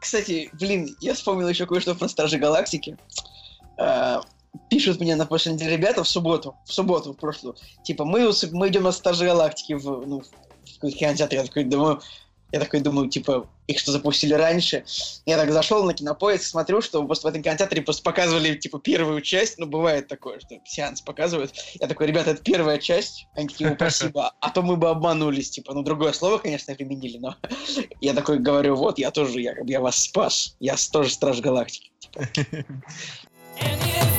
Кстати, 0.00 0.50
блин, 0.52 0.96
я 1.00 1.14
вспомнил 1.14 1.48
еще 1.48 1.66
кое-что 1.66 1.94
про 1.94 2.08
Стражи 2.08 2.38
Галактики. 2.38 2.96
Э, 3.78 4.20
Пишут 4.70 5.00
мне 5.00 5.16
на 5.16 5.26
прошлой 5.26 5.54
неделе 5.54 5.76
ребята 5.76 6.02
в 6.02 6.08
субботу, 6.08 6.56
в 6.64 6.72
субботу, 6.72 7.12
в 7.12 7.16
прошлую. 7.16 7.56
Типа, 7.84 8.04
мы, 8.04 8.30
мы 8.52 8.68
идем 8.68 8.82
на 8.82 8.92
Стражи 8.92 9.24
Галактики 9.24 9.74
в, 9.74 10.06
ну, 10.06 10.20
в 10.20 10.74
какой-то 10.74 10.96
кинотеатр. 10.96 11.36
Я 11.36 11.44
такой 11.44 11.64
думаю, 11.64 12.00
я 12.52 12.60
такой 12.60 12.80
думаю, 12.80 13.08
типа, 13.08 13.48
их 13.68 13.78
что 13.78 13.92
запустили 13.92 14.32
раньше. 14.32 14.84
Я 15.26 15.36
так 15.36 15.52
зашел 15.52 15.84
на 15.84 15.94
кинопоиск, 15.94 16.44
смотрю, 16.44 16.80
что 16.80 17.04
просто 17.04 17.28
в 17.28 17.30
этом 17.30 17.42
кинотеатре 17.42 17.82
просто 17.82 18.02
показывали, 18.02 18.56
типа, 18.56 18.80
первую 18.80 19.20
часть. 19.20 19.58
Ну, 19.58 19.66
бывает 19.66 20.08
такое, 20.08 20.40
что 20.40 20.56
сеанс 20.64 21.02
показывают. 21.02 21.52
Я 21.74 21.86
такой, 21.86 22.06
ребята, 22.06 22.30
это 22.30 22.42
первая 22.42 22.78
часть. 22.78 23.26
Они 23.36 23.46
такие, 23.48 23.70
«О, 23.70 23.74
спасибо. 23.76 24.32
А 24.40 24.50
то 24.50 24.62
мы 24.62 24.76
бы 24.76 24.88
обманулись, 24.88 25.50
типа, 25.50 25.74
ну, 25.74 25.82
другое 25.82 26.12
слово, 26.12 26.38
конечно, 26.38 26.74
применили, 26.74 27.18
но 27.18 27.36
я 28.00 28.14
такой 28.14 28.38
говорю, 28.38 28.76
вот, 28.76 28.98
я 28.98 29.10
тоже, 29.10 29.40
я, 29.40 29.54
я 29.66 29.80
вас 29.80 30.02
спас. 30.02 30.56
Я 30.58 30.76
тоже 30.90 31.10
Страж 31.10 31.40
Галактики. 31.40 31.90
Типа, 32.00 32.26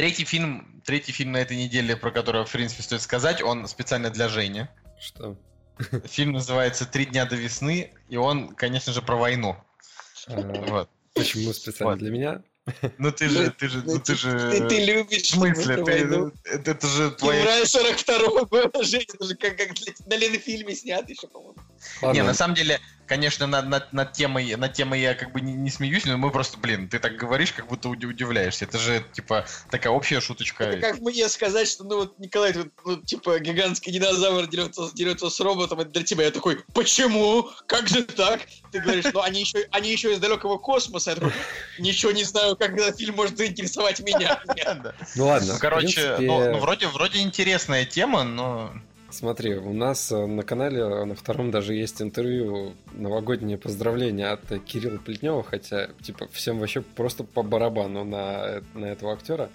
Третий 0.00 0.24
фильм, 0.24 0.80
третий 0.86 1.12
фильм 1.12 1.32
на 1.32 1.36
этой 1.36 1.58
неделе, 1.58 1.94
про 1.94 2.10
который, 2.10 2.46
в 2.46 2.50
принципе, 2.50 2.82
стоит 2.82 3.02
сказать, 3.02 3.42
он 3.42 3.68
специально 3.68 4.08
для 4.08 4.30
Жени. 4.30 4.66
Что? 4.98 5.36
Фильм 6.06 6.32
называется 6.32 6.86
«Три 6.86 7.04
дня 7.04 7.26
до 7.26 7.36
весны», 7.36 7.92
и 8.08 8.16
он, 8.16 8.54
конечно 8.54 8.94
же, 8.94 9.02
про 9.02 9.16
войну. 9.16 9.56
Вот. 10.26 10.88
Почему 11.12 11.52
специально 11.52 11.92
Вот. 11.92 11.98
для 11.98 12.10
меня? 12.10 12.42
Ну 12.96 13.12
ты 13.12 13.28
же, 13.28 13.50
ты 13.50 13.68
же, 13.68 13.82
ну 13.84 13.98
ты 13.98 14.14
же... 14.14 14.50
Ты, 14.50 14.68
ты 14.68 14.84
любишь 14.86 15.22
В 15.22 15.34
смысле? 15.34 15.76
Ты- 15.76 15.82
войну. 15.82 16.32
это, 16.44 16.70
это 16.70 16.86
же 16.86 17.10
Февраль 17.18 17.66
твоя... 17.66 17.66
42 17.66 18.44
года, 18.44 18.82
Женя, 18.82 19.04
это 19.06 19.24
же 19.26 19.34
как, 19.34 19.58
как 19.58 19.68
на 20.06 20.14
Ленфильме 20.14 20.74
снят 20.74 21.06
еще, 21.10 21.28
по-моему. 21.28 21.56
Не, 22.14 22.22
на 22.22 22.32
самом 22.32 22.54
деле, 22.54 22.80
конечно, 23.10 23.48
над, 23.48 23.66
над, 23.66 23.92
над 23.92 24.12
темой, 24.12 24.54
над 24.54 24.72
темой 24.72 25.00
я 25.00 25.14
как 25.14 25.32
бы 25.32 25.40
не, 25.40 25.52
не 25.52 25.68
смеюсь, 25.68 26.04
но 26.04 26.16
мы 26.16 26.30
просто, 26.30 26.56
блин, 26.58 26.88
ты 26.88 27.00
так 27.00 27.16
говоришь, 27.16 27.52
как 27.52 27.66
будто 27.66 27.88
уди- 27.88 28.06
удивляешься. 28.06 28.66
Это 28.66 28.78
же, 28.78 29.04
типа, 29.12 29.46
такая 29.68 29.92
общая 29.92 30.20
шуточка. 30.20 30.62
Это 30.62 30.92
как 30.92 31.00
мне 31.00 31.28
сказать, 31.28 31.68
что, 31.68 31.82
ну, 31.82 31.96
вот, 31.96 32.20
Николай, 32.20 32.52
вот, 32.52 32.68
ну, 32.84 33.02
типа, 33.02 33.40
гигантский 33.40 33.90
динозавр 33.90 34.46
дерется, 34.46 34.92
дерется 34.94 35.28
с 35.28 35.40
роботом, 35.40 35.80
это 35.80 35.90
для 35.90 36.04
тебя. 36.04 36.26
Я 36.26 36.30
такой, 36.30 36.62
почему? 36.72 37.50
Как 37.66 37.88
же 37.88 38.04
так? 38.04 38.42
Ты 38.70 38.78
говоришь, 38.78 39.06
ну, 39.12 39.22
они 39.22 39.40
еще, 39.40 39.66
они 39.72 39.90
еще 39.90 40.12
из 40.12 40.20
далекого 40.20 40.58
космоса. 40.58 41.10
Я 41.10 41.16
такой, 41.16 41.32
ничего 41.80 42.12
не 42.12 42.22
знаю, 42.22 42.54
как 42.54 42.74
этот 42.74 42.96
фильм 42.96 43.16
может 43.16 43.36
заинтересовать 43.36 43.98
меня. 43.98 44.40
Ну 45.16 45.26
ладно. 45.26 45.54
Ну, 45.54 45.58
короче, 45.58 46.16
ну, 46.20 46.52
ну, 46.52 46.58
вроде, 46.58 46.86
вроде 46.86 47.18
интересная 47.18 47.84
тема, 47.84 48.22
но... 48.22 48.72
Смотри, 49.10 49.56
у 49.56 49.72
нас 49.72 50.12
э, 50.12 50.26
на 50.26 50.42
канале 50.42 50.78
э, 50.80 51.04
на 51.04 51.14
втором 51.14 51.50
даже 51.50 51.74
есть 51.74 52.00
интервью 52.00 52.74
новогоднее 52.92 53.58
поздравление 53.58 54.28
от 54.28 54.50
э, 54.52 54.58
Кирилла 54.60 54.98
Плетнева, 54.98 55.42
хотя, 55.42 55.88
типа, 56.02 56.28
всем 56.32 56.58
вообще 56.60 56.80
просто 56.80 57.24
по 57.24 57.42
барабану 57.42 58.04
на, 58.04 58.62
на 58.74 58.86
этого 58.86 59.12
актера. 59.12 59.50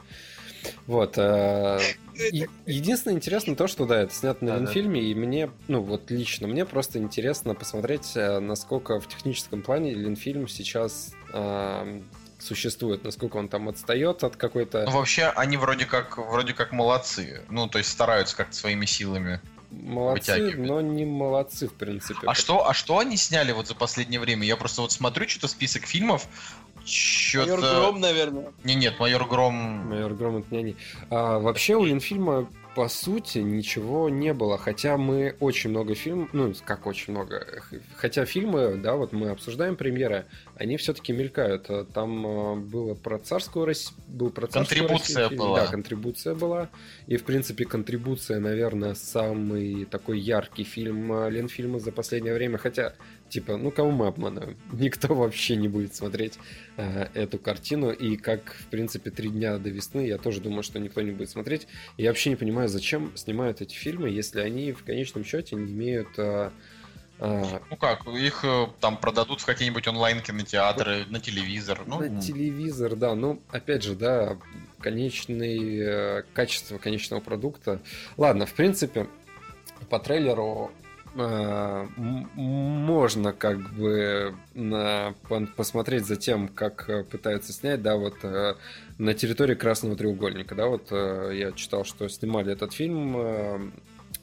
Вот. 0.88 1.14
э, 1.18 1.80
и- 2.34 2.48
Единственное 2.66 3.16
интересно 3.16 3.56
то, 3.56 3.68
что 3.68 3.86
да, 3.86 4.02
это 4.02 4.14
снято 4.14 4.44
на. 4.44 4.58
Ленфильме, 4.58 5.02
и 5.02 5.16
мне, 5.16 5.50
ну 5.68 5.82
вот 5.82 6.12
лично, 6.12 6.48
мне 6.48 6.66
просто 6.66 7.00
интересно 7.00 7.56
посмотреть, 7.56 8.12
насколько 8.16 9.00
в 9.00 9.08
техническом 9.08 9.62
плане 9.62 9.94
Ленфильм 9.94 10.48
сейчас 10.50 11.14
э, 11.32 12.02
существует, 12.46 13.04
насколько 13.04 13.38
он 13.38 13.48
там 13.48 13.70
отстает 13.70 14.24
от 14.24 14.36
какой-то 14.36 14.86
Ну, 14.86 14.92
вообще, 14.92 15.26
они 15.36 15.58
вроде 15.58 15.86
как, 15.86 16.18
вроде 16.18 16.54
как 16.54 16.72
молодцы. 16.72 17.42
Ну, 17.50 17.68
то 17.68 17.78
есть 17.78 17.92
стараются 17.92 18.36
как-то 18.36 18.56
своими 18.56 18.86
силами. 18.86 19.42
молодцы, 19.72 20.56
но 20.58 20.82
не 20.82 21.06
молодцы 21.06 21.68
в 21.68 21.74
принципе. 21.74 22.28
А 22.28 22.34
что, 22.34 22.68
а 22.68 22.74
что 22.74 23.00
они 23.00 23.18
сняли 23.18 23.52
вот 23.52 23.68
за 23.68 23.76
последнее 23.76 24.20
время? 24.20 24.46
Я 24.46 24.58
просто 24.58 24.82
вот 24.82 24.92
смотрю 24.92 25.28
что-то 25.28 25.48
список 25.48 25.86
фильмов. 25.86 26.28
Майор 26.76 27.60
Что-то... 27.60 27.80
Гром, 27.80 28.00
наверное. 28.00 28.52
Не, 28.64 28.76
нет, 28.76 29.00
майор 29.00 29.26
Гром. 29.28 29.54
Майор 29.90 30.14
Гром 30.14 30.38
это 30.38 30.48
не 30.52 30.58
они. 30.60 30.76
А, 31.10 31.40
вообще 31.40 31.76
у 31.76 31.84
Ленфильма 31.84 32.48
по 32.76 32.90
сути 32.90 33.40
ничего 33.40 34.10
не 34.10 34.34
было, 34.34 34.58
хотя 34.58 34.98
мы 34.98 35.36
очень 35.40 35.70
много 35.70 35.96
фильмов, 35.96 36.30
ну 36.34 36.54
как 36.66 36.86
очень 36.86 37.14
много, 37.14 37.64
хотя 37.96 38.26
фильмы, 38.26 38.76
да, 38.76 38.96
вот 38.96 39.14
мы 39.14 39.30
обсуждаем 39.30 39.78
премьеры, 39.78 40.26
они 40.56 40.76
все-таки 40.76 41.14
мелькают. 41.14 41.70
Там 41.94 42.28
э, 42.28 42.56
было 42.58 42.94
про 42.94 43.18
царскую 43.18 43.66
Россию, 43.66 43.98
был 44.08 44.30
про 44.30 44.48
царскую 44.48 44.82
Контрибуция 44.82 45.24
Россию 45.24 45.40
была. 45.40 45.60
да, 45.62 45.68
контрибуция 45.68 46.36
была, 46.36 46.70
и 47.08 47.16
в 47.16 47.24
принципе 47.24 47.66
контрибуция, 47.66 48.40
наверное, 48.40 48.94
самый 48.94 49.86
такой 49.86 50.20
яркий 50.20 50.66
фильм 50.66 51.12
э, 51.14 51.30
Ленфильма 51.30 51.80
за 51.80 51.94
последнее 51.94 52.34
время, 52.34 52.58
хотя 52.58 52.94
типа, 53.36 53.58
ну 53.58 53.70
кого 53.70 53.92
мы 53.92 54.08
обманываем? 54.08 54.56
Никто 54.72 55.14
вообще 55.14 55.58
не 55.58 55.68
будет 55.68 55.94
смотреть 55.94 56.40
э, 56.78 57.08
эту 57.14 57.38
картину. 57.38 57.92
И 57.92 58.16
как, 58.16 58.54
в 58.54 58.68
принципе, 58.68 59.12
три 59.12 59.30
дня 59.30 59.58
до 59.58 59.70
весны, 59.70 60.08
я 60.08 60.18
тоже 60.18 60.40
думаю, 60.40 60.64
что 60.64 60.80
никто 60.80 61.02
не 61.02 61.12
будет 61.12 61.30
смотреть. 61.30 61.68
И 61.98 62.04
я 62.04 62.12
вообще 62.12 62.30
не 62.30 62.38
понимаю, 62.38 62.70
зачем 62.70 63.12
снимают 63.16 63.60
эти 63.60 63.76
фильмы, 63.76 64.10
если 64.10 64.40
они 64.40 64.72
в 64.72 64.86
конечном 64.86 65.26
счете 65.26 65.58
не 65.58 65.74
имеют... 65.74 66.08
э, 66.18 66.50
э, 67.20 67.44
Ну 67.70 67.76
как, 67.76 68.08
их 68.08 68.46
э, 68.46 68.68
там 68.80 68.98
продадут 68.98 69.42
в 69.42 69.46
какие-нибудь 69.46 69.86
онлайн-кинотеатры, 69.86 71.06
на 71.10 71.20
телевизор. 71.20 71.82
Ну, 71.86 72.00
на 72.00 72.22
телевизор, 72.22 72.96
да, 72.96 73.16
ну, 73.16 73.42
опять 73.52 73.84
же, 73.84 73.96
да, 73.96 74.38
конечный, 74.80 75.78
э, 75.80 76.24
качество 76.34 76.78
конечного 76.78 77.20
продукта. 77.20 77.82
Ладно, 78.16 78.46
в 78.46 78.54
принципе, 78.54 79.08
по 79.90 80.00
трейлеру 80.00 80.72
можно 82.36 83.32
как 83.34 83.60
бы 83.74 84.36
на- 84.54 85.14
посмотреть 85.56 86.06
за 86.06 86.18
тем, 86.18 86.48
как 86.50 86.90
э, 86.90 87.04
пытаются 87.04 87.54
снять, 87.54 87.82
да, 87.82 87.96
вот 87.96 88.16
э, 88.24 88.56
на 88.98 89.14
территории 89.14 89.56
Красного 89.56 89.96
треугольника, 89.96 90.56
да, 90.56 90.68
вот 90.68 90.88
э, 90.92 91.32
я 91.36 91.52
читал, 91.54 91.86
что 91.86 92.10
снимали 92.10 92.52
этот 92.52 92.74
фильм, 92.74 93.72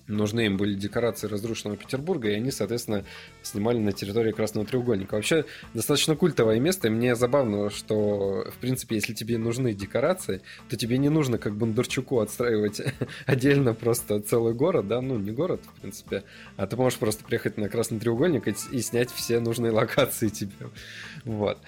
нужны 0.07 0.47
им 0.47 0.57
были 0.57 0.75
декорации 0.75 1.27
разрушенного 1.27 1.77
Петербурга, 1.77 2.29
и 2.31 2.35
они, 2.35 2.51
соответственно, 2.51 3.05
снимали 3.43 3.79
на 3.79 3.93
территории 3.93 4.33
Красного 4.33 4.67
треугольника. 4.67 5.15
Вообще, 5.15 5.45
достаточно 5.75 6.17
культовое 6.17 6.59
место, 6.61 6.89
и 6.89 6.91
мне 6.91 7.15
забавно, 7.15 7.71
что, 7.71 8.51
в 8.51 8.57
принципе, 8.59 8.97
если 8.97 9.15
тебе 9.15 9.39
нужны 9.39 9.75
декорации, 9.75 10.43
то 10.69 10.77
тебе 10.77 10.99
не 10.99 11.09
нужно, 11.09 11.39
как 11.39 11.57
Бондарчуку, 11.57 12.21
отстраивать 12.21 12.81
отдельно 13.27 13.75
просто 13.75 14.21
целый 14.21 14.55
город, 14.55 14.89
да, 14.89 15.01
ну, 15.01 15.19
не 15.19 15.31
город, 15.31 15.63
в 15.65 15.81
принципе, 15.81 16.25
а 16.57 16.67
ты 16.67 16.77
можешь 16.77 16.99
просто 16.99 17.25
приехать 17.25 17.57
на 17.59 17.69
Красный 17.69 17.99
треугольник 17.99 18.49
и, 18.49 18.55
и 18.73 18.81
снять 18.81 19.11
все 19.11 19.41
нужные 19.41 19.73
локации 19.73 20.29
тебе. 20.29 20.71
Вот. 21.25 21.59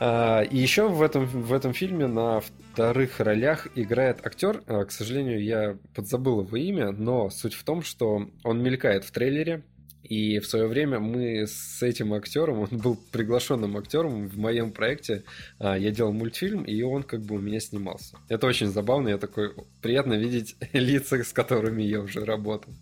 А, 0.00 0.42
И 0.42 0.56
еще 0.58 0.88
в 0.88 1.02
этом, 1.02 1.26
в 1.26 1.52
этом 1.52 1.72
фильме 1.72 2.06
на 2.06 2.40
вторых 2.40 3.20
ролях 3.20 3.68
играет 3.74 4.24
актер. 4.26 4.62
А, 4.66 4.84
К 4.84 4.92
сожалению, 4.92 5.42
я 5.42 5.76
подзабыл 5.94 6.42
его 6.42 6.56
имя, 6.56 6.92
но 6.92 7.30
суть 7.30 7.54
в 7.54 7.64
том, 7.64 7.82
что 7.82 8.28
он 8.42 8.62
мелькает 8.62 9.04
в 9.04 9.10
трейлере. 9.10 9.62
И 10.02 10.38
в 10.38 10.46
свое 10.46 10.66
время 10.66 10.98
мы 11.00 11.46
с 11.46 11.82
этим 11.82 12.12
актером, 12.12 12.60
он 12.60 12.68
был 12.72 12.98
приглашенным 13.10 13.78
актером 13.78 14.28
в 14.28 14.36
моем 14.36 14.70
проекте. 14.70 15.24
А, 15.58 15.76
Я 15.78 15.90
делал 15.90 16.12
мультфильм, 16.12 16.62
и 16.64 16.82
он 16.82 17.02
как 17.02 17.22
бы 17.22 17.36
у 17.36 17.38
меня 17.38 17.58
снимался. 17.60 18.16
Это 18.28 18.46
очень 18.46 18.66
забавно, 18.68 19.08
я 19.08 19.18
такой, 19.18 19.54
приятно 19.80 20.14
видеть 20.14 20.56
лица, 20.72 21.22
с 21.22 21.32
которыми 21.32 21.82
я 21.82 22.00
уже 22.00 22.24
работал. 22.24 22.72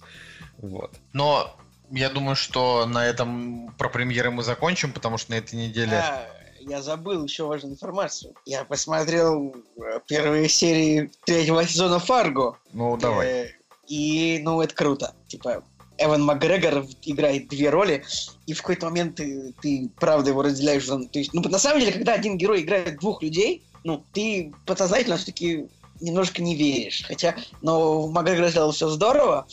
Вот. 0.58 0.96
Но 1.12 1.56
я 1.92 2.08
думаю, 2.10 2.34
что 2.36 2.86
на 2.86 3.06
этом 3.06 3.72
про 3.78 3.88
премьеры 3.88 4.30
мы 4.30 4.42
закончим, 4.42 4.92
потому 4.92 5.18
что 5.18 5.30
на 5.32 5.36
этой 5.36 5.54
неделе... 5.54 5.96
А, 5.96 6.26
я 6.68 6.82
забыл 6.82 7.24
еще 7.24 7.44
важную 7.44 7.74
информацию. 7.74 8.34
Я 8.46 8.64
посмотрел 8.64 9.54
э, 9.76 10.00
первые 10.06 10.48
серии 10.48 11.10
третьего 11.24 11.66
сезона 11.66 11.98
Фарго. 11.98 12.56
Ну, 12.72 12.96
давай. 12.96 13.26
Э, 13.26 13.50
И, 13.88 14.40
ну, 14.42 14.60
это 14.60 14.74
круто. 14.74 15.14
Типа, 15.28 15.64
Эван 15.98 16.22
Макгрегор 16.24 16.86
играет 17.02 17.48
две 17.48 17.70
роли, 17.70 18.04
и 18.46 18.52
в 18.52 18.60
какой-то 18.60 18.86
момент 18.86 19.16
ты, 19.16 19.54
ты 19.60 19.90
правда 19.98 20.30
его 20.30 20.42
разделяешь. 20.42 20.86
То 20.86 21.18
есть, 21.18 21.32
ну, 21.32 21.42
на 21.42 21.58
самом 21.58 21.80
деле, 21.80 21.92
когда 21.92 22.14
один 22.14 22.38
герой 22.38 22.62
играет 22.62 23.00
двух 23.00 23.22
людей, 23.22 23.62
ну, 23.84 24.04
ты 24.12 24.52
подсознательно 24.66 25.16
все-таки 25.16 25.68
немножко 26.00 26.42
не 26.42 26.54
веришь. 26.54 27.04
Хотя, 27.06 27.36
но 27.60 28.06
Макгрегор 28.08 28.48
сделал 28.48 28.72
все 28.72 28.88
здорово, 28.88 29.46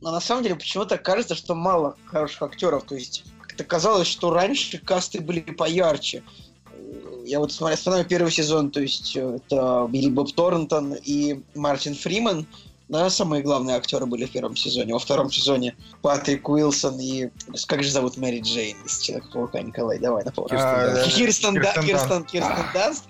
но 0.00 0.10
на 0.10 0.20
самом 0.20 0.42
деле 0.42 0.56
почему-то 0.56 0.98
кажется, 0.98 1.34
что 1.34 1.54
мало 1.54 1.96
хороших 2.06 2.42
актеров. 2.42 2.84
То 2.84 2.94
есть, 2.94 3.24
как-то 3.40 3.64
казалось, 3.64 4.08
что 4.08 4.30
раньше 4.30 4.78
касты 4.78 5.20
были 5.20 5.40
поярче. 5.40 6.24
Я 7.24 7.38
вот 7.38 7.52
смотрю, 7.52 7.76
вспоминаю 7.76 8.04
первый 8.04 8.32
сезон, 8.32 8.70
то 8.70 8.80
есть 8.80 9.16
э, 9.16 9.38
это 9.38 9.86
Билли 9.90 10.10
Боб 10.10 10.32
Торнтон 10.32 10.94
и 10.94 11.42
Мартин 11.54 11.94
Фриман. 11.94 12.46
Да, 12.88 13.08
самые 13.08 13.42
главные 13.42 13.76
актеры 13.76 14.04
были 14.04 14.26
в 14.26 14.32
первом 14.32 14.54
сезоне. 14.54 14.92
Во 14.92 14.98
втором 14.98 15.30
сезоне 15.30 15.76
Патрик 16.02 16.46
Уилсон 16.48 17.00
и... 17.00 17.30
Как 17.66 17.82
же 17.82 17.90
зовут 17.90 18.18
Мэри 18.18 18.40
Джейн 18.40 18.76
из 18.84 18.98
Человека-паука? 18.98 19.62
Николай, 19.62 19.98
давай 19.98 20.24
напомни. 20.24 20.54
А, 20.54 21.02
Кирстен, 21.04 21.54
Кирстен 21.54 22.24
Кирстен, 22.24 22.66
Данст. 22.74 23.04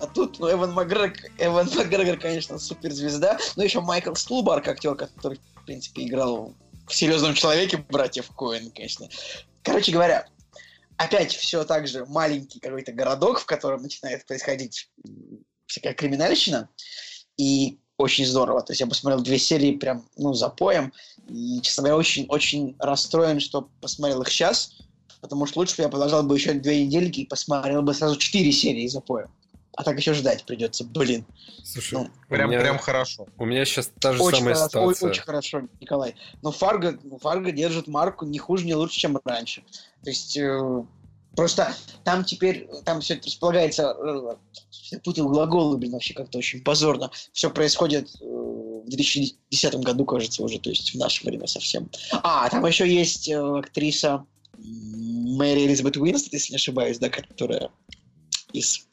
А 0.00 0.06
тут, 0.06 0.38
ну, 0.40 0.50
Эван 0.50 0.72
Макгрегор, 0.72 1.12
Эван 1.38 1.70
Макгрегор, 1.74 2.18
конечно, 2.18 2.58
суперзвезда. 2.58 3.38
Ну, 3.56 3.62
еще 3.62 3.80
Майкл 3.80 4.14
Стулбарк, 4.14 4.68
актер, 4.68 4.94
который, 4.94 5.40
в 5.54 5.64
принципе, 5.64 6.04
играл 6.04 6.52
в 6.86 6.94
«Серьезном 6.94 7.32
человеке» 7.32 7.82
братьев 7.88 8.30
Коэн, 8.36 8.70
конечно. 8.72 9.08
Короче 9.62 9.92
говоря, 9.92 10.26
опять 10.96 11.32
все 11.34 11.64
так 11.64 11.86
же 11.88 12.04
маленький 12.06 12.60
какой-то 12.60 12.92
городок, 12.92 13.40
в 13.40 13.46
котором 13.46 13.82
начинает 13.82 14.26
происходить 14.26 14.90
всякая 15.66 15.94
криминальщина. 15.94 16.68
И 17.36 17.78
очень 17.96 18.26
здорово. 18.26 18.62
То 18.62 18.72
есть 18.72 18.80
я 18.80 18.86
посмотрел 18.86 19.22
две 19.22 19.38
серии 19.38 19.76
прям, 19.76 20.08
ну, 20.16 20.34
за 20.34 20.48
поем. 20.48 20.92
И, 21.28 21.60
честно 21.62 21.82
говоря, 21.82 21.96
очень-очень 21.96 22.76
расстроен, 22.78 23.40
что 23.40 23.68
посмотрел 23.80 24.22
их 24.22 24.28
сейчас. 24.28 24.72
Потому 25.20 25.46
что 25.46 25.60
лучше 25.60 25.76
бы 25.76 25.82
я 25.84 25.88
продолжал 25.88 26.22
бы 26.22 26.36
еще 26.36 26.52
две 26.52 26.84
недельки 26.84 27.20
и 27.20 27.26
посмотрел 27.26 27.82
бы 27.82 27.94
сразу 27.94 28.16
четыре 28.16 28.52
серии 28.52 28.86
за 28.88 29.00
поем. 29.00 29.32
А 29.76 29.82
так 29.84 29.96
еще 29.98 30.14
ждать 30.14 30.44
придется, 30.44 30.84
блин. 30.84 31.24
Слушай, 31.64 31.94
Ну, 31.94 32.08
Прям, 32.28 32.50
меня, 32.50 32.60
прям 32.60 32.78
хорошо. 32.78 33.26
у 33.38 33.44
меня 33.44 33.64
сейчас 33.64 33.90
та 34.00 34.12
же 34.12 34.22
Очень 34.22 34.38
самая 34.38 34.54
хорошо, 34.54 34.84
ой, 34.86 34.94
ситуация. 34.94 35.08
очень 35.10 35.22
хорошо, 35.22 35.62
Николай. 35.80 36.14
Но 36.42 36.52
Фарго, 36.52 36.98
ну, 37.02 37.18
Фарго 37.18 37.50
держит 37.52 37.88
марку 37.88 38.24
не 38.24 38.38
хуже, 38.38 38.64
не 38.66 38.74
лучше, 38.74 38.98
чем 38.98 39.18
раньше. 39.24 39.64
То 40.02 40.10
есть 40.10 40.36
э, 40.36 40.84
просто 41.34 41.74
там 42.04 42.24
теперь, 42.24 42.68
там 42.84 43.00
все 43.00 43.14
это 43.14 43.26
располагается, 43.26 43.96
э, 43.98 44.36
я 44.90 44.98
путал 45.00 45.28
глаголы, 45.28 45.76
блин, 45.76 45.92
вообще 45.92 46.14
как-то 46.14 46.38
очень 46.38 46.62
позорно. 46.62 47.10
Все 47.32 47.50
происходит 47.50 48.10
э, 48.20 48.24
в 48.24 48.88
2010 48.88 49.74
году, 49.76 50.04
кажется, 50.04 50.42
уже, 50.42 50.58
то 50.60 50.70
есть 50.70 50.94
в 50.94 50.98
наше 50.98 51.24
время 51.26 51.46
совсем. 51.46 51.88
А, 52.22 52.48
там 52.48 52.64
еще 52.66 52.86
есть 52.88 53.28
э, 53.28 53.58
актриса 53.58 54.24
Мэри 54.56 55.66
Элизабет 55.66 55.96
Уинстед, 55.96 56.32
если 56.34 56.52
не 56.52 56.56
ошибаюсь, 56.56 56.98
да, 56.98 57.08
которая 57.08 57.70
из 58.52 58.86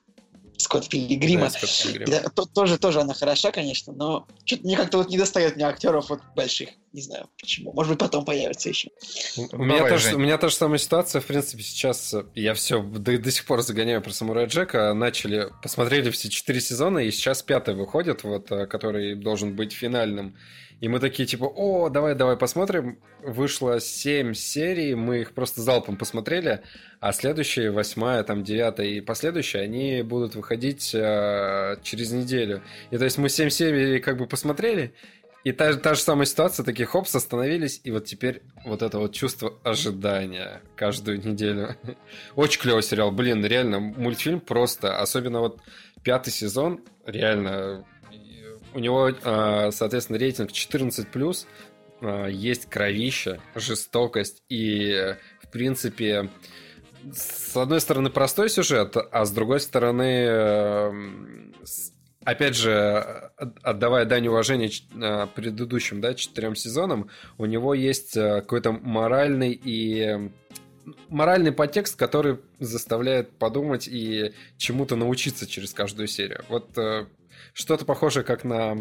Скотт 0.61 0.89
Пилигрима. 0.89 1.43
Да, 1.43 1.49
Скотт 1.49 1.69
Пилигрим. 1.83 2.09
Да, 2.09 2.29
то- 2.29 2.45
тоже, 2.45 2.77
тоже 2.77 3.01
она 3.01 3.13
хороша, 3.13 3.51
конечно, 3.51 3.93
но 3.93 4.27
что-то 4.45 4.63
мне 4.63 4.77
как-то 4.77 4.97
вот 4.97 5.09
не 5.09 5.17
достает 5.17 5.55
мне 5.55 5.65
актеров 5.65 6.09
вот 6.09 6.21
больших. 6.35 6.69
Не 6.93 7.01
знаю 7.01 7.29
почему. 7.39 7.71
Может 7.73 7.91
быть, 7.91 7.99
потом 7.99 8.25
появится 8.25 8.69
еще. 8.69 8.89
У 9.37 9.41
Ну, 9.57 9.63
меня, 9.63 9.77
давай, 9.77 9.91
тоже, 9.91 10.15
у 10.15 10.19
меня 10.19 10.37
та 10.37 10.49
же 10.49 10.55
самая 10.55 10.77
ситуация, 10.77 11.21
в 11.21 11.25
принципе, 11.25 11.63
сейчас 11.63 12.13
э, 12.13 12.25
я 12.35 12.53
все 12.53 12.81
до, 12.81 13.17
до 13.17 13.31
сих 13.31 13.45
пор 13.45 13.61
загоняю 13.61 14.01
про 14.01 14.11
Самурая 14.11 14.47
Джека, 14.47 14.93
начали, 14.93 15.49
посмотрели 15.63 16.09
все 16.11 16.29
четыре 16.29 16.59
сезона, 16.59 16.99
и 16.99 17.11
сейчас 17.11 17.43
пятый 17.43 17.75
выходит, 17.75 18.23
вот, 18.23 18.51
э, 18.51 18.65
который 18.67 19.15
должен 19.15 19.55
быть 19.55 19.71
финальным. 19.71 20.35
И 20.81 20.87
мы 20.87 20.99
такие, 20.99 21.27
типа, 21.27 21.45
о, 21.45 21.89
давай, 21.89 22.15
давай 22.15 22.35
посмотрим. 22.35 22.97
Вышло 23.23 23.79
семь 23.79 24.33
серий, 24.33 24.95
мы 24.95 25.21
их 25.21 25.33
просто 25.33 25.61
залпом 25.61 25.95
посмотрели, 25.95 26.61
а 26.99 27.13
следующие, 27.13 27.69
восьмая, 27.69 28.23
там, 28.23 28.43
девятая 28.43 28.87
и 28.87 28.99
последующие, 28.99 29.61
они 29.61 30.01
будут 30.01 30.33
выходить 30.33 30.93
э, 30.95 31.77
через 31.83 32.11
неделю. 32.11 32.63
И 32.89 32.97
то 32.97 33.05
есть 33.05 33.19
мы 33.19 33.29
семь 33.29 33.49
серий 33.49 33.99
как 33.99 34.17
бы 34.17 34.25
посмотрели, 34.25 34.93
и 35.43 35.51
та, 35.51 35.75
та 35.75 35.93
же 35.93 36.01
самая 36.01 36.25
ситуация, 36.25 36.63
такие 36.63 36.87
хопс, 36.87 37.15
остановились, 37.15 37.81
и 37.83 37.91
вот 37.91 38.05
теперь 38.05 38.41
вот 38.65 38.81
это 38.81 38.97
вот 38.97 39.13
чувство 39.13 39.53
ожидания 39.63 40.61
каждую 40.75 41.19
неделю. 41.19 41.75
Очень 42.35 42.59
клевый 42.59 42.83
сериал, 42.83 43.11
блин, 43.11 43.45
реально, 43.45 43.79
мультфильм 43.79 44.39
просто, 44.39 44.99
особенно 44.99 45.41
вот 45.41 45.59
пятый 46.03 46.31
сезон, 46.31 46.81
реально, 47.05 47.85
у 48.73 48.79
него, 48.79 49.11
а, 49.23 49.71
соответственно, 49.71 50.19
рейтинг 50.19 50.51
14+, 50.51 51.47
а, 52.01 52.27
есть 52.27 52.65
кровища, 52.67 53.39
жестокость 53.55 54.43
и, 54.49 55.15
в 55.41 55.49
принципе, 55.49 56.29
с 57.13 57.55
одной 57.57 57.81
стороны 57.81 58.09
простой 58.09 58.49
сюжет, 58.49 58.95
а 58.95 59.25
с 59.25 59.31
другой 59.31 59.59
стороны, 59.59 60.25
эм, 60.25 61.55
опять 62.23 62.55
же, 62.55 63.31
от- 63.37 63.57
отдавая 63.63 64.05
дань 64.05 64.27
уважения 64.27 64.69
а, 65.01 65.27
предыдущим, 65.27 66.01
да, 66.01 66.13
четырем 66.13 66.55
сезонам, 66.55 67.09
у 67.37 67.45
него 67.45 67.73
есть 67.73 68.15
э, 68.15 68.41
какой-то 68.41 68.71
моральный 68.71 69.51
и 69.51 70.29
моральный 71.09 71.51
подтекст, 71.51 71.95
который 71.95 72.39
заставляет 72.59 73.31
подумать 73.37 73.87
и 73.87 74.33
чему-то 74.57 74.95
научиться 74.95 75.47
через 75.47 75.73
каждую 75.73 76.07
серию. 76.07 76.43
Вот 76.49 76.77
э, 76.77 77.05
что-то 77.53 77.85
похожее, 77.85 78.23
как 78.23 78.43
на 78.43 78.77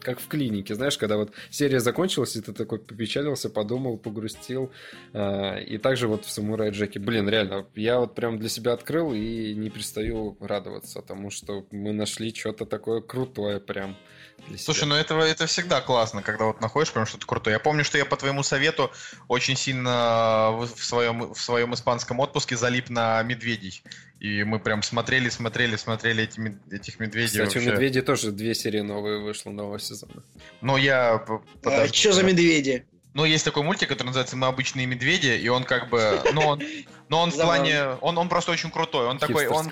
как 0.00 0.20
в 0.20 0.28
клинике, 0.28 0.74
знаешь, 0.74 0.96
когда 0.96 1.16
вот 1.16 1.32
серия 1.50 1.80
закончилась, 1.80 2.36
и 2.36 2.40
ты 2.40 2.52
такой 2.52 2.78
попечалился, 2.78 3.50
подумал, 3.50 3.98
погрустил. 3.98 4.72
А, 5.12 5.58
И 5.58 5.78
также 5.78 6.08
вот 6.08 6.24
в 6.24 6.30
Самурай 6.30 6.70
Джеке. 6.70 6.98
Блин, 6.98 7.28
реально, 7.28 7.66
я 7.74 8.00
вот 8.00 8.14
прям 8.14 8.38
для 8.38 8.48
себя 8.48 8.72
открыл 8.72 9.12
и 9.12 9.54
не 9.54 9.70
перестаю 9.70 10.36
радоваться 10.40 11.02
тому, 11.02 11.30
что 11.30 11.66
мы 11.70 11.92
нашли 11.92 12.34
что-то 12.34 12.64
такое 12.64 13.00
крутое 13.00 13.60
прям 13.60 13.96
для 14.38 14.58
себя. 14.58 14.64
Слушай, 14.64 14.88
ну 14.88 14.94
это, 14.94 15.14
это 15.18 15.46
всегда 15.46 15.80
классно, 15.80 16.22
когда 16.22 16.44
вот 16.46 16.60
находишь 16.60 16.92
прям 16.92 17.06
что-то 17.06 17.26
крутое. 17.26 17.54
Я 17.54 17.60
помню, 17.60 17.84
что 17.84 17.98
я 17.98 18.04
по 18.04 18.16
твоему 18.16 18.42
совету 18.42 18.90
очень 19.28 19.56
сильно 19.56 20.50
в 20.52 20.66
в 20.74 20.84
своем, 20.84 21.32
в 21.32 21.40
своем 21.40 21.74
испанском 21.74 22.20
отпуске 22.20 22.56
залип 22.56 22.90
на 22.90 23.22
медведей. 23.22 23.82
И 24.20 24.42
мы 24.44 24.58
прям 24.58 24.82
смотрели, 24.82 25.28
смотрели, 25.28 25.76
смотрели 25.76 26.24
эти, 26.24 26.40
этих 26.70 26.98
медведей. 26.98 27.28
Кстати, 27.28 27.58
у 27.58 27.60
вообще. 27.60 27.70
«Медведей» 27.72 28.00
тоже 28.00 28.32
две 28.32 28.54
серии 28.54 28.80
новые 28.80 29.20
вышло 29.20 29.50
нового 29.50 29.78
сезона. 29.78 30.22
Но 30.60 30.78
я... 30.78 31.18
п- 31.18 31.40
подожди. 31.62 31.94
что 31.96 32.10
А, 32.10 32.12
за 32.12 32.22
медведи? 32.22 32.86
Ну, 33.12 33.24
есть 33.24 33.44
такой 33.44 33.62
мультик, 33.62 33.88
который 33.88 34.08
называется 34.08 34.36
«Мы 34.36 34.46
обычные 34.46 34.86
медведи», 34.86 35.28
и 35.28 35.48
он 35.48 35.64
как 35.64 35.88
бы... 35.88 36.20
Ну, 36.32 36.40
он, 36.40 36.62
но 37.14 37.20
он 37.20 37.30
в 37.30 37.36
плане... 37.36 37.96
Он, 38.00 38.18
он 38.18 38.28
просто 38.28 38.50
очень 38.50 38.72
крутой. 38.72 39.06
Он 39.06 39.18
такой... 39.18 39.46
Он, 39.46 39.70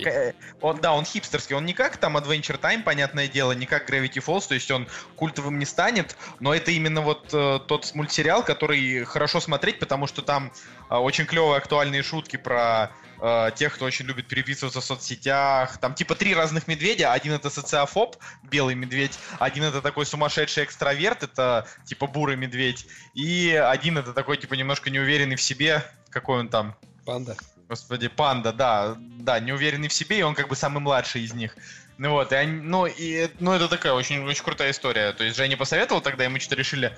он, 0.61 0.81
да, 0.81 0.93
он 0.93 1.05
хипстерский. 1.05 1.57
Он 1.57 1.67
не 1.67 1.73
как 1.73 1.97
там 1.97 2.17
Adventure 2.17 2.61
Time, 2.61 2.85
понятное 2.85 3.27
дело, 3.27 3.51
не 3.51 3.67
как 3.67 3.91
Gravity 3.91 4.25
Falls, 4.25 4.47
то 4.47 4.55
есть 4.55 4.71
он 4.71 4.87
культовым 5.17 5.59
не 5.59 5.65
станет, 5.65 6.17
но 6.39 6.55
это 6.55 6.71
именно 6.71 7.01
вот 7.01 7.31
э, 7.33 7.59
тот 7.67 7.93
мультсериал, 7.97 8.45
который 8.45 9.03
хорошо 9.05 9.41
смотреть, 9.41 9.81
потому 9.81 10.07
что 10.07 10.23
там 10.23 10.53
э, 10.89 10.95
очень 10.95 11.27
клевые 11.27 11.57
актуальные 11.57 12.05
шутки 12.05 12.37
про 12.37 12.93
э, 13.21 13.51
тех, 13.57 13.75
кто 13.75 13.87
очень 13.87 14.07
любит 14.07 14.29
переписываться 14.29 14.81
в 14.81 14.85
соцсетях. 14.85 15.79
Там 15.79 15.95
типа 15.95 16.15
три 16.15 16.37
разных 16.37 16.69
медведя. 16.69 17.13
Один 17.13 17.33
это 17.33 17.51
социофоб, 17.51 18.15
белый 18.45 18.77
медведь. 18.77 19.19
Один 19.41 19.65
это 19.65 19.83
такой 19.83 20.07
сумасшедший 20.07 20.63
экстраверт, 20.63 21.25
это 21.25 21.67
типа 21.87 22.07
бурый 22.07 22.37
медведь. 22.37 22.87
И 23.15 23.53
один 23.53 23.99
это 23.99 24.13
такой 24.13 24.37
типа 24.37 24.55
немножко 24.55 24.91
неуверенный 24.91 25.35
в 25.35 25.43
себе. 25.43 25.83
Какой 26.09 26.39
он 26.39 26.49
там? 26.49 26.77
Панда. 27.05 27.37
Господи, 27.69 28.09
панда, 28.09 28.53
да, 28.53 28.97
да, 28.99 29.41
неуверенный 29.41 29.89
в 29.89 29.93
себе, 29.93 30.19
и 30.19 30.23
он 30.23 30.35
как 30.35 30.49
бы 30.49 30.57
самый 30.57 30.81
младший 30.81 31.23
из 31.23 31.33
них. 31.33 31.57
Ну 31.99 32.11
вот, 32.11 32.33
и 32.33 32.35
они, 32.35 32.61
ну, 32.61 32.87
и, 32.87 33.29
ну, 33.41 33.53
это 33.53 33.69
такая 33.69 33.93
очень, 33.93 34.25
очень 34.25 34.45
крутая 34.45 34.71
история. 34.71 35.13
То 35.13 35.25
есть 35.25 35.37
Женя 35.37 35.57
посоветовал 35.57 36.01
тогда, 36.01 36.25
и 36.25 36.29
мы 36.29 36.39
что-то 36.41 36.57
решили, 36.57 36.97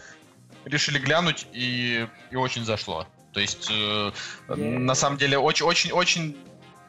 решили 0.64 0.98
глянуть, 0.98 1.46
и, 1.52 2.09
и 2.30 2.36
очень 2.36 2.64
зашло. 2.64 3.07
То 3.32 3.40
есть, 3.40 3.68
э, 3.70 4.12
на 4.48 4.94
самом 4.94 5.18
деле, 5.18 5.38
очень, 5.38 5.66
очень, 5.66 5.92
очень 5.92 6.36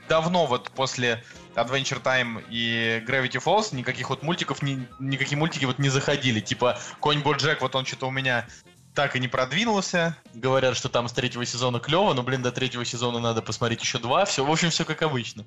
давно 0.07 0.45
вот 0.45 0.71
после 0.71 1.23
Adventure 1.55 2.01
Time 2.01 2.43
и 2.49 3.03
Gravity 3.07 3.43
Falls 3.43 3.75
никаких 3.75 4.09
вот 4.09 4.23
мультиков, 4.23 4.61
ни, 4.61 4.87
никакие 4.99 5.37
мультики 5.37 5.65
вот 5.65 5.79
не 5.79 5.89
заходили. 5.89 6.39
Типа, 6.39 6.79
Конь 6.99 7.21
Боджек, 7.21 7.61
вот 7.61 7.75
он 7.75 7.85
что-то 7.85 8.07
у 8.07 8.11
меня 8.11 8.47
так 8.95 9.15
и 9.15 9.19
не 9.19 9.27
продвинулся. 9.27 10.15
Говорят, 10.33 10.77
что 10.77 10.89
там 10.89 11.07
с 11.07 11.11
третьего 11.11 11.45
сезона 11.45 11.79
клево, 11.79 12.13
но, 12.13 12.23
блин, 12.23 12.41
до 12.41 12.51
третьего 12.51 12.85
сезона 12.85 13.19
надо 13.19 13.41
посмотреть 13.41 13.81
еще 13.81 13.99
два. 13.99 14.25
Все, 14.25 14.43
в 14.43 14.49
общем, 14.49 14.69
все 14.69 14.85
как 14.85 15.01
обычно. 15.01 15.45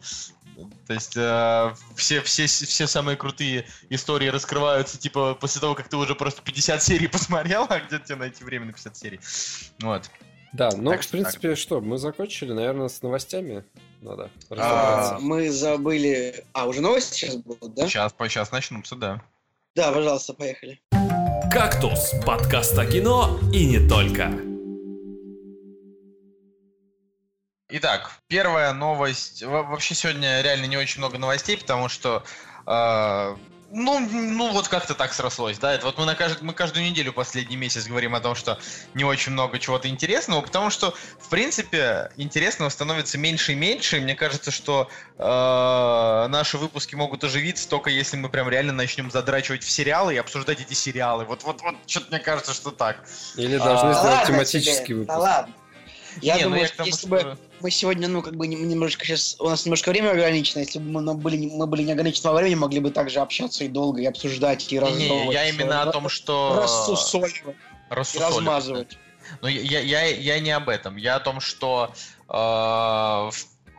То 0.87 0.93
есть 0.93 1.17
э, 1.17 1.75
все, 1.97 2.21
все, 2.21 2.47
все 2.47 2.87
самые 2.87 3.17
крутые 3.17 3.67
истории 3.89 4.29
раскрываются, 4.29 4.99
типа, 4.99 5.35
после 5.35 5.61
того, 5.61 5.75
как 5.75 5.89
ты 5.89 5.97
уже 5.97 6.15
просто 6.15 6.43
50 6.43 6.83
серий 6.83 7.09
посмотрел, 7.09 7.67
а 7.69 7.81
где 7.81 7.99
тебе 7.99 8.17
найти 8.17 8.45
время 8.45 8.67
на 8.67 8.73
50 8.73 8.97
серий. 8.97 9.21
Вот. 9.81 10.11
Да, 10.53 10.71
ну, 10.77 10.91
Так 10.91 11.03
в 11.03 11.09
принципе, 11.09 11.57
что, 11.57 11.81
мы 11.81 11.99
закончили, 11.99 12.53
наверное, 12.53 12.89
с 12.89 13.03
новостями 13.03 13.65
надо 14.01 14.31
А, 14.51 14.55
разобраться. 14.55 15.19
Мы 15.21 15.51
забыли... 15.51 16.45
А, 16.53 16.67
уже 16.67 16.81
новости 16.81 17.15
сейчас 17.15 17.37
будут, 17.37 17.75
да? 17.75 17.87
Сейчас, 17.87 18.15
сейчас 18.19 18.53
начнутся, 18.53 18.97
да. 18.97 19.23
Да, 19.75 19.93
пожалуйста, 19.93 20.35
поехали. 20.35 20.81
«Кактус»— 21.47 22.13
подкаст 22.27 22.77
о 22.79 22.85
кино 22.85 23.39
и 23.53 23.65
не 23.65 23.79
только. 23.89 24.31
Итак, 27.71 28.11
первая 28.27 28.73
новость. 28.75 29.43
Во- 29.43 29.63
Вообще 29.63 29.95
сегодня 29.95 30.43
реально 30.43 30.67
не 30.67 30.77
очень 30.77 30.99
много 30.99 31.17
новостей, 31.17 31.57
потому 31.57 31.89
что 31.89 32.23
э, 32.67 33.37
ну, 33.71 34.01
ну 34.01 34.51
вот 34.53 34.69
как-то 34.69 34.95
так 34.95 35.13
срослось, 35.13 35.59
да. 35.59 35.75
Это 35.75 35.87
вот 35.87 35.99
мы 35.99 36.07
на 36.07 36.15
кажд... 36.15 36.41
мы 36.41 36.55
каждую 36.55 36.85
неделю 36.87 37.13
последний 37.13 37.57
месяц 37.57 37.87
говорим 37.87 38.15
о 38.15 38.21
том, 38.21 38.35
что 38.35 38.59
не 38.95 39.05
очень 39.05 39.33
много 39.33 39.59
чего-то 39.59 39.89
интересного, 39.89 40.41
потому 40.41 40.71
что 40.71 40.95
в 41.19 41.29
принципе 41.29 42.11
интересного 42.17 42.71
становится 42.71 43.19
меньше 43.19 43.53
и 43.53 43.55
меньше. 43.55 43.99
И 43.99 44.01
мне 44.01 44.15
кажется, 44.15 44.51
что 44.51 44.89
э, 45.19 46.27
наши 46.29 46.57
выпуски 46.57 46.95
могут 46.95 47.25
оживиться 47.25 47.69
только 47.69 47.91
если 47.91 48.17
мы 48.17 48.29
прям 48.29 48.49
реально 48.49 48.73
начнем 48.73 49.11
задрачивать 49.11 49.63
в 49.63 49.71
сериалы 49.71 50.15
и 50.15 50.17
обсуждать 50.17 50.61
эти 50.61 50.75
сериалы. 50.75 51.25
Вот, 51.25 51.43
вот, 51.43 51.61
вот, 51.61 51.77
что-то 51.87 52.07
мне 52.09 52.21
кажется, 52.21 52.55
что 52.55 52.71
так. 52.71 53.05
Или 53.37 53.57
а, 53.57 53.59
должны 53.59 53.93
Да 53.93 54.01
сделать 54.01 54.27
тематический 54.27 54.85
тебе, 54.87 54.95
выпуск. 54.97 55.15
Да 55.15 55.19
ладно. 55.19 55.55
Я 56.23 56.37
Не, 56.37 56.45
ну 56.45 56.49
думаю, 56.51 56.63
я 56.63 56.67
к 56.69 56.69
что 56.69 56.77
тому, 56.79 56.87
если 56.89 56.99
что- 57.01 57.09
бы 57.09 57.39
мы 57.61 57.71
сегодня, 57.71 58.09
ну, 58.09 58.23
как 58.23 58.37
бы 58.37 58.47
нем- 58.47 58.69
немножко 58.69 59.05
сейчас... 59.05 59.37
У 59.39 59.49
нас 59.49 59.65
немножко 59.65 59.91
время 59.91 60.11
ограничено. 60.11 60.61
Если 60.61 60.79
бы 60.79 61.01
мы 61.03 61.15
были, 61.15 61.37
не- 61.37 61.57
мы 61.57 61.67
были 61.67 61.83
не 61.83 61.93
ограничены 61.93 62.31
во 62.31 62.37
времени, 62.37 62.55
могли 62.57 62.81
бы 62.81 62.91
также 62.91 63.21
общаться 63.21 63.65
и 63.65 63.69
долго, 63.69 64.01
и 64.01 64.07
обсуждать, 64.07 64.71
и 64.73 64.77
Не, 64.77 64.81
раздумывать. 64.81 65.35
я 65.35 65.49
именно 65.49 65.83
о 65.83 65.93
том, 65.93 66.09
что... 66.09 66.55
Рассусоливать 66.61 67.43
и 67.47 67.95
рассусоливать. 67.95 68.37
размазывать. 68.37 68.99
Но 69.43 69.49
я, 69.49 69.61
я, 69.61 69.81
я, 69.81 70.17
я 70.17 70.41
не 70.41 70.51
об 70.53 70.69
этом. 70.69 70.97
Я 70.97 71.17
о 71.17 71.21
том, 71.21 71.41
что 71.41 71.93
э, 72.29 73.31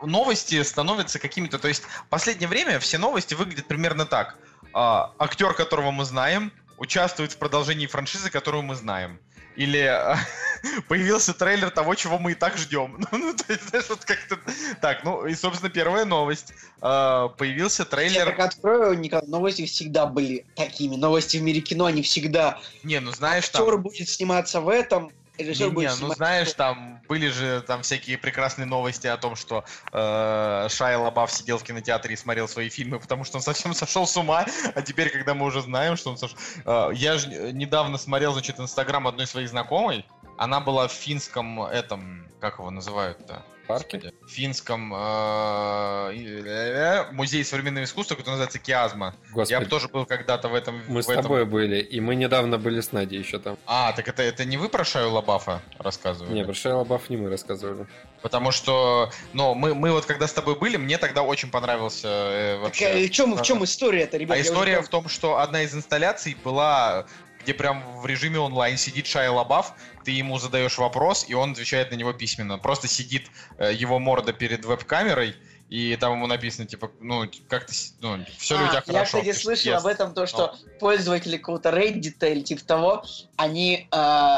новости 0.06 0.62
становятся 0.62 1.18
какими-то... 1.18 1.58
То 1.58 1.68
есть 1.68 1.82
в 1.82 2.06
последнее 2.08 2.48
время 2.48 2.78
все 2.78 2.98
новости 2.98 3.34
выглядят 3.34 3.66
примерно 3.66 4.06
так. 4.06 4.36
А, 4.72 5.12
актер, 5.18 5.52
которого 5.54 5.90
мы 5.90 6.04
знаем, 6.04 6.52
участвует 6.78 7.32
в 7.32 7.36
продолжении 7.36 7.86
франшизы, 7.86 8.30
которую 8.30 8.62
мы 8.62 8.74
знаем. 8.74 9.18
Или 9.56 9.78
а, 9.78 10.16
появился 10.88 11.34
трейлер 11.34 11.70
того, 11.70 11.94
чего 11.94 12.18
мы 12.18 12.32
и 12.32 12.34
так 12.34 12.56
ждем. 12.56 13.04
Ну, 13.12 13.34
то 13.34 13.52
есть, 13.52 13.68
знаешь, 13.68 13.88
вот 13.88 14.04
как-то... 14.04 14.38
Так, 14.80 15.04
ну 15.04 15.26
и, 15.26 15.34
собственно, 15.34 15.70
первая 15.70 16.04
новость. 16.04 16.52
А, 16.80 17.28
появился 17.28 17.82
Я 17.82 17.86
трейлер... 17.86 18.26
так 18.26 18.40
открою, 18.40 18.98
Николай, 18.98 19.26
новости 19.26 19.66
всегда 19.66 20.06
были 20.06 20.46
такими. 20.54 20.96
Новости 20.96 21.36
в 21.36 21.42
мире 21.42 21.60
кино, 21.60 21.86
они 21.86 22.02
всегда... 22.02 22.58
Не, 22.82 23.00
ну 23.00 23.12
знаешь, 23.12 23.48
там... 23.48 23.62
Актер 23.62 23.78
будет 23.78 24.08
сниматься 24.08 24.60
в 24.60 24.68
этом, 24.68 25.12
Режиссер 25.40 25.68
Не, 25.68 25.72
будет 25.72 26.00
ну 26.00 26.12
знаешь, 26.14 26.52
там 26.52 27.00
были 27.08 27.28
же 27.28 27.62
там 27.66 27.82
всякие 27.82 28.18
прекрасные 28.18 28.66
новости 28.66 29.06
о 29.06 29.16
том, 29.16 29.36
что 29.36 29.64
э, 29.92 30.68
Шайа 30.70 30.98
Лабаф 30.98 31.32
сидел 31.32 31.58
в 31.58 31.64
кинотеатре 31.64 32.14
и 32.14 32.16
смотрел 32.16 32.46
свои 32.48 32.68
фильмы, 32.68 33.00
потому 33.00 33.24
что 33.24 33.38
он 33.38 33.42
совсем 33.42 33.74
сошел 33.74 34.06
с 34.06 34.16
ума. 34.16 34.46
А 34.74 34.82
теперь, 34.82 35.10
когда 35.10 35.34
мы 35.34 35.46
уже 35.46 35.62
знаем, 35.62 35.96
что 35.96 36.10
он 36.10 36.18
сошел... 36.18 36.36
Э, 36.64 36.90
я 36.94 37.18
же 37.18 37.52
недавно 37.52 37.98
смотрел, 37.98 38.32
значит, 38.32 38.60
инстаграм 38.60 39.06
одной 39.06 39.26
своей 39.26 39.46
знакомой. 39.46 40.06
Она 40.36 40.60
была 40.60 40.88
в 40.88 40.92
финском 40.92 41.62
этом, 41.62 42.26
как 42.40 42.58
его 42.58 42.70
называют-то? 42.70 43.42
Парки? 43.70 44.12
В 44.26 44.30
финском 44.30 44.92
э, 44.94 46.12
э, 46.14 47.12
музее 47.12 47.44
современного 47.44 47.84
искусства, 47.84 48.14
который 48.14 48.30
называется 48.32 48.58
Киазма. 48.58 49.14
Я 49.28 49.34
Господи, 49.34 49.58
бы 49.64 49.66
тоже 49.66 49.88
был 49.88 50.06
когда-то 50.06 50.48
в 50.48 50.54
этом. 50.54 50.82
мы 50.88 51.00
в 51.00 51.04
с 51.04 51.08
этом- 51.08 51.22
тобой 51.22 51.44
были, 51.44 51.80
и 51.80 52.00
мы 52.00 52.14
недавно 52.14 52.58
были 52.58 52.80
с 52.80 52.92
Надей 52.92 53.18
еще 53.20 53.38
там. 53.38 53.56
А, 53.66 53.92
так 53.92 54.08
это, 54.08 54.22
это 54.22 54.44
не 54.44 54.56
вы 54.56 54.68
про 54.68 54.84
Шаю 54.84 55.10
Лабафа 55.12 55.62
рассказывали? 55.78 56.32
Не, 56.32 56.44
про 56.44 56.54
Шайа 56.54 56.76
Лабаф 56.76 57.08
не 57.10 57.16
мы 57.16 57.30
рассказывали. 57.30 57.86
Потому 58.22 58.50
что, 58.50 59.10
ну, 59.32 59.54
мы, 59.54 59.74
мы 59.74 59.92
вот 59.92 60.04
когда 60.06 60.26
с 60.26 60.32
тобой 60.32 60.54
были, 60.58 60.76
мне 60.76 60.98
тогда 60.98 61.22
очень 61.22 61.50
понравился 61.50 62.08
э, 62.08 62.52
Так, 62.56 62.62
вообще. 62.64 62.84
э, 63.04 63.06
в 63.06 63.10
чем, 63.10 63.34
в 63.36 63.42
чем 63.42 63.64
история 63.64 64.02
это, 64.02 64.16
ребят? 64.18 64.34
А 64.34 64.36
Я 64.36 64.42
уже 64.42 64.50
история 64.52 64.72
прям- 64.74 64.84
в 64.84 64.88
том, 64.88 65.08
что 65.08 65.38
одна 65.38 65.62
из 65.62 65.74
инсталляций 65.74 66.36
была, 66.44 67.06
где 67.42 67.54
прям 67.54 67.82
в 68.00 68.04
режиме 68.06 68.38
онлайн 68.38 68.76
сидит 68.76 69.06
Шайя 69.06 69.30
Лабаф, 69.30 69.72
ты 70.04 70.12
ему 70.12 70.38
задаешь 70.38 70.78
вопрос, 70.78 71.26
и 71.28 71.34
он 71.34 71.52
отвечает 71.52 71.90
на 71.90 71.94
него 71.96 72.12
письменно. 72.12 72.58
Просто 72.58 72.88
сидит 72.88 73.30
э, 73.58 73.72
его 73.72 73.98
морда 73.98 74.32
перед 74.32 74.64
веб-камерой, 74.64 75.34
и 75.68 75.96
там 76.00 76.12
ему 76.14 76.26
написано, 76.26 76.66
типа, 76.66 76.90
ну, 77.00 77.24
как 77.48 77.66
ты, 77.66 77.74
с- 77.74 77.94
ну, 78.00 78.18
все 78.38 78.56
ли 78.56 78.64
у 78.64 78.66
А, 78.66 78.68
тебя 78.70 78.82
Я, 78.86 78.92
хорошо? 78.92 79.04
кстати, 79.18 79.24
Ты 79.32 79.34
слышал 79.34 79.72
yes. 79.72 79.76
об 79.76 79.86
этом, 79.86 80.14
то, 80.14 80.26
что 80.26 80.56
пользователи 80.80 81.36
какого-то 81.36 81.68
Reddit 81.70 82.28
или 82.32 82.40
типа 82.40 82.64
того, 82.64 83.04
они 83.36 83.86
э, 83.92 84.36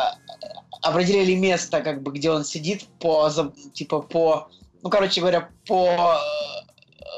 определили 0.82 1.34
место, 1.34 1.80
как 1.80 2.02
бы, 2.02 2.12
где 2.12 2.30
он 2.30 2.44
сидит 2.44 2.84
по, 2.98 3.30
типа, 3.72 4.02
по, 4.02 4.50
ну, 4.82 4.90
короче 4.90 5.20
говоря, 5.20 5.48
по 5.66 6.18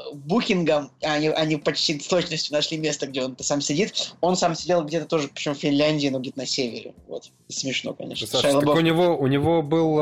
э, 0.05 0.13
букингам, 0.13 0.91
они, 1.01 1.29
они 1.29 1.57
почти 1.57 1.99
с 1.99 2.07
точностью 2.07 2.53
нашли 2.53 2.77
место, 2.77 3.07
где 3.07 3.23
он 3.23 3.35
сам 3.39 3.61
сидит. 3.61 4.13
Он 4.21 4.35
сам 4.35 4.55
сидел 4.55 4.83
где-то 4.83 5.05
тоже, 5.05 5.27
причем 5.27 5.55
в 5.55 5.57
Финляндии, 5.57 6.07
но 6.09 6.19
где-то 6.19 6.39
на 6.39 6.45
севере. 6.45 6.93
Вот. 7.07 7.31
Смешно, 7.47 7.93
конечно. 7.93 8.25
Саша, 8.27 8.59
так 8.59 8.67
у 8.67 8.79
него, 8.79 9.17
у 9.17 9.27
него 9.27 9.61
был, 9.61 9.97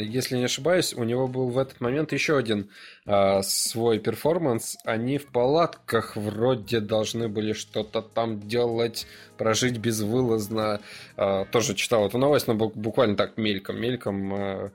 если 0.00 0.36
не 0.36 0.44
ошибаюсь, 0.44 0.94
у 0.94 1.04
него 1.04 1.26
был 1.26 1.48
в 1.48 1.58
этот 1.58 1.80
момент 1.80 2.12
еще 2.12 2.38
один 2.38 2.70
а, 3.06 3.42
свой 3.42 3.98
перформанс. 3.98 4.76
Они 4.84 5.16
в 5.16 5.28
палатках 5.28 6.14
вроде 6.16 6.80
должны 6.80 7.28
были 7.28 7.54
что-то 7.54 8.02
там 8.02 8.46
делать, 8.46 9.06
прожить 9.38 9.78
безвылазно. 9.78 10.80
А, 11.16 11.46
тоже 11.46 11.74
читал 11.74 12.06
эту 12.06 12.18
новость, 12.18 12.46
но 12.46 12.54
бу- 12.54 12.72
буквально 12.74 13.16
так 13.16 13.38
мельком, 13.38 13.80
мельком. 13.80 14.70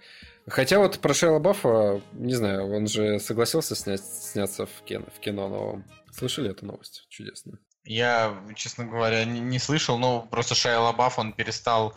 Хотя 0.47 0.79
вот 0.79 0.99
про 0.99 1.13
Шейла 1.13 1.39
Баффа, 1.39 2.01
не 2.13 2.33
знаю, 2.33 2.73
он 2.73 2.87
же 2.87 3.19
согласился 3.19 3.75
снять, 3.75 4.03
сняться 4.03 4.65
в 4.65 4.81
кино, 4.85 5.05
в 5.15 5.19
кино 5.19 5.47
новом. 5.47 5.85
Слышали 6.11 6.51
эту 6.51 6.65
новость? 6.65 7.05
Чудесно. 7.09 7.59
Я, 7.85 8.41
честно 8.55 8.85
говоря, 8.85 9.25
не, 9.25 9.39
не 9.39 9.59
слышал, 9.59 9.97
но 9.97 10.21
просто 10.29 10.55
Шайя 10.55 10.79
Лабаф, 10.79 11.17
он 11.19 11.33
перестал 11.33 11.93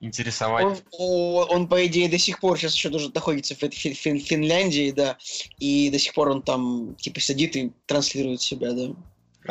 интересовать. 0.00 0.82
Он, 0.92 1.46
он, 1.50 1.68
по 1.68 1.84
идее, 1.86 2.08
до 2.08 2.18
сих 2.18 2.38
пор 2.40 2.56
сейчас 2.56 2.74
еще 2.74 2.88
даже 2.88 3.10
находится 3.12 3.54
в 3.54 3.58
Фин- 3.62 3.94
Фин- 3.94 4.20
Финляндии, 4.20 4.92
да, 4.92 5.16
и 5.58 5.90
до 5.90 5.98
сих 5.98 6.14
пор 6.14 6.28
он 6.30 6.42
там, 6.42 6.94
типа, 6.96 7.20
сидит 7.20 7.56
и 7.56 7.72
транслирует 7.86 8.40
себя, 8.40 8.72
да. 8.72 8.94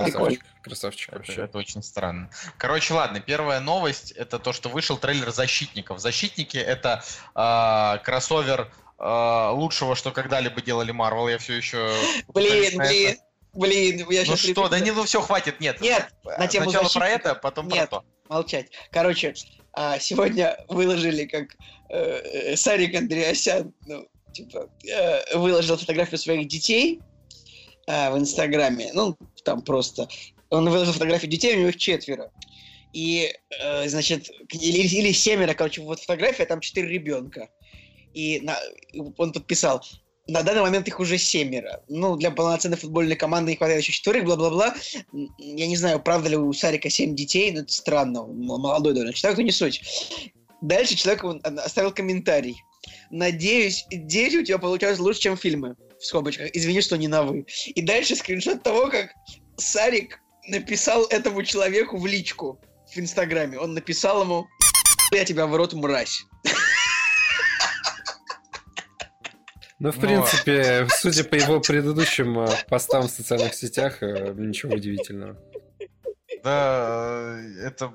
Красавчик, 0.03 0.45
красавчик 0.61 1.09
Это, 1.09 1.17
вообще. 1.17 1.41
это 1.43 1.57
очень 1.57 1.83
странно. 1.83 2.29
Короче, 2.57 2.93
ладно, 2.93 3.19
первая 3.19 3.59
новость 3.59 4.11
это 4.11 4.39
то, 4.39 4.53
что 4.53 4.69
вышел 4.69 4.97
трейлер 4.97 5.31
защитников. 5.31 5.99
Защитники 5.99 6.57
это 6.57 7.03
а, 7.35 7.97
кроссовер 7.99 8.71
а, 8.97 9.51
лучшего, 9.51 9.95
что 9.95 10.11
когда-либо 10.11 10.61
делали 10.61 10.93
Marvel. 10.93 11.29
Я 11.31 11.37
все 11.37 11.53
еще. 11.53 11.93
Блин, 12.33 12.77
блин, 12.77 13.17
блин, 13.53 13.97
я 14.09 14.21
Ну 14.21 14.35
сейчас... 14.35 14.39
что, 14.39 14.69
да 14.69 14.79
не, 14.79 14.91
ну 14.91 15.03
все, 15.03 15.21
хватит, 15.21 15.59
нет. 15.59 15.81
Нет, 15.81 16.09
на 16.23 16.47
тему 16.47 16.69
Сначала 16.69 16.89
про 16.89 16.99
защитников. 16.99 17.19
это, 17.31 17.35
потом 17.35 17.67
Нет. 17.67 17.89
про 17.89 17.99
то. 18.01 18.05
молчать. 18.29 18.67
Короче, 18.91 19.33
а, 19.73 19.99
сегодня 19.99 20.57
выложили, 20.69 21.25
как 21.25 21.55
э, 21.89 21.95
э, 22.51 22.55
Сарик 22.55 22.95
Андреасян, 22.95 23.73
ну, 23.85 24.07
типа, 24.33 24.69
э, 24.87 25.37
выложил 25.37 25.77
фотографию 25.77 26.17
своих 26.17 26.47
детей 26.47 26.99
э, 27.87 28.09
в 28.11 28.17
Инстаграме. 28.17 28.89
Ну, 28.93 29.17
там 29.47 29.61
просто. 29.61 30.09
Он 30.49 30.69
выложил 30.69 30.93
фотографию 30.93 31.31
детей, 31.31 31.55
у 31.55 31.59
него 31.59 31.69
их 31.69 31.77
четверо. 31.77 32.31
И, 32.91 33.33
э, 33.61 33.87
значит, 33.87 34.29
или, 34.51 34.87
или 34.99 35.13
семеро, 35.13 35.53
короче, 35.53 35.81
вот 35.81 35.99
фотография, 36.01 36.45
там 36.45 36.59
четыре 36.59 36.89
ребенка. 36.89 37.49
И 38.13 38.41
на- 38.41 38.59
он 39.17 39.31
подписал, 39.31 39.81
на 40.27 40.43
данный 40.43 40.61
момент 40.61 40.87
их 40.89 40.99
уже 40.99 41.17
семеро. 41.17 41.81
Ну, 41.87 42.17
для 42.17 42.31
полноценной 42.31 42.75
футбольной 42.77 43.15
команды 43.15 43.51
не 43.51 43.57
хватает 43.57 43.81
еще 43.81 43.93
четверых, 43.93 44.25
бла-бла-бла. 44.25 44.75
Я 45.37 45.67
не 45.67 45.77
знаю, 45.77 46.01
правда 46.01 46.29
ли 46.29 46.35
у 46.35 46.51
Сарика 46.51 46.89
семь 46.89 47.15
детей, 47.15 47.51
но 47.51 47.61
это 47.61 47.71
странно. 47.71 48.25
Молодой 48.25 48.93
довольно 48.93 49.13
человек, 49.13 49.37
но 49.37 49.45
не 49.45 49.51
суть. 49.51 49.81
Дальше 50.61 50.95
человек 50.95 51.23
оставил 51.43 51.93
комментарий. 51.93 52.57
Надеюсь, 53.11 53.85
дети 53.91 54.37
у 54.37 54.43
тебя 54.43 54.57
получаются 54.57 55.03
лучше, 55.03 55.21
чем 55.21 55.37
фильмы. 55.37 55.75
В 55.99 56.05
скобочках. 56.05 56.49
Извини, 56.53 56.81
что 56.81 56.97
не 56.97 57.07
на 57.07 57.23
вы. 57.23 57.45
И 57.67 57.81
дальше 57.81 58.15
скриншот 58.15 58.63
того, 58.63 58.89
как 58.89 59.09
Сарик 59.57 60.19
написал 60.47 61.05
этому 61.07 61.43
человеку 61.43 61.97
в 61.97 62.05
личку 62.05 62.59
в 62.93 62.97
Инстаграме. 62.97 63.59
Он 63.59 63.73
написал 63.73 64.21
ему 64.21 64.47
«Я 65.11 65.25
тебя 65.25 65.47
в 65.47 65.55
рот, 65.55 65.73
мразь». 65.73 66.23
Ну, 69.79 69.91
в 69.91 69.95
Ну, 69.95 70.01
принципе, 70.01 70.87
судя 70.89 71.23
по 71.23 71.35
его 71.35 71.59
предыдущим 71.59 72.39
э, 72.39 72.47
постам 72.67 73.03
в 73.03 73.11
социальных 73.11 73.53
сетях, 73.53 74.01
э, 74.01 74.33
ничего 74.35 74.73
удивительного. 74.73 75.37
Да, 76.43 77.37
э, 77.37 77.67
это, 77.67 77.93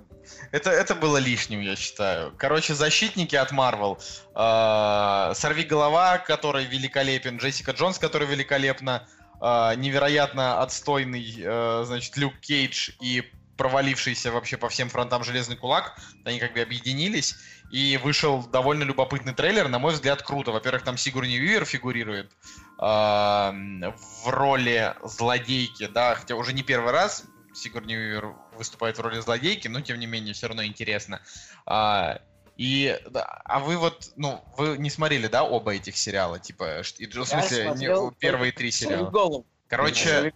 это, 0.50 0.70
это 0.70 0.94
было 0.94 1.18
лишним, 1.18 1.60
я 1.60 1.76
считаю. 1.76 2.32
Короче, 2.36 2.74
защитники 2.74 3.36
от. 3.36 3.52
Э, 3.52 5.32
Сорви 5.34 5.64
голова, 5.64 6.18
который 6.18 6.64
великолепен. 6.64 7.36
Джессика 7.36 7.72
Джонс, 7.72 7.98
который 7.98 8.26
великолепна. 8.26 9.06
э, 9.40 9.74
невероятно 9.76 10.62
отстойный, 10.62 11.34
э, 11.38 11.84
значит, 11.86 12.16
Люк 12.16 12.34
Кейдж 12.40 12.90
и 13.00 13.24
провалившийся 13.56 14.32
вообще 14.32 14.56
по 14.56 14.68
всем 14.68 14.88
фронтам 14.88 15.24
Железный 15.24 15.56
Кулак. 15.56 15.98
Они 16.24 16.38
как 16.38 16.54
бы 16.54 16.60
объединились. 16.60 17.36
И 17.70 17.98
вышел 18.02 18.42
довольно 18.46 18.82
любопытный 18.82 19.32
трейлер. 19.32 19.68
На 19.68 19.78
мой 19.78 19.94
взгляд, 19.94 20.22
круто. 20.22 20.52
Во-первых, 20.52 20.82
там 20.82 20.98
Сигурни 20.98 21.36
Вивер 21.38 21.64
фигурирует 21.64 22.30
э, 22.78 22.82
в 22.82 24.26
роли 24.26 24.94
злодейки, 25.04 25.86
да, 25.86 26.14
хотя 26.14 26.34
уже 26.34 26.52
не 26.52 26.62
первый 26.62 26.92
раз 26.92 27.24
Сигурни 27.54 27.94
Вивер 27.94 28.34
выступает 28.56 28.98
в 28.98 29.00
роли 29.00 29.20
злодейки, 29.20 29.68
но 29.68 29.80
тем 29.80 29.98
не 29.98 30.06
менее 30.06 30.34
все 30.34 30.46
равно 30.48 30.64
интересно. 30.64 31.20
А, 31.66 32.20
и, 32.56 32.98
да, 33.10 33.24
а 33.44 33.60
вы 33.60 33.76
вот, 33.76 34.12
ну, 34.16 34.44
вы 34.56 34.78
не 34.78 34.90
смотрели, 34.90 35.26
да, 35.26 35.44
оба 35.44 35.74
этих 35.74 35.96
сериала, 35.96 36.38
типа, 36.38 36.82
и, 36.98 37.06
в 37.06 37.24
смысле, 37.24 37.72
не- 37.76 38.14
первые 38.16 38.52
три 38.52 38.70
сериала. 38.70 39.10
голову. 39.10 39.46
Короче. 39.68 40.32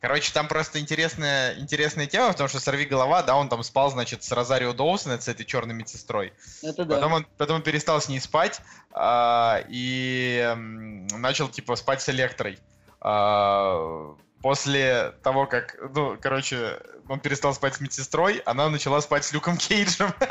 Короче, 0.00 0.32
там 0.32 0.46
просто 0.46 0.78
интересная, 0.78 1.58
интересная 1.58 2.06
тема, 2.06 2.28
потому 2.30 2.48
что 2.48 2.60
сорви 2.60 2.84
голова, 2.84 3.24
да, 3.24 3.34
он 3.34 3.48
там 3.48 3.64
спал, 3.64 3.90
значит, 3.90 4.22
с 4.22 4.30
Розарио 4.30 4.72
Доусон, 4.72 5.20
с 5.20 5.26
этой 5.26 5.44
черной 5.44 5.74
медсестрой. 5.74 6.32
Это 6.62 6.84
да. 6.84 6.94
Потом 6.94 7.12
он, 7.14 7.26
потом 7.36 7.56
он 7.56 7.62
перестал 7.62 8.00
с 8.00 8.08
ней 8.08 8.20
спать 8.20 8.60
а, 8.92 9.64
и 9.68 10.54
начал, 10.56 11.48
типа, 11.48 11.74
спать 11.74 12.00
с 12.00 12.08
Электрой. 12.10 12.60
А, 13.00 14.14
после 14.42 15.14
того, 15.22 15.46
как, 15.46 15.76
ну, 15.94 16.16
короче, 16.20 16.80
он 17.08 17.20
перестал 17.20 17.54
спать 17.54 17.76
с 17.76 17.80
медсестрой, 17.80 18.38
она 18.44 18.68
начала 18.68 19.00
спать 19.00 19.24
с 19.24 19.32
Люком 19.32 19.56
Кейджем. 19.56 20.12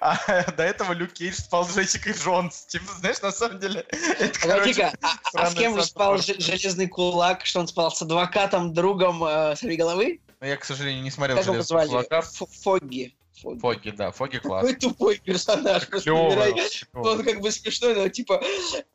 А 0.00 0.16
до 0.56 0.64
этого 0.64 0.92
Люк 0.92 1.12
Кейдж 1.12 1.34
спал 1.34 1.64
с 1.64 1.76
Джессикой 1.76 2.12
Джонс. 2.14 2.66
Типа, 2.66 2.92
знаешь, 2.98 3.22
на 3.22 3.30
самом 3.30 3.60
деле, 3.60 3.86
это, 4.18 4.40
Погоди-ка, 4.40 4.92
а, 5.00 5.12
а 5.34 5.46
с 5.50 5.54
кем 5.54 5.76
же 5.76 5.84
спал 5.84 6.18
Железный 6.18 6.88
Кулак? 6.88 7.46
Что 7.46 7.60
он 7.60 7.68
спал 7.68 7.92
с 7.92 8.02
адвокатом, 8.02 8.74
другом 8.74 9.22
э, 9.22 9.54
Сорви 9.54 9.76
головы? 9.76 10.20
ну, 10.40 10.48
я, 10.48 10.56
к 10.56 10.64
сожалению, 10.64 11.04
не 11.04 11.10
смотрел 11.12 11.36
Как 11.36 11.46
«Железного 11.46 11.86
кулака». 11.86 12.22
Фогги. 12.22 13.14
Фогги. 13.40 13.60
Фоги, 13.60 13.90
да, 13.90 14.10
Фоги 14.10 14.38
класс. 14.42 14.62
Какой 14.62 14.76
тупой 14.76 15.18
персонаж. 15.18 15.86
Клёвый, 15.86 16.54
Он 16.94 17.24
как 17.24 17.40
бы 17.40 17.50
смешной, 17.50 17.94
но 17.94 18.08
типа, 18.08 18.42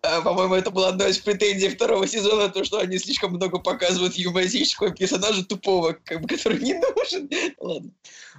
э, 0.04 0.22
по-моему, 0.22 0.56
это 0.56 0.70
была 0.70 0.90
одна 0.90 1.08
из 1.08 1.18
претензий 1.18 1.70
второго 1.70 2.08
сезона, 2.08 2.50
то, 2.50 2.64
что 2.64 2.80
они 2.80 2.98
слишком 3.00 3.32
много 3.32 3.60
показывают 3.60 4.16
юмористического 4.16 4.92
персонажа 4.92 5.44
тупого, 5.44 5.94
как 6.04 6.22
бы, 6.22 6.28
который 6.28 6.60
не 6.60 6.74
нужен. 6.76 7.30
Ладно. 7.60 7.92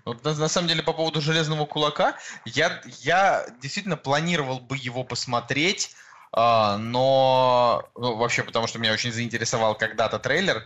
Вот 0.04 0.24
на, 0.24 0.34
на 0.34 0.48
самом 0.48 0.68
деле 0.68 0.82
по 0.82 0.92
поводу 0.92 1.20
железного 1.20 1.66
кулака, 1.66 2.16
я, 2.44 2.80
я 3.00 3.46
действительно 3.60 3.96
планировал 3.96 4.60
бы 4.60 4.76
его 4.76 5.04
посмотреть, 5.04 5.90
а, 6.32 6.78
но 6.78 7.88
ну, 7.96 8.16
вообще 8.16 8.42
потому 8.42 8.66
что 8.66 8.78
меня 8.78 8.92
очень 8.92 9.12
заинтересовал 9.12 9.74
когда-то 9.74 10.18
трейлер, 10.18 10.64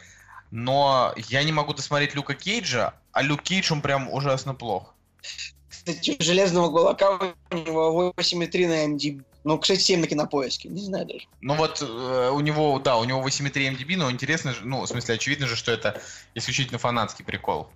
но 0.51 1.15
я 1.17 1.43
не 1.45 1.53
могу 1.53 1.73
досмотреть 1.73 2.15
Люка 2.15 2.35
Кейджа, 2.35 2.95
а 3.13 3.23
Люк 3.23 3.43
Кейдж 3.43 3.73
он 3.73 3.81
прям 3.81 4.13
ужасно 4.13 4.55
плох. 4.55 4.95
Кстати, 5.69 6.17
у 6.19 6.23
Железного 6.23 6.71
Кулака 6.71 7.35
у 7.51 7.55
него 7.57 8.15
8,3 8.17 8.69
на 8.69 8.95
MDB. 8.95 9.25
Ну, 9.45 9.59
кстати, 9.59 9.81
7 9.81 10.01
на 10.01 10.07
кинопоиске, 10.07 10.69
не 10.69 10.83
знаю 10.83 11.07
даже. 11.07 11.27
Ну 11.41 11.57
вот 11.57 11.83
э, 11.83 12.31
у 12.31 12.41
него, 12.41 12.79
да, 12.79 12.97
у 12.99 13.05
него 13.05 13.27
8,3 13.27 13.77
MDB, 13.77 13.97
но 13.97 14.11
интересно, 14.11 14.55
ну, 14.63 14.83
в 14.83 14.87
смысле, 14.87 15.17
очевидно 15.17 15.49
же, 15.49 15.57
что 15.57 15.73
это 15.73 16.01
исключительно 16.35 16.79
фанатский 16.79 17.25
прикол. 17.25 17.69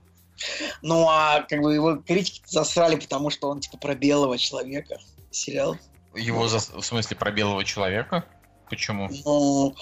Ну, 0.82 1.08
а 1.08 1.42
как 1.42 1.60
бы 1.62 1.74
его 1.74 1.96
критики 1.96 2.42
засрали, 2.46 2.96
потому 2.96 3.30
что 3.30 3.48
он 3.48 3.60
типа 3.60 3.78
про 3.78 3.94
белого 3.94 4.38
человека. 4.38 4.98
Сериал. 5.30 5.76
Его, 6.14 6.46
за- 6.46 6.58
в 6.80 6.84
смысле, 6.84 7.16
про 7.16 7.30
белого 7.32 7.64
человека? 7.64 8.24
Почему? 8.70 9.08
Ну, 9.24 9.74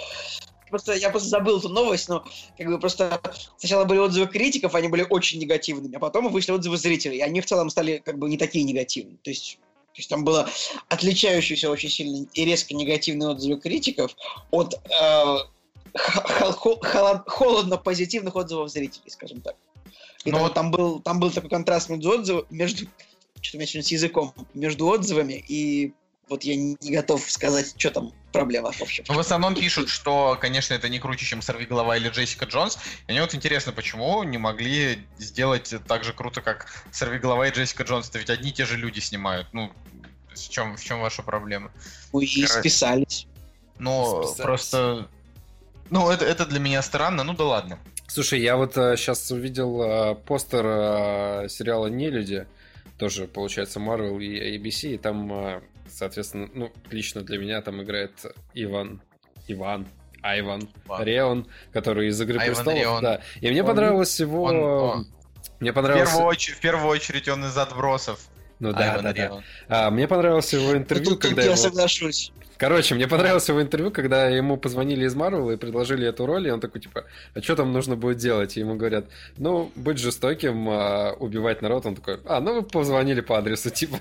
просто 0.74 0.94
я 0.94 1.10
просто 1.10 1.28
забыл 1.28 1.58
эту 1.58 1.68
новость, 1.68 2.08
но 2.08 2.24
как 2.58 2.66
бы 2.66 2.80
просто 2.80 3.20
сначала 3.58 3.84
были 3.84 3.98
отзывы 3.98 4.26
критиков, 4.26 4.74
они 4.74 4.88
были 4.88 5.06
очень 5.08 5.38
негативными, 5.38 5.94
а 5.94 6.00
потом 6.00 6.32
вышли 6.32 6.50
отзывы 6.50 6.78
зрителей, 6.78 7.18
и 7.18 7.20
они 7.20 7.40
в 7.40 7.46
целом 7.46 7.70
стали 7.70 8.02
как 8.04 8.18
бы 8.18 8.28
не 8.28 8.36
такие 8.36 8.64
негативные. 8.64 9.16
То 9.22 9.30
есть, 9.30 9.60
то 9.92 9.98
есть 9.98 10.08
там 10.08 10.24
было 10.24 10.48
отличающиеся 10.88 11.70
очень 11.70 11.90
сильно 11.90 12.26
и 12.34 12.44
резко 12.44 12.74
негативные 12.74 13.28
отзывы 13.28 13.60
критиков 13.60 14.16
от 14.50 14.74
э, 14.74 15.36
холодно-позитивных 15.94 18.34
отзывов 18.34 18.68
зрителей, 18.68 19.10
скажем 19.10 19.40
так. 19.42 19.54
И 20.24 20.32
Ну 20.32 20.38
там, 20.38 20.42
вот- 20.42 20.54
там 20.54 20.70
был, 20.72 20.98
там 21.00 21.20
был 21.20 21.30
такой 21.30 21.50
контраст 21.50 21.88
между 21.88 22.10
отзывами, 22.10 22.46
между, 22.50 22.86
что-то 23.40 23.56
у 23.56 23.58
меня 23.58 23.66
сегодня 23.68 23.86
с 23.86 23.92
языком, 23.92 24.34
между 24.54 24.88
отзывами, 24.88 25.34
и 25.34 25.92
вот 26.28 26.42
я 26.42 26.56
не 26.56 26.76
готов 26.90 27.30
сказать, 27.30 27.74
что 27.76 27.92
там 27.92 28.12
проблема, 28.38 28.72
в 28.72 28.82
общем. 28.82 29.04
Ну, 29.08 29.14
в 29.14 29.18
основном 29.18 29.54
пишут, 29.54 29.88
что, 29.88 30.36
конечно, 30.40 30.74
это 30.74 30.88
не 30.88 30.98
круче, 30.98 31.24
чем 31.24 31.42
Сорвиголова 31.42 31.96
или 31.96 32.08
Джессика 32.08 32.44
Джонс. 32.44 32.78
И 33.06 33.12
мне 33.12 33.20
вот 33.20 33.34
интересно, 33.34 33.72
почему 33.72 34.22
не 34.24 34.38
могли 34.38 35.06
сделать 35.18 35.74
так 35.86 36.04
же 36.04 36.12
круто, 36.12 36.42
как 36.42 36.66
Сорвиголова 36.92 37.48
и 37.48 37.50
Джессика 37.50 37.84
Джонс? 37.84 38.08
Это 38.10 38.18
ведь 38.18 38.30
одни 38.30 38.50
и 38.50 38.52
те 38.52 38.64
же 38.64 38.76
люди 38.76 39.00
снимают. 39.00 39.48
Ну, 39.52 39.72
в 40.34 40.48
чем, 40.48 40.76
в 40.76 40.84
чем 40.84 41.00
ваша 41.00 41.22
проблема? 41.22 41.70
Ну 42.12 42.20
и 42.20 42.42
Короче. 42.42 42.60
списались. 42.60 43.26
Ну, 43.78 44.22
Списались. 44.22 44.42
просто... 44.42 45.08
Ну, 45.90 46.10
это, 46.10 46.24
это 46.24 46.46
для 46.46 46.60
меня 46.60 46.82
странно, 46.82 47.24
ну 47.24 47.34
да 47.34 47.44
ладно. 47.44 47.78
Слушай, 48.06 48.40
я 48.40 48.56
вот 48.56 48.74
сейчас 48.74 49.30
увидел 49.30 49.82
э, 49.82 50.14
постер 50.14 50.64
э, 50.64 51.48
сериала 51.48 51.86
«Нелюди», 51.86 52.46
тоже, 52.98 53.26
получается, 53.26 53.80
Marvel 53.80 54.22
и 54.22 54.56
ABC, 54.56 54.94
и 54.94 54.98
там, 54.98 55.32
э, 55.32 55.60
соответственно, 55.88 56.48
ну, 56.54 56.72
лично 56.90 57.22
для 57.22 57.38
меня 57.38 57.60
там 57.62 57.82
играет 57.82 58.12
Иван, 58.54 59.00
Иван, 59.48 59.86
Айван 60.22 60.68
Ладно. 60.88 61.04
Реон, 61.04 61.46
который 61.72 62.08
из 62.08 62.20
«Игры 62.20 62.38
Айван 62.38 62.54
престолов», 62.54 62.78
Реон. 62.80 63.02
да. 63.02 63.20
И 63.40 63.50
мне 63.50 63.60
Он- 63.62 63.66
понравилось 63.66 64.18
его... 64.20 64.42
он- 64.44 64.56
о. 64.56 65.04
Мне 65.60 65.72
В 65.72 65.74
понравился... 65.74 66.12
первую, 66.12 66.28
очередь, 66.28 66.56
в 66.56 66.60
первую 66.60 66.88
очередь 66.88 67.28
он 67.28 67.44
из 67.44 67.56
отбросов. 67.58 68.20
Ну 68.58 68.72
да, 68.72 68.78
Айван 68.78 69.02
да, 69.04 69.12
да. 69.12 69.26
Реон. 69.26 69.44
А, 69.68 69.90
мне 69.90 70.08
понравилось 70.08 70.52
его 70.52 70.74
интервью, 70.76 71.04
Тут, 71.10 71.14
тут 71.20 71.22
когда 71.28 71.42
я 71.42 71.48
его... 71.48 71.56
соглашусь. 71.56 72.32
Короче, 72.56 72.94
мне 72.94 73.08
понравилось 73.08 73.48
его 73.48 73.60
интервью, 73.60 73.90
когда 73.90 74.28
ему 74.28 74.56
позвонили 74.56 75.04
из 75.06 75.14
Марвела 75.14 75.50
и 75.52 75.56
предложили 75.56 76.06
эту 76.06 76.26
роль, 76.26 76.46
и 76.46 76.50
он 76.50 76.60
такой, 76.60 76.80
типа, 76.80 77.04
а 77.34 77.42
что 77.42 77.56
там 77.56 77.72
нужно 77.72 77.96
будет 77.96 78.18
делать? 78.18 78.56
И 78.56 78.60
ему 78.60 78.76
говорят, 78.76 79.06
ну, 79.36 79.72
быть 79.74 79.98
жестоким, 79.98 80.68
а, 80.68 81.12
убивать 81.18 81.62
народ. 81.62 81.86
Он 81.86 81.96
такой, 81.96 82.20
а, 82.26 82.40
ну, 82.40 82.54
вы 82.54 82.62
позвонили 82.62 83.20
по 83.20 83.38
адресу, 83.38 83.70
типа. 83.70 83.98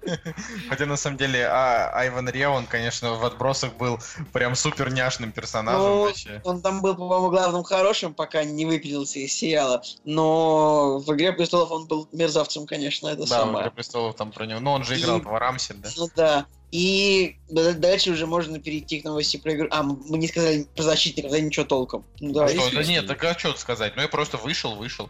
Хотя, 0.68 0.86
на 0.86 0.96
самом 0.96 1.18
деле, 1.18 1.46
а, 1.46 1.90
Айван 1.94 2.28
Реон, 2.28 2.66
конечно, 2.66 3.14
в 3.14 3.24
отбросах 3.24 3.74
был 3.74 3.98
прям 4.32 4.54
супер 4.54 4.92
няшным 4.92 5.32
персонажем 5.32 5.80
Ну, 5.82 6.00
вообще. 6.04 6.40
Он 6.44 6.60
там 6.60 6.82
был, 6.82 6.96
по-моему, 6.96 7.30
главным 7.30 7.62
хорошим, 7.62 8.12
пока 8.12 8.44
не 8.44 8.66
выпилился 8.66 9.20
из 9.20 9.32
сериала. 9.32 9.82
Но 10.04 10.98
в 10.98 11.14
«Игре 11.14 11.32
престолов» 11.32 11.70
он 11.70 11.86
был 11.86 12.08
мерзавцем, 12.12 12.66
конечно, 12.66 13.08
это 13.08 13.18
Да, 13.18 13.24
в 13.24 13.28
самое. 13.28 13.62
«Игре 13.62 13.70
престолов» 13.70 14.16
там 14.16 14.32
про 14.32 14.46
него. 14.46 14.60
Ну, 14.60 14.72
он 14.72 14.84
же 14.84 14.98
играл 14.98 15.18
И- 15.18 15.22
в 15.22 15.38
Рамсе, 15.38 15.74
да. 15.74 15.88
Ну 15.96 16.08
да. 16.16 16.46
И 16.70 17.36
дальше 17.50 18.10
уже 18.10 18.26
можно 18.26 18.58
перейти 18.58 19.00
к 19.00 19.04
новости 19.04 19.36
про 19.36 19.54
игру. 19.54 19.68
А, 19.70 19.82
мы 19.84 20.18
не 20.18 20.26
сказали 20.26 20.66
про 20.74 20.82
защитников, 20.82 21.30
да 21.30 21.38
ничего 21.40 21.64
толком. 21.64 22.04
Ну 22.20 22.32
да, 22.32 22.46
А 22.46 22.48
что, 22.48 22.74
да 22.74 22.82
нет, 22.82 23.06
так 23.06 23.22
а 23.24 23.38
что 23.38 23.54
сказать? 23.54 23.94
Ну, 23.94 24.02
я 24.02 24.08
просто 24.08 24.36
вышел, 24.38 24.74
вышел. 24.74 25.08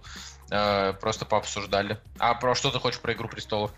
э, 0.51 0.93
просто 1.01 1.25
пообсуждали. 1.25 1.99
А 2.19 2.35
про 2.35 2.55
что 2.55 2.71
ты 2.71 2.79
хочешь 2.79 3.01
про 3.01 3.15
«Игру 3.15 3.29
престолов»? 3.29 3.71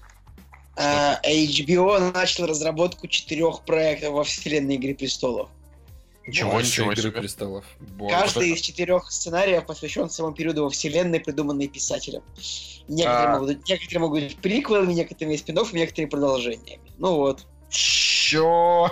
А, 0.76 1.20
HBO 1.24 2.12
начал 2.12 2.46
разработку 2.46 3.06
четырех 3.06 3.60
проектов 3.64 4.12
во 4.14 4.24
вселенной 4.24 4.74
Игры 4.74 4.94
престолов. 4.94 5.48
Ничего, 6.26 6.50
Больше 6.50 6.70
ничего 6.82 6.92
«Игры 6.92 7.02
себе. 7.02 7.12
престолов. 7.12 7.64
Боже. 7.78 8.12
Каждый 8.16 8.50
из 8.50 8.60
четырех 8.60 9.12
сценариев 9.12 9.64
посвящен 9.64 10.10
своему 10.10 10.34
периоду 10.34 10.64
во 10.64 10.70
вселенной, 10.70 11.20
придуманной 11.20 11.68
писателем. 11.68 12.22
Некоторые, 12.88 13.28
А. 13.28 13.32
могут, 13.38 13.48
быть- 13.58 13.68
некоторые 13.68 14.00
могут 14.00 14.22
быть 14.24 14.36
приквелами, 14.38 14.92
некоторые 14.92 15.38
спин 15.38 15.56
некоторые 15.72 16.08
продолжениями. 16.08 16.82
Ну 16.98 17.14
вот. 17.14 17.46
Чё? 17.70 18.90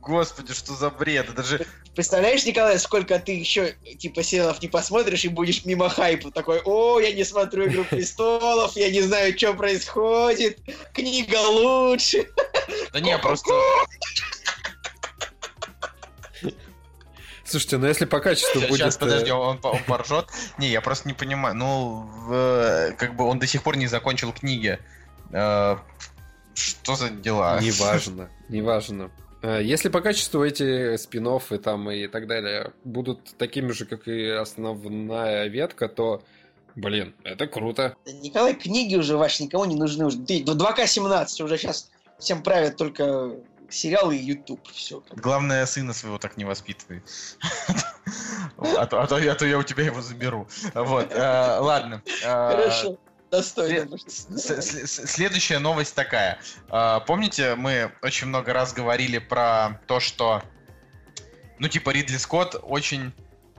Господи, 0.00 0.52
что 0.54 0.74
за 0.74 0.90
бред? 0.90 1.28
Это 1.30 1.42
же... 1.42 1.66
Представляешь, 1.94 2.44
Николай, 2.44 2.78
сколько 2.78 3.18
ты 3.18 3.32
еще 3.32 3.74
типа 3.98 4.22
сериалов 4.22 4.60
не 4.60 4.68
посмотришь 4.68 5.24
и 5.24 5.28
будешь 5.28 5.64
мимо 5.64 5.88
хайпа 5.88 6.30
такой, 6.30 6.60
о, 6.64 7.00
я 7.00 7.12
не 7.12 7.24
смотрю 7.24 7.66
Игру 7.68 7.84
престолов, 7.84 8.76
я 8.76 8.90
не 8.90 9.00
знаю, 9.00 9.36
что 9.36 9.54
происходит, 9.54 10.58
книга 10.92 11.38
лучше. 11.48 12.28
Да 12.92 13.00
не, 13.00 13.16
просто... 13.18 13.50
Слушайте, 17.44 17.78
ну 17.78 17.86
если 17.86 18.04
по 18.04 18.20
качеству 18.20 18.60
будет... 18.60 18.80
Сейчас, 18.80 18.96
э, 18.96 19.00
подожди, 19.00 19.30
он, 19.30 19.58
по- 19.58 19.68
он 19.68 19.82
поржет. 19.84 20.26
Не, 20.58 20.68
я 20.68 20.80
просто 20.80 21.06
не 21.08 21.14
понимаю. 21.14 21.54
Ну, 21.54 22.10
в- 22.26 22.92
как 22.98 23.14
бы 23.14 23.24
он 23.24 23.38
до 23.38 23.46
сих 23.46 23.62
пор 23.62 23.76
не 23.76 23.86
закончил 23.86 24.32
книги. 24.32 24.80
Что 26.56 26.96
за 26.96 27.10
дела? 27.10 27.60
Неважно, 27.60 28.30
неважно. 28.48 29.10
Э, 29.42 29.60
Если 29.62 29.90
по 29.90 30.00
качеству 30.00 30.42
эти 30.42 30.96
спин 30.96 31.28
и 31.28 31.58
там 31.58 31.90
и 31.90 32.06
так 32.08 32.26
далее 32.26 32.72
будут 32.84 33.36
такими 33.36 33.72
же, 33.72 33.84
как 33.84 34.08
и 34.08 34.26
основная 34.30 35.46
ветка, 35.48 35.88
то, 35.88 36.22
блин, 36.74 37.14
это 37.24 37.46
круто. 37.46 37.94
Николай, 38.22 38.54
книги 38.54 38.96
уже 38.96 39.16
ваши 39.16 39.42
никому 39.42 39.66
не 39.66 39.76
нужны 39.76 40.06
уже. 40.06 40.18
Ты- 40.18 40.42
2К17 40.42 41.44
уже 41.44 41.58
сейчас 41.58 41.90
всем 42.18 42.42
правят 42.42 42.76
только 42.78 43.32
сериалы 43.68 44.16
и 44.16 44.22
YouTube. 44.24 44.66
Все. 44.72 45.02
Главное, 45.10 45.66
сына 45.66 45.92
своего 45.92 46.18
так 46.18 46.36
не 46.38 46.44
воспитывай. 46.44 47.02
А 48.58 48.86
то, 48.86 49.02
а 49.02 49.20
я- 49.20 49.32
а 49.32 49.34
то 49.34 49.44
я 49.44 49.58
у 49.58 49.62
тебя 49.62 49.84
его 49.84 50.00
заберу. 50.00 50.46
Вот, 50.74 51.12
э, 51.12 51.58
ладно. 51.60 52.02
Э, 52.24 52.50
Хорошо. 52.52 52.96
Достойно. 53.30 53.98
Следующая 53.98 55.58
новость 55.58 55.94
такая. 55.94 56.38
А, 56.68 57.00
Помните, 57.00 57.54
мы 57.54 57.92
очень 58.02 58.28
много 58.28 58.52
раз 58.52 58.72
говорили 58.72 59.18
про 59.18 59.80
то, 59.86 60.00
что, 60.00 60.42
ну, 61.58 61.68
типа, 61.68 61.90
Ридли 61.90 62.16
Скотт 62.16 62.56
очень 62.62 63.12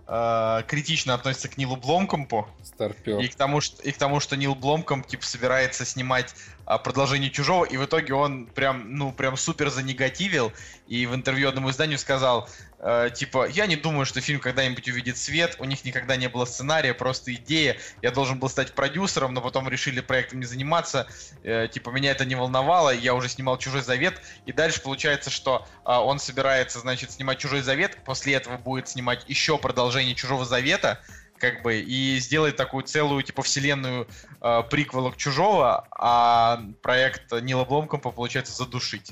а, 0.07 0.63
критично 0.63 1.13
относится 1.13 1.49
к 1.49 1.57
Нилу 1.57 1.76
Бломкомпу 1.76 2.47
Старпер. 2.63 3.20
и 3.20 3.28
к 3.28 3.36
тому, 3.36 3.59
что, 3.59 3.82
и 3.84 3.91
к 3.91 3.97
тому, 3.97 4.22
что 4.22 4.38
Нил 4.38 4.55
Бломкомп, 4.55 5.05
типа, 5.05 5.26
собирается 5.26 5.84
снимать 5.86 6.34
продолжение 6.78 7.30
Чужого, 7.30 7.63
и 7.63 7.78
в 7.78 7.86
итоге 7.86 8.13
он 8.13 8.45
прям, 8.47 8.93
ну, 8.93 9.13
прям 9.13 9.38
супер 9.38 9.70
занегативил, 9.70 10.51
и 10.88 11.05
в 11.05 11.15
интервью 11.15 11.47
одному 11.47 11.70
изданию 11.70 11.97
сказал, 11.97 12.49
э, 12.80 13.09
типа, 13.15 13.47
я 13.47 13.68
не 13.68 13.78
думаю, 13.78 14.05
что 14.05 14.20
фильм 14.20 14.41
когда-нибудь 14.41 14.88
увидит 14.89 15.18
свет, 15.18 15.55
у 15.59 15.63
них 15.63 15.86
никогда 15.86 16.18
не 16.18 16.28
было 16.28 16.43
сценария, 16.43 16.93
просто 16.93 17.34
идея, 17.36 17.78
я 18.01 18.11
должен 18.11 18.38
был 18.38 18.49
стать 18.49 18.74
продюсером, 18.74 19.34
но 19.34 19.41
потом 19.41 19.70
решили 19.70 20.01
проектом 20.01 20.41
не 20.41 20.45
заниматься, 20.45 21.07
э, 21.43 21.70
типа, 21.72 21.89
меня 21.91 22.11
это 22.11 22.26
не 22.26 22.36
волновало, 22.36 22.93
я 22.93 23.13
уже 23.15 23.30
снимал 23.30 23.57
«Чужой 23.57 23.82
завет», 23.82 24.22
и 24.45 24.51
дальше 24.51 24.82
получается, 24.82 25.30
что 25.30 25.65
а, 25.86 26.03
он 26.03 26.20
собирается, 26.20 26.80
значит, 26.80 27.11
снимать 27.11 27.38
«Чужой 27.38 27.61
завет», 27.61 27.97
после 28.03 28.34
этого 28.34 28.57
будет 28.57 28.89
снимать 28.89 29.24
еще 29.30 29.57
продолжение 29.57 30.15
«Чужого 30.15 30.43
завета», 30.43 30.99
как 31.39 31.61
бы, 31.61 31.79
и 31.79 32.19
сделает 32.19 32.55
такую 32.55 32.83
целую, 32.83 33.23
типа, 33.23 33.41
вселенную 33.43 34.07
э, 34.41 34.63
приквела 34.69 35.11
к 35.11 35.17
Чужого, 35.17 35.88
а 35.91 36.61
проект 36.81 37.31
Нила 37.41 37.65
Бломкомпа, 37.65 38.11
получается, 38.11 38.53
задушить. 38.53 39.11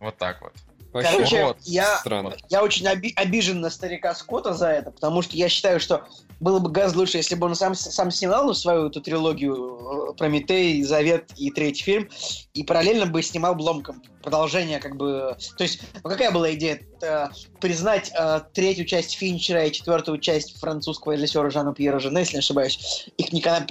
Вот 0.00 0.16
так 0.16 0.40
вот. 0.40 0.52
Вообще, 0.92 1.12
Короче, 1.12 1.44
вот, 1.44 1.58
я, 1.62 1.96
странно. 1.98 2.36
я 2.48 2.62
очень 2.62 2.88
оби- 2.88 3.12
обижен 3.14 3.60
на 3.60 3.68
старика 3.68 4.14
Скотта 4.14 4.54
за 4.54 4.68
это, 4.68 4.90
потому 4.90 5.20
что 5.22 5.36
я 5.36 5.48
считаю, 5.48 5.80
что 5.80 6.06
было 6.40 6.58
бы 6.58 6.70
гораздо 6.70 7.00
лучше, 7.00 7.16
если 7.16 7.34
бы 7.34 7.46
он 7.46 7.54
сам, 7.54 7.74
сам 7.74 8.10
снимал 8.10 8.54
свою 8.54 8.88
эту 8.88 9.00
трилогию 9.00 10.10
э, 10.10 10.14
«Прометей», 10.14 10.82
«Завет» 10.82 11.30
и 11.36 11.50
третий 11.50 11.82
фильм, 11.82 12.08
и 12.54 12.62
параллельно 12.62 13.06
бы 13.06 13.22
снимал 13.22 13.54
Бломком 13.54 14.02
продолжение, 14.22 14.78
как 14.78 14.96
бы... 14.96 15.36
То 15.56 15.64
есть, 15.64 15.80
ну, 16.04 16.10
какая 16.10 16.30
была 16.30 16.52
идея? 16.54 16.80
Э, 17.02 17.28
признать 17.60 18.12
э, 18.16 18.40
третью 18.52 18.84
часть 18.84 19.16
Финчера 19.16 19.64
и 19.64 19.72
четвертую 19.72 20.18
часть 20.18 20.58
французского 20.58 21.12
режиссера 21.12 21.50
Жана 21.50 21.74
Пьера 21.74 21.98
Жене, 21.98 22.20
если 22.20 22.34
не 22.34 22.40
ошибаюсь, 22.40 23.08
их 23.16 23.30
кана- 23.42 23.66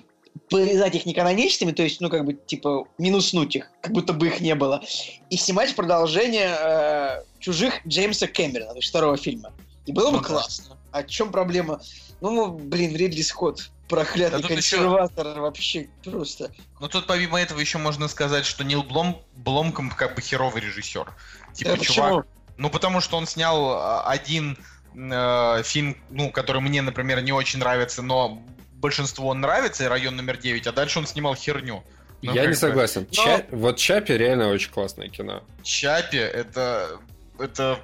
признать 0.49 0.95
их 0.95 1.05
неканоничными, 1.05 1.72
то 1.72 1.84
есть, 1.84 2.01
ну, 2.01 2.09
как 2.09 2.26
бы, 2.26 2.34
типа, 2.34 2.88
минуснуть 2.97 3.55
их, 3.55 3.72
как 3.82 3.93
будто 3.93 4.13
бы 4.13 4.28
их 4.28 4.39
не 4.41 4.55
было, 4.55 4.84
и 5.30 5.38
снимать 5.38 5.76
продолжение 5.76 6.55
э, 6.59 7.24
«Чужих» 7.39 7.86
Джеймса 7.88 8.28
Кэмерона, 8.28 8.72
то 8.72 8.78
есть 8.78 8.89
второго 8.89 9.18
фильма. 9.18 9.53
И 9.86 9.93
было 9.93 10.11
бы 10.11 10.18
Ну 10.18 10.24
классно. 10.24 10.76
А 10.91 11.03
в 11.03 11.07
чем 11.07 11.31
проблема? 11.31 11.81
Ну, 12.21 12.51
блин, 12.51 12.95
Ридли 12.95 13.21
Скотт. 13.21 13.69
Проклятый 13.88 14.41
Да 14.41 14.47
консерватор 14.47 15.39
вообще 15.39 15.88
просто. 16.03 16.51
Но 16.81 16.89
тут 16.89 17.07
помимо 17.07 17.39
этого 17.39 17.59
еще 17.59 17.77
можно 17.77 18.09
сказать, 18.09 18.45
что 18.45 18.65
Нил 18.65 18.83
Блом, 18.83 19.21
Бломком 19.35 19.89
как 19.89 20.15
бы 20.15 20.21
херовый 20.21 20.61
режиссер. 20.61 21.13
Типа, 21.53 21.71
Да, 21.71 21.77
чувак, 21.77 22.09
почему? 22.09 22.23
Ну, 22.57 22.69
потому 22.69 22.99
что 22.99 23.17
он 23.17 23.27
снял 23.27 23.71
а, 23.71 24.03
один 24.03 24.57
э, 24.93 25.61
фильм, 25.63 25.95
ну, 26.09 26.31
который 26.31 26.61
мне, 26.61 26.81
например, 26.81 27.21
не 27.21 27.31
очень 27.31 27.59
нравится, 27.59 28.01
но 28.01 28.43
большинству 28.73 29.27
он 29.27 29.39
нравится, 29.39 29.88
район 29.88 30.17
номер 30.17 30.38
9, 30.38 30.67
а 30.67 30.71
дальше 30.73 30.99
он 30.99 31.07
снимал 31.07 31.35
херню. 31.35 31.83
Ну, 32.21 32.33
Я 32.33 32.45
не 32.47 32.55
согласен. 32.55 33.07
Но- 33.15 33.23
Ча- 33.23 33.45
Вот 33.51 33.77
Чапи 33.77 34.13
реально 34.13 34.49
очень 34.49 34.71
классное 34.71 35.07
кино. 35.07 35.43
Чапи 35.63 36.17
это. 36.17 36.99
это 37.39 37.79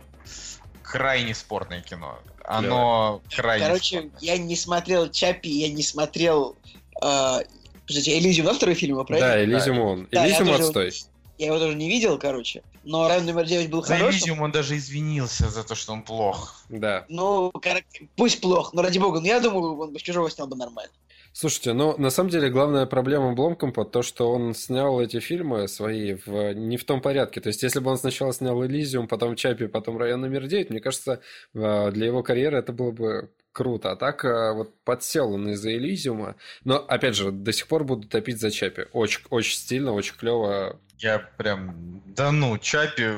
крайне 0.81 1.33
спорное 1.33 1.81
кино. 1.81 2.19
Оно 2.43 3.21
крайне 3.35 3.65
Короче, 3.65 3.97
спорное. 3.99 4.11
я 4.21 4.37
не 4.37 4.55
смотрел 4.55 5.09
Чапи, 5.09 5.49
я 5.49 5.69
не 5.71 5.83
смотрел... 5.83 6.55
э, 7.01 7.39
Подождите, 7.87 8.17
Элизиум, 8.17 8.47
да, 8.47 8.53
второй 8.53 8.75
фильм, 8.75 9.03
правильно? 9.05 9.29
Да, 9.29 9.43
Элизиум 9.43 9.79
он. 9.79 10.07
Да, 10.11 10.21
я 10.21 10.27
Элизиум 10.27 10.47
тоже- 10.49 10.63
отстой. 10.63 10.93
Я 11.39 11.47
его 11.47 11.59
тоже 11.59 11.75
не 11.75 11.89
видел, 11.89 12.17
короче. 12.19 12.61
Но 12.83 13.07
район 13.07 13.25
номер 13.25 13.45
9 13.45 13.69
был 13.69 13.81
За 13.83 13.95
хорошим. 13.95 14.11
Элизиум 14.11 14.41
он 14.41 14.51
даже 14.51 14.77
извинился 14.77 15.49
за 15.49 15.63
то, 15.63 15.73
что 15.75 15.93
он 15.93 16.03
плох. 16.03 16.55
Да. 16.69 17.05
Ну, 17.09 17.51
кор- 17.51 17.83
пусть 18.15 18.39
плохо, 18.39 18.69
но 18.73 18.81
ради 18.81 18.99
бога, 18.99 19.19
ну 19.19 19.25
я 19.25 19.39
думаю, 19.39 19.77
он 19.79 19.91
бы 19.93 19.99
чужого 19.99 20.29
снял 20.29 20.47
бы 20.47 20.55
нормально. 20.55 20.91
Слушайте, 21.35 21.73
ну 21.73 21.97
на 21.97 22.11
самом 22.11 22.29
деле 22.29 22.49
главная 22.49 22.85
проблема 22.85 23.33
Бломкомпа 23.33 23.85
то, 23.85 24.03
что 24.03 24.31
он 24.31 24.53
снял 24.53 25.01
эти 25.01 25.19
фильмы 25.19 25.67
свои 25.67 26.13
в, 26.13 26.53
не 26.53 26.77
в 26.77 26.85
том 26.85 27.01
порядке. 27.01 27.41
То 27.41 27.47
есть, 27.47 27.63
если 27.63 27.79
бы 27.79 27.89
он 27.89 27.97
сначала 27.97 28.31
снял 28.33 28.63
Элизиум, 28.63 29.07
потом 29.07 29.35
Чапи, 29.35 29.65
потом 29.65 29.97
район 29.97 30.21
номер 30.21 30.45
9, 30.45 30.69
мне 30.69 30.79
кажется, 30.79 31.21
э, 31.55 31.91
для 31.91 32.05
его 32.05 32.21
карьеры 32.21 32.59
это 32.59 32.71
было 32.71 32.91
бы 32.91 33.31
круто. 33.51 33.91
А 33.91 33.95
так 33.95 34.23
э, 34.25 34.53
вот 34.53 34.75
подсел 34.83 35.33
он 35.33 35.49
из-за 35.49 35.73
Элизиума. 35.73 36.35
Но, 36.65 36.75
опять 36.77 37.15
же, 37.15 37.31
до 37.31 37.51
сих 37.51 37.67
пор 37.67 37.83
буду 37.83 38.07
топить 38.07 38.39
за 38.39 38.51
Чапи. 38.51 38.85
Очень, 38.93 39.21
очень 39.31 39.57
стильно, 39.57 39.91
очень 39.91 40.15
клево. 40.15 40.79
Я 40.99 41.17
прям... 41.17 42.03
Да 42.05 42.31
ну, 42.31 42.59
Чапи... 42.59 43.09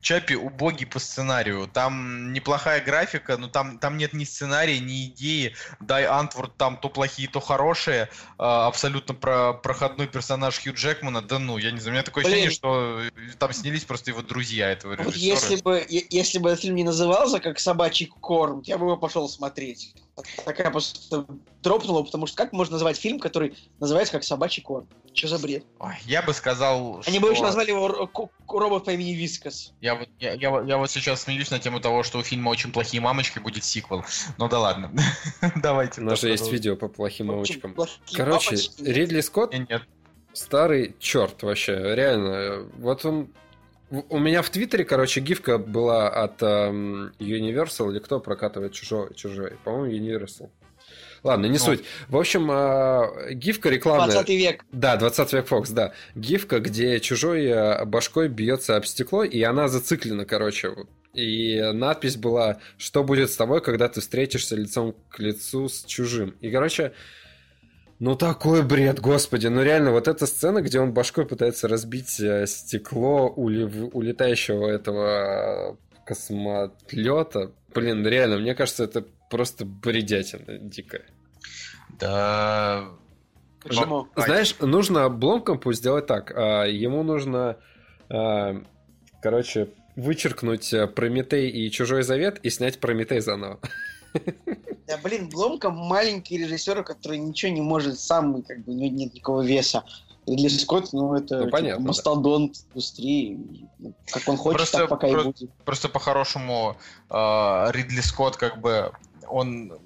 Чапи 0.00 0.34
убогий 0.34 0.86
по 0.86 0.98
сценарию. 0.98 1.68
Там 1.72 2.32
неплохая 2.32 2.80
графика, 2.80 3.36
но 3.36 3.48
там, 3.48 3.78
там 3.78 3.98
нет 3.98 4.12
ни 4.12 4.24
сценария, 4.24 4.78
ни 4.78 5.06
идеи. 5.06 5.54
Дай 5.80 6.06
Антворд 6.06 6.56
там 6.56 6.76
то 6.78 6.88
плохие, 6.88 7.28
то 7.28 7.40
хорошие. 7.40 8.08
А, 8.38 8.66
абсолютно 8.66 9.14
про 9.14 9.52
проходной 9.52 10.08
персонаж 10.08 10.58
Хью 10.62 10.74
Джекмана. 10.74 11.20
Да 11.20 11.38
ну, 11.38 11.58
я 11.58 11.70
не 11.70 11.80
знаю, 11.80 11.92
у 11.92 11.94
меня 11.94 12.02
такое 12.02 12.24
Блин. 12.24 12.34
ощущение, 12.34 12.56
что 12.56 13.00
э, 13.00 13.10
там 13.38 13.52
снялись 13.52 13.84
просто 13.84 14.10
его 14.10 14.22
друзья 14.22 14.70
этого 14.70 14.96
Вот 14.96 15.14
режиссера. 15.14 15.34
если 15.34 15.56
бы, 15.62 15.86
если 15.88 16.38
бы 16.38 16.50
этот 16.50 16.62
фильм 16.62 16.76
не 16.76 16.84
назывался 16.84 17.40
как 17.40 17.60
«Собачий 17.60 18.06
корм», 18.06 18.62
я 18.64 18.78
бы 18.78 18.86
его 18.86 18.96
пошел 18.96 19.28
смотреть. 19.28 19.94
Такая 20.44 20.70
просто 20.70 21.26
дропнула, 21.62 22.02
потому 22.02 22.26
что 22.26 22.36
как 22.36 22.52
можно 22.52 22.74
назвать 22.74 22.98
фильм, 22.98 23.20
который 23.20 23.56
называется 23.78 24.12
как 24.12 24.24
«Собачий 24.24 24.62
корм»? 24.62 24.88
Что 25.12 25.28
за 25.28 25.38
бред? 25.38 25.64
Ой, 25.80 25.94
я 26.06 26.22
бы 26.22 26.32
сказал, 26.32 27.02
Они 27.06 27.18
что... 27.18 27.26
бы 27.26 27.32
еще 27.32 27.42
назвали 27.42 27.70
его 27.70 28.08
робот 28.48 28.84
по 28.84 28.90
имени 28.90 29.12
Вискас. 29.12 29.72
Я 29.80 29.89
вот, 29.94 30.08
я, 30.18 30.32
я, 30.34 30.50
вот- 30.50 30.66
я 30.66 30.76
вот 30.78 30.90
сейчас 30.90 31.22
смеюсь 31.22 31.50
на 31.50 31.58
тему 31.58 31.80
того, 31.80 32.02
что 32.02 32.18
у 32.18 32.22
фильма 32.22 32.50
«Очень 32.50 32.72
плохие 32.72 33.00
мамочки» 33.00 33.38
будет 33.38 33.64
сиквел. 33.64 34.04
Ну 34.38 34.48
да 34.48 34.58
ладно. 34.58 34.92
Давайте. 35.56 36.00
У 36.00 36.04
нас 36.04 36.20
же 36.20 36.28
есть 36.28 36.50
видео 36.50 36.76
по 36.76 36.88
плохим 36.88 37.26
мамочкам. 37.26 37.76
Короче. 38.12 38.56
Ридли 38.78 39.20
Скотт 39.20 39.54
Нет. 39.54 39.82
Старый 40.32 40.94
черт 40.98 41.42
вообще, 41.42 41.94
реально. 41.94 42.68
Вот 42.78 43.04
он... 43.04 43.30
У 43.90 44.18
меня 44.20 44.42
в 44.42 44.50
Твиттере, 44.50 44.84
короче, 44.84 45.20
гифка 45.20 45.58
была 45.58 46.08
от 46.08 46.40
эм, 46.42 47.12
Universal, 47.18 47.90
или 47.90 47.98
кто 47.98 48.20
прокатывает 48.20 48.72
чужой, 48.72 49.12
чужой. 49.14 49.56
По-моему, 49.64 49.92
Universal. 49.92 50.48
Ладно, 51.22 51.46
не 51.46 51.52
Ну. 51.52 51.58
суть. 51.58 51.84
В 52.08 52.16
общем, 52.16 52.50
э, 52.50 53.34
гифка 53.34 53.68
рекламная. 53.68 54.12
20 54.12 54.28
век. 54.30 54.64
Да, 54.72 54.96
20 54.96 55.32
век 55.32 55.46
Фокс, 55.46 55.70
да. 55.70 55.92
Гифка, 56.14 56.60
где 56.60 56.98
чужой 57.00 57.44
э, 57.46 57.84
башкой 57.84 58.28
бьется 58.28 58.76
об 58.76 58.86
стекло, 58.86 59.24
и 59.24 59.42
она 59.42 59.68
зациклена, 59.68 60.24
короче. 60.24 60.72
И 61.12 61.60
надпись 61.72 62.16
была, 62.16 62.58
что 62.78 63.02
будет 63.02 63.30
с 63.30 63.36
тобой, 63.36 63.60
когда 63.60 63.88
ты 63.88 64.00
встретишься 64.00 64.56
лицом 64.56 64.94
к 65.10 65.18
лицу 65.18 65.68
с 65.68 65.84
чужим. 65.84 66.36
И, 66.40 66.50
короче, 66.50 66.92
ну 67.98 68.14
такой 68.16 68.62
бред, 68.62 69.00
господи. 69.00 69.48
Ну 69.48 69.62
реально, 69.62 69.90
вот 69.90 70.08
эта 70.08 70.26
сцена, 70.26 70.62
где 70.62 70.80
он 70.80 70.92
башкой 70.92 71.26
пытается 71.26 71.68
разбить 71.68 72.18
э, 72.20 72.46
стекло 72.46 73.28
улетающего 73.28 74.68
этого 74.68 75.76
космотлета. 76.06 77.52
Блин, 77.74 78.06
реально, 78.06 78.38
мне 78.38 78.54
кажется, 78.54 78.84
это 78.84 79.04
просто 79.30 79.64
бредятина 79.64 80.58
дикая. 80.58 81.06
Да... 81.98 82.88
Почему? 83.62 84.08
Ай. 84.16 84.24
Знаешь, 84.24 84.56
нужно 84.60 85.08
Бломкомпу 85.10 85.72
сделать 85.74 86.06
так. 86.06 86.32
а, 86.34 86.64
Ему 86.64 87.02
нужно, 87.02 87.58
а, 88.08 88.62
короче, 89.20 89.68
вычеркнуть 89.96 90.72
а, 90.72 90.86
Прометей 90.86 91.50
и 91.50 91.70
Чужой 91.70 92.02
Завет 92.02 92.40
и 92.42 92.48
снять 92.50 92.78
Прометей 92.80 93.20
заново. 93.20 93.60
Да, 94.86 94.98
блин, 95.04 95.28
Бломка 95.28 95.70
маленький 95.70 96.36
режиссер, 96.36 96.82
который 96.82 97.18
ничего 97.18 97.52
не 97.52 97.60
может 97.60 98.00
сам, 98.00 98.42
как 98.42 98.64
бы, 98.64 98.72
у 98.72 98.74
него 98.74 98.92
нет 98.92 99.14
никакого 99.14 99.42
веса. 99.42 99.84
Ридли 100.26 100.48
Скотт, 100.48 100.92
ну, 100.92 101.14
это 101.14 101.36
Ну, 101.38 101.44
типа, 101.44 101.56
понятно, 101.58 101.84
да. 101.84 101.88
мастодонт 101.88 102.56
индустрии. 102.70 103.38
Ну, 103.78 103.94
Как 104.10 104.28
он 104.28 104.36
хочет, 104.36 104.56
Просто- 104.58 104.78
так 104.78 104.88
пока 104.88 105.06
и 105.06 105.12
просто- 105.12 105.30
будет. 105.30 105.50
Просто 105.64 105.88
по-хорошему 105.90 106.76
э, 107.08 107.14
Ридли 107.70 108.00
Скотт 108.00 108.36
как 108.36 108.60
бы 108.60 108.90
он 109.30 109.78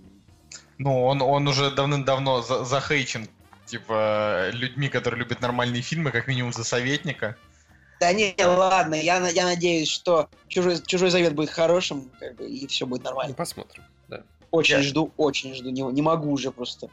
ну 0.79 1.05
он 1.05 1.23
он 1.23 1.47
уже 1.49 1.71
давным-давно 1.71 2.43
за- 2.43 2.65
захейчен 2.65 3.29
типа 3.67 4.51
людьми, 4.53 4.89
которые 4.89 5.21
любят 5.21 5.41
нормальные 5.41 5.83
фильмы, 5.83 6.11
как 6.11 6.27
минимум 6.27 6.53
за 6.53 6.65
советника. 6.65 7.37
Да 8.01 8.13
не, 8.13 8.35
ладно, 8.45 8.95
я, 8.95 9.21
на- 9.21 9.29
я 9.31 9.45
надеюсь, 9.45 9.89
что 9.89 10.29
чужой, 10.49 10.83
чужой 10.85 11.11
завет 11.11 11.35
будет 11.35 11.51
хорошим, 11.51 12.11
как 12.21 12.35
бы, 12.37 12.47
и 12.47 12.67
все 12.67 12.87
будет 12.87 13.03
Ну, 13.05 13.11
нормально. 13.11 13.35
посмотрим. 13.35 13.85
Да. 14.09 14.23
Очень 14.51 14.77
Я- 14.77 14.83
жду, 14.83 15.13
очень 15.17 15.55
жду, 15.55 15.71
не, 15.71 15.81
не 15.83 16.03
могу 16.03 16.31
уже 16.33 16.51
просто. 16.51 16.89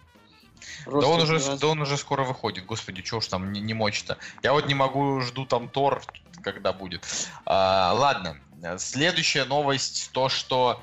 Да 0.85 0.91
Просто 0.91 1.09
он 1.11 1.21
уже 1.21 1.57
да 1.57 1.67
он 1.67 1.81
уже 1.81 1.97
скоро 1.97 2.23
выходит. 2.23 2.65
Господи, 2.65 3.01
чего 3.01 3.17
уж 3.17 3.27
там 3.27 3.51
не, 3.51 3.59
не 3.59 3.73
мочь-то. 3.73 4.17
Я 4.43 4.53
вот 4.53 4.67
не 4.67 4.75
могу 4.75 5.19
жду 5.21 5.45
там 5.45 5.67
Тор, 5.69 6.03
когда 6.43 6.71
будет. 6.71 7.03
А, 7.45 7.93
ладно. 7.93 8.37
Следующая 8.77 9.45
новость 9.45 10.11
то, 10.13 10.29
что 10.29 10.81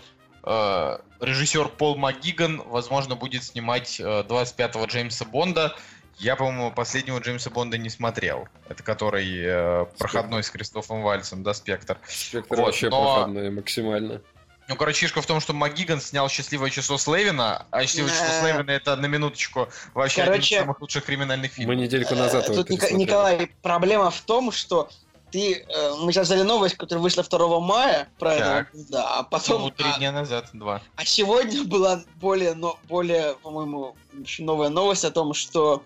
режиссер 1.21 1.69
Пол 1.69 1.97
МакГиган, 1.97 2.63
возможно, 2.67 3.17
будет 3.17 3.45
снимать 3.45 4.01
э, 4.01 4.23
25-го 4.23 4.85
Джеймса 4.87 5.25
Бонда. 5.25 5.77
Я, 6.19 6.35
по-моему, 6.37 6.73
последнего 6.73 7.19
Джеймса 7.19 7.51
Бонда 7.51 7.79
не 7.79 7.91
смотрел. 7.91 8.49
Это 8.69 8.83
который 8.83 9.29
э, 9.41 9.87
проходной 9.99 10.43
с 10.43 10.51
Кристофом 10.51 11.03
Вальцем, 11.03 11.43
да, 11.43 11.55
Спектр. 11.55 11.99
Спектр 12.09 12.57
Вот, 12.57 12.67
вообще 12.67 12.89
но- 12.91 13.15
проходной 13.15 13.51
максимально. 13.51 14.21
Ну, 14.69 14.77
короче, 14.77 15.01
фишка 15.01 15.23
в 15.23 15.27
том, 15.27 15.41
что 15.41 15.55
МакГиган 15.55 15.99
снял 15.99 16.29
«Счастливое 16.29 16.69
число 16.69 16.99
Слевина», 16.99 17.65
а 17.71 17.83
«Счастливое 17.85 18.11
число. 18.11 18.27
Слевина» 18.43 18.71
это, 18.71 18.97
на 18.97 19.07
минуточку, 19.07 19.69
вообще 19.95 20.25
Короче, 20.25 20.41
один 20.41 20.43
из 20.43 20.61
самых 20.61 20.81
лучших 20.83 21.05
криминальных 21.07 21.53
фильмов. 21.53 21.75
Мы 21.75 21.83
недельку 21.83 22.15
назад 22.15 22.51
Э, 22.51 22.53
его 22.53 22.63
Тут. 22.65 22.91
Николай, 22.91 23.51
проблема 23.63 24.11
в 24.11 24.21
том, 24.21 24.53
что 24.53 24.91
ты, 25.31 25.65
э, 25.69 25.95
мы 26.01 26.13
сейчас 26.13 26.27
взяли 26.27 26.43
новость, 26.43 26.77
которая 26.77 27.03
вышла 27.03 27.23
2 27.23 27.61
мая, 27.61 28.09
про 28.19 28.37
Так. 28.37 28.69
да, 28.73 29.19
а 29.19 29.23
потом, 29.23 29.63
Ну, 29.63 29.71
три 29.71 29.87
а, 29.89 29.99
дня 29.99 30.13
назад, 30.13 30.51
два. 30.53 30.83
а 30.97 31.05
сегодня 31.05 31.65
была 31.65 32.03
более, 32.17 32.55
но, 32.55 32.79
более, 32.89 33.35
по-моему, 33.43 33.97
очень 34.21 34.45
новая 34.45 34.69
новость 34.69 35.05
о 35.05 35.11
том, 35.11 35.35
что 35.35 35.83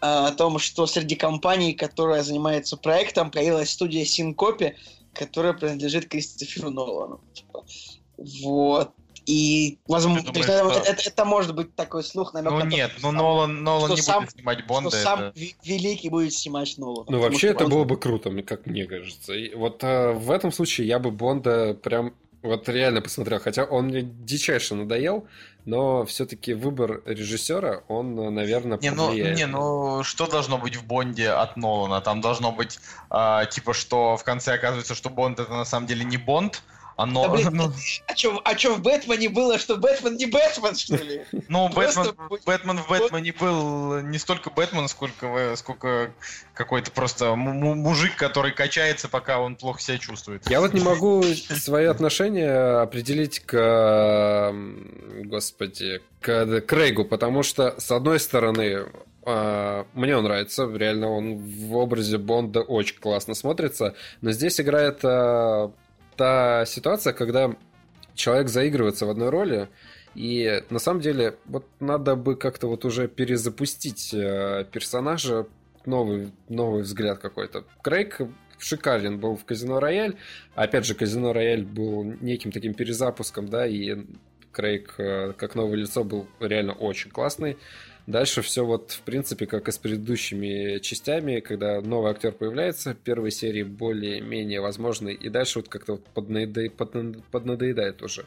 э, 0.00 0.06
о 0.06 0.30
том, 0.32 0.58
что 0.58 0.86
среди 0.86 1.16
компаний, 1.16 1.72
которая 1.72 2.22
занимается 2.22 2.76
проектом, 2.76 3.30
появилась 3.30 3.70
студия 3.70 4.04
Синкопи, 4.04 4.76
которая 5.12 5.52
принадлежит 5.52 6.08
Кристоферу 6.08 6.70
Нолану. 6.70 7.20
Типа. 7.34 7.64
Вот. 8.42 8.92
И, 9.28 9.78
возможно, 9.86 10.22
то 10.22 10.38
есть, 10.38 10.48
думаешь, 10.48 10.48
наверное, 10.48 10.82
что- 10.82 10.92
это, 10.92 11.02
это 11.10 11.24
может 11.26 11.54
быть 11.54 11.74
такой 11.76 12.02
слух, 12.02 12.32
намек 12.32 12.50
Ну 12.50 12.56
на 12.58 12.62
то, 12.62 12.66
нет, 12.68 12.90
что 12.92 13.00
ну 13.02 13.08
сам- 13.08 13.16
Нолан, 13.18 13.62
Нолан 13.62 13.84
что 13.84 13.94
не 13.94 14.00
сам- 14.02 14.20
будет 14.24 14.32
снимать 14.32 14.58
что 14.60 14.68
Бонда. 14.68 14.90
сам 14.90 15.20
это- 15.20 15.32
ви- 15.38 15.54
великий 15.64 16.08
будет 16.08 16.32
снимать 16.32 16.74
Нолана. 16.78 17.04
Ну, 17.10 17.20
вообще, 17.20 17.38
что 17.38 17.46
это 17.48 17.64
он- 17.64 17.70
было 17.70 17.84
бы 17.84 17.98
круто, 17.98 18.30
мне- 18.30 18.42
как 18.42 18.64
мне 18.66 18.86
кажется. 18.86 19.34
И 19.34 19.54
вот 19.54 19.84
э, 19.84 20.12
в 20.12 20.30
этом 20.30 20.50
случае 20.50 20.86
я 20.88 20.98
бы 20.98 21.10
Бонда 21.10 21.74
прям 21.74 22.14
вот 22.42 22.68
реально 22.70 23.02
посмотрел. 23.02 23.38
Хотя 23.40 23.64
он 23.64 23.88
мне 23.88 24.00
дичайше 24.02 24.74
надоел, 24.74 25.26
но 25.66 26.06
все-таки 26.06 26.54
выбор 26.54 27.02
режиссера, 27.04 27.82
он, 27.88 28.18
э, 28.18 28.30
наверное, 28.30 28.78
Не, 28.80 28.92
ну, 28.92 29.12
не, 29.12 29.46
ну 29.46 30.02
что 30.04 30.26
должно 30.26 30.56
быть 30.56 30.76
в 30.76 30.86
Бонде 30.86 31.28
от 31.28 31.58
Нолана? 31.58 32.00
Там 32.00 32.22
должно 32.22 32.50
быть, 32.52 32.78
а, 33.10 33.44
типа, 33.44 33.74
что 33.74 34.16
в 34.16 34.24
конце 34.24 34.54
оказывается, 34.54 34.94
что 34.94 35.10
Бонд 35.10 35.38
это 35.40 35.52
на 35.52 35.66
самом 35.66 35.86
деле 35.86 36.04
не 36.04 36.16
Бонд, 36.16 36.62
Оно, 36.98 37.22
Да, 37.22 37.28
блин, 37.28 37.48
ну, 37.52 37.72
А 38.08 38.16
что 38.16 38.42
а 38.44 38.54
чё 38.56 38.74
в 38.74 38.82
Бэтмене 38.82 39.28
было, 39.28 39.56
что 39.56 39.76
Бэтмен 39.76 40.16
не 40.16 40.26
Бэтмен, 40.26 40.74
что 40.74 40.96
ли? 40.96 41.22
ну, 41.48 41.68
Бэтмен, 41.68 42.12
Бэтмен 42.44 42.78
в 42.78 42.88
Бэтмене 42.88 43.32
был 43.38 44.00
не 44.00 44.18
столько 44.18 44.50
Бэтмен, 44.50 44.88
сколько, 44.88 45.26
э, 45.26 45.56
сколько 45.56 46.10
какой-то 46.54 46.90
просто 46.90 47.36
му- 47.36 47.52
му- 47.52 47.76
мужик, 47.76 48.16
который 48.16 48.50
качается, 48.50 49.08
пока 49.08 49.38
он 49.38 49.54
плохо 49.54 49.80
себя 49.80 49.98
чувствует. 49.98 50.50
Я 50.50 50.60
вот 50.60 50.74
не 50.74 50.80
могу 50.84 51.22
свои 51.22 51.84
отношения 51.84 52.80
определить 52.80 53.40
к, 53.46 54.52
господи, 55.22 56.02
к 56.20 56.60
Крейгу, 56.62 57.04
потому 57.04 57.44
что, 57.44 57.76
с 57.78 57.92
одной 57.92 58.18
стороны, 58.18 58.86
а, 59.24 59.86
мне 59.94 60.16
он 60.16 60.24
нравится, 60.24 60.68
реально 60.74 61.10
он 61.10 61.36
в 61.36 61.76
образе 61.76 62.18
Бонда 62.18 62.62
очень 62.62 62.98
классно 62.98 63.34
смотрится, 63.34 63.94
но 64.20 64.32
здесь 64.32 64.60
играет 64.60 64.98
а, 65.04 65.70
та 66.18 66.66
ситуация, 66.66 67.12
когда 67.14 67.54
человек 68.14 68.48
заигрывается 68.48 69.06
в 69.06 69.10
одной 69.10 69.30
роли, 69.30 69.68
и 70.14 70.64
на 70.68 70.80
самом 70.80 71.00
деле 71.00 71.36
вот 71.46 71.64
надо 71.80 72.16
бы 72.16 72.34
как-то 72.34 72.66
вот 72.66 72.84
уже 72.84 73.06
перезапустить 73.06 74.12
э, 74.12 74.66
персонажа, 74.72 75.46
новый, 75.86 76.32
новый 76.48 76.82
взгляд 76.82 77.20
какой-то. 77.20 77.64
Крейг 77.82 78.20
шикарен 78.58 79.20
был 79.20 79.36
в 79.36 79.44
Казино 79.44 79.78
Рояль. 79.78 80.16
Опять 80.56 80.86
же, 80.86 80.96
Казино 80.96 81.32
Рояль 81.32 81.62
был 81.62 82.02
неким 82.02 82.50
таким 82.50 82.74
перезапуском, 82.74 83.48
да, 83.48 83.64
и 83.64 83.96
Крейг 84.50 84.94
э, 84.98 85.34
как 85.36 85.54
новое 85.54 85.76
лицо 85.76 86.02
был 86.02 86.26
реально 86.40 86.72
очень 86.72 87.12
классный. 87.12 87.56
Дальше 88.08 88.40
все 88.40 88.64
вот, 88.64 88.92
в 88.92 89.02
принципе, 89.02 89.44
как 89.44 89.68
и 89.68 89.70
с 89.70 89.76
предыдущими 89.76 90.78
частями, 90.78 91.40
когда 91.40 91.82
новый 91.82 92.10
актер 92.10 92.32
появляется, 92.32 92.94
первые 92.94 93.30
серии 93.30 93.64
более-менее 93.64 94.62
возможны, 94.62 95.12
и 95.12 95.28
дальше 95.28 95.58
вот 95.58 95.68
как-то 95.68 95.92
вот 95.92 96.06
поднаеда- 96.14 96.70
поднадоедает 97.30 98.02
уже. 98.02 98.24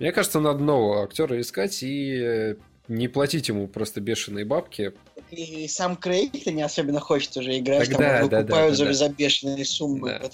Мне 0.00 0.10
кажется, 0.10 0.40
надо 0.40 0.64
нового 0.64 1.04
актера 1.04 1.40
искать 1.40 1.80
и 1.84 2.20
э, 2.20 2.56
не 2.88 3.06
платить 3.06 3.46
ему 3.46 3.68
просто 3.68 4.00
бешеные 4.00 4.44
бабки. 4.44 4.94
И 5.30 5.68
сам 5.68 5.94
Крейг-то 5.94 6.50
не 6.50 6.62
особенно 6.62 6.98
хочет 6.98 7.36
уже 7.36 7.56
играть, 7.56 7.88
Так 7.88 7.98
там 7.98 8.00
да, 8.00 8.18
его 8.18 8.28
да, 8.28 8.36
да, 8.38 8.42
выкупают 8.42 8.96
за, 8.96 9.08
да. 9.08 9.14
бешеные 9.14 9.64
суммы 9.64 10.18
Да. 10.20 10.28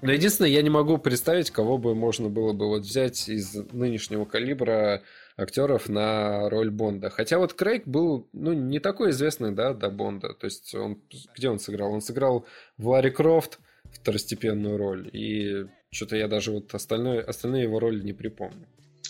Но 0.00 0.12
единственное, 0.12 0.50
я 0.50 0.62
не 0.62 0.70
могу 0.70 0.98
представить, 0.98 1.50
кого 1.50 1.76
бы 1.76 1.96
можно 1.96 2.28
было 2.28 2.52
бы 2.52 2.68
вот 2.68 2.82
взять 2.82 3.28
из 3.28 3.52
нынешнего 3.72 4.26
калибра 4.26 5.02
актеров 5.38 5.88
на 5.88 6.50
роль 6.50 6.70
Бонда. 6.70 7.08
Хотя 7.08 7.38
вот 7.38 7.54
Крейг 7.54 7.86
был, 7.86 8.28
ну, 8.32 8.52
не 8.52 8.80
такой 8.80 9.10
известный, 9.10 9.52
да, 9.52 9.72
до 9.72 9.88
Бонда. 9.88 10.34
То 10.34 10.46
есть 10.46 10.74
он, 10.74 11.00
где 11.34 11.48
он 11.48 11.58
сыграл? 11.58 11.92
Он 11.92 12.00
сыграл 12.00 12.44
в 12.76 12.88
Ларе 12.88 13.10
Крофт 13.10 13.60
второстепенную 13.84 14.76
роль. 14.76 15.08
И 15.12 15.66
что-то 15.90 16.16
я 16.16 16.28
даже 16.28 16.50
вот 16.50 16.74
остальное, 16.74 17.22
остальные 17.22 17.62
его 17.62 17.78
роли 17.78 18.02
не 18.02 18.12
припомню. 18.12 18.66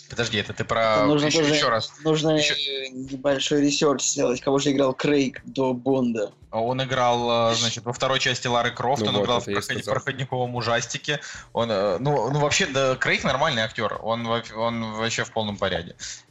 Подожди, 0.09 0.37
это 0.39 0.53
ты 0.53 0.63
про... 0.65 1.05
Нужно 1.05 1.27
еще, 1.27 1.39
тоже- 1.39 1.53
еще 1.53 1.69
раз. 1.69 1.91
Нужно 2.03 2.31
Еще- 2.31 2.55
э, 2.55 2.89
небольшой 2.89 3.61
research 3.61 4.03
сделать, 4.03 4.41
кого 4.41 4.57
же 4.57 4.71
играл 4.71 4.93
Крейг 4.93 5.41
до 5.45 5.73
Бонда. 5.73 6.31
Он 6.51 6.81
играл, 6.83 7.51
э, 7.51 7.55
значит, 7.55 7.85
во 7.85 7.93
второй 7.93 8.19
части 8.19 8.47
Лары 8.47 8.71
Крофт, 8.71 9.03
Ну 9.03 9.09
он 9.09 9.15
вот, 9.17 9.23
играл 9.25 9.39
в 9.39 9.47
это 9.47 9.59
проход- 9.59 9.85
проходниковом 9.85 10.55
ужастике. 10.55 11.19
Он, 11.53 11.69
э, 11.69 11.97
ну, 11.99 12.31
ну, 12.31 12.39
вообще, 12.39 12.65
да, 12.65 12.95
Крейг 12.95 13.23
нормальный 13.23 13.61
актер. 13.61 13.99
Он, 14.01 14.25
он 14.25 14.93
вообще 14.93 15.23
в 15.25 15.31
полном 15.31 15.57
порядке. 15.57 15.95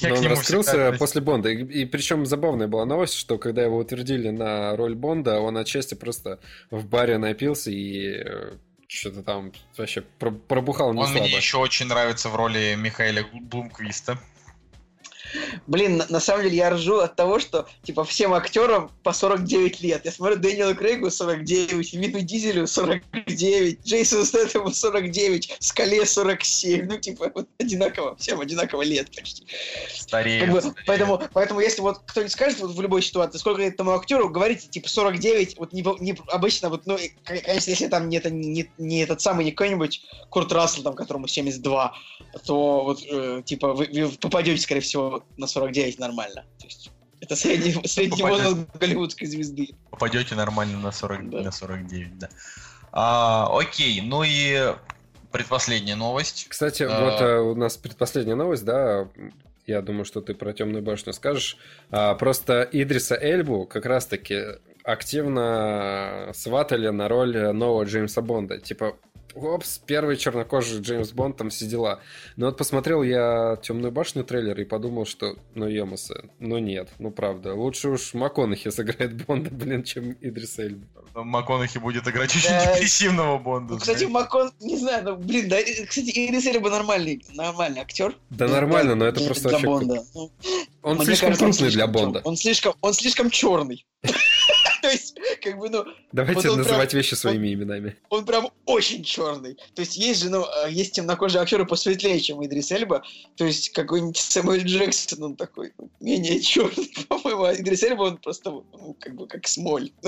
Я 0.00 0.10
Но 0.10 0.14
к 0.14 0.18
он 0.20 0.26
раскрылся 0.28 0.70
всегда- 0.70 0.92
после 0.92 1.20
Бонда. 1.20 1.48
И, 1.50 1.64
и 1.64 1.84
причем 1.84 2.26
забавная 2.26 2.68
была 2.68 2.84
новость, 2.84 3.14
что 3.14 3.38
когда 3.38 3.62
его 3.62 3.78
утвердили 3.78 4.30
на 4.30 4.76
роль 4.76 4.94
Бонда, 4.94 5.40
он 5.40 5.56
отчасти 5.58 5.94
просто 5.94 6.38
в 6.70 6.86
баре 6.86 7.18
напился 7.18 7.70
и 7.72 8.24
что-то 8.96 9.22
там 9.22 9.52
вообще 9.76 10.00
про- 10.00 10.30
пробухал 10.30 10.92
не 10.92 11.00
Он 11.00 11.06
слабо. 11.06 11.20
мне 11.26 11.36
еще 11.36 11.58
очень 11.58 11.86
нравится 11.86 12.28
в 12.28 12.36
роли 12.36 12.74
Михаэля 12.78 13.26
Блумквиста. 13.32 14.18
Блин, 15.66 15.96
на, 15.98 16.06
на 16.08 16.20
самом 16.20 16.44
деле 16.44 16.56
я 16.56 16.70
ржу 16.70 16.98
от 16.98 17.16
того, 17.16 17.38
что 17.38 17.66
типа 17.82 18.04
всем 18.04 18.34
актерам 18.34 18.90
по 19.02 19.12
49 19.12 19.80
лет. 19.80 20.04
Я 20.04 20.12
смотрю 20.12 20.36
Дэниелу 20.36 20.74
Крейгу 20.74 21.10
49, 21.10 21.92
Вину 21.94 22.20
Дизелю 22.20 22.66
49, 22.66 23.86
Джейсону 23.86 24.24
Стэтэму 24.24 24.70
49, 24.70 25.56
Скале 25.60 26.06
47. 26.06 26.86
Ну, 26.86 26.98
типа, 26.98 27.30
вот 27.34 27.48
одинаково, 27.58 28.16
всем 28.16 28.40
одинаково 28.40 28.82
лет 28.82 29.14
почти. 29.14 29.46
Стареет. 29.92 30.44
Как 30.44 30.52
бы, 30.52 30.74
поэтому, 30.86 31.22
поэтому, 31.32 31.60
если 31.60 31.82
вот 31.82 32.00
кто-нибудь 32.06 32.32
скажет 32.32 32.60
вот 32.60 32.72
в 32.72 32.80
любой 32.80 33.02
ситуации, 33.02 33.38
сколько 33.38 33.60
лет 33.60 33.74
этому 33.74 33.92
актеру, 33.92 34.28
говорите, 34.28 34.68
типа, 34.68 34.88
49, 34.88 35.58
вот 35.58 35.72
не, 35.72 35.84
не- 36.00 36.16
обычно, 36.28 36.68
вот, 36.68 36.86
ну, 36.86 36.98
конечно, 37.24 37.70
если 37.70 37.88
там 37.88 38.08
не, 38.08 38.18
это, 38.18 38.30
не, 38.30 38.70
не 38.78 39.02
этот 39.02 39.20
самый, 39.20 39.44
не 39.44 39.50
какой-нибудь 39.50 40.02
Курт 40.30 40.52
Рассел, 40.52 40.82
там, 40.82 40.94
которому 40.94 41.28
72, 41.28 41.94
то 42.44 42.84
вот, 42.84 43.02
э, 43.08 43.42
типа, 43.44 43.74
вы, 43.74 43.88
вы 43.92 44.08
попадете, 44.10 44.60
скорее 44.60 44.80
всего, 44.80 45.24
на 45.36 45.46
49 45.46 45.98
нормально. 45.98 46.44
То 46.58 46.66
есть, 46.66 46.90
это 47.20 47.36
средний, 47.36 47.72
средний 47.86 48.20
Попадете. 48.22 48.48
возраст 48.50 48.76
голливудской 48.78 49.26
звезды. 49.26 49.68
Попадете 49.90 50.34
нормально 50.34 50.78
на, 50.78 50.92
40, 50.92 51.30
Да. 51.30 51.40
на 51.42 51.52
49, 51.52 52.18
да. 52.18 52.28
А, 52.92 53.48
окей, 53.58 54.00
ну 54.00 54.22
и 54.22 54.74
предпоследняя 55.32 55.96
новость. 55.96 56.46
Кстати, 56.48 56.84
А. 56.84 57.04
вот 57.04 57.20
э, 57.20 57.38
у 57.40 57.54
нас 57.54 57.76
предпоследняя 57.76 58.36
новость, 58.36 58.64
да, 58.64 59.08
я 59.66 59.82
думаю, 59.82 60.04
что 60.04 60.20
ты 60.20 60.32
про 60.34 60.52
темную 60.52 60.82
башню 60.82 61.12
скажешь. 61.12 61.56
А, 61.90 62.14
просто 62.14 62.66
Идриса 62.72 63.16
Эльбу 63.20 63.66
как 63.66 63.84
раз-таки 63.84 64.40
активно 64.84 66.30
сватали 66.34 66.88
на 66.88 67.08
роль 67.08 67.36
нового 67.52 67.84
Джеймса 67.84 68.22
Бонда. 68.22 68.58
Типа, 68.58 68.96
опс, 69.36 69.78
первый 69.86 70.16
чернокожий 70.16 70.80
Джеймс 70.80 71.12
Бонд, 71.12 71.36
там 71.36 71.50
все 71.50 71.66
дела. 71.66 72.00
Но 72.36 72.46
вот 72.46 72.56
посмотрел 72.56 73.02
я 73.02 73.56
«Темную 73.62 73.92
башню» 73.92 74.24
трейлер 74.24 74.58
и 74.60 74.64
подумал, 74.64 75.04
что, 75.06 75.36
ну, 75.54 75.66
емоса, 75.68 76.24
ну 76.38 76.58
нет, 76.58 76.88
ну 76.98 77.10
правда. 77.10 77.54
Лучше 77.54 77.88
уж 77.90 78.14
МакКонахи 78.14 78.70
сыграет 78.70 79.24
Бонда, 79.26 79.50
блин, 79.50 79.82
чем 79.84 80.12
Идрис 80.20 80.58
Эльбу. 80.58 80.86
МакКонахи 81.14 81.78
будет 81.78 82.06
играть 82.08 82.34
очень 82.34 82.48
Да. 82.50 82.74
депрессивного 82.74 83.38
Бонда. 83.38 83.74
Ну, 83.74 83.80
кстати. 83.80 84.04
Макон, 84.04 84.50
не 84.60 84.76
знаю, 84.76 85.04
ну, 85.04 85.16
блин, 85.16 85.48
да, 85.48 85.56
кстати, 85.62 86.10
Ирис 86.10 86.46
Эльба 86.46 86.68
нормальный, 86.70 87.24
нормальный 87.34 87.80
актер. 87.80 88.14
Да 88.30 88.48
нормально, 88.48 88.94
но 88.94 89.06
это 89.06 89.18
для- 89.20 89.26
просто 89.26 89.48
для 89.48 89.52
вообще... 89.58 89.66
Бонда. 89.66 90.04
Ну, 90.14 90.30
Он 90.82 91.00
слишком 91.04 91.28
кажется, 91.28 91.44
он 91.46 91.50
крупный 91.52 91.70
для 91.70 91.86
Бонда. 91.86 92.20
Он 92.24 92.36
слишком, 92.36 92.74
он 92.80 92.92
слишком 92.92 93.30
черный. 93.30 93.86
То 94.86 94.92
есть, 94.92 95.18
как 95.42 95.58
бы, 95.58 95.68
ну, 95.68 95.84
Давайте 96.12 96.48
он 96.48 96.58
называть 96.58 96.90
прям- 96.90 96.98
вещи 97.02 97.14
своими 97.14 97.52
именами. 97.52 97.96
он 98.08 98.24
прям 98.24 98.50
очень 98.66 99.02
черный. 99.02 99.54
То 99.74 99.80
есть 99.82 99.96
есть 99.96 100.22
же, 100.22 100.30
ну, 100.30 100.46
есть 100.68 100.92
темнокожие 100.92 101.42
актеры 101.42 101.66
посветлее, 101.66 102.20
чем 102.20 102.44
Идрис 102.44 102.70
Эльба. 102.70 103.02
То 103.36 103.44
есть 103.44 103.70
какой-нибудь 103.70 104.16
Сэмюэль 104.16 104.62
Джексон, 104.64 105.22
он 105.24 105.34
такой 105.36 105.72
ну, 105.78 105.90
менее 105.98 106.40
черный, 106.40 106.94
по-моему. 107.08 107.44
А 107.44 107.54
Идрис 107.54 107.82
Эльба, 107.82 108.02
он 108.02 108.18
просто, 108.18 108.50
ну, 108.50 108.96
как 109.00 109.14
бы, 109.16 109.26
как 109.26 109.48
смоль. 109.48 109.90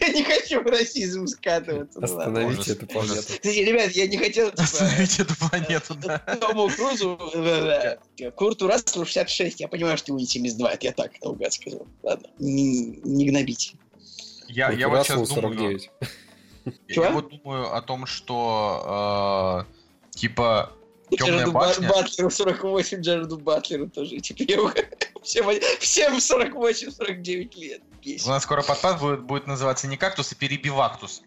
Я 0.00 0.08
не 0.08 0.22
хочу 0.22 0.60
в 0.62 0.66
расизм 0.66 1.26
скатываться. 1.26 1.98
Остановите 2.02 2.72
эту 2.72 2.86
планету. 2.86 3.32
ребят, 3.42 3.90
я 3.92 4.06
не 4.06 4.16
хотел, 4.16 4.50
типа, 4.50 4.62
Остановите 4.62 5.22
эту 5.22 5.36
планету, 5.36 5.94
да. 5.94 6.18
Тому 6.18 6.68
Крузу, 6.68 7.18
Курту 8.34 8.66
Расселу 8.66 9.04
66. 9.04 9.60
Я 9.60 9.68
понимаю, 9.68 9.96
что 9.98 10.12
ему 10.12 10.18
не 10.18 10.26
72, 10.26 10.72
это 10.72 10.86
я 10.86 10.92
так 10.92 11.12
наугад 11.22 11.52
сказал. 11.52 11.86
Ладно, 12.02 12.28
не, 12.38 13.28
гнобите. 13.28 13.72
Я, 14.48 14.70
я 14.70 14.88
вот 14.88 15.06
сейчас 15.06 15.28
думаю, 15.28 15.56
49. 15.58 15.90
Чего? 16.88 17.04
я 17.04 17.10
вот 17.10 17.30
думаю 17.30 17.74
о 17.74 17.82
том, 17.82 18.06
что 18.06 19.64
э, 20.12 20.16
типа 20.16 20.72
Темная 21.10 21.38
Джареду 21.38 21.52
башня. 21.52 21.88
Ба- 21.88 21.94
Батлеру 21.96 22.30
48, 22.30 23.00
Джареду 23.00 23.38
Батлеру 23.38 23.88
тоже. 23.88 24.18
Типа, 24.18 24.42
я 24.42 24.56
его- 24.56 24.72
всем, 25.22 25.46
всем 25.78 26.16
48-49 26.16 27.56
лет. 27.56 27.82
У 28.24 28.28
нас 28.28 28.42
скоро 28.44 28.62
подкаст 28.62 29.00
будет, 29.00 29.22
будет 29.22 29.46
называться 29.46 29.88
не 29.88 29.96
кактус, 29.96 30.32
а 30.32 30.34
перебивактус. 30.34 31.22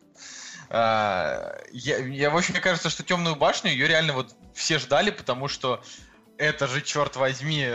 А, 0.70 1.58
я, 1.72 1.98
я, 1.98 2.30
в 2.30 2.38
общем, 2.38 2.54
мне 2.54 2.62
кажется, 2.62 2.90
что 2.90 3.04
темную 3.04 3.36
башню 3.36 3.72
ее 3.72 3.88
реально 3.88 4.14
вот 4.14 4.36
все 4.54 4.80
ждали, 4.80 5.10
потому 5.10 5.48
что 5.48 5.84
это 6.40 6.68
же, 6.68 6.82
черт 6.82 7.18
возьми, 7.18 7.68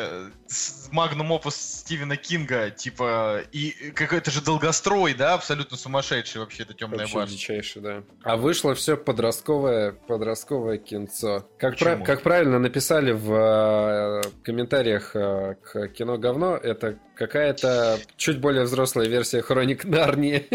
магнум 0.91 1.31
опус 1.33 1.55
Стивена 1.55 2.17
Кинга, 2.17 2.71
типа, 2.71 3.43
и 3.53 3.71
какой-то 3.95 4.31
же 4.31 4.41
долгострой, 4.41 5.13
да, 5.13 5.35
абсолютно 5.35 5.77
сумасшедший 5.77 6.41
вообще 6.41 6.63
эта 6.63 6.73
темная 6.73 7.01
Вообще 7.01 7.15
башня. 7.15 7.37
дичайший, 7.37 7.83
да. 7.83 8.03
А 8.23 8.37
вышло 8.39 8.75
все 8.75 8.97
подростковое, 8.97 9.93
подростковое 9.93 10.79
кинцо. 10.79 11.47
Как, 11.59 11.75
Почему? 11.75 12.05
как 12.05 12.23
правильно 12.23 12.59
написали 12.59 13.13
в 13.13 13.33
э, 13.33 14.23
комментариях 14.43 15.15
э, 15.15 15.57
к 15.63 15.89
кино 15.89 16.17
говно, 16.17 16.57
это 16.57 16.99
какая-то 17.17 17.99
чуть 18.17 18.39
более 18.41 18.65
взрослая 18.65 19.07
версия 19.07 19.43
Хроник 19.43 19.85
Нарнии. 19.85 20.49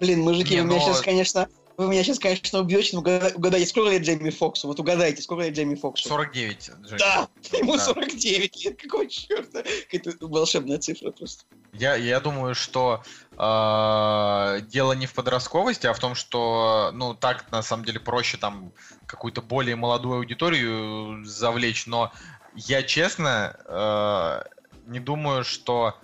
Блин, 0.00 0.20
мужики, 0.20 0.54
Не, 0.56 0.62
у 0.62 0.64
меня 0.64 0.76
но- 0.76 0.80
сейчас, 0.82 1.02
конечно, 1.02 1.48
Вы 1.76 1.88
меня 1.88 2.04
сейчас, 2.04 2.20
конечно, 2.20 2.60
убьете, 2.60 2.90
но 2.92 3.00
угада- 3.00 3.32
угадайте, 3.34 3.66
сколько 3.66 3.90
лет 3.90 4.02
Джейми 4.02 4.30
Фоксу? 4.30 4.68
Вот 4.68 4.78
угадайте, 4.78 5.22
сколько 5.22 5.42
лет 5.42 5.54
Джейми 5.56 5.74
Фоксу? 5.74 6.08
49. 6.08 6.70
Жень. 6.88 6.98
Да, 6.98 7.28
ему 7.52 7.76
Да. 7.76 7.84
49 7.84 8.64
лет, 8.64 8.80
какого 8.80 9.08
черта? 9.08 9.62
Какая-то 9.90 10.26
волшебная 10.26 10.78
цифра 10.78 11.10
просто. 11.10 11.44
Я, 11.72 11.96
я 11.96 12.20
думаю, 12.20 12.54
что 12.54 13.02
э, 13.36 14.60
дело 14.68 14.92
не 14.92 15.06
в 15.06 15.14
подростковости, 15.14 15.86
а 15.88 15.92
в 15.94 15.98
том, 15.98 16.14
что, 16.14 16.90
ну, 16.94 17.14
так, 17.14 17.50
на 17.50 17.62
самом 17.62 17.84
деле, 17.84 17.98
проще 17.98 18.36
там 18.36 18.72
какую-то 19.06 19.42
более 19.42 19.74
молодую 19.74 20.18
аудиторию 20.18 21.24
завлечь, 21.24 21.86
но 21.86 22.12
я, 22.54 22.84
честно, 22.84 23.56
э, 23.66 24.42
не 24.86 25.00
думаю, 25.00 25.42
что 25.42 25.98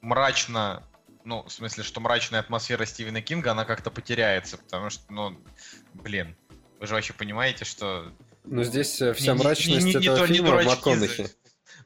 мрачно, 0.00 0.82
ну, 1.24 1.42
в 1.44 1.52
смысле, 1.52 1.84
что 1.84 2.00
мрачная 2.00 2.40
атмосфера 2.40 2.84
Стивена 2.84 3.20
Кинга, 3.20 3.52
она 3.52 3.64
как-то 3.64 3.90
потеряется, 3.90 4.58
потому 4.58 4.90
что, 4.90 5.02
ну, 5.12 5.38
блин, 5.94 6.36
вы 6.80 6.86
же 6.86 6.94
вообще 6.94 7.12
понимаете, 7.12 7.64
что 7.64 8.12
Но 8.44 8.64
здесь 8.64 9.00
э, 9.00 9.12
вся 9.14 9.32
не- 9.32 9.38
не- 9.38 9.44
мрачность 9.44 9.86
не- 9.86 9.94
не 9.94 10.06
этого 10.06 10.16
то- 10.18 10.26
не 10.26 10.34
фильма 10.34 10.50
дурачки 10.50 10.68
МакКонахи. 10.70 11.28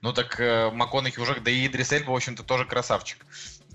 Ну 0.03 0.13
так 0.13 0.39
э, 0.41 0.71
МакКонахи 0.73 1.19
уже, 1.21 1.41
да 1.41 1.51
и 1.51 1.67
Идрис 1.67 1.91
Эльба, 1.93 2.11
в 2.11 2.15
общем-то, 2.17 2.43
тоже 2.43 2.67
красавчик. 2.67 3.25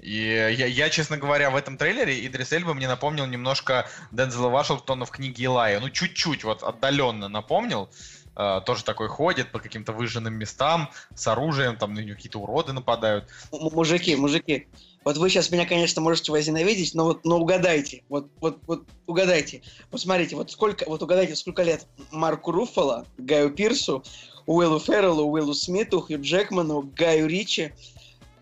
И 0.01 0.17
я, 0.17 0.47
я, 0.65 0.89
честно 0.89 1.17
говоря, 1.17 1.49
в 1.49 1.55
этом 1.55 1.77
трейлере 1.77 2.25
Идрис 2.25 2.51
Эльба 2.53 2.73
мне 2.73 2.87
напомнил 2.87 3.25
немножко 3.25 3.87
Дензела 4.11 4.49
Вашингтона 4.49 5.05
в 5.05 5.11
книге 5.11 5.43
Илая. 5.45 5.79
Ну, 5.79 5.89
чуть-чуть, 5.89 6.43
вот 6.43 6.63
отдаленно 6.63 7.27
напомнил. 7.27 7.89
Э, 8.35 8.61
тоже 8.65 8.83
такой 8.83 9.09
ходит 9.09 9.51
по 9.51 9.59
каким-то 9.59 9.91
выжженным 9.91 10.33
местам 10.33 10.89
с 11.15 11.27
оружием, 11.27 11.75
там 11.77 11.93
на 11.93 11.99
него 11.99 12.15
какие-то 12.15 12.39
уроды 12.39 12.71
нападают. 12.71 13.25
М- 13.51 13.69
мужики, 13.73 14.15
мужики, 14.15 14.67
вот 15.03 15.17
вы 15.17 15.29
сейчас 15.29 15.51
меня, 15.51 15.65
конечно, 15.65 16.01
можете 16.01 16.31
возненавидеть, 16.31 16.95
но 16.95 17.05
вот 17.05 17.25
но 17.25 17.39
угадайте, 17.39 18.03
вот, 18.07 18.29
вот, 18.39 18.59
вот 18.67 18.83
угадайте. 19.05 19.61
Вот 19.91 19.99
смотрите, 19.99 20.35
вот 20.35 20.49
сколько, 20.49 20.85
вот 20.87 21.03
угадайте, 21.03 21.35
сколько 21.35 21.63
лет 21.63 21.85
Марку 22.11 22.51
Руффало, 22.51 23.05
Гаю 23.17 23.51
Пирсу, 23.51 24.03
Уиллу 24.45 24.79
Ферреллу, 24.79 25.25
Уиллу 25.29 25.53
Смиту, 25.53 25.99
Хью 25.99 26.21
Джекману, 26.21 26.89
Гаю 26.95 27.27
Ричи, 27.27 27.73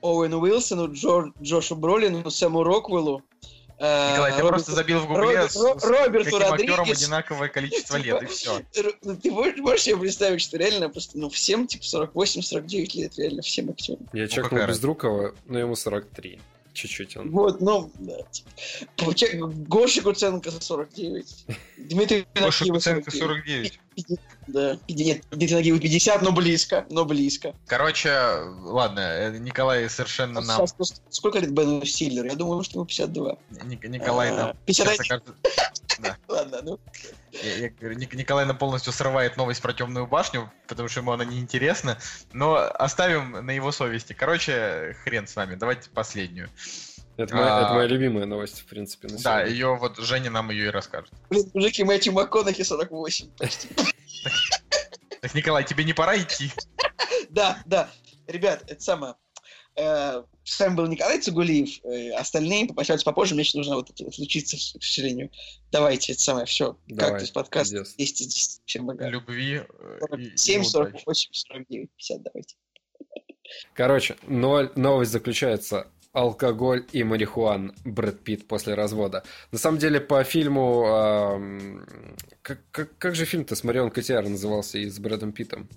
Оуэну 0.02 0.40
Уилсону, 0.40 0.91
Джор- 0.94 1.34
Джошу 1.41 1.76
Бролину, 1.76 2.30
Сэму 2.30 2.64
Роквеллу, 2.64 3.24
Николай, 3.80 4.34
ты 4.36 4.40
просто 4.46 4.72
забил 4.74 5.00
в 5.00 5.08
гугле 5.08 5.24
Робер- 5.38 5.50
с, 5.50 5.56
Ро- 5.56 5.80
с 5.80 5.84
Роберту 5.86 6.32
каким 6.38 6.54
актером 6.54 6.78
Родригес. 6.80 7.02
одинаковое 7.04 7.48
количество 7.48 7.96
лет, 7.98 8.22
и 8.24 8.26
все. 8.26 8.62
Ну, 9.04 9.16
Ты 9.16 9.32
можешь, 9.32 9.82
себе 9.82 9.98
представить, 9.98 10.42
что 10.42 10.58
реально 10.58 10.90
просто, 10.90 11.18
ну, 11.18 11.30
всем, 11.30 11.66
типа, 11.66 11.84
48-49 11.84 12.96
лет, 12.96 13.18
реально, 13.18 13.42
всем 13.42 13.70
актерам. 13.70 14.02
Я 14.14 14.24
Ну, 14.24 14.28
чекнул 14.28 14.50
какая 14.50 14.68
Безрукова, 14.68 15.34
но 15.46 15.60
ему 15.60 15.76
43. 15.76 16.40
Чуть-чуть 16.74 17.18
он. 17.18 17.32
Вот, 17.32 17.62
ну, 17.62 17.91
да. 18.00 18.18
типа. 18.32 19.48
Гоша 19.68 20.02
Куценко 20.02 20.52
49. 20.52 21.46
Дмитрий 21.78 22.26
Гоша 22.36 22.66
Куценко 22.66 23.12
49. 23.12 23.80
Да, 24.48 24.78
пяти- 24.88 25.06
нет, 25.06 25.24
Дмитрий 25.32 25.56
Нагиев 25.56 25.82
50, 25.82 26.22
но 26.22 26.32
близко, 26.32 26.86
но 26.90 27.06
близко. 27.06 27.54
Короче, 27.68 28.12
ладно, 28.64 29.00
э, 29.02 29.38
Николай 29.40 29.90
совершенно 29.90 30.41
нам... 30.41 30.66
Сейчас, 30.68 31.02
сколько 31.10 31.40
лет 31.40 31.52
Бену 31.52 31.84
Стиллеру? 31.86 32.28
Я 32.28 32.36
думаю, 32.36 32.64
что 32.64 32.76
ему 32.76 32.86
52. 32.86 33.38
Ник- 33.66 33.84
Николай 33.88 34.32
нам... 34.32 34.50
А, 34.52 34.56
51. 34.66 34.94
сейчас 34.94 35.00
окажется- 35.06 36.18
Ладно, 36.30 36.60
ну. 36.64 36.80
Я- 37.32 37.56
я 37.58 37.70
говорю, 37.70 37.96
Ник- 37.98 38.14
Николай 38.14 38.46
нам 38.46 38.58
полностью 38.58 38.92
срывает 38.94 39.38
новость 39.38 39.62
про 39.62 39.74
темную 39.74 40.08
башню, 40.08 40.52
потому 40.68 40.88
что 40.90 41.00
ему 41.02 41.12
она 41.12 41.26
не 41.26 41.40
интересна. 41.40 41.98
Но 42.34 42.56
оставим 42.56 43.46
на 43.46 43.52
его 43.52 43.72
совести. 43.72 44.14
Короче, 44.14 44.96
хрен 45.04 45.28
с 45.28 45.36
вами. 45.36 45.56
Давайте 45.56 45.90
последнюю. 45.90 46.50
Это 47.18 47.36
моя, 47.36 47.58
А. 47.58 47.66
это 47.66 47.74
моя 47.74 47.88
любимая 47.88 48.26
новость, 48.26 48.62
в 48.62 48.66
принципе, 48.66 49.10
на 49.10 49.18
Да, 49.18 49.40
сегодня. 49.40 49.52
ее 49.52 49.76
вот 49.76 49.98
Женя 49.98 50.30
нам 50.32 50.50
ее 50.52 50.68
и 50.68 50.70
расскажет. 50.70 51.12
Блин, 51.30 51.52
мужики, 51.54 51.84
Мэтью 51.84 52.14
МакКонахи 52.14 52.64
48. 52.64 53.30
почти. 53.38 53.68
Так, 55.22 55.34
Николай, 55.36 55.64
тебе 55.66 55.84
не 55.84 55.94
пора 55.94 56.18
идти? 56.18 56.52
Да, 57.30 57.58
да. 57.66 57.90
Ребят, 58.28 58.64
это 58.68 58.82
самое. 58.82 59.16
Э, 59.80 60.24
С 60.44 60.60
вами 60.60 60.76
был 60.76 60.88
Николай 60.88 61.20
Цугулиев. 61.22 61.84
Э, 61.86 62.12
Остальные 62.12 62.68
попрощаются 62.68 63.06
попозже. 63.06 63.36
Мне 63.36 63.44
сейчас 63.44 63.56
нужно 63.56 63.76
вот 63.76 63.90
отлучиться, 63.92 64.58
к 64.58 64.84
сожалению. 64.84 65.30
Давайте, 65.72 66.14
это 66.14 66.22
самое, 66.22 66.46
все. 66.46 66.78
Давай, 66.88 67.20
Как 67.20 67.28
то 67.28 67.34
подкаст 67.34 67.72
пиздец. 67.72 67.96
10 67.96 68.22
из 68.22 68.28
10. 68.34 68.62
Всем 68.66 68.88
пока. 68.88 69.10
Любви 69.10 69.62
э, 69.68 70.00
и- 70.18 70.22
и 70.34 70.38
7, 70.38 70.62
удачи. 70.62 70.72
48, 70.72 71.30
49, 71.34 71.90
50, 71.98 72.22
давайте. 72.24 72.56
Короче, 73.74 74.16
ноль, 74.28 74.72
новость 74.76 75.12
заключается. 75.12 75.88
Алкоголь 76.12 76.86
и 76.92 77.04
марихуан 77.04 77.74
Брэд 77.86 78.24
Питт 78.24 78.48
после 78.48 78.74
развода. 78.74 79.24
На 79.52 79.60
самом 79.60 79.78
деле, 79.78 80.00
по 80.02 80.24
фильму... 80.24 80.86
ам, 80.88 82.16
как, 82.42 82.60
как, 82.72 82.98
как 82.98 83.16
же 83.16 83.26
фильм-то 83.26 83.56
с 83.56 83.64
Марион 83.64 83.92
Котиар 83.92 84.28
назывался 84.28 84.80
и 84.80 84.90
с 84.90 84.98
Брэдом 85.00 85.32
Питтом? 85.34 85.70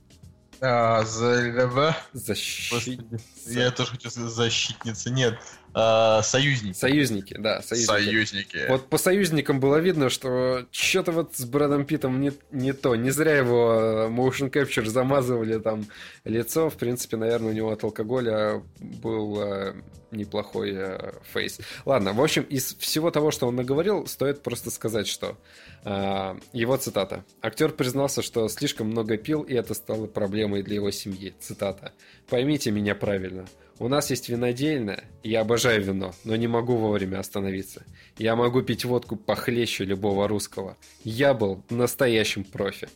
А, 0.64 1.02
за- 1.04 1.94
Защитница. 2.12 3.24
Я 3.46 3.70
тоже 3.72 3.90
хочу 3.92 4.10
сказать 4.10 4.30
защитница. 4.32 5.10
Нет, 5.10 5.38
а, 5.74 6.22
союзники. 6.22 6.76
Союзники, 6.76 7.36
да, 7.38 7.62
союзники. 7.62 8.04
Союзники. 8.04 8.58
Вот 8.68 8.88
по 8.88 8.98
союзникам 8.98 9.60
было 9.60 9.76
видно, 9.76 10.10
что 10.10 10.66
что-то 10.70 11.12
вот 11.12 11.34
с 11.34 11.44
Брэдом 11.44 11.86
Питтом 11.86 12.20
не, 12.20 12.32
не 12.50 12.72
то. 12.72 12.94
Не 12.94 13.10
зря 13.10 13.36
его 13.36 13.72
э, 13.74 14.08
motion 14.08 14.50
capture 14.50 14.84
замазывали 14.84 15.58
там 15.58 15.86
лицо. 16.24 16.68
В 16.68 16.76
принципе, 16.76 17.16
наверное, 17.16 17.50
у 17.50 17.54
него 17.54 17.70
от 17.70 17.84
алкоголя 17.84 18.62
был 18.80 19.40
э, 19.40 19.74
неплохой 20.10 20.72
э, 20.74 21.12
фейс. 21.32 21.58
Ладно, 21.86 22.12
в 22.12 22.22
общем, 22.22 22.42
из 22.42 22.74
всего 22.76 23.10
того, 23.10 23.30
что 23.30 23.48
он 23.48 23.56
наговорил, 23.56 24.06
стоит 24.06 24.42
просто 24.42 24.70
сказать, 24.70 25.06
что 25.06 25.38
э, 25.84 26.34
его 26.52 26.76
цитата. 26.76 27.24
Актер 27.40 27.70
признался, 27.72 28.22
что 28.22 28.48
слишком 28.48 28.88
много 28.88 29.16
пил, 29.16 29.42
и 29.42 29.54
это 29.54 29.74
стало 29.74 30.06
проблемой 30.06 30.62
для 30.62 30.76
его 30.76 30.90
семьи. 30.90 31.34
Цитата. 31.40 31.92
«Поймите 32.28 32.70
меня 32.70 32.94
правильно. 32.94 33.46
У 33.82 33.88
нас 33.88 34.10
есть 34.10 34.28
винодельня, 34.28 35.02
я 35.24 35.40
обожаю 35.40 35.82
вино, 35.82 36.14
но 36.22 36.36
не 36.36 36.46
могу 36.46 36.76
вовремя 36.76 37.18
остановиться. 37.18 37.84
Я 38.16 38.36
могу 38.36 38.62
пить 38.62 38.84
водку 38.84 39.16
похлеще 39.16 39.84
любого 39.84 40.28
русского. 40.28 40.76
Я 41.02 41.34
был 41.34 41.64
настоящим 41.68 42.44
профи. 42.44 42.88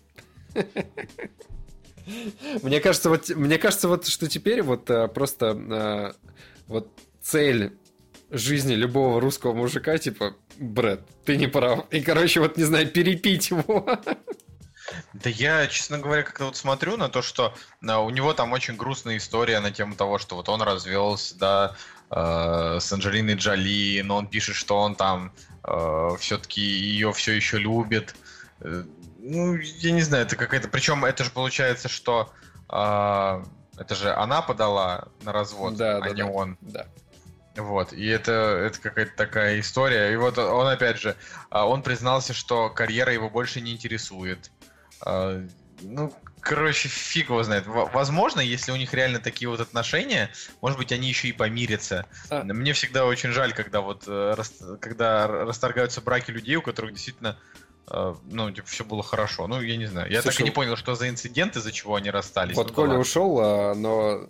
Мне 2.63 2.79
кажется, 2.79 3.11
вот, 3.11 3.29
мне 3.31 3.59
кажется, 3.59 3.89
вот, 3.89 4.07
что 4.07 4.29
теперь 4.29 4.63
вот 4.63 4.89
э, 4.89 5.09
просто 5.09 6.15
э, 6.17 6.29
вот 6.69 6.89
цель 7.21 7.73
жизни 8.31 8.75
любого 8.75 9.21
русского 9.21 9.55
мужика, 9.55 9.99
типа, 9.99 10.37
Брэд, 10.57 11.01
ты 11.25 11.37
не 11.37 11.49
прав. 11.49 11.87
И, 11.91 12.01
короче, 12.01 12.39
вот, 12.39 12.57
не 12.57 12.63
знаю, 12.63 12.87
перепить 12.87 13.51
его. 13.51 13.85
Да 15.13 15.31
я, 15.31 15.67
честно 15.67 15.99
говоря, 15.99 16.23
как-то 16.23 16.47
вот 16.47 16.57
смотрю 16.57 16.97
на 16.97 17.09
то, 17.09 17.23
что 17.23 17.55
а, 17.87 18.01
у 18.01 18.11
него 18.11 18.33
там 18.35 18.53
очень 18.53 18.77
грустная 18.77 19.17
история 19.17 19.61
на 19.61 19.71
тему 19.71 19.95
того, 19.95 20.19
что 20.19 20.37
вот 20.37 20.49
он 20.49 20.63
развелся, 20.63 21.37
да, 21.39 21.77
э, 22.11 22.79
с 22.81 22.93
Анджелиной 22.93 23.35
Джоли, 23.35 24.03
но 24.03 24.17
он 24.17 24.27
пишет, 24.27 24.57
что 24.57 24.79
он 24.79 24.95
там 24.95 25.33
все-таки 26.21 26.61
ее 26.61 27.13
все 27.13 27.33
еще 27.33 27.59
любит. 27.59 28.15
Э, 28.61 28.85
ну, 29.19 29.57
я 29.57 29.91
не 29.91 30.03
знаю, 30.03 30.25
это 30.25 30.37
какая-то... 30.37 30.69
Причем 30.69 31.05
это 31.05 31.25
же 31.25 31.31
получается, 31.31 31.89
что 31.89 32.33
а, 32.69 33.45
это 33.77 33.95
же 33.95 34.13
она 34.13 34.43
подала 34.43 35.09
на 35.23 35.33
развод, 35.33 35.77
Да, 35.77 35.99
а 35.99 36.01
да, 36.01 36.11
не 36.11 36.23
да. 36.23 36.27
он. 36.27 36.59
Да. 36.61 36.87
Вот, 37.57 37.93
и 37.95 38.07
это, 38.07 38.33
это 38.33 38.79
какая-то 38.81 39.17
такая 39.17 39.61
история. 39.61 40.13
И 40.13 40.17
вот 40.17 40.37
он, 40.37 40.67
опять 40.67 40.99
же, 40.99 41.17
а, 41.51 41.67
он 41.67 41.83
признался, 41.83 42.35
что 42.35 42.69
карьера 42.69 43.13
его 43.13 43.31
больше 43.31 43.61
не 43.61 43.73
интересует. 43.73 44.51
А, 45.01 45.43
Ну, 45.83 46.11
короче, 46.41 46.89
фиг 46.89 47.29
его 47.29 47.43
знает. 47.43 47.67
Во- 47.67 47.85
Возможно, 47.87 48.41
если 48.41 48.73
у 48.73 48.77
них 48.77 48.95
реально 48.95 49.19
такие 49.21 49.49
вот 49.49 49.61
отношения, 49.61 50.31
может 50.63 50.79
быть, 50.79 50.91
они 50.91 51.09
еще 51.09 51.29
и 51.29 51.33
помирятся. 51.33 52.07
А. 52.31 52.43
Мне 52.45 52.73
всегда 52.73 53.05
очень 53.05 53.31
жаль, 53.31 53.53
когда 53.53 53.81
вот 53.83 54.05
э, 54.07 54.37
когда 54.81 55.27
расторгаются 55.27 56.01
браки 56.01 56.31
людей, 56.31 56.57
у 56.57 56.63
которых 56.63 56.95
действительно 56.95 57.39
э, 57.91 58.15
ну, 58.25 58.51
типа, 58.51 58.67
все 58.67 58.85
было 58.85 59.03
хорошо. 59.03 59.47
Ну, 59.47 59.61
я 59.61 59.77
не 59.77 59.87
знаю. 59.87 60.11
Я 60.11 60.23
так 60.23 60.33
Слушай, 60.33 60.43
и 60.43 60.45
не 60.45 60.51
понял, 60.51 60.77
что 60.77 60.95
за 60.95 61.09
инцидент, 61.11 61.57
из-за 61.57 61.73
чего 61.73 61.97
они 61.97 62.11
расстались. 62.11 62.57
Вот 62.57 62.69
Ну, 62.69 62.75
Коля 62.75 62.97
ушел, 62.97 63.39
а, 63.39 63.75
но 63.75 64.27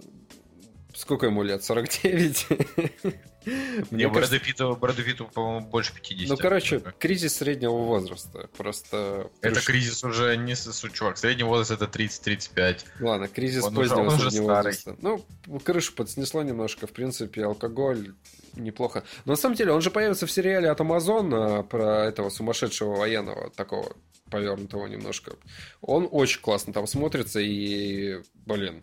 сколько 0.97 1.27
ему 1.27 1.43
лет? 1.43 1.62
49? 1.62 2.47
Не, 3.47 3.86
Мне 3.93 4.09
Брэду 4.09 4.40
Питту, 4.40 4.77
Брэду 4.77 5.05
Питту, 5.05 5.31
по-моему, 5.32 5.66
больше 5.68 5.94
50. 5.94 6.28
ну, 6.28 6.36
короче, 6.36 6.82
кризис 6.98 7.36
среднего 7.36 7.77
возраста. 7.77 8.48
Просто... 8.56 9.31
Это 9.40 9.60
кризис 9.60 10.02
уже 10.02 10.36
не 10.36 10.55
чувак. 10.93 11.16
Средний 11.16 11.44
возраст 11.44 11.70
это 11.70 11.85
30-35. 11.85 12.81
Ладно, 13.01 13.28
кризис 13.28 13.62
Он 13.62 13.74
позднего 13.74 14.09
уже 14.09 14.31
среднего 14.31 14.55
возраста. 14.55 14.97
Ну, 15.01 15.24
крышу 15.64 15.93
подснесло 15.94 16.43
немножко. 16.43 16.89
В 16.89 16.93
принципе, 16.93 17.44
алкоголь 17.44 18.14
неплохо. 18.56 19.05
Но 19.24 19.35
на 19.35 19.36
самом 19.36 19.55
деле, 19.55 19.73
он 19.73 19.81
же 19.81 19.93
появится 19.93 20.27
в 20.27 20.32
сериале 20.32 20.68
от 20.68 20.81
Амазона 20.81 21.62
про 21.62 22.05
этого 22.05 22.31
сумасшедшего 22.31 22.97
военного, 22.97 23.51
такого 23.51 23.94
повернутого 24.31 24.86
немножко. 24.86 25.36
Он 25.81 26.09
очень 26.10 26.40
классно 26.40 26.73
там 26.73 26.86
смотрится 26.86 27.39
и, 27.40 28.23
блин, 28.44 28.82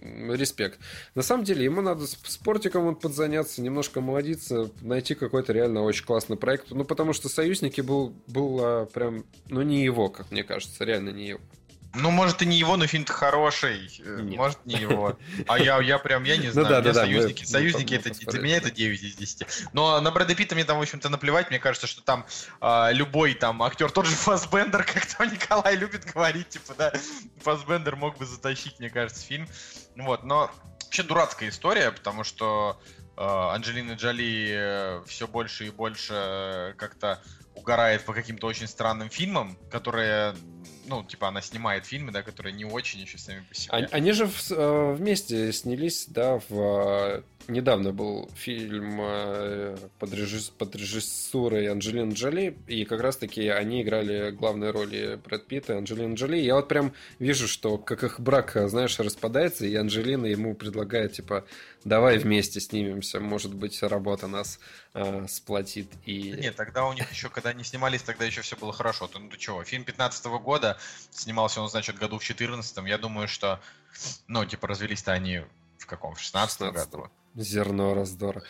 респект. 0.00 0.78
На 1.14 1.22
самом 1.22 1.44
деле, 1.44 1.64
ему 1.64 1.80
надо 1.80 2.06
спортиком 2.06 2.84
вот 2.84 3.00
подзаняться, 3.00 3.62
немножко 3.62 4.00
молодиться, 4.00 4.70
найти 4.80 5.14
какой-то 5.14 5.52
реально 5.52 5.82
очень 5.82 6.04
классный 6.04 6.36
проект. 6.36 6.70
Ну, 6.70 6.84
потому 6.84 7.12
что 7.12 7.28
«Союзники» 7.28 7.80
был, 7.80 8.14
был 8.26 8.86
прям, 8.86 9.24
ну, 9.48 9.62
не 9.62 9.84
его, 9.84 10.08
как 10.08 10.30
мне 10.30 10.44
кажется, 10.44 10.84
реально 10.84 11.10
не 11.10 11.28
его. 11.28 11.40
Ну, 11.94 12.10
может, 12.10 12.40
и 12.42 12.46
не 12.46 12.56
его, 12.56 12.76
но 12.76 12.86
фильм-то 12.86 13.12
хороший. 13.12 13.90
Э, 14.04 14.20
Нет. 14.22 14.38
Может, 14.38 14.64
не 14.64 14.76
его. 14.76 15.18
А 15.48 15.58
я, 15.58 15.80
я 15.80 15.98
прям, 15.98 16.22
я 16.24 16.36
не 16.36 16.46
Ну 16.46 16.52
знаю. 16.52 16.68
да, 16.68 16.74
Мне 16.80 16.84
да, 16.84 16.92
да, 16.92 17.00
союзники, 17.00 17.40
мы 17.40 17.46
союзники 17.46 17.94
это, 17.94 18.10
для 18.30 18.40
меня 18.40 18.56
это 18.58 18.70
9 18.70 19.02
из 19.02 19.16
10. 19.16 19.46
Но 19.72 20.00
на 20.00 20.10
Брэда 20.12 20.34
Питта 20.34 20.54
мне 20.54 20.64
там, 20.64 20.78
в 20.78 20.82
общем-то, 20.82 21.08
наплевать. 21.08 21.50
Мне 21.50 21.58
кажется, 21.58 21.86
что 21.88 22.02
там 22.02 22.26
а, 22.60 22.90
любой 22.92 23.34
там 23.34 23.62
актер, 23.62 23.90
тот 23.90 24.06
же 24.06 24.14
Фассбендер, 24.14 24.84
как 24.92 25.04
там 25.06 25.32
Николай 25.32 25.74
любит 25.76 26.04
говорить, 26.04 26.50
типа, 26.50 26.74
да, 26.78 26.92
Фассбендер 27.42 27.96
мог 27.96 28.18
бы 28.18 28.26
затащить, 28.26 28.78
мне 28.78 28.88
кажется, 28.90 29.24
фильм. 29.24 29.48
Вот, 29.96 30.22
но 30.22 30.50
вообще 30.84 31.02
дурацкая 31.02 31.48
история, 31.48 31.90
потому 31.90 32.22
что 32.22 32.80
э, 33.16 33.22
Анджелина 33.22 33.92
Джоли 33.92 35.00
все 35.06 35.26
больше 35.26 35.66
и 35.66 35.70
больше 35.70 36.14
э, 36.14 36.74
как-то 36.76 37.20
угорает 37.54 38.04
по 38.04 38.12
каким-то 38.12 38.46
очень 38.46 38.66
странным 38.66 39.10
фильмам, 39.10 39.56
которые, 39.70 40.34
ну, 40.86 41.04
типа, 41.04 41.28
она 41.28 41.40
снимает 41.40 41.86
фильмы, 41.86 42.12
да, 42.12 42.22
которые 42.22 42.52
не 42.52 42.64
очень 42.64 43.00
еще 43.00 43.18
сами 43.18 43.44
по 43.48 43.54
себе. 43.54 43.72
Они, 43.72 43.86
они 43.90 44.12
же 44.12 44.26
в- 44.26 44.50
э, 44.50 44.94
вместе 44.94 45.52
снялись, 45.52 46.06
да, 46.08 46.40
в... 46.48 46.52
э, 47.18 47.22
Недавно 47.48 47.90
был 47.92 48.30
фильм 48.36 48.98
э, 49.00 49.76
под, 49.98 50.12
режисс- 50.12 50.52
под 50.56 50.76
режиссурой 50.76 51.66
Анджелины 51.68 52.12
Джоли, 52.12 52.56
и 52.68 52.84
как 52.84 53.00
раз-таки 53.00 53.48
они 53.48 53.82
играли 53.82 54.30
главные 54.30 54.70
роли 54.70 55.18
Брэд 55.24 55.46
Питта 55.46 55.72
и 55.72 55.76
Анджелины 55.78 56.14
Джоли. 56.14 56.36
Я 56.36 56.54
вот 56.54 56.68
прям 56.68 56.92
вижу, 57.18 57.48
что 57.48 57.76
как 57.78 58.04
их 58.04 58.20
брак, 58.20 58.52
знаешь, 58.66 59.00
распадается, 59.00 59.66
и 59.66 59.74
Анджелина 59.74 60.26
ему 60.26 60.54
предлагает, 60.54 61.14
типа, 61.14 61.44
давай 61.82 62.18
вместе 62.18 62.60
снимемся, 62.60 63.18
может 63.20 63.54
быть, 63.54 63.82
работа 63.82 64.28
нас 64.28 64.60
э, 64.94 65.26
сплотит. 65.28 65.88
И... 66.04 66.32
Да 66.32 66.36
Нет, 66.42 66.56
тогда 66.56 66.86
у 66.86 66.92
них 66.92 67.10
еще, 67.10 67.30
когда 67.30 67.50
они 67.50 67.64
снимались, 67.64 68.02
тогда 68.02 68.26
еще 68.26 68.42
все 68.42 68.54
было 68.56 68.72
хорошо. 68.72 69.08
Ну 69.14 69.28
ты 69.28 69.38
чего, 69.38 69.64
фильм 69.64 69.82
15 69.84 70.24
года, 70.26 70.59
снимался 71.10 71.60
он, 71.60 71.68
значит, 71.68 71.96
году 71.98 72.18
в 72.18 72.24
14 72.24 72.86
Я 72.86 72.98
думаю, 72.98 73.28
что, 73.28 73.60
ну, 74.28 74.44
типа, 74.44 74.68
развелись-то 74.68 75.12
они 75.12 75.42
в 75.78 75.86
каком? 75.86 76.14
В 76.14 76.20
16 76.20 76.60
16-м. 76.60 76.72
году. 76.72 77.10
Зерно 77.36 77.94
раздора. 77.94 78.42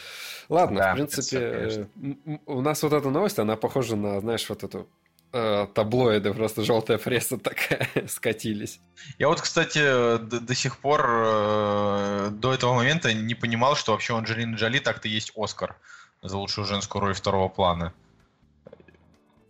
Ладно, 0.49 0.79
Да, 0.79 0.93
в 0.93 0.95
принципе, 0.95 1.37
это 1.37 1.81
э, 1.81 1.87
м- 1.97 2.21
м- 2.25 2.41
у 2.47 2.61
нас 2.63 2.83
вот 2.83 2.93
эта 2.93 3.11
новость, 3.11 3.39
она 3.39 3.57
похожа 3.57 3.95
на, 3.97 4.21
знаешь, 4.21 4.49
вот 4.49 4.65
эту 4.65 4.89
э, 5.33 5.67
таблоиды, 5.75 6.33
просто 6.33 6.63
желтая 6.65 6.97
пресса 6.99 7.37
такая, 7.39 7.89
скатились. 8.09 8.81
Я 9.19 9.29
вот, 9.29 9.41
кстати, 9.41 9.79
до, 9.79 10.41
до 10.41 10.55
сих 10.55 10.79
пор, 10.79 11.03
э, 11.07 12.29
до 12.33 12.55
этого 12.55 12.75
момента 12.75 13.13
не 13.13 13.35
понимал, 13.35 13.77
что 13.77 13.93
вообще 13.93 14.15
у 14.15 14.17
Анджелины 14.17 14.57
Джоли 14.57 14.79
так-то 14.79 15.09
есть 15.09 15.33
Оскар 15.37 15.77
за 16.23 16.37
лучшую 16.39 16.67
женскую 16.67 17.03
роль 17.03 17.15
второго 17.15 17.49
плана. 17.49 17.93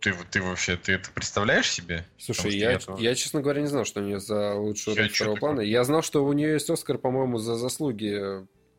Ты, 0.01 0.13
ты 0.31 0.41
вообще, 0.41 0.77
ты 0.77 0.93
это 0.93 1.11
представляешь 1.11 1.71
себе? 1.71 2.05
Слушай, 2.17 2.57
я, 2.57 2.71
я 2.71 2.79
тоже. 2.79 3.03
я, 3.03 3.15
честно 3.15 3.41
говоря, 3.41 3.61
не 3.61 3.67
знал, 3.67 3.85
что 3.85 4.01
у 4.01 4.03
нее 4.03 4.19
за 4.19 4.55
лучшую 4.55 4.97
роль 4.97 5.09
второго 5.09 5.35
такое? 5.35 5.49
плана. 5.53 5.61
Я 5.61 5.83
знал, 5.83 6.01
что 6.01 6.25
у 6.25 6.33
нее 6.33 6.53
есть 6.53 6.69
Оскар, 6.69 6.97
по-моему, 6.97 7.37
за 7.37 7.55
заслуги. 7.55 8.19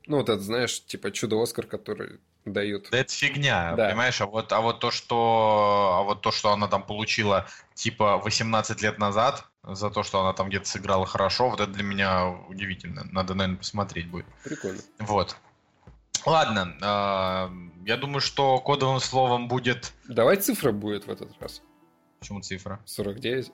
Ну, 0.09 0.17
вот 0.17 0.29
это, 0.29 0.41
знаешь, 0.41 0.85
типа 0.85 1.13
чудо-Оскар, 1.13 1.67
который 1.67 2.19
дают. 2.45 2.89
Да 2.91 2.99
это 2.99 3.13
фигня, 3.13 3.75
Да. 3.77 3.89
понимаешь? 3.89 4.21
А 4.21 4.27
вот, 4.27 4.53
а 4.53 4.61
вот 4.61 4.81
то, 4.81 4.91
что, 4.91 5.95
а 5.99 6.03
вот 6.03 6.23
то, 6.23 6.33
что 6.33 6.51
она 6.53 6.67
там 6.67 6.83
получила 6.83 7.47
типа 7.75 8.19
18 8.19 8.83
лет 8.83 8.99
назад 8.99 9.45
за 9.63 9.91
то, 9.91 10.03
что 10.03 10.21
она 10.21 10.33
там 10.33 10.49
где-то 10.49 10.67
сыграла 10.67 11.07
хорошо, 11.07 11.51
вот 11.51 11.61
это 11.61 11.71
для 11.71 11.85
меня 11.85 12.31
удивительно. 12.49 13.05
Надо, 13.13 13.35
наверное, 13.35 13.59
посмотреть 13.59 14.09
будет. 14.09 14.27
Прикольно. 14.43 14.81
Вот. 14.99 15.37
Ладно, 16.25 16.77
а, 16.83 17.51
я 17.85 17.97
думаю, 17.97 18.21
что 18.21 18.59
кодовым 18.59 19.01
словом 19.01 19.49
будет... 19.49 19.93
Давай 20.09 20.37
цифра 20.37 20.73
будет 20.73 21.07
в 21.07 21.11
этот 21.11 21.31
раз. 21.41 21.63
Почему 22.21 22.41
цифра? 22.41 22.81
49. 22.85 23.51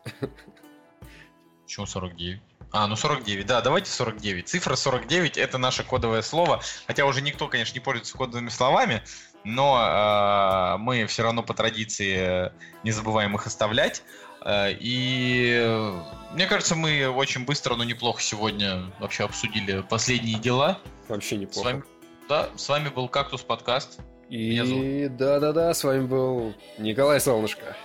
Почему 1.64 1.86
49? 1.86 2.40
А, 2.70 2.86
ну 2.86 2.96
49, 2.96 3.46
да, 3.46 3.62
давайте 3.62 3.90
49. 3.90 4.46
Цифра 4.46 4.76
49 4.76 5.38
это 5.38 5.56
наше 5.56 5.84
кодовое 5.84 6.20
слово. 6.22 6.60
Хотя 6.86 7.06
уже 7.06 7.22
никто, 7.22 7.48
конечно, 7.48 7.74
не 7.74 7.80
пользуется 7.80 8.16
кодовыми 8.16 8.50
словами, 8.50 9.02
но 9.44 9.78
э, 9.80 10.76
мы 10.78 11.06
все 11.06 11.22
равно 11.22 11.42
по 11.42 11.54
традиции 11.54 12.52
не 12.84 12.90
забываем 12.90 13.34
их 13.36 13.46
оставлять. 13.46 14.02
Э, 14.44 14.70
и 14.70 15.96
мне 16.32 16.46
кажется, 16.46 16.74
мы 16.74 17.08
очень 17.08 17.46
быстро, 17.46 17.74
но 17.74 17.84
неплохо 17.84 18.20
сегодня 18.20 18.92
вообще 18.98 19.24
обсудили 19.24 19.80
последние 19.80 20.38
дела. 20.38 20.78
Вообще 21.08 21.36
С 21.36 21.38
неплохо. 21.38 21.64
вами, 21.64 21.84
да, 22.28 22.48
с 22.56 22.68
вами 22.68 22.88
был 22.88 23.08
Кактус 23.08 23.42
подкаст 23.42 24.00
И 24.28 25.08
да-да-да, 25.10 25.72
с 25.72 25.82
вами 25.82 26.06
был 26.06 26.54
Николай 26.78 27.20
Солнышко. 27.20 27.76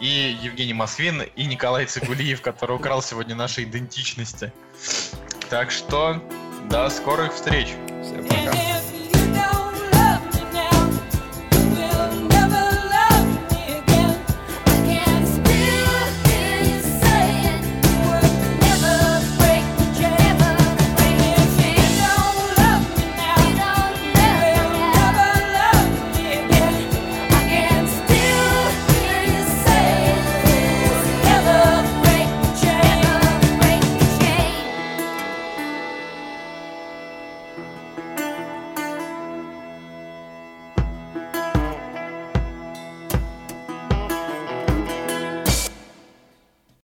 и 0.00 0.36
Евгений 0.42 0.74
Москвин 0.74 1.22
и 1.22 1.44
Николай 1.44 1.86
Цигулиев, 1.86 2.40
который 2.40 2.76
украл 2.76 3.02
сегодня 3.02 3.34
наши 3.34 3.64
идентичности. 3.64 4.52
Так 5.50 5.70
что 5.70 6.22
до 6.70 6.88
скорых 6.88 7.34
встреч. 7.34 7.68
Всем 8.02 8.24
пока. 8.26 8.52